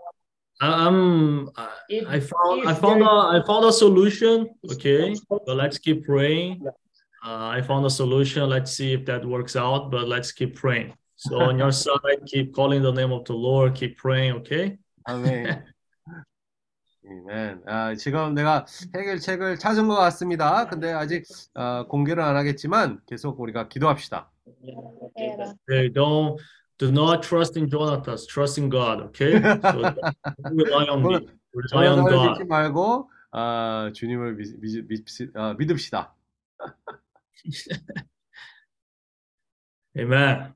I- 0.61 0.87
I'm 0.87 1.49
I 1.55 1.69
if, 1.89 2.07
I 2.07 2.19
found 2.19 2.67
I 2.67 2.73
found 2.75 3.01
a 3.01 3.09
I 3.09 3.41
found 3.45 3.65
a 3.65 3.73
solution. 3.73 4.49
Okay, 4.71 5.15
but 5.29 5.55
let's 5.55 5.77
keep 5.79 6.05
praying. 6.05 6.61
Uh, 7.25 7.47
I 7.57 7.61
found 7.61 7.83
a 7.85 7.89
solution. 7.89 8.47
Let's 8.47 8.71
see 8.71 8.93
if 8.93 9.05
that 9.05 9.25
works 9.25 9.55
out. 9.55 9.89
But 9.89 10.07
let's 10.07 10.31
keep 10.31 10.55
praying. 10.55 10.93
So 11.15 11.41
on 11.41 11.57
your 11.57 11.71
side, 11.71 12.21
keep 12.27 12.53
calling 12.53 12.83
the 12.83 12.91
name 12.91 13.11
of 13.11 13.25
the 13.25 13.33
Lord. 13.33 13.73
Keep 13.73 13.97
praying. 13.97 14.33
Okay. 14.41 14.77
아멘. 15.07 15.63
아멘. 17.07 17.61
아, 17.65 17.95
지금 17.95 18.35
내가 18.35 18.65
해결책을 18.95 19.57
찾은 19.57 19.87
것 19.87 19.95
같습니다. 19.95 20.67
근데 20.67 20.91
아직 20.91 21.23
어, 21.55 21.87
공개를 21.87 22.21
안 22.21 22.35
하겠지만 22.35 22.99
계속 23.07 23.39
우리가 23.39 23.69
기도합시다. 23.69 24.29
Okay. 25.65 25.89
Don't 25.91 26.37
do 26.77 26.91
not 26.91 27.23
trust 27.23 27.57
in 27.57 27.69
Jonathan. 27.69 28.17
Trust 28.27 28.59
in 28.59 28.69
God. 28.69 29.01
Okay. 29.07 29.41
So 29.41 29.81
rely 30.51 30.85
on 30.89 31.01
me. 31.01 31.27
Rely 31.53 31.87
on 31.87 32.05
God. 32.07 32.43
말고 32.47 33.09
아, 33.31 33.91
주님을 33.95 34.35
믿, 34.35 34.59
믿, 34.59 34.87
믿, 34.87 35.05
아, 35.35 35.55
믿읍시다. 35.57 36.13
Amen. 39.97 40.53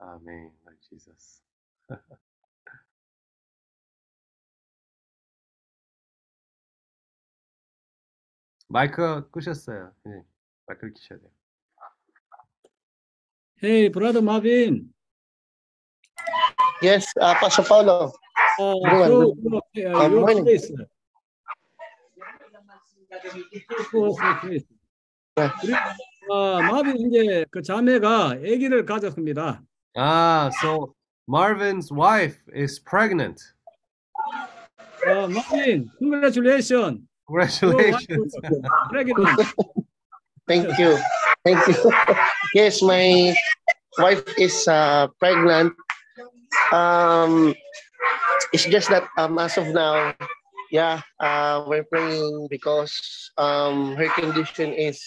아멘. 0.00 0.52
Lord 0.64 0.78
Jesus. 0.88 1.42
마이크 8.68 9.28
끄셨어요. 9.30 9.92
네, 10.04 10.22
마이크를 10.66 10.92
켜셔야 10.94 11.18
돼요. 11.20 11.30
Hey, 13.62 13.88
brother 13.88 14.20
Marvin. 14.22 14.92
Yes, 16.82 17.06
uh, 17.20 17.34
Pastor 17.40 17.64
Paulo. 17.66 18.12
Uh, 18.58 18.74
good- 19.06 19.36
your, 19.40 19.62
uh, 19.76 20.04
uh, 20.04 20.08
your 20.08 20.20
morning. 20.20 20.44
face. 20.44 20.70
아, 26.31 26.61
마빈 26.61 26.97
이제 26.97 27.45
그 27.51 27.61
자매가 27.61 28.31
아기를 28.31 28.85
가졌습니다. 28.85 29.61
아, 29.95 30.49
so 30.61 30.93
Marvin's 31.27 31.91
wife 31.91 32.39
is 32.55 32.83
pregnant. 32.83 33.41
아, 35.05 35.27
마빈, 35.27 35.89
congratulations. 35.99 37.01
Your 37.29 37.45
wife 37.45 37.59
Congratulations. 37.59 38.33
is 38.33 38.61
pregnant. 38.89 39.39
Thank 40.47 40.79
you. 40.79 40.97
Thank 41.45 41.61
you. 41.67 41.91
yes, 42.55 42.81
my 42.81 43.35
wife 43.99 44.25
is 44.37 44.67
uh, 44.67 45.07
pregnant. 45.19 45.73
Um, 46.73 47.53
it's 48.51 48.65
just 48.65 48.89
that 48.89 49.05
um, 49.17 49.37
as 49.37 49.57
of 49.57 49.67
now, 49.67 50.13
yeah, 50.74 51.02
uh, 51.22 51.62
we're 51.70 51.86
praying 51.86 52.48
because 52.50 53.30
um, 53.38 53.94
her 53.94 54.08
condition 54.18 54.74
is 54.74 54.98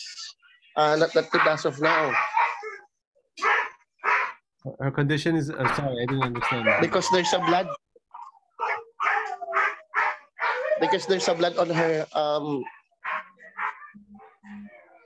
uh, 0.80 0.96
not 0.96 1.12
that 1.12 1.28
good 1.32 1.44
as 1.44 1.66
of 1.68 1.76
now 1.84 2.16
Her 4.80 4.92
condition 4.92 5.36
is 5.36 5.50
uh, 5.52 5.64
sorry, 5.76 5.96
I 5.96 6.06
didn't 6.08 6.24
understand. 6.24 6.68
that. 6.68 6.80
because 6.82 7.08
there's 7.12 7.32
a 7.36 7.40
blood. 7.40 7.68
Because 10.80 11.06
there's 11.08 11.28
a 11.28 11.34
blood 11.36 11.56
on 11.58 11.70
her. 11.72 12.06
Um, 12.14 12.64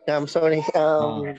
yeah, 0.07 0.17
I'm 0.17 0.25
sorry. 0.27 0.65
Um, 0.73 1.37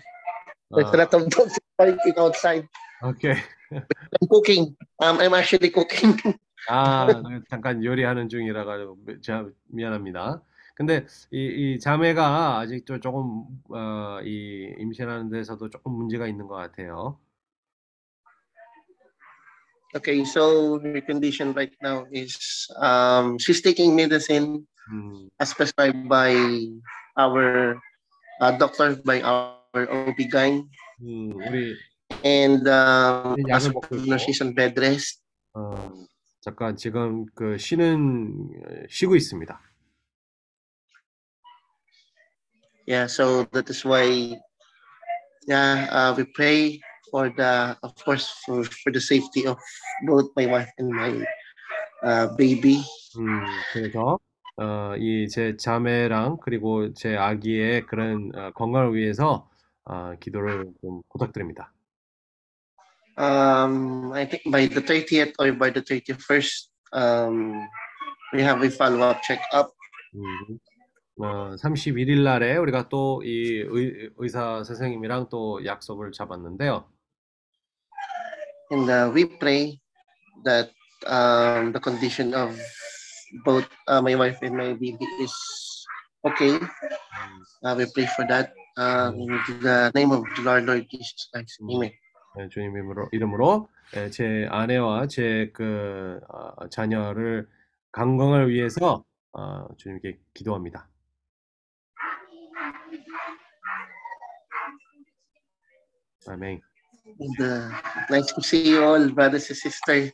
there's 0.71 0.89
a 0.89 0.95
Uh, 0.95 1.03
lot 1.03 1.13
of 1.15 1.29
dogs 1.35 1.59
barking 1.79 2.15
outside. 2.17 2.65
okay. 3.03 3.43
I'm 3.75 4.27
cooking. 4.31 4.77
Um, 5.03 5.19
I'm 5.19 5.35
actually 5.35 5.71
cooking. 5.71 6.15
아, 6.69 7.07
잠깐 7.51 7.85
요리하는 7.85 8.29
중이라 8.29 8.65
가지고 8.65 8.99
자, 9.23 9.47
미안합니다. 9.69 10.43
근데 10.75 11.07
이, 11.31 11.75
이 11.75 11.79
자매가 11.81 12.59
아직도 12.61 13.01
조금 13.01 13.45
어, 13.71 14.21
이 14.25 14.75
임신하는 14.79 15.29
데서도 15.31 15.71
조금 15.71 15.93
문제가 15.93 16.27
있는 16.27 16.47
것 16.47 16.55
같아요. 16.55 17.19
Okay, 19.95 20.25
so 20.25 20.81
her 20.81 21.03
condition 21.05 21.53
right 21.53 21.73
now 21.83 22.07
is 22.11 22.33
um, 22.81 23.37
she's 23.39 23.61
taking 23.61 23.95
medicine 23.95 24.65
음, 24.91 25.29
as 25.39 25.53
prescribed 25.53 26.09
by 26.09 26.33
our 27.19 27.77
uh, 28.41 28.53
doctor, 28.57 28.97
by 29.05 29.21
our 29.21 29.61
OB-GYN. 29.77 30.65
음, 31.03 31.37
우리 31.37 31.77
And 32.25 32.65
um, 32.71 33.37
네, 33.37 33.53
as 33.53 33.69
약을 33.69 33.77
of 33.77 33.85
먹고 33.85 33.97
now, 34.09 34.17
있고. 34.17 34.25
she's 34.25 34.41
on 34.41 34.55
bed 34.55 34.81
rest. 34.81 35.21
어, 35.53 35.93
잠깐 36.43 36.75
지금 36.75 37.25
그 37.37 37.57
쉬는 37.57 38.51
쉬고 38.91 39.15
있습니다. 39.15 39.61
Yeah, 42.89 43.07
so 43.07 43.45
that 43.53 43.71
is 43.71 43.87
why, 43.87 44.35
yeah, 45.47 45.87
uh, 45.89 46.15
we 46.19 46.25
pray 46.35 46.81
for 47.13 47.31
the, 47.31 47.79
of 47.85 47.95
course, 48.05 48.27
for, 48.45 48.65
for 48.65 48.91
the 48.91 49.01
safety 49.01 49.47
of 49.47 49.57
both 50.05 50.35
my 50.35 50.47
wife 50.47 50.69
and 50.79 50.91
my 50.91 51.25
uh, 52.03 52.37
baby. 52.37 52.83
음, 53.17 53.47
그래서 53.73 54.19
어, 54.57 54.97
이제 54.99 55.57
자매랑 55.57 56.39
그리고 56.43 56.93
제 56.93 57.17
아기의 57.17 57.87
그런 57.87 58.33
어, 58.35 58.51
건강을 58.51 58.97
위해서 58.97 59.49
어, 59.85 60.15
기도를 60.19 60.73
좀 60.81 61.03
부탁드립니다. 61.09 61.73
Um, 63.18 64.14
I 64.14 64.26
think 64.26 64.44
by 64.52 64.68
the 64.68 64.82
30th 64.82 65.34
or 65.40 65.52
by 65.54 65.72
the 65.72 65.82
31st, 65.82 66.70
um, 66.94 67.68
we 68.34 68.42
have 68.44 68.62
a 68.62 68.70
follow-up 68.70 69.22
checkup. 69.24 69.74
음, 70.16 70.60
어, 71.20 71.56
31일 71.58 72.24
날에 72.24 72.58
우리가 72.58 72.90
또 72.90 73.22
이 73.24 73.66
의사 74.18 74.64
선생님이랑 74.64 75.30
또 75.30 75.64
약속을 75.66 76.12
잡았는데요. 76.12 76.86
And 78.70 78.90
uh, 78.90 79.10
we 79.14 79.26
pray 79.26 79.80
that 80.44 80.70
um, 81.08 81.72
the 81.72 81.80
condition 81.80 82.34
of 82.34 82.60
both 83.46 83.66
uh, 83.88 84.02
my 84.02 84.16
wife 84.16 84.40
and 84.44 84.56
my 84.56 84.74
baby 84.74 85.08
is 85.20 85.34
okay. 86.26 86.60
Uh, 87.64 87.76
we 87.78 87.86
pray 87.96 88.06
for 88.16 88.28
that. 88.28 88.52
Uh, 88.78 89.12
in 89.16 89.42
the 89.64 89.92
name 89.96 90.12
of 90.12 90.22
the 90.36 90.42
Lord, 90.44 90.66
Lord 90.68 90.86
Jesus 90.92 91.30
Christ. 91.34 91.58
Amen. 91.66 91.92
네, 92.37 92.49
주님 92.49 92.75
이름으로, 92.75 93.09
이름으로 93.13 93.69
예, 93.97 94.09
제 94.11 94.47
아내와 94.51 95.07
제 95.07 95.51
그 95.53 96.19
자녀를 96.71 97.47
건강을 97.93 98.49
위해서 98.49 99.05
어, 99.33 99.67
주님께 99.77 100.19
기도합니다. 100.35 100.89
아멘. 106.27 106.61
Uh, 107.41 107.69
nice 108.11 108.33
to 108.33 108.41
see 108.43 108.71
you 108.71 108.83
all, 108.83 109.09
brothers 109.13 109.51
and 109.51 109.59
sisters. 109.59 110.13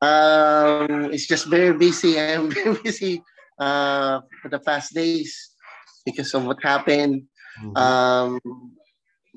Um, 0.00 1.12
it's 1.12 1.26
just 1.28 1.46
very 1.48 1.76
busy. 1.76 2.18
I'm 2.18 2.50
very 2.50 2.74
busy 2.82 3.22
uh, 3.60 4.20
for 4.40 4.48
the 4.48 4.58
past 4.58 4.94
days 4.94 5.54
because 6.04 6.34
of 6.34 6.44
what 6.46 6.58
happened. 6.64 7.28
음, 7.62 7.76
Um, 7.76 8.40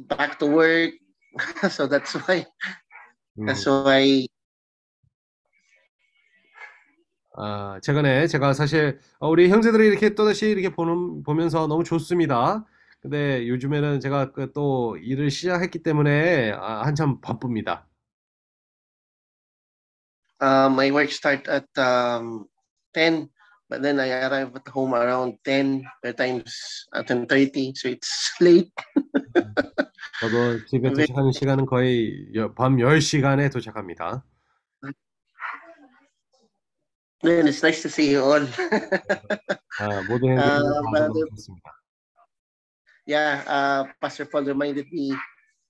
back 0.07 0.39
to 0.39 0.47
work. 0.47 0.93
so 1.69 1.87
that's 1.87 2.15
why. 2.15 2.45
음. 3.37 3.45
That's 3.45 3.67
why. 3.67 4.27
아, 7.37 7.79
최근에 7.81 8.27
제가 8.27 8.53
사실 8.53 8.99
어, 9.19 9.29
우리 9.29 9.49
형제들이 9.49 9.87
이렇게 9.87 10.15
또다시 10.15 10.47
이렇게 10.47 10.69
보는 10.69 11.23
보면서 11.23 11.67
너무 11.67 11.83
좋습니다. 11.83 12.65
근데 13.01 13.47
요즘에는 13.47 13.99
제가 13.99 14.31
그또 14.31 14.97
일을 15.01 15.29
시작했기 15.29 15.83
때문에 15.83 16.53
아, 16.53 16.83
한참 16.83 17.19
바쁩니다. 17.21 17.87
Uh, 20.41 20.69
my 20.69 20.91
work 20.91 21.11
start 21.11 21.49
at 21.49 21.67
um, 21.77 22.45
10, 22.93 23.29
but 23.68 23.82
then 23.82 24.00
I 24.00 24.10
arrive 24.26 24.52
at 24.56 24.66
home 24.68 24.94
around 24.94 25.38
10, 25.44 25.84
at 26.04 26.16
times 26.16 26.86
at 26.94 27.06
10.30, 27.06 27.76
so 27.76 27.88
it's 27.88 28.32
late. 28.40 28.72
저도 30.20 30.64
집에 30.66 30.88
네. 30.90 30.94
도착하는 30.94 31.32
시간은 31.32 31.66
거의 31.66 32.28
여- 32.34 32.52
밤 32.54 32.76
10시간에 32.78 33.50
도착합니다. 33.50 34.24
Then 37.22 37.46
it's 37.48 37.62
nice 37.62 37.82
to 37.82 37.88
see 37.90 38.14
you 38.14 38.22
all. 38.24 38.46
아, 39.78 40.02
모든 40.08 40.30
아, 40.38 40.40
형제들 40.40 40.60
다 40.62 40.90
맞아요. 40.90 41.12
반갑습니다. 41.12 41.70
yeah, 43.06 43.42
uh, 43.48 43.84
Pastor 44.00 44.24
Paul 44.26 44.44
reminded 44.44 44.86
me 44.92 45.12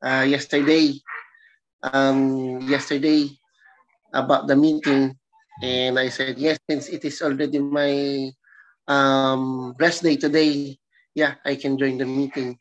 uh, 0.05 0.25
yesterday, 0.29 1.01
um, 1.83 2.61
yesterday 2.69 3.31
about 4.13 4.47
the 4.47 4.55
meeting, 4.57 5.17
and 5.62 6.00
I 6.00 6.10
said 6.10 6.38
yes, 6.38 6.60
since 6.70 6.90
it 6.90 7.06
is 7.06 7.22
already 7.22 7.60
my 7.60 8.32
um, 8.88 9.76
rest 9.80 10.04
day 10.04 10.18
today. 10.18 10.78
Yeah, 11.14 11.36
I 11.46 11.56
can 11.56 11.78
join 11.78 11.98
the 11.98 12.06
meeting. 12.06 12.58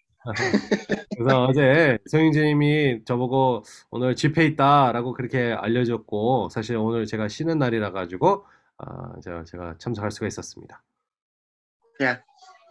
그래서 1.16 1.44
어제 1.44 1.98
성인재님이 2.06 3.04
저보고 3.04 3.62
오늘 3.90 4.16
집회 4.16 4.46
있다라고 4.46 5.12
그렇게 5.12 5.52
알려줬고 5.52 6.48
사실 6.48 6.76
오늘 6.76 7.04
제가 7.04 7.28
쉬는 7.28 7.58
날이라 7.58 7.92
가지고 7.92 8.46
아, 8.78 9.12
제가, 9.22 9.44
제가 9.44 9.76
참석할 9.78 10.10
수가 10.10 10.26
있었습니다. 10.28 10.82
Yeah, 12.00 12.20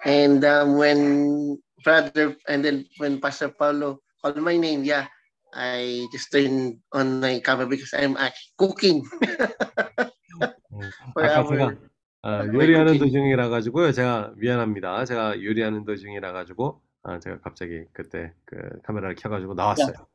and 0.05 0.43
um, 0.43 0.77
when 0.77 1.57
brother 1.83 2.35
and 2.49 2.65
then 2.65 2.85
when 2.97 3.21
Pastor 3.21 3.49
Paulo 3.49 3.99
called 4.21 4.41
my 4.41 4.57
name, 4.57 4.83
yeah, 4.83 5.05
I 5.53 6.07
just 6.11 6.31
turned 6.31 6.79
on 6.91 7.21
my 7.21 7.39
camera 7.39 7.67
because 7.67 7.93
I'm 7.93 8.17
actually 8.17 8.51
cooking 8.57 9.05
음, 9.21 10.09
아까 11.15 11.43
제가 11.45 11.75
아, 12.25 12.45
요리하는. 12.45 12.97
도중이라 12.99 13.49
가지고요. 13.49 13.91
제가 13.91 14.31
미안합니다. 14.37 15.03
제가 15.05 15.43
요리하는 15.43 15.83
도중이라 15.83 16.31
가지고 16.31 16.81
아, 17.03 17.19
제가 17.19 17.41
갑자기 17.41 17.83
그때 17.91 18.33
그 18.45 18.57
카메라를 18.83 19.15
켜가지고 19.15 19.53
나왔어요. 19.53 20.07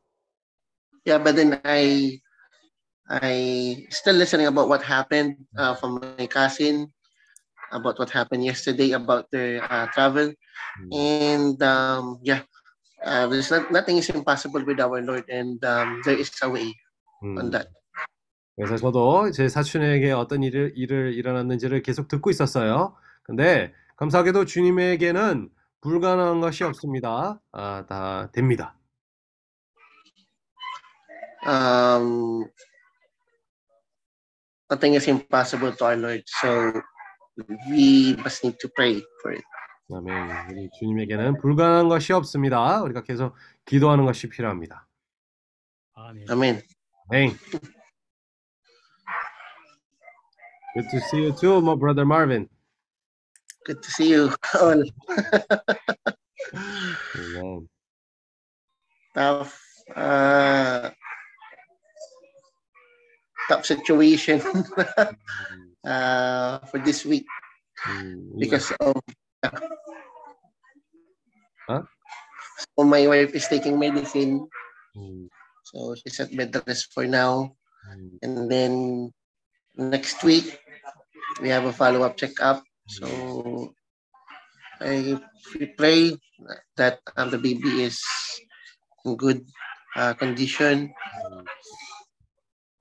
Yeah, 1.05 1.23
but 1.23 1.37
then 1.37 1.61
I 1.65 2.21
I 3.09 3.87
still 3.91 4.17
listening 4.17 4.49
about 4.49 4.69
what 4.69 4.83
happened 4.83 5.37
uh, 5.57 5.75
from 5.77 6.01
my 6.01 6.27
cousin 6.27 6.93
about 7.73 7.99
what 7.99 8.11
happened 8.11 8.45
yesterday 8.45 8.93
about 8.93 9.29
their 9.31 9.61
uh, 9.65 9.87
travel, 9.93 10.33
음, 10.33 10.89
and 10.93 11.63
um, 11.63 12.21
yeah, 12.25 12.41
uh, 13.05 13.27
there's 13.29 13.51
not, 13.51 13.71
nothing 13.71 13.97
is 13.97 14.09
impossible 14.09 14.65
with 14.65 14.81
our 14.81 15.01
Lord, 15.01 15.29
and 15.29 15.63
um, 15.65 16.01
there 16.05 16.17
is 16.17 16.33
a 16.41 16.49
way 16.49 16.73
on 17.21 17.49
음. 17.49 17.53
that. 17.53 17.69
그래서 18.59 18.77
저도 18.77 19.31
제 19.31 19.49
사촌에게 19.49 20.11
어떤 20.11 20.43
일을, 20.43 20.73
일을 20.75 21.15
일어났는지를 21.15 21.83
계속 21.83 22.09
듣고 22.09 22.29
있었어요. 22.31 22.97
근데 23.23 23.73
감사하게도 23.97 24.47
주님에게는 24.47 25.49
불가능한 25.81 26.41
것이 26.41 26.65
없습니다. 26.65 27.41
아, 27.53 27.87
다 27.89 28.31
됩니다. 28.33 28.75
Um, 31.47 32.49
nothing 34.69 34.97
is 34.97 35.09
impossible 35.09 35.77
to 35.77 35.87
our 35.87 35.97
Lord, 35.97 36.25
so 36.27 36.73
we 37.71 38.17
must 38.19 38.45
need 38.45 38.59
to 38.59 38.69
pray 38.75 39.01
for 39.23 39.37
it. 39.37 39.45
아멘. 39.95 40.51
우리 40.51 40.69
주님에게는 40.81 41.39
불가능한 41.41 41.89
것이 41.89 42.13
없습니다. 42.13 42.83
우리가 42.83 43.05
계속 43.05 43.37
기도하는 43.67 44.05
것이 44.05 44.29
필요합니다. 44.29 44.89
아멘. 45.95 46.27
Amen. 46.29 46.63
아멘. 47.09 47.39
Good 50.79 50.95
to 50.95 51.03
see 51.11 51.27
you 51.27 51.35
too, 51.35 51.59
my 51.59 51.75
brother 51.75 52.07
Marvin. 52.07 52.47
Good 53.67 53.83
to 53.83 53.91
see 53.91 54.15
you 54.15 54.31
Tough, 59.13 59.59
uh, 59.99 60.95
tough 63.51 63.67
situation 63.67 64.39
uh, 65.83 66.63
for 66.71 66.79
this 66.79 67.03
week 67.03 67.27
mm, 67.83 68.39
because 68.39 68.71
yeah. 68.71 68.79
of 68.79 69.03
uh, 69.43 69.59
huh? 71.67 71.83
so 72.55 72.87
my 72.87 73.03
wife 73.09 73.35
is 73.35 73.49
taking 73.51 73.83
medicine. 73.83 74.47
Mm. 74.95 75.27
So 75.75 75.99
she's 75.99 76.23
at 76.23 76.31
bed 76.37 76.55
rest 76.71 76.95
for 76.95 77.03
now. 77.03 77.59
Mm. 77.91 78.23
And 78.23 78.47
then 78.47 79.11
next 79.75 80.23
week, 80.23 80.55
we 81.41 81.49
have 81.49 81.65
a 81.65 81.73
follow-up 81.73 82.17
checkup. 82.17 82.65
So 82.87 83.75
I 84.81 85.21
pray 85.77 86.17
that 86.77 87.01
um, 87.17 87.31
the 87.31 87.39
baby 87.39 87.83
is 87.83 88.01
in 89.05 89.17
good 89.17 89.45
uh, 89.97 90.15
condition. 90.15 90.95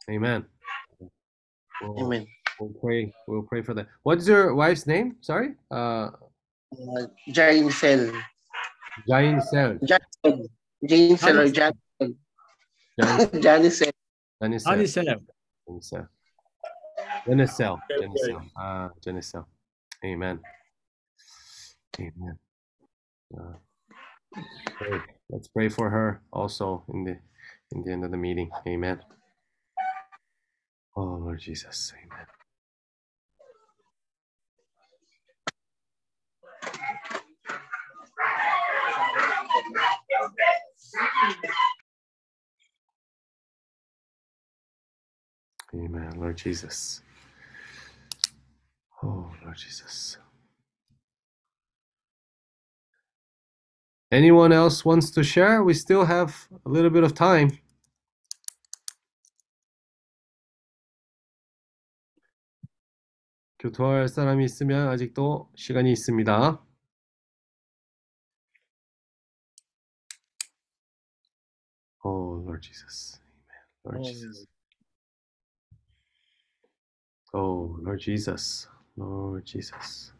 Amen. 0.10 0.46
We'll, 1.82 2.06
Amen. 2.06 2.28
We'll 2.60 2.74
pray. 2.82 3.14
We'll 3.28 3.44
pray 3.44 3.62
for 3.62 3.74
that. 3.74 3.88
What's 4.04 4.28
your 4.28 4.56
wife's 4.56 4.88
name? 4.88 5.18
Sorry. 5.22 5.54
Uh, 5.70 6.10
uh 6.72 7.06
Jane 7.30 7.70
Cell. 7.72 8.12
Jane 9.08 9.42
Cell. 9.42 9.78
Jane 10.86 11.18
Cell 11.18 11.40
or 11.40 11.50
Jane 11.50 11.74
Cell. 12.00 12.12
Jane 13.42 13.70
Cell. 13.70 13.92
Jane 14.42 15.82
Cell. 15.82 16.08
셀. 17.28 17.36
Genicel. 17.36 17.80
Genicel. 18.00 18.14
Okay, 18.16 18.34
okay. 18.36 18.52
Ah, 18.58 18.92
Genicel. 19.06 19.46
Amen. 20.06 20.40
Amen. 22.00 22.40
Uh, 23.38 23.56
pray. 24.78 25.02
Let's 25.30 25.48
pray 25.50 25.70
for 25.70 25.90
her 25.90 26.22
also 26.32 26.84
in 26.94 27.04
the 27.06 27.20
in 27.72 27.84
the 27.84 27.92
end 27.92 28.06
of 28.06 28.12
the 28.12 28.18
meeting. 28.18 28.52
Amen. 28.68 29.02
Oh 30.96 31.04
Lord 31.22 31.40
Jesus. 31.40 31.94
Amen. 32.04 32.28
Amen, 45.76 46.20
Lord 46.20 46.38
Jesus. 46.38 47.02
Oh, 49.03 49.33
Lord 49.45 49.57
Jesus. 49.57 50.19
Anyone 54.13 54.53
else 54.53 54.85
wants 54.85 55.11
to 55.13 55.23
share? 55.25 55.63
We 55.65 55.75
still 55.75 56.05
have 56.05 56.49
a 56.67 56.69
little 56.69 56.91
bit 56.91 57.03
of 57.03 57.15
time. 57.15 57.51
교토할 63.59 64.09
사람이 64.09 64.45
있으면 64.45 64.89
아직도 64.89 65.49
시간이 65.55 65.93
있습니다. 65.93 66.61
Oh, 72.05 72.43
Lord 72.45 72.61
Jesus. 72.61 73.21
Amen. 73.87 74.03
Lord 74.03 74.05
Jesus. 74.05 74.47
Oh, 77.33 77.79
Lord 77.81 78.01
Jesus. 78.01 78.67
Lord 78.98 79.46
Jesus. 79.46 80.14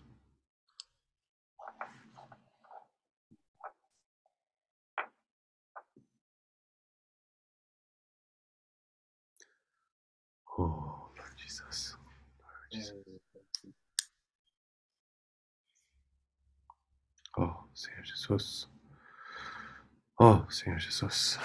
Oh, 10.60 11.10
Lord 11.18 11.36
Jesus. 11.38 11.96
Lord 12.40 12.72
Jesus. 12.74 12.94
Oh, 17.40 17.56
Senhor 17.74 18.04
Jesus. 18.04 18.68
Oh, 20.20 20.46
Senhor 20.50 20.80
Jesus. 20.80 21.38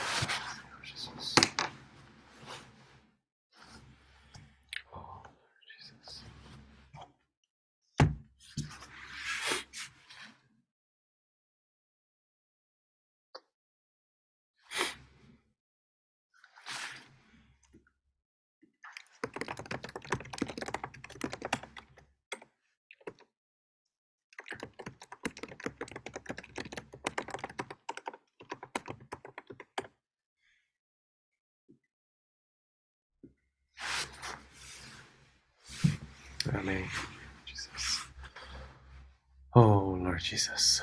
Jesus. 40.33 40.81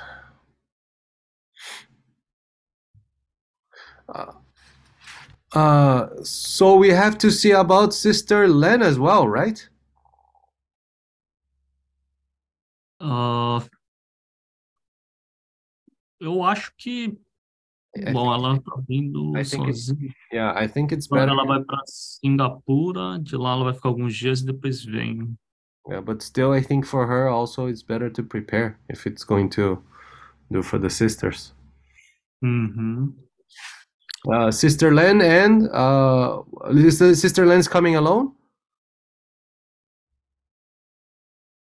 Uh, 4.07 4.31
uh, 5.55 6.07
so 6.23 6.76
we 6.76 6.89
have 6.89 7.17
to 7.17 7.31
see 7.31 7.51
about 7.51 7.91
Sister 7.91 8.47
Len 8.47 8.84
as 8.84 8.99
well, 8.99 9.27
right? 9.27 9.67
Ah, 13.01 13.65
eu 16.19 16.43
acho 16.43 16.71
que, 16.77 17.17
I 17.97 18.11
bom, 18.11 18.26
think- 18.31 18.45
ela 18.45 18.61
tá 18.61 18.84
vindo 18.88 19.35
I 19.35 19.43
sozinha. 19.45 20.13
Yeah, 20.31 20.53
I 20.63 20.67
think 20.67 20.93
it's 20.93 21.07
Agora 21.07 21.26
better. 21.31 21.34
ela 21.39 21.45
vai 21.47 21.63
para 21.63 21.81
Singapura, 21.88 23.17
de 23.19 23.35
lá 23.35 23.53
ela 23.53 23.63
vai 23.63 23.73
ficar 23.73 23.89
alguns 23.89 24.15
dias 24.15 24.41
e 24.41 24.45
depois 24.45 24.84
vem. 24.85 25.35
Yeah, 25.90 26.02
but 26.02 26.22
still, 26.22 26.52
I 26.52 26.61
think 26.61 26.86
for 26.86 27.07
her 27.07 27.28
also 27.30 27.66
it's 27.66 27.82
better 27.84 28.10
to 28.10 28.24
prepare 28.24 28.78
if 28.90 29.07
it's 29.07 29.24
going 29.24 29.49
to 29.52 29.82
do 30.52 30.61
for 30.61 30.78
the 30.78 30.90
sisters. 30.90 31.53
Uhum. 32.44 33.14
Uh, 34.32 34.52
Sister 34.52 34.94
Len 34.94 35.22
and 35.22 35.70
uh, 35.70 36.41
is 36.72 36.99
the 36.99 37.16
Sister 37.16 37.45
Len's 37.45 37.68
coming 37.68 37.95
alone? 37.95 38.34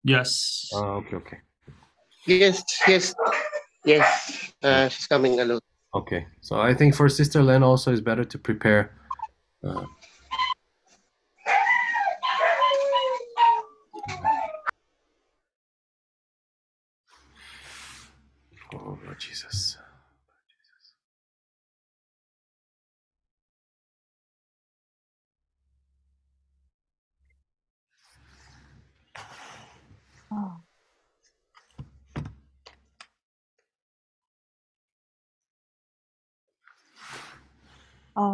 Yes. 0.04 0.68
Uh, 0.74 0.96
okay, 0.96 1.16
okay, 1.16 1.38
Yes, 2.26 2.62
yes, 2.86 3.14
yes. 3.84 4.52
Uh, 4.62 4.88
she's 4.88 5.06
coming 5.06 5.40
alone. 5.40 5.60
okay. 5.94 6.26
So 6.40 6.60
I 6.60 6.74
think 6.74 6.94
for 6.94 7.08
Sister 7.08 7.42
Len 7.42 7.62
also 7.62 7.92
it's 7.92 8.00
better 8.00 8.24
to 8.24 8.38
prepare. 8.38 8.96
Uh, 9.64 9.84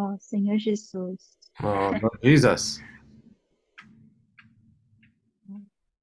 Oh, 0.09 0.17
Senhor 0.19 0.59
Jesus, 0.59 1.37
Oh 1.63 1.91
Lord 2.01 2.19
Jesus. 2.23 2.81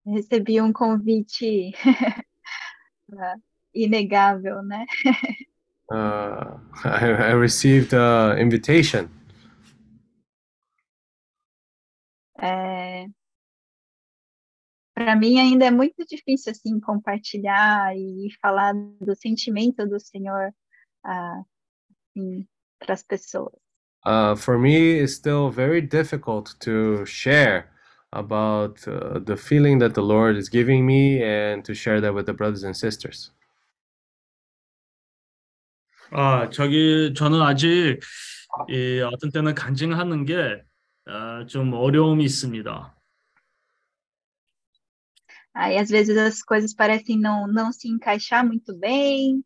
recebi 0.06 0.61
um 0.61 0.72
convite 0.72 1.72
inegável, 3.73 4.61
né? 4.61 4.86
Uh, 5.91 6.60
I, 6.86 7.32
I 7.32 7.34
received 7.34 7.94
an 7.95 8.38
invitation. 8.40 9.10
É, 12.38 13.07
para 14.94 15.15
mim 15.15 15.40
ainda 15.40 15.65
é 15.65 15.72
muito 15.72 16.06
difícil 16.06 16.52
assim 16.52 16.80
compartilhar 16.80 17.98
e 17.98 18.30
falar 18.40 18.73
do 19.02 19.15
sentimento 19.15 19.88
do 19.88 19.99
Senhor 19.99 20.53
ah, 21.03 21.41
assim, 22.15 22.48
para 22.77 22.94
as 22.94 23.02
pessoas. 23.02 23.65
Uh, 24.05 24.35
for 24.35 24.59
me, 24.59 24.98
it's 24.98 25.15
still 25.15 25.51
very 25.51 25.81
difficult 25.81 26.55
to 26.61 27.05
share 27.05 27.70
about 28.12 28.86
uh, 28.89 29.20
the 29.20 29.36
feeling 29.36 29.78
that 29.78 29.94
the 29.94 30.02
Lord 30.02 30.36
is 30.36 30.48
giving 30.48 30.86
me 30.86 31.23
and 31.23 31.65
to 31.65 31.74
share 31.74 32.01
that 32.01 32.15
with 32.15 32.27
the 32.27 32.32
brothers 32.32 32.65
and 32.65 32.77
sisters. 32.77 33.31
아, 36.12 36.51
저기 36.51 37.15
저는 37.15 37.40
아직 37.40 38.01
이 38.69 39.01
어떤 39.01 39.31
때는 39.31 39.55
간증하는 39.55 40.24
게 40.24 40.61
아, 41.07 41.47
좀 41.47 41.73
어려움이 41.73 42.24
있습니다. 42.24 42.97
Aí 45.52 45.78
às 45.78 45.90
vezes 45.90 46.16
as 46.16 46.43
coisas 46.43 46.74
parecem 46.74 47.19
não, 47.19 47.47
não 47.47 47.73
se 47.73 47.89
encaixar 47.89 48.44
muito 48.44 48.74
bem 48.74 49.44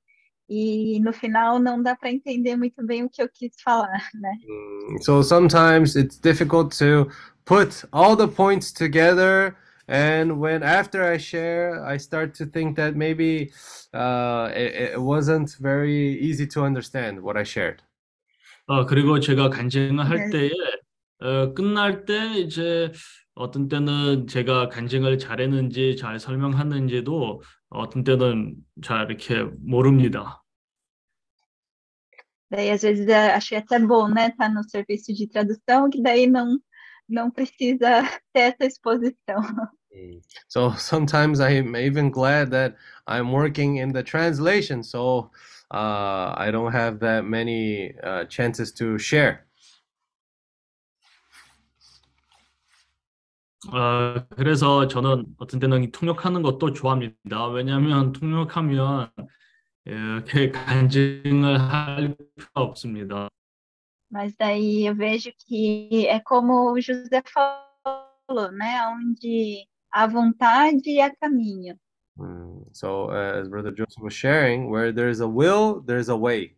e 0.49 1.01
no 1.01 1.13
final 1.13 1.59
não 1.59 1.83
dá 1.83 1.97
para 1.97 2.11
entender 2.13 2.57
muito 2.57 2.85
bem 2.85 3.05
o 3.05 3.09
que 3.09 3.23
eu 3.23 3.29
quis 3.29 3.55
falar, 3.63 4.09
né? 4.15 4.33
Mm, 4.47 5.03
So 5.03 5.23
sometimes 5.23 5.97
it's 5.97 6.19
difficult 6.19 6.77
to 6.79 7.09
put 7.45 7.85
all 7.93 8.17
the 8.17 8.29
points 8.29 8.73
together, 8.73 9.57
and 9.89 10.39
when 10.39 10.63
after 10.63 11.03
I 11.03 11.19
share, 11.19 11.85
I 11.85 11.99
start 11.99 12.35
to 12.39 12.47
think 12.47 12.77
that 12.77 12.95
maybe 12.95 13.53
uh, 13.93 14.51
it, 14.55 14.93
it 14.95 15.01
wasn't 15.01 15.57
very 15.61 16.19
easy 16.21 16.47
to 16.49 16.63
understand 16.65 17.21
what 17.23 17.37
I 17.37 17.45
shared. 17.45 17.83
어, 18.67 18.87
그리고 18.87 19.21
제가 19.21 19.51
간증을 19.51 20.09
할 20.09 20.31
네. 20.31 20.31
때에 20.31 20.51
어, 21.22 21.54
끝날 21.54 22.06
때 22.06 22.38
이제 22.38 22.92
어떤 23.36 23.68
때는 23.68 24.28
제가 24.28 24.70
간증을 24.70 25.18
잘했는지 25.18 25.96
잘 25.98 26.20
설명했는지도 26.20 27.42
어떤 27.70 28.04
때는 28.04 28.56
잘 28.82 29.06
이렇게 29.10 29.44
모릅니다. 29.62 30.44
Daí, 32.52 32.72
às 32.72 32.82
vezes, 32.82 33.08
acho 33.08 33.56
até 33.56 33.78
bom, 33.78 34.08
né, 34.08 34.30
estar 34.30 34.50
no 34.50 34.64
serviço 34.64 35.14
de 35.14 35.28
tradução, 35.28 35.88
que 35.88 36.02
daí 36.02 36.26
não, 36.26 36.58
não 37.08 37.30
precisa 37.30 38.02
ter 38.34 38.56
essa 38.56 38.66
exposição. 38.66 39.40
So 40.48 40.72
sometimes 40.78 41.40
I'm 41.40 41.76
even 41.76 42.10
glad 42.10 42.52
that 42.52 42.76
I'm 43.08 43.32
working 43.32 43.78
in 43.78 43.92
the 43.92 44.04
translation, 44.04 44.84
so 44.84 45.32
uh, 45.72 46.34
I 46.36 46.50
don't 46.52 46.72
have 46.72 47.00
that 47.00 47.26
many 47.26 47.94
uh, 48.04 48.26
chances 48.26 48.72
to 48.74 48.98
share. 48.98 49.49
어, 53.68 54.26
그래서 54.36 54.88
저는 54.88 55.26
어떤 55.38 55.60
때는 55.60 55.92
통역하는 55.92 56.42
것도 56.42 56.72
좋아합니다. 56.72 57.48
왜냐하면 57.48 58.14
통역하면 58.14 59.12
이렇게 59.86 60.52
간증을 60.52 61.60
할 61.60 62.16
필요가 62.16 62.62
없습니다. 62.62 63.30
Mas 64.12 64.36
daí 64.38 64.88
eu 64.88 64.96
vejo 64.96 65.32
que 65.38 66.08
é 66.08 66.20
como 66.20 66.72
o 66.72 66.80
José 66.82 67.22
falou, 67.28 68.52
né, 68.52 68.82
onde 68.88 69.68
há 69.92 70.08
vontade 70.08 70.90
e 70.90 71.00
há 71.00 71.14
caminho. 71.16 71.78
Mm, 72.18 72.66
So 72.74 73.10
uh, 73.12 73.40
as 73.42 73.48
Brother 73.48 73.72
Joseph 73.72 74.02
was 74.02 74.14
sharing, 74.14 74.70
where 74.70 74.92
there's 74.92 75.20
a 75.20 75.28
will, 75.28 75.82
there's 75.86 76.10
a 76.10 76.16
way. 76.18 76.56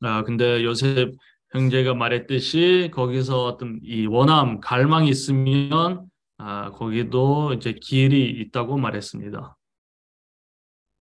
아, 0.00 0.24
근데 0.24 0.64
요셉 0.64 1.14
형제가 1.52 1.94
말했듯이 1.94 2.90
거기서 2.92 3.44
어떤 3.44 3.78
이 3.82 4.06
원함, 4.06 4.60
갈망이 4.60 5.08
있으면 5.08 6.06
아, 6.38 6.70
거기도 6.72 7.52
이제 7.52 7.72
길이 7.74 8.30
있다고 8.30 8.76
말했습니다. 8.78 9.56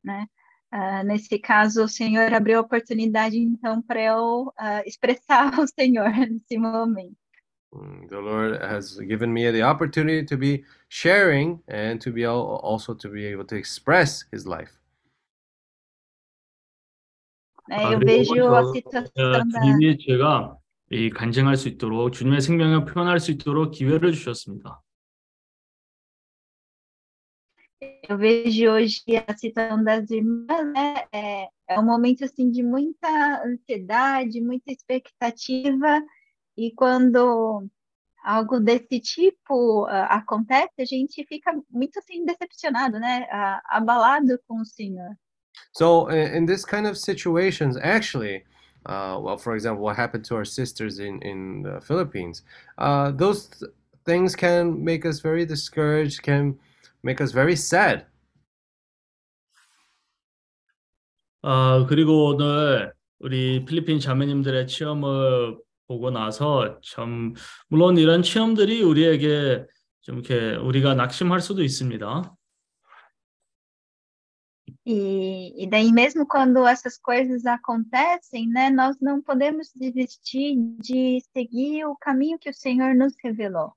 né? 0.03 0.27
Ah, 0.71 1.03
nesse 1.03 1.37
caso, 1.37 1.83
o 1.83 1.87
Senhor 1.87 2.33
abriu 2.33 2.57
a 2.57 2.61
oportunidade, 2.61 3.37
então, 3.37 3.81
para 3.81 4.01
eu 4.01 4.51
ah, 4.57 4.81
expressar 4.85 5.59
o 5.59 5.67
Senhor 5.67 6.09
nesse 6.09 6.57
momento. 6.57 7.15
Mm, 7.73 8.07
The 8.09 8.19
Lord 8.19 8.59
has 8.61 8.97
given 8.99 9.31
me 9.31 9.49
the 9.51 9.63
opportunity 9.63 10.25
to 10.25 10.37
be 10.37 10.63
sharing 10.89 11.61
and 11.67 11.99
to 12.01 12.11
be 12.11 12.23
al- 12.25 12.59
also 12.63 12.93
to 12.95 13.09
be 13.09 13.25
able 13.25 13.45
to 13.45 13.55
express 13.55 14.25
His 14.31 14.45
life. 14.45 14.71
né? 17.70 17.76
아, 17.76 17.92
eu 17.92 17.98
그리고 17.98 18.06
vejo 18.06 18.54
a 18.54 18.62
저, 18.62 18.72
situação 18.72 19.12
어, 19.16 19.32
da, 19.32 19.44
주님이 19.44 19.98
제가 19.98 20.56
이 20.90 21.10
간증할 21.10 21.56
수 21.56 21.68
있도록 21.68 22.12
주님의 22.12 22.40
생명을 22.40 22.84
표현할 22.84 23.18
수 23.20 23.32
있도록 23.32 23.72
기회를 23.72 24.12
주셨습니다. 24.12 24.82
eu 28.08 28.16
vejo 28.16 28.70
hoje 28.70 29.02
a 29.26 29.36
situação 29.36 29.82
das 29.82 30.10
irmãs, 30.10 30.72
né? 30.72 31.04
É, 31.12 31.48
é 31.68 31.80
um 31.80 31.84
momento 31.84 32.24
assim 32.24 32.50
de 32.50 32.62
muita 32.62 33.42
ansiedade, 33.44 34.40
muita 34.40 34.70
expectativa, 34.70 36.02
e 36.56 36.72
quando 36.72 37.68
algo 38.24 38.60
desse 38.60 39.00
tipo 39.00 39.86
ah, 39.86 40.06
acontece, 40.06 40.74
a 40.80 40.84
gente 40.84 41.24
fica 41.26 41.52
muito 41.70 41.98
assim 41.98 42.24
decepcionado, 42.24 42.98
né? 42.98 43.26
Ah, 43.30 43.60
abalado 43.66 44.38
com 44.46 44.60
o 44.60 44.64
Senhor. 44.64 45.16
So 45.72 46.08
in, 46.08 46.34
in 46.34 46.46
this 46.46 46.64
kind 46.64 46.86
of 46.86 46.96
situations, 46.96 47.76
actually, 47.82 48.44
uh, 48.86 49.18
well, 49.20 49.36
for 49.36 49.54
example, 49.54 49.82
what 49.82 49.96
happened 49.96 50.24
to 50.26 50.36
our 50.36 50.44
sisters 50.44 51.00
in 51.00 51.20
in 51.22 51.62
the 51.62 51.80
Philippines, 51.80 52.42
uh, 52.78 53.10
those 53.10 53.48
th- 53.48 53.70
things 54.04 54.36
can 54.36 54.82
make 54.84 55.04
us 55.04 55.20
very 55.20 55.44
discouraged, 55.44 56.22
can 56.22 56.58
make 57.02 57.20
us 57.20 57.32
very 57.32 57.56
sad. 57.56 58.06
아, 61.42 61.86
그리고 61.88 62.26
오늘 62.26 62.92
우리 63.20 63.64
필리핀 63.64 64.00
자매님들의 64.00 64.66
체험을 64.66 65.58
보고 65.86 66.10
나서 66.10 66.80
참 66.82 67.34
물론 67.68 67.98
이런 67.98 68.22
체험들이 68.22 68.82
우리에게 68.82 69.64
좀 70.02 70.16
이렇게 70.16 70.56
우리가 70.56 70.94
낙심할 70.94 71.40
수도 71.40 71.62
있습니다. 71.62 72.34
E, 74.84 75.64
e 75.64 75.66
daí, 75.68 75.92
mesmo 75.92 76.26
quando 76.26 76.66
essas 76.66 76.96
coisas 76.96 77.44
acontecem, 77.44 78.48
né, 78.48 78.70
nós 78.70 78.96
não 79.00 79.20
podemos 79.20 79.72
desistir 79.74 80.56
de 80.80 81.20
seguir 81.32 81.84
o 81.84 81.96
caminho 81.96 82.38
que 82.38 82.50
o 82.50 82.54
Senhor 82.54 82.94
nos 82.94 83.14
revelou. 83.22 83.72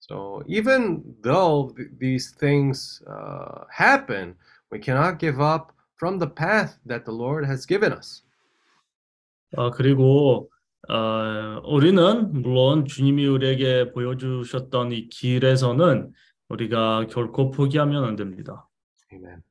So 0.00 0.42
even 0.46 1.02
though 1.22 1.72
th- 1.74 1.90
these 1.98 2.34
things 2.34 3.02
uh, 3.06 3.64
happen, 3.70 4.36
we 4.70 4.78
cannot 4.78 5.18
give 5.18 5.40
up 5.40 5.72
from 5.96 6.18
the 6.18 6.26
path 6.26 6.78
that 6.86 7.04
the 7.04 7.12
Lord 7.12 7.46
has 7.46 7.66
given 7.66 7.92
us. 7.92 8.22
아, 9.56 9.70
그리고 9.70 10.50
어, 10.88 11.62
우리는 11.64 12.32
물론 12.32 12.84
주님이 12.84 13.26
우리에게 13.26 13.92
보여주셨던 13.92 14.92
이 14.92 15.08
길에서는 15.08 16.12
우리가 16.48 17.06
결코 17.08 17.50
포기하면 17.50 18.04
안 18.04 18.16
됩니다. 18.16 18.68
Amen. 19.12 19.38
E 19.38 19.47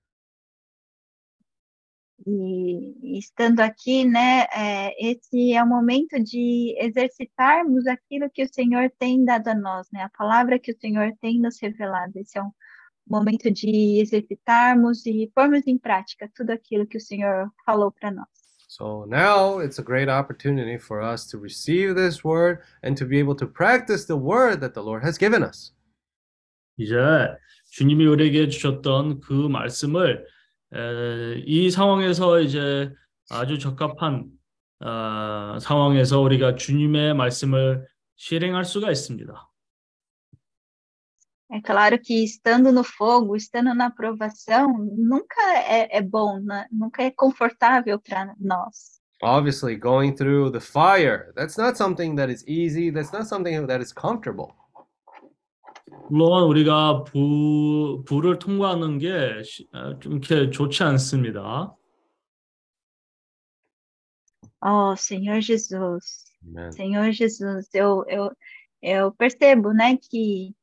e 2.26 3.18
estando 3.18 3.60
aqui, 3.60 4.06
né, 4.06 4.46
é, 4.54 5.12
esse 5.12 5.54
é 5.54 5.62
o 5.62 5.68
momento 5.68 6.22
de 6.24 6.76
exercitarmos 6.80 7.86
aquilo 7.88 8.30
que 8.30 8.44
o 8.44 8.54
Senhor 8.54 8.90
tem 8.98 9.26
dado 9.26 9.50
a 9.50 9.56
nós, 9.56 9.88
né, 9.92 10.04
a 10.04 10.10
palavra 10.10 10.60
que 10.60 10.72
o 10.72 10.80
Senhor 10.80 11.12
tem 11.20 11.40
nos 11.40 11.60
revelado. 11.62 12.14
Esse 12.16 12.38
é 12.38 12.44
um 12.44 12.52
momento 13.08 13.52
de 13.52 14.00
exercitarmos 14.00 15.06
e 15.06 15.30
pormos 15.36 15.68
em 15.68 15.78
prática 15.78 16.32
tudo 16.34 16.52
aquilo 16.52 16.88
que 16.88 16.98
o 16.98 17.02
Senhor 17.02 17.52
falou 17.66 17.92
para 17.92 18.12
nós. 18.12 18.28
So 18.70 19.06
now 19.06 19.62
it's 19.62 19.78
a 19.78 19.84
great 19.84 20.10
opportunity 20.10 20.80
for 20.80 21.02
us 21.02 21.28
to 21.28 21.38
receive 21.38 21.94
this 21.94 22.24
word 22.24 22.60
and 22.84 22.96
to 22.96 23.06
be 23.06 23.20
able 23.20 23.36
to 23.36 23.46
practice 23.46 24.06
the 24.06 24.16
word 24.16 24.62
that 24.62 24.74
the 24.74 24.82
Lord 24.82 25.06
has 25.06 25.18
given 25.18 25.44
us. 25.44 25.76
이제 26.78 26.96
주님이 27.70 28.08
우리에게 28.08 28.50
주셨던 28.50 29.20
그 29.20 29.34
말씀을 29.34 30.26
에, 30.75 31.43
이 31.47 31.71
상황에서 31.71 32.41
이제 32.41 32.93
아주 33.31 33.59
적합한 33.59 34.27
어, 34.81 35.59
상황에서 35.61 36.21
우리가 36.21 36.57
주님의 36.57 37.15
말씀을 37.15 37.87
실행할 38.17 38.65
수가 38.65 38.91
있습니다. 38.91 39.49
É 41.51 41.63
claro 41.63 41.99
que 41.99 42.23
estando 42.23 42.71
no 42.71 42.85
fogo, 42.85 43.35
estando 43.35 43.75
na 43.75 43.91
provação, 43.91 44.69
nunca 44.99 45.41
é, 45.67 45.97
é 45.97 46.03
bom, 46.03 46.41
né? 46.41 46.67
nunca 46.71 47.03
é 47.03 47.11
confortável 47.11 47.99
para 47.99 48.35
nós. 48.39 49.01
Obviously, 49.23 49.75
going 49.75 50.15
through 50.15 50.53
the 50.53 50.61
fire, 50.61 51.33
that's 51.35 51.57
not 51.57 51.77
something 51.77 52.15
that 52.17 52.31
is 52.31 52.45
easy, 52.47 52.91
that's 52.91 53.13
not 53.13 53.27
something 53.27 53.67
that 53.67 53.83
is 53.83 53.93
comfortable. 53.93 54.55
물론 56.11 56.45
우리가 56.45 57.05
부, 57.05 58.03
불을 58.07 58.39
통과하는 58.39 58.99
게 58.99 59.43
좀 60.01 60.13
이렇게 60.15 60.51
좋지 60.51 60.83
않습니다. 60.83 61.75
Oh, 64.61 64.95
Senhor 64.97 65.41
Jesus, 65.41 66.25
Amen. 66.45 66.73
Senhor 66.73 67.13
Jesus, 67.13 67.69
eu, 67.75 68.05
eu, 68.09 68.33
eu 68.83 69.13
percebo, 69.13 69.73
né, 69.73 69.97
que 69.97 70.55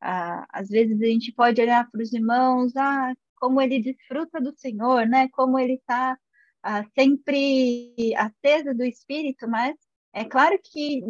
ah, 0.00 0.46
às 0.52 0.68
vezes 0.68 1.00
a 1.02 1.06
gente 1.06 1.32
pode 1.32 1.60
olhar 1.60 1.88
para 1.90 2.00
os 2.00 2.12
irmãos, 2.12 2.76
ah, 2.76 3.12
como 3.36 3.60
ele 3.60 3.82
desfruta 3.82 4.40
do 4.40 4.54
Senhor, 4.56 5.06
né, 5.06 5.28
como 5.32 5.58
ele 5.58 5.74
está 5.74 6.16
ah, 6.62 6.84
sempre 6.96 8.14
acesa 8.16 8.72
do 8.74 8.84
Espírito, 8.84 9.48
mas 9.48 9.74
é 10.12 10.24
claro 10.24 10.58
que 10.62 11.02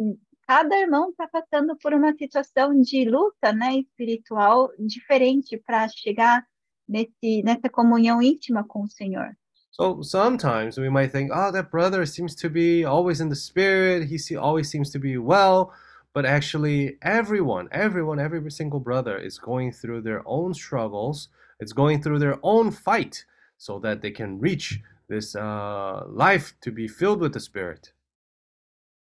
cada 0.51 0.77
irmão 0.77 1.11
está 1.11 1.29
passando 1.29 1.77
por 1.77 1.93
uma 1.93 2.13
situação 2.13 2.81
de 2.81 3.05
luta, 3.05 3.53
né, 3.53 3.77
espiritual 3.77 4.69
diferente 4.77 5.57
para 5.57 5.87
chegar 5.87 6.45
nesse, 6.85 7.41
nessa 7.41 7.69
comunhão 7.69 8.21
íntima 8.21 8.61
com 8.61 8.83
o 8.83 8.89
Senhor. 8.89 9.29
So 9.71 10.03
sometimes 10.03 10.77
we 10.77 10.89
might 10.89 11.13
think, 11.13 11.31
oh, 11.31 11.53
that 11.53 11.71
brother 11.71 12.05
seems 12.05 12.35
to 12.35 12.49
be 12.49 12.83
always 12.83 13.21
in 13.21 13.29
the 13.29 13.35
spirit, 13.35 14.11
he 14.11 14.19
se- 14.19 14.35
always 14.35 14.69
seems 14.69 14.91
to 14.91 14.99
be 14.99 15.17
well. 15.17 15.71
But 16.13 16.25
actually, 16.25 16.97
everyone, 17.01 17.69
everyone, 17.71 18.19
every 18.19 18.51
single 18.51 18.81
brother 18.81 19.17
is 19.17 19.39
going 19.39 19.71
through 19.71 20.01
their 20.01 20.21
own 20.25 20.53
struggles, 20.53 21.29
it's 21.61 21.71
going 21.71 22.01
through 22.01 22.19
their 22.19 22.37
own 22.43 22.71
fight 22.71 23.23
so 23.57 23.79
that 23.79 24.01
they 24.01 24.11
can 24.11 24.37
reach 24.37 24.81
this 25.07 25.33
uh, 25.33 26.03
life 26.09 26.53
to 26.59 26.71
be 26.73 26.89
filled 26.89 27.21
with 27.21 27.31
the 27.31 27.39
Spirit. 27.39 27.93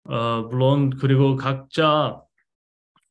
어, 0.06 0.42
물론 0.50 0.90
그리고 0.92 1.36
각자 1.36 2.22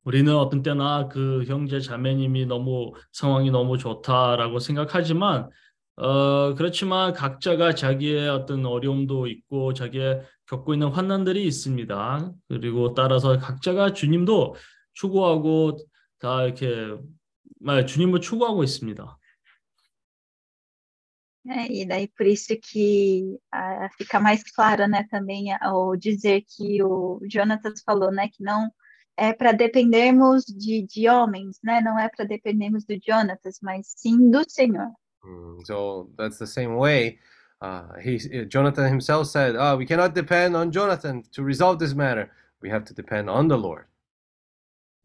우리는 0.05 0.35
어떤 0.35 0.63
때나 0.63 1.09
그 1.09 1.45
형제 1.47 1.81
자매님이 1.81 2.47
너무 2.47 2.93
상황이 3.13 3.51
너무 3.51 3.79
좋다라고 3.79 4.59
생각하지만 4.59 5.51
어, 5.97 6.55
그렇지만 6.55 7.13
각자가 7.13 7.75
자기의 7.75 8.29
어떤 8.31 8.65
어려움도 8.65 9.27
있고 9.27 9.75
자기의 9.75 10.23
겪고 10.47 10.73
있는 10.73 10.89
환난들이 10.89 11.45
있습니다. 11.45 12.33
그리고 12.49 12.95
따라서 12.95 13.39
각자가 13.39 13.93
주님도 13.93 14.57
추구하고 14.95 15.77
다 16.19 16.45
이렇게 16.45 16.97
말 17.61 17.87
주님을 17.87 18.21
추구하고 18.21 18.65
있습니다. 18.65 19.19
É, 21.48 21.72
e 21.72 21.86
daí 21.86 22.08
por 22.08 22.26
isso 22.26 22.56
que 22.60 23.38
ah, 23.52 23.88
fica 23.98 24.20
mais 24.20 24.44
claro, 24.44 24.88
né, 24.88 25.06
também 25.12 25.54
ao 25.62 25.96
dizer 25.96 26.44
que 26.48 26.82
o 26.82 27.20
Jonatas 27.32 27.84
falou, 27.86 28.12
né, 28.12 28.30
que 28.30 28.44
não 28.44 28.72
é 29.16 29.32
para 29.32 29.52
dependermos 29.52 30.44
de, 30.46 30.88
de 30.88 31.08
homens, 31.08 31.60
né, 31.64 31.82
não 31.82 32.00
é 32.00 32.10
para 32.10 32.26
dependermos 32.26 32.84
do 32.86 32.96
Jonatas, 33.06 33.60
mas 33.62 33.94
sim 33.96 34.32
do 34.32 34.44
Senhor. 34.50 34.92
Mm, 35.24 35.60
so 35.66 36.10
that's 36.18 36.40
the 36.40 36.48
same 36.48 36.76
way. 36.78 37.20
Uh, 37.62 37.94
he, 38.00 38.46
Jonathan 38.48 38.88
himself 38.88 39.28
said, 39.28 39.56
oh, 39.56 39.78
we 39.78 39.86
cannot 39.86 40.16
depend 40.16 40.56
on 40.56 40.72
Jonathan 40.72 41.22
to 41.32 41.44
resolve 41.44 41.78
this 41.78 41.94
matter. 41.94 42.30
We 42.62 42.70
have 42.70 42.86
to 42.86 42.94
depend 42.94 43.30
on 43.30 43.48
the 43.48 43.58
Lord. 43.58 43.86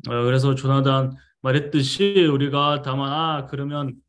어, 0.08 0.24
그래서 0.24 0.54
조나단 0.54 1.16
말했듯이 1.42 2.26
우리가 2.26 2.80
다만 2.82 3.12
아 3.12 3.46
그러면 3.46 4.00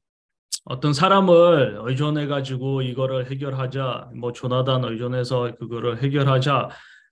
어떤 0.68 0.92
사람을 0.92 1.78
의존해 1.82 2.26
가지고 2.26 2.82
이거를 2.82 3.30
해결하자 3.30 4.10
뭐 4.16 4.32
조나단 4.32 4.84
의존해서 4.84 5.54
그거를 5.58 6.02
해결하자 6.02 6.70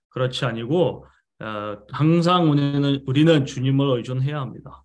그렇지 0.09 0.43
아니고 0.43 1.05
어, 1.39 1.77
항상 1.89 2.51
우리는 2.51 3.01
우리는 3.07 3.45
주님을 3.45 3.97
의존해야 3.97 4.41
합니다. 4.41 4.83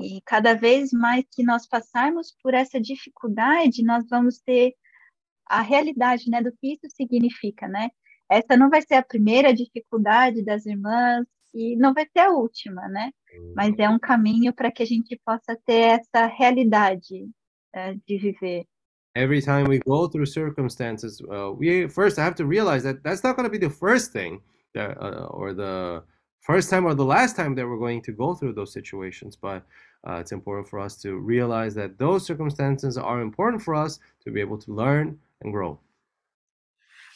E 0.00 0.20
cada 0.24 0.54
vez 0.54 0.92
mais 0.92 1.24
que 1.30 1.42
nós 1.44 1.66
passarmos 1.68 2.32
por 2.42 2.54
essa 2.54 2.80
dificuldade, 2.80 3.84
nós 3.84 4.04
vamos 4.08 4.38
ter 4.38 4.74
a 5.46 5.60
realidade, 5.60 6.30
né, 6.30 6.40
do 6.40 6.52
que 6.52 6.74
isso 6.74 6.88
significa, 6.94 7.66
né? 7.66 7.90
Essa 8.28 8.56
não 8.56 8.70
vai 8.70 8.82
ser 8.82 8.94
a 8.94 9.02
primeira 9.02 9.52
dificuldade 9.52 10.44
das 10.44 10.66
irmãs 10.66 11.26
e 11.53 11.75
não 11.75 11.93
vai 11.93 12.05
ser 12.11 12.19
a 12.19 12.31
última, 12.31 12.87
né? 12.87 13.11
Mas 13.55 13.77
é 13.77 13.87
um 13.89 13.99
caminho 13.99 14.53
para 14.53 14.71
que 14.71 14.83
a 14.83 14.85
gente 14.85 15.19
possa 15.25 15.57
ter 15.65 15.99
essa 15.99 16.25
realidade 16.25 17.29
eh, 17.73 17.95
de 18.07 18.17
viver. 18.17 18.65
Every 19.15 19.41
time 19.41 19.67
we 19.67 19.79
go 19.79 20.07
through 20.09 20.25
circumstances, 20.25 21.21
uh, 21.21 21.53
we 21.53 21.87
first 21.87 22.17
have 22.17 22.35
to 22.35 22.45
realize 22.45 22.83
that 22.83 23.03
that's 23.03 23.21
not 23.21 23.35
going 23.35 23.45
to 23.45 23.51
be 23.51 23.59
the 23.59 23.69
first 23.69 24.11
thing 24.11 24.41
that, 24.73 24.97
uh, 24.99 25.27
or 25.29 25.53
the 25.53 26.03
first 26.41 26.69
time 26.69 26.85
or 26.85 26.95
the 26.95 27.05
last 27.05 27.35
time 27.35 27.53
that 27.55 27.67
we're 27.67 27.77
going 27.77 28.01
to 28.01 28.11
go 28.11 28.33
through 28.33 28.53
those 28.53 28.73
situations. 28.73 29.35
But 29.35 29.63
uh, 30.07 30.15
it's 30.15 30.31
important 30.31 30.67
for 30.67 30.79
us 30.79 30.97
to 31.01 31.17
realize 31.17 31.75
that 31.75 31.99
those 31.99 32.25
circumstances 32.25 32.97
are 32.97 33.21
important 33.21 33.61
for 33.61 33.75
us 33.75 33.99
to 34.25 34.31
be 34.31 34.41
able 34.41 34.57
to 34.57 34.73
learn 34.73 35.19
and 35.41 35.51
grow. 35.53 35.79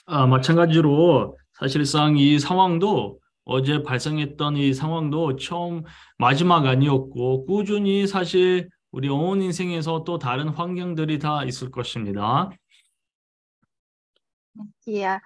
아, 0.05 0.25
마찬가지로 0.25 1.38
사실상 1.59 2.15
이 2.15 2.39
상황도 2.39 3.19
어제 3.44 3.82
발생했던 3.82 4.56
이 4.56 4.73
상황도 4.73 5.36
처음 5.36 5.82
마지막 6.19 6.66
아니었고 6.66 7.44
꾸준히 7.47 8.06
사실 8.06 8.69
우리 8.93 9.09
온 9.09 9.43
인생에서 9.43 10.05
또 10.05 10.19
다른 10.19 10.48
환경들이 10.48 11.19
다 11.19 11.44
있을 11.44 11.70
것입니다. 11.70 12.51
Que 14.85 15.05
a, 15.05 15.20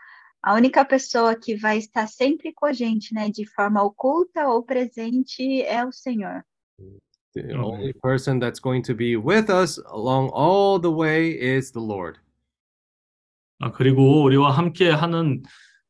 única 0.55 0.85
pessoa 0.85 1.35
que 1.35 1.57
vai 1.57 1.79
estar 1.79 2.07
sempre 2.07 2.53
com 2.55 2.67
a 2.67 2.73
gente, 2.73 3.13
né, 3.13 3.29
de 3.29 3.45
forma 3.45 3.83
oculta 3.83 4.47
ou 4.49 4.63
presente, 4.63 5.63
é 5.63 5.85
o 5.85 5.91
Senhor. 5.91 6.45
The 7.35 7.43
Mhm. 7.53 7.65
only 7.65 7.93
person 7.93 8.39
that's 8.39 8.61
going 8.63 8.83
to 8.87 8.95
be 8.95 9.17
with 9.17 9.51
us 9.51 9.79
along 9.91 10.31
all 10.33 10.81
the 10.81 10.91
way 10.93 11.33
is 11.33 11.73
the 11.73 11.85
Lord. 11.85 12.21
아, 13.59 13.73
그리고 13.73 14.23
우리와 14.23 14.53
함께 14.53 14.91
하는 14.91 15.43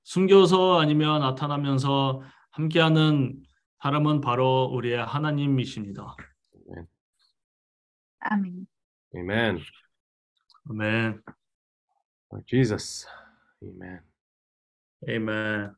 숨겨서 0.06 0.78
아니면 0.78 1.20
나타나면서 1.20 2.22
함께하는 2.52 3.44
사람은 3.82 4.20
바로 4.20 4.70
우리의 4.72 5.04
하나님이십니다. 5.04 6.14
Amen. 9.16 9.56
아멘. 10.70 11.22
Lord 12.30 12.46
Jesus. 12.46 13.08
Amen. 13.60 14.00
아멘. 15.08 15.74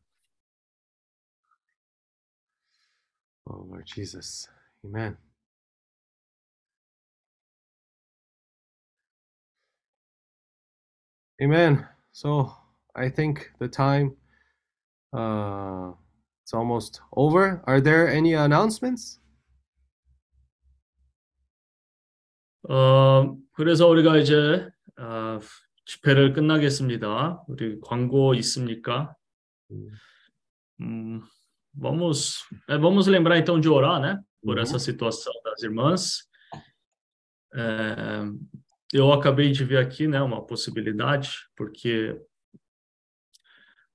Oh, 3.46 3.66
Lord 3.66 3.86
Jesus. 3.86 4.46
Amen. 4.84 5.16
Amen. 11.40 11.88
So 12.12 12.67
I 12.97 13.09
think 13.09 13.51
the 13.59 13.67
time 13.67 14.15
uh 15.13 15.91
it's 16.43 16.53
almost 16.53 17.01
over. 17.15 17.61
Are 17.65 17.79
there 17.81 18.07
any 18.09 18.33
announcements? 18.33 19.19
어, 22.69 23.37
그래서 23.53 23.87
우리가 23.87 24.17
이제 24.17 24.67
어, 24.97 25.39
집회를 25.85 26.33
끝나겠습니다. 26.33 27.43
우리 27.47 27.79
광고 27.81 28.33
있습니까? 28.35 29.15
Hum, 30.79 31.21
vamos, 31.73 32.43
é, 32.69 32.77
vamos 32.77 33.07
lembrar 33.07 33.37
então 33.37 33.59
de 33.59 33.69
orar, 33.69 33.99
né? 33.99 34.19
Por 34.43 34.55
Uhum. 34.57 34.61
essa 34.61 34.79
situação 34.79 35.33
das 35.43 35.61
irmãs. 35.63 36.27
É, 37.53 38.25
eu 38.93 39.11
acabei 39.11 39.51
de 39.51 39.63
ver 39.63 39.77
aqui, 39.77 40.07
né, 40.07 40.21
uma 40.21 40.45
possibilidade, 40.45 41.29
porque 41.55 42.19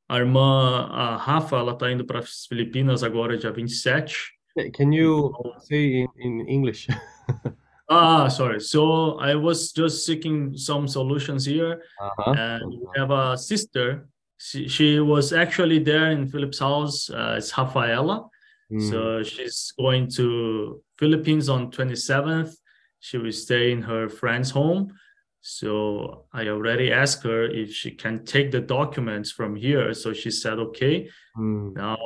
a 0.10 0.18
irmã, 0.18 0.88
a 0.92 1.16
Rafa, 1.18 1.58
ela 1.58 1.76
tá 1.76 1.92
indo 1.92 2.06
para 2.06 2.20
as 2.20 2.46
Filipinas 2.46 3.04
agora, 3.04 3.38
dia 3.38 3.52
27. 3.52 4.34
Can 4.74 4.92
you 4.92 5.34
say 5.60 6.04
in, 6.04 6.08
in 6.18 6.48
English? 6.48 6.88
Ah, 7.90 8.28
sorry. 8.28 8.60
So 8.60 9.20
I 9.20 9.36
was 9.36 9.72
just 9.72 10.06
seeking 10.06 10.56
some 10.58 10.88
solutions 10.88 11.46
here. 11.46 11.84
Uh-huh. 12.02 12.34
And 12.36 12.72
we 12.72 12.88
have 13.00 13.12
a 13.12 13.38
sister. 13.38 14.08
She, 14.38 14.68
she 14.68 15.00
was 15.00 15.34
actually 15.34 15.80
there 15.80 16.12
in 16.12 16.28
Philip's 16.28 16.60
house. 16.60 17.10
Uh, 17.10 17.36
it's 17.38 17.56
Rafaela. 17.56 18.30
Mm. 18.72 18.90
So 18.90 19.24
she's 19.24 19.74
going 19.78 20.10
to 20.12 20.82
Philippines 20.98 21.50
on 21.50 21.72
27th. 21.72 22.56
She 23.00 23.18
will 23.18 23.32
stay 23.32 23.72
in 23.72 23.82
her 23.82 24.10
friend's 24.10 24.50
home. 24.50 24.94
So 25.43 26.27
I 26.33 26.49
already 26.49 26.93
asked 26.93 27.23
her 27.25 27.45
if 27.45 27.73
she 27.73 27.93
can 27.93 28.25
take 28.25 28.51
the 28.51 28.61
documents 28.61 29.31
from 29.31 29.57
here. 29.57 29.95
So 29.95 30.13
she 30.13 30.31
said, 30.31 30.59
okay. 30.59 31.09
Mm. 31.39 31.75
Now 31.75 31.97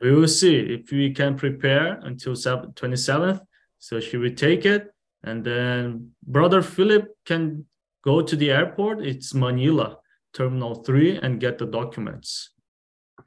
we 0.00 0.12
will 0.12 0.28
see 0.28 0.56
if 0.56 0.90
we 0.90 1.12
can 1.14 1.36
prepare 1.36 2.00
until 2.02 2.34
sev- 2.34 2.74
27th. 2.74 3.40
So 3.78 4.00
she 4.00 4.16
will 4.16 4.34
take 4.34 4.66
it. 4.66 4.92
And 5.24 5.44
then 5.44 6.10
brother 6.26 6.62
Philip 6.62 7.06
can 7.24 7.64
go 8.04 8.20
to 8.20 8.36
the 8.36 8.50
airport. 8.50 9.06
It's 9.06 9.32
Manila, 9.32 9.98
Terminal 10.34 10.82
3, 10.82 11.20
and 11.22 11.40
get 11.40 11.58
the 11.58 11.66
documents. 11.66 12.50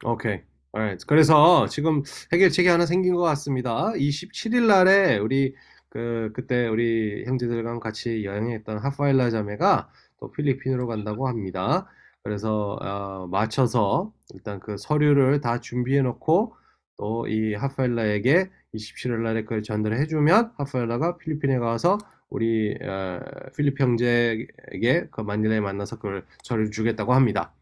오케이. 0.04 0.42
Alright. 0.76 1.06
그래서 1.06 1.66
지금 1.68 2.02
해결책이 2.32 2.68
하나 2.68 2.84
생긴 2.84 3.14
것 3.14 3.22
같습니다. 3.22 3.92
27일 3.94 4.66
날에 4.66 5.16
우리 5.16 5.54
그 5.91 6.31
그때 6.33 6.67
우리 6.67 7.25
형제들과 7.27 7.79
같이 7.79 8.23
여행했던 8.25 8.79
하파일라 8.79 9.29
자매가 9.29 9.91
또 10.19 10.31
필리핀으로 10.31 10.87
간다고 10.87 11.27
합니다. 11.27 11.87
그래서 12.23 12.77
어, 12.81 13.27
맞춰서 13.27 14.13
일단 14.33 14.59
그 14.61 14.77
서류를 14.77 15.41
다 15.41 15.59
준비해 15.59 16.01
놓고 16.01 16.55
또 16.97 17.25
이 17.27 17.53
하파일라에게 17.55 18.49
27일 18.73 19.21
날에 19.23 19.43
그걸 19.43 19.63
전달해 19.63 20.07
주면 20.07 20.53
하파일라가 20.57 21.17
필리핀에 21.17 21.59
가서 21.59 21.97
우리 22.29 22.77
어, 22.81 23.19
필리핀 23.57 23.87
형제에게 23.87 25.07
그 25.11 25.21
마닐라에 25.21 25.59
만나서 25.59 25.97
그걸 25.97 26.25
서류를 26.43 26.71
주겠다고 26.71 27.13
합니다. 27.13 27.53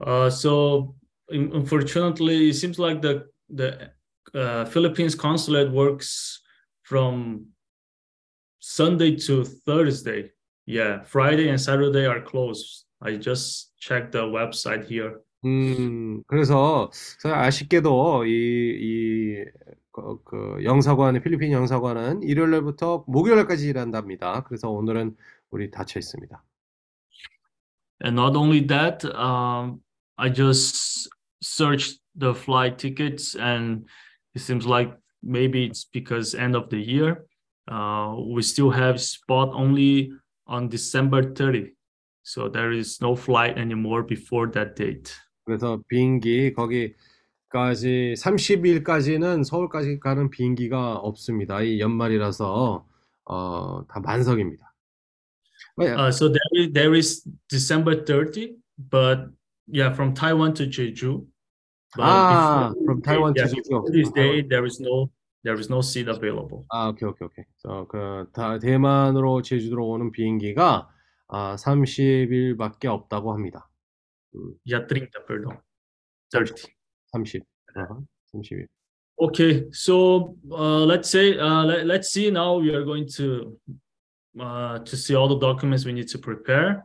Uh, 0.00 0.26
so 0.28 0.94
un- 1.30 1.50
unfortunately, 1.54 2.48
it 2.48 2.54
seems 2.54 2.78
like 2.78 3.00
the 3.00 3.24
the 3.48 3.92
uh, 4.33 4.65
Philippines 4.65 5.15
consulate 5.15 5.71
works 5.71 6.41
from 6.83 7.47
Sunday 8.59 9.15
to 9.15 9.43
Thursday. 9.43 10.31
Yeah, 10.65 11.03
Friday 11.03 11.49
and 11.49 11.59
Saturday 11.59 12.05
are 12.05 12.21
closed. 12.21 12.85
I 13.01 13.15
just 13.15 13.71
checked 13.79 14.11
the 14.11 14.25
website 14.25 14.85
here. 14.85 15.21
음, 15.45 16.21
그래서 16.27 16.89
사실 16.93 17.33
아쉽게도 17.33 18.25
이, 18.25 18.29
이, 18.29 19.45
그, 19.91 20.21
그 20.23 20.63
영사관의 20.63 21.23
필리핀 21.23 21.51
영사관은 21.51 22.23
일요일부터 22.23 23.05
목요일까지 23.07 23.69
일한답니다. 23.69 24.43
그래서 24.43 24.69
오늘은 24.69 25.15
우리 25.49 25.71
닫혀 25.71 25.99
있습니다. 25.99 26.43
And 28.03 28.15
not 28.15 28.37
only 28.37 28.65
that, 28.67 29.05
um, 29.05 29.81
I 30.17 30.29
just 30.29 31.09
searched 31.41 31.99
the 32.15 32.33
flight 32.33 32.77
tickets, 32.77 33.35
and 33.35 33.85
it 34.35 34.41
seems 34.41 34.65
like 34.65 34.93
maybe 35.21 35.65
it's 35.65 35.85
because 35.85 36.35
end 36.35 36.55
of 36.55 36.69
the 36.69 36.79
year. 36.79 37.25
uh, 37.69 38.15
we 38.17 38.41
still 38.41 38.71
have 38.71 38.99
spot 38.99 39.49
only 39.53 40.11
on 40.47 40.67
December 40.69 41.33
30. 41.33 41.71
So 42.23 42.49
there 42.49 42.71
is 42.71 43.01
no 43.01 43.15
flight 43.15 43.57
anymore 43.57 44.03
before 44.03 44.51
that 44.51 44.75
date. 44.75 45.13
그래서 45.45 45.81
비행기 45.87 46.53
거기까지 46.53 48.13
30일까지는 48.17 49.43
서울까지 49.43 49.99
가는 49.99 50.29
비행기가 50.29 50.95
없습니다. 50.95 51.61
이 51.61 51.79
연말이라서 51.79 52.85
어, 53.25 53.87
다 53.87 53.99
만석입니다. 53.99 54.65
네, 55.77 55.93
Uh, 55.93 56.09
so 56.09 56.27
there 56.27 56.51
is, 56.53 56.73
there 56.73 56.93
is 56.93 57.23
December 57.47 58.03
30, 58.03 58.57
but 58.89 59.29
yeah, 59.67 59.93
from 59.93 60.13
Taiwan 60.13 60.53
to 60.55 60.67
Jeju. 60.67 61.25
Ah, 61.98 62.72
from 62.84 63.02
Taiwan 63.02 63.34
to 63.34 63.40
yeah, 63.40 63.46
Jeju. 63.46 63.62
before 63.62 63.90
This 63.90 64.10
day 64.10 64.42
there 64.42 64.64
is 64.64 64.80
no 64.80 65.10
there 65.44 65.58
is 65.58 65.68
no 65.68 65.80
seat 65.80 66.08
available. 66.08 66.64
아, 66.70 66.88
오케이, 66.88 67.08
오케이, 67.08 67.26
오케이. 67.26 67.44
저, 67.58 67.86
그, 67.86 68.26
다, 68.32 68.58
대만으로 68.58 69.42
제주도로 69.42 69.88
오는 69.90 70.10
비행기가 70.10 70.88
아, 71.28 71.56
30일밖에 71.56 72.86
없다고 72.86 73.32
합니다. 73.32 73.68
Yeah, 74.64 74.86
30, 74.88 75.10
perdão. 75.28 75.60
30. 76.32 76.66
30. 77.12 77.42
어허, 77.76 78.04
30일. 78.34 78.66
Okay, 79.16 79.64
so 79.70 80.34
uh, 80.50 80.84
let's 80.84 81.08
say 81.08 81.38
uh, 81.38 81.62
let, 81.64 81.86
let's 81.86 82.10
see 82.10 82.30
now 82.30 82.58
we 82.58 82.74
are 82.74 82.84
going 82.84 83.06
to 83.16 83.56
uh, 84.40 84.80
to 84.80 84.96
see 84.96 85.14
all 85.14 85.28
the 85.28 85.38
documents 85.38 85.84
we 85.84 85.92
need 85.92 86.08
to 86.08 86.18
prepare. 86.18 86.82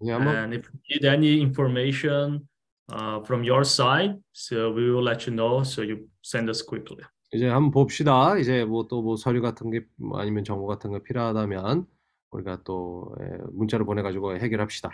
한번 0.00 0.44
And 0.44 0.54
if 0.54 0.68
you 0.72 0.80
need 0.88 1.04
any 1.04 1.40
information 1.40 2.48
uh, 2.92 3.20
from 3.24 3.42
your 3.44 3.64
side, 3.64 4.16
so 4.32 4.70
we 4.72 4.90
will 4.90 5.02
let 5.02 5.26
you 5.26 5.34
know. 5.34 5.62
So 5.64 5.82
you 5.82 6.06
send 6.22 6.48
us 6.48 6.62
quickly. 6.64 7.02
이제 7.32 7.48
한번 7.48 7.70
봅시다. 7.72 8.38
이제 8.38 8.64
뭐 8.64 8.86
또 8.88 9.02
뭐 9.02 9.16
서류 9.16 9.42
같은 9.42 9.70
게뭐 9.70 10.18
아니면 10.20 10.44
정보 10.44 10.66
같은 10.66 10.90
거 10.92 11.02
필요하다면 11.02 11.86
우리가 12.30 12.62
또 12.64 13.14
예, 13.20 13.38
문자로 13.52 13.84
보내가지고 13.84 14.36
해결합시다. 14.38 14.90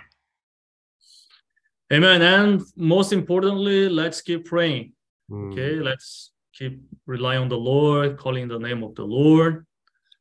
Amen. 1.93 2.23
And 2.23 2.65
most 2.77 3.13
importantly, 3.15 3.89
let's 3.89 4.23
keep 4.25 4.45
praying. 4.49 4.93
음, 5.31 5.51
Okay, 5.53 5.77
let's 5.81 6.31
keep 6.57 6.81
relying 7.07 7.43
on 7.43 7.49
the 7.49 7.59
Lord, 7.61 8.17
calling 8.17 8.49
the 8.49 8.59
name 8.59 8.83
of 8.83 8.95
the 8.95 9.07
Lord. 9.07 9.65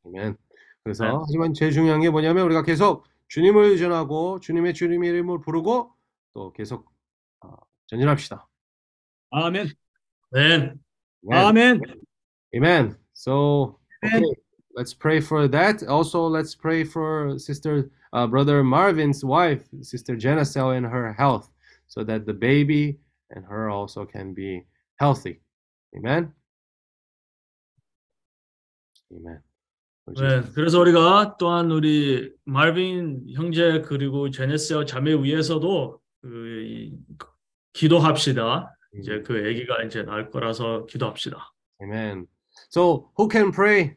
아멘. 0.04 0.36
그래서 0.84 1.04
네. 1.06 1.12
하지만 1.18 1.54
제일 1.54 1.72
중요한 1.72 2.00
게 2.02 2.10
뭐냐면 2.10 2.44
우리가 2.44 2.62
계속 2.62 3.06
주님을 3.28 3.64
의존하고 3.70 4.40
주님의 4.40 4.74
주님의 4.74 5.08
이름을 5.10 5.40
부르고 5.40 5.94
또 6.34 6.52
계속 6.52 6.86
어, 6.86 6.91
전진합시다. 7.87 8.47
아멘. 9.31 9.69
Then 10.31 10.79
아멘. 11.31 11.81
Amen. 12.55 12.95
So, 13.13 13.79
okay, 14.03 14.23
let's 14.75 14.93
pray 14.93 15.19
for 15.19 15.47
that. 15.49 15.83
Also, 15.87 16.27
let's 16.27 16.55
pray 16.55 16.83
for 16.83 17.37
Sister, 17.39 17.89
uh, 18.13 18.27
Brother 18.27 18.63
Marvin's 18.63 19.23
wife, 19.23 19.63
Sister 19.81 20.15
Jenacel, 20.15 20.75
and 20.77 20.85
her 20.85 21.13
health, 21.13 21.49
so 21.87 22.03
that 22.03 22.25
the 22.25 22.33
baby 22.33 22.99
and 23.31 23.43
her 23.45 23.69
also 23.69 24.05
can 24.05 24.33
be 24.33 24.65
healthy. 24.99 25.41
Amen. 25.95 26.31
Amen. 29.11 29.41
네, 30.15 30.41
그래서 30.53 30.79
우리가 30.79 31.35
또한 31.37 31.69
우리 31.69 32.33
말빈 32.45 33.27
형제 33.33 33.81
그리고 33.81 34.29
제네스와 34.29 34.85
자매 34.85 35.13
위해서도 35.13 35.99
그 36.21 36.63
이- 36.63 36.97
기도합시다. 37.72 38.74
이제 38.98 39.22
그 39.22 39.34
아기가 39.34 39.82
이제 39.84 40.02
날 40.02 40.30
거라서 40.30 40.86
기도합시다. 40.86 41.52
Amen. 41.82 42.26
So, 42.70 43.10
who 43.18 43.28
can 43.30 43.50
pray 43.50 43.96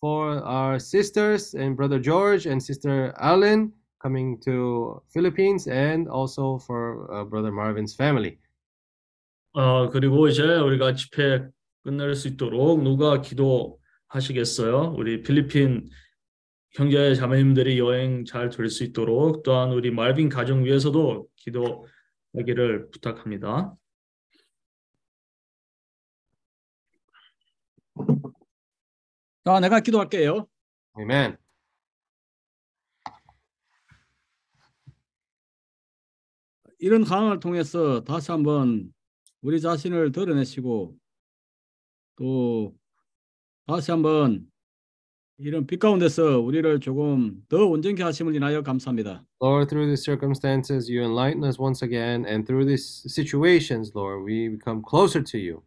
for 0.00 0.42
our 0.44 0.78
sisters 0.78 1.54
and 1.54 1.76
Brother 1.76 2.00
George 2.00 2.46
and 2.46 2.62
Sister 2.62 3.12
Alan 3.20 3.72
coming 4.00 4.38
to 4.44 5.02
Philippines, 5.12 5.66
and 5.68 6.08
also 6.08 6.58
for 6.58 7.10
uh, 7.12 7.24
Brother 7.24 7.50
Marvin's 7.52 7.94
family? 7.96 8.38
어 9.54 9.88
그리고 9.88 10.28
이제 10.28 10.42
우리가 10.42 10.94
집회 10.94 11.48
끝낼 11.82 12.14
수 12.14 12.28
있도록 12.28 12.82
누가 12.82 13.20
기도하시겠어요? 13.22 14.94
우리 14.96 15.22
필리핀 15.22 15.88
형제 16.74 17.14
자매님들이 17.14 17.78
여행 17.78 18.24
잘 18.26 18.50
될 18.50 18.68
수 18.68 18.84
있도록 18.84 19.42
또한 19.42 19.72
우리 19.72 19.90
말빈 19.90 20.28
가정 20.28 20.64
위해서도 20.64 21.26
기도 21.36 21.86
하기를 22.36 22.90
부탁합니다. 22.90 23.76
자, 29.44 29.60
내가 29.60 29.80
기도할게요. 29.80 30.46
Amen. 30.98 31.36
이런 36.78 37.04
상황을 37.04 37.40
통해서 37.40 38.04
다시 38.04 38.30
한번 38.30 38.92
우리 39.40 39.60
자신을 39.60 40.12
드러내시고 40.12 40.94
또 42.16 42.76
다시 43.66 43.90
한번 43.90 44.46
이런 45.38 45.66
빛 45.66 45.78
가운데서 45.78 46.40
우리를 46.40 46.80
조금 46.80 47.44
더 47.48 47.66
온전케 47.66 48.02
하심을 48.02 48.34
인하여 48.34 48.62
감사합니다. 48.62 49.22
Lord, 49.42 49.68
through 49.68 49.86
these 49.86 50.02
circumstances, 50.02 50.90
you 50.90 51.04
enlighten 51.04 51.44
us 51.44 51.60
once 51.60 51.84
again, 51.84 52.24
and 52.26 52.46
through 52.46 52.66
these 52.66 53.04
situations, 53.06 53.92
Lord, 53.94 54.24
we 54.24 54.48
become 54.48 54.82
closer 54.88 55.22
to 55.22 55.38
you. 55.38 55.62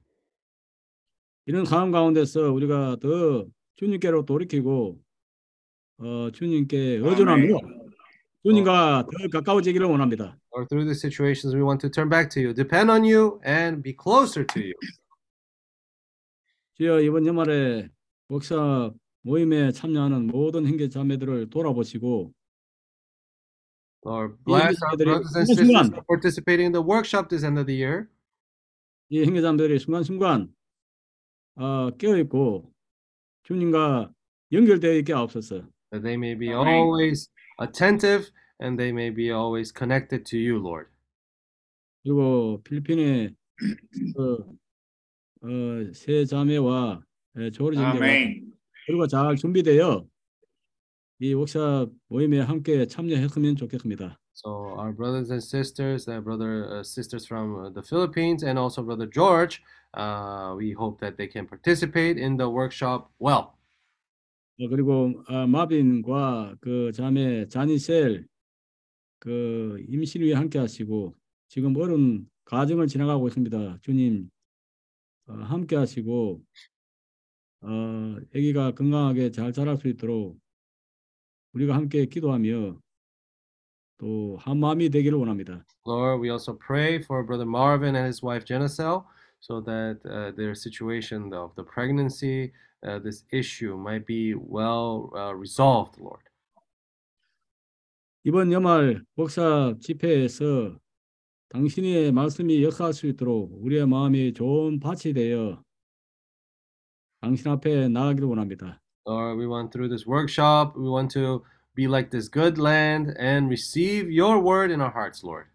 이런 1.46 1.66
상황 1.66 1.92
가운데서 1.92 2.52
우리가 2.52 2.98
더 3.00 3.46
주님께로 3.76 4.26
돌이키고 4.26 5.00
어, 6.00 6.32
주님께 6.34 7.00
의존하며 7.04 7.60
주님과 8.44 9.06
더 9.06 9.28
가까워지기를 9.32 9.86
원합니다. 9.86 10.36
Lord, 10.56 10.68
through 10.70 10.90
these 10.90 11.00
situations, 11.00 11.56
we 11.56 11.62
want 11.62 11.80
to 11.82 11.92
turn 11.92 12.10
back 12.10 12.32
to 12.32 12.42
you, 12.42 12.56
depend 12.56 12.90
on 12.90 13.04
you, 13.06 13.40
and 13.46 13.84
be 13.84 13.94
closer 13.94 14.44
to 14.48 14.62
you. 14.62 14.74
주여 16.74 17.02
이번 17.02 17.28
연말에 17.28 17.90
목사 18.28 18.92
모임에 19.22 19.72
참여하는 19.72 20.28
모든 20.28 20.66
형제 20.68 20.90
자매들을 20.90 21.50
돌아보시고 21.50 22.34
Lord, 24.06 24.36
이 24.40 24.44
bless 24.46 24.80
our 24.82 24.96
brothers 24.98 25.36
and 25.36 25.46
sisters 25.46 25.68
순간 25.68 25.86
for 25.92 26.04
participating 26.08 26.68
in 26.68 26.72
the 26.72 26.82
workshop 26.82 27.28
this 27.30 27.44
end 27.44 27.60
of 27.60 27.68
the 27.68 27.76
year. 27.76 28.08
이 29.10 29.24
형제 29.26 29.42
자매들이 29.42 29.80
순간순간 29.80 30.54
어, 31.56 31.90
깨어 31.98 32.18
있고 32.20 32.72
주님과 33.44 34.14
연결되어 34.52 34.94
있게 35.00 35.14
하옵소서. 35.14 35.68
That 35.92 36.04
they 36.04 36.16
may 36.16 36.36
be 36.38 36.50
always 36.54 37.30
attentive 37.62 38.32
and 38.62 38.78
they 38.78 38.92
may 38.92 39.14
be 39.14 39.32
always 39.32 39.74
connected 39.74 40.24
to 40.30 40.40
you, 40.40 40.60
Lord. 40.62 40.90
그리고 42.04 42.62
필리핀의 42.64 43.36
그, 44.16 44.58
어, 45.42 45.94
세 45.94 46.24
자매와 46.26 47.02
에, 47.38 47.52
조리 47.52 47.76
형제가. 47.78 48.06
그리고 48.90 49.06
잘 49.06 49.36
준비되어 49.36 50.04
이 51.20 51.34
워크샵 51.36 51.92
모임에 52.08 52.40
함께 52.40 52.88
참여했으면 52.88 53.56
좋겠습니다. 53.56 54.18
So 54.34 54.74
our 54.80 54.92
brothers 54.92 55.30
and 55.30 55.44
sisters, 55.44 56.10
uh, 56.10 56.20
brother 56.20 56.66
uh, 56.66 56.84
sisters 56.84 57.28
from 57.28 57.54
uh, 57.54 57.70
the 57.70 57.84
Philippines, 57.84 58.44
and 58.44 58.58
also 58.58 58.82
brother 58.82 59.06
George, 59.06 59.62
uh, 59.94 60.56
we 60.58 60.72
hope 60.74 60.98
that 61.02 61.18
they 61.18 61.30
can 61.30 61.46
participate 61.46 62.18
in 62.18 62.36
the 62.36 62.50
workshop 62.50 63.12
well. 63.20 63.54
어, 64.58 64.68
그리고 64.68 65.22
아, 65.28 65.46
마빈과 65.46 66.56
그 66.60 66.92
자매 66.92 67.48
자니셀 67.48 68.26
그 69.20 69.86
임신 69.88 70.24
위에 70.24 70.34
함께 70.34 70.58
하시고 70.58 71.14
지금 71.48 71.78
어려운 71.78 72.28
과정을 72.46 72.88
지나가고 72.88 73.28
있습니다. 73.28 73.78
주님 73.82 74.32
어, 75.28 75.34
함께 75.34 75.76
하시고 75.76 76.42
어, 77.62 78.16
아기가 78.36 78.72
건강하게 78.74 79.32
잘 79.32 79.52
자랄 79.52 79.78
수 79.78 79.88
있도록 79.90 80.40
우리가 81.54 81.76
함께 81.76 82.06
기도하며 82.06 82.80
또 83.98 84.38
한 84.38 84.58
마음이 84.60 84.90
되기를 84.90 85.18
원합니다. 85.18 85.66
Lord, 85.86 86.22
we 86.22 86.30
also 86.32 86.58
pray 86.58 86.96
for 87.04 87.26
brother 87.26 87.46
Marvin 87.48 87.96
and 87.96 88.06
his 88.08 88.24
wife 88.24 88.46
Jenacel, 88.46 89.04
so 89.42 89.60
that 89.62 90.00
uh, 90.06 90.32
their 90.38 90.56
situation 90.56 91.34
of 91.34 91.54
the 91.56 91.64
pregnancy, 91.66 92.54
uh, 92.88 93.00
this 93.00 93.26
issue, 93.34 93.76
might 93.76 94.06
be 94.06 94.36
well 94.36 95.12
uh, 95.14 95.36
resolved, 95.36 96.00
Lord. 96.00 96.24
이번 98.24 98.52
연말 98.54 99.04
목사 99.16 99.76
집회에서 99.82 100.80
당신의 101.50 102.12
말씀이 102.14 102.64
역사할 102.64 102.94
수 102.94 103.08
있도록 103.08 103.52
우리의 103.64 103.86
마음이 103.88 104.34
좋은 104.34 104.80
밭이 104.80 105.14
되어 105.14 105.62
당신 107.21 107.51
앞에 107.51 107.89
나가기를 107.89 108.29
원합니다. 108.29 108.81
Lord, 109.07 109.39
we 109.39 109.47
want 109.47 109.71
through 109.71 109.89
this 109.89 110.07
workshop, 110.07 110.77
we 110.77 110.89
want 110.89 111.13
to 111.15 111.43
be 111.75 111.85
like 111.87 112.11
this 112.11 112.29
good 112.31 112.61
land 112.61 113.15
and 113.19 113.49
receive 113.49 114.11
your 114.11 114.41
word 114.41 114.73
in 114.73 114.81
our 114.81 114.93
hearts, 114.93 115.25
Lord. 115.25 115.49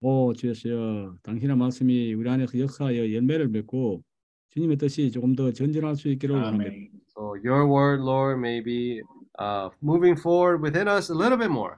오 0.00 0.34
주여 0.34 1.16
당신의 1.22 1.56
말씀이 1.56 2.12
우리 2.12 2.28
안에서 2.28 2.58
역사하여 2.58 3.12
열매를 3.14 3.48
맺고 3.48 4.02
주님의 4.50 4.76
뜻이 4.76 5.10
조금 5.10 5.34
더 5.34 5.50
전진할 5.50 5.96
수 5.96 6.08
있기를 6.08 6.36
원합니다. 6.36 6.70
Amém. 6.70 6.90
So 7.16 7.36
your 7.42 7.66
word, 7.66 8.02
Lord, 8.02 8.38
may 8.38 8.60
be 8.62 9.00
uh, 9.38 9.70
moving 9.82 10.18
forward 10.18 10.62
within 10.62 10.88
us 10.88 11.10
a 11.10 11.16
little 11.16 11.38
bit 11.38 11.50
more. 11.50 11.76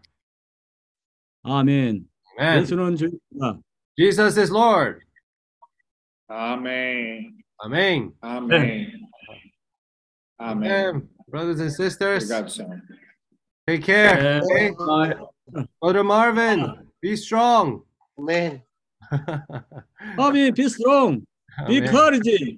아멘. 1.45 2.09
Amen. 2.39 2.62
예수는 2.62 2.97
주입니다. 2.97 3.61
Jesus 3.97 4.39
is 4.39 4.51
Lord. 4.51 5.01
Amém. 6.28 7.39
Amen. 7.64 8.14
Amen. 8.24 8.92
Amém. 10.40 10.72
Amen. 10.72 11.10
Brothers 11.28 11.60
and 11.60 11.72
sisters, 11.72 12.30
Obrigado, 12.32 12.82
take 13.68 13.84
care. 13.84 14.42
네. 14.42 14.72
okay? 14.72 15.68
Brother 15.80 16.04
Marvin, 16.04 16.88
be 17.02 17.16
strong. 17.16 17.84
Amen. 18.18 18.62
Bobby, 20.18 20.50
be 20.56 20.68
strong. 20.68 21.26
Be 21.68 21.78
Amen. 21.78 21.90
courage. 21.90 22.58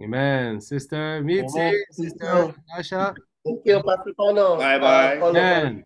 Amen. 0.00 0.60
Sister 0.60 1.20
Mitzi, 1.22 1.58
Amen. 1.58 1.84
Sister 1.90 2.54
Natasha. 2.68 3.14
Thank 3.44 3.60
you, 3.66 3.82
Pastor 3.82 4.12
Tono. 4.18 4.56
Bye-bye. 4.56 5.18
Uh, 5.18 5.26
Amen. 5.28 5.84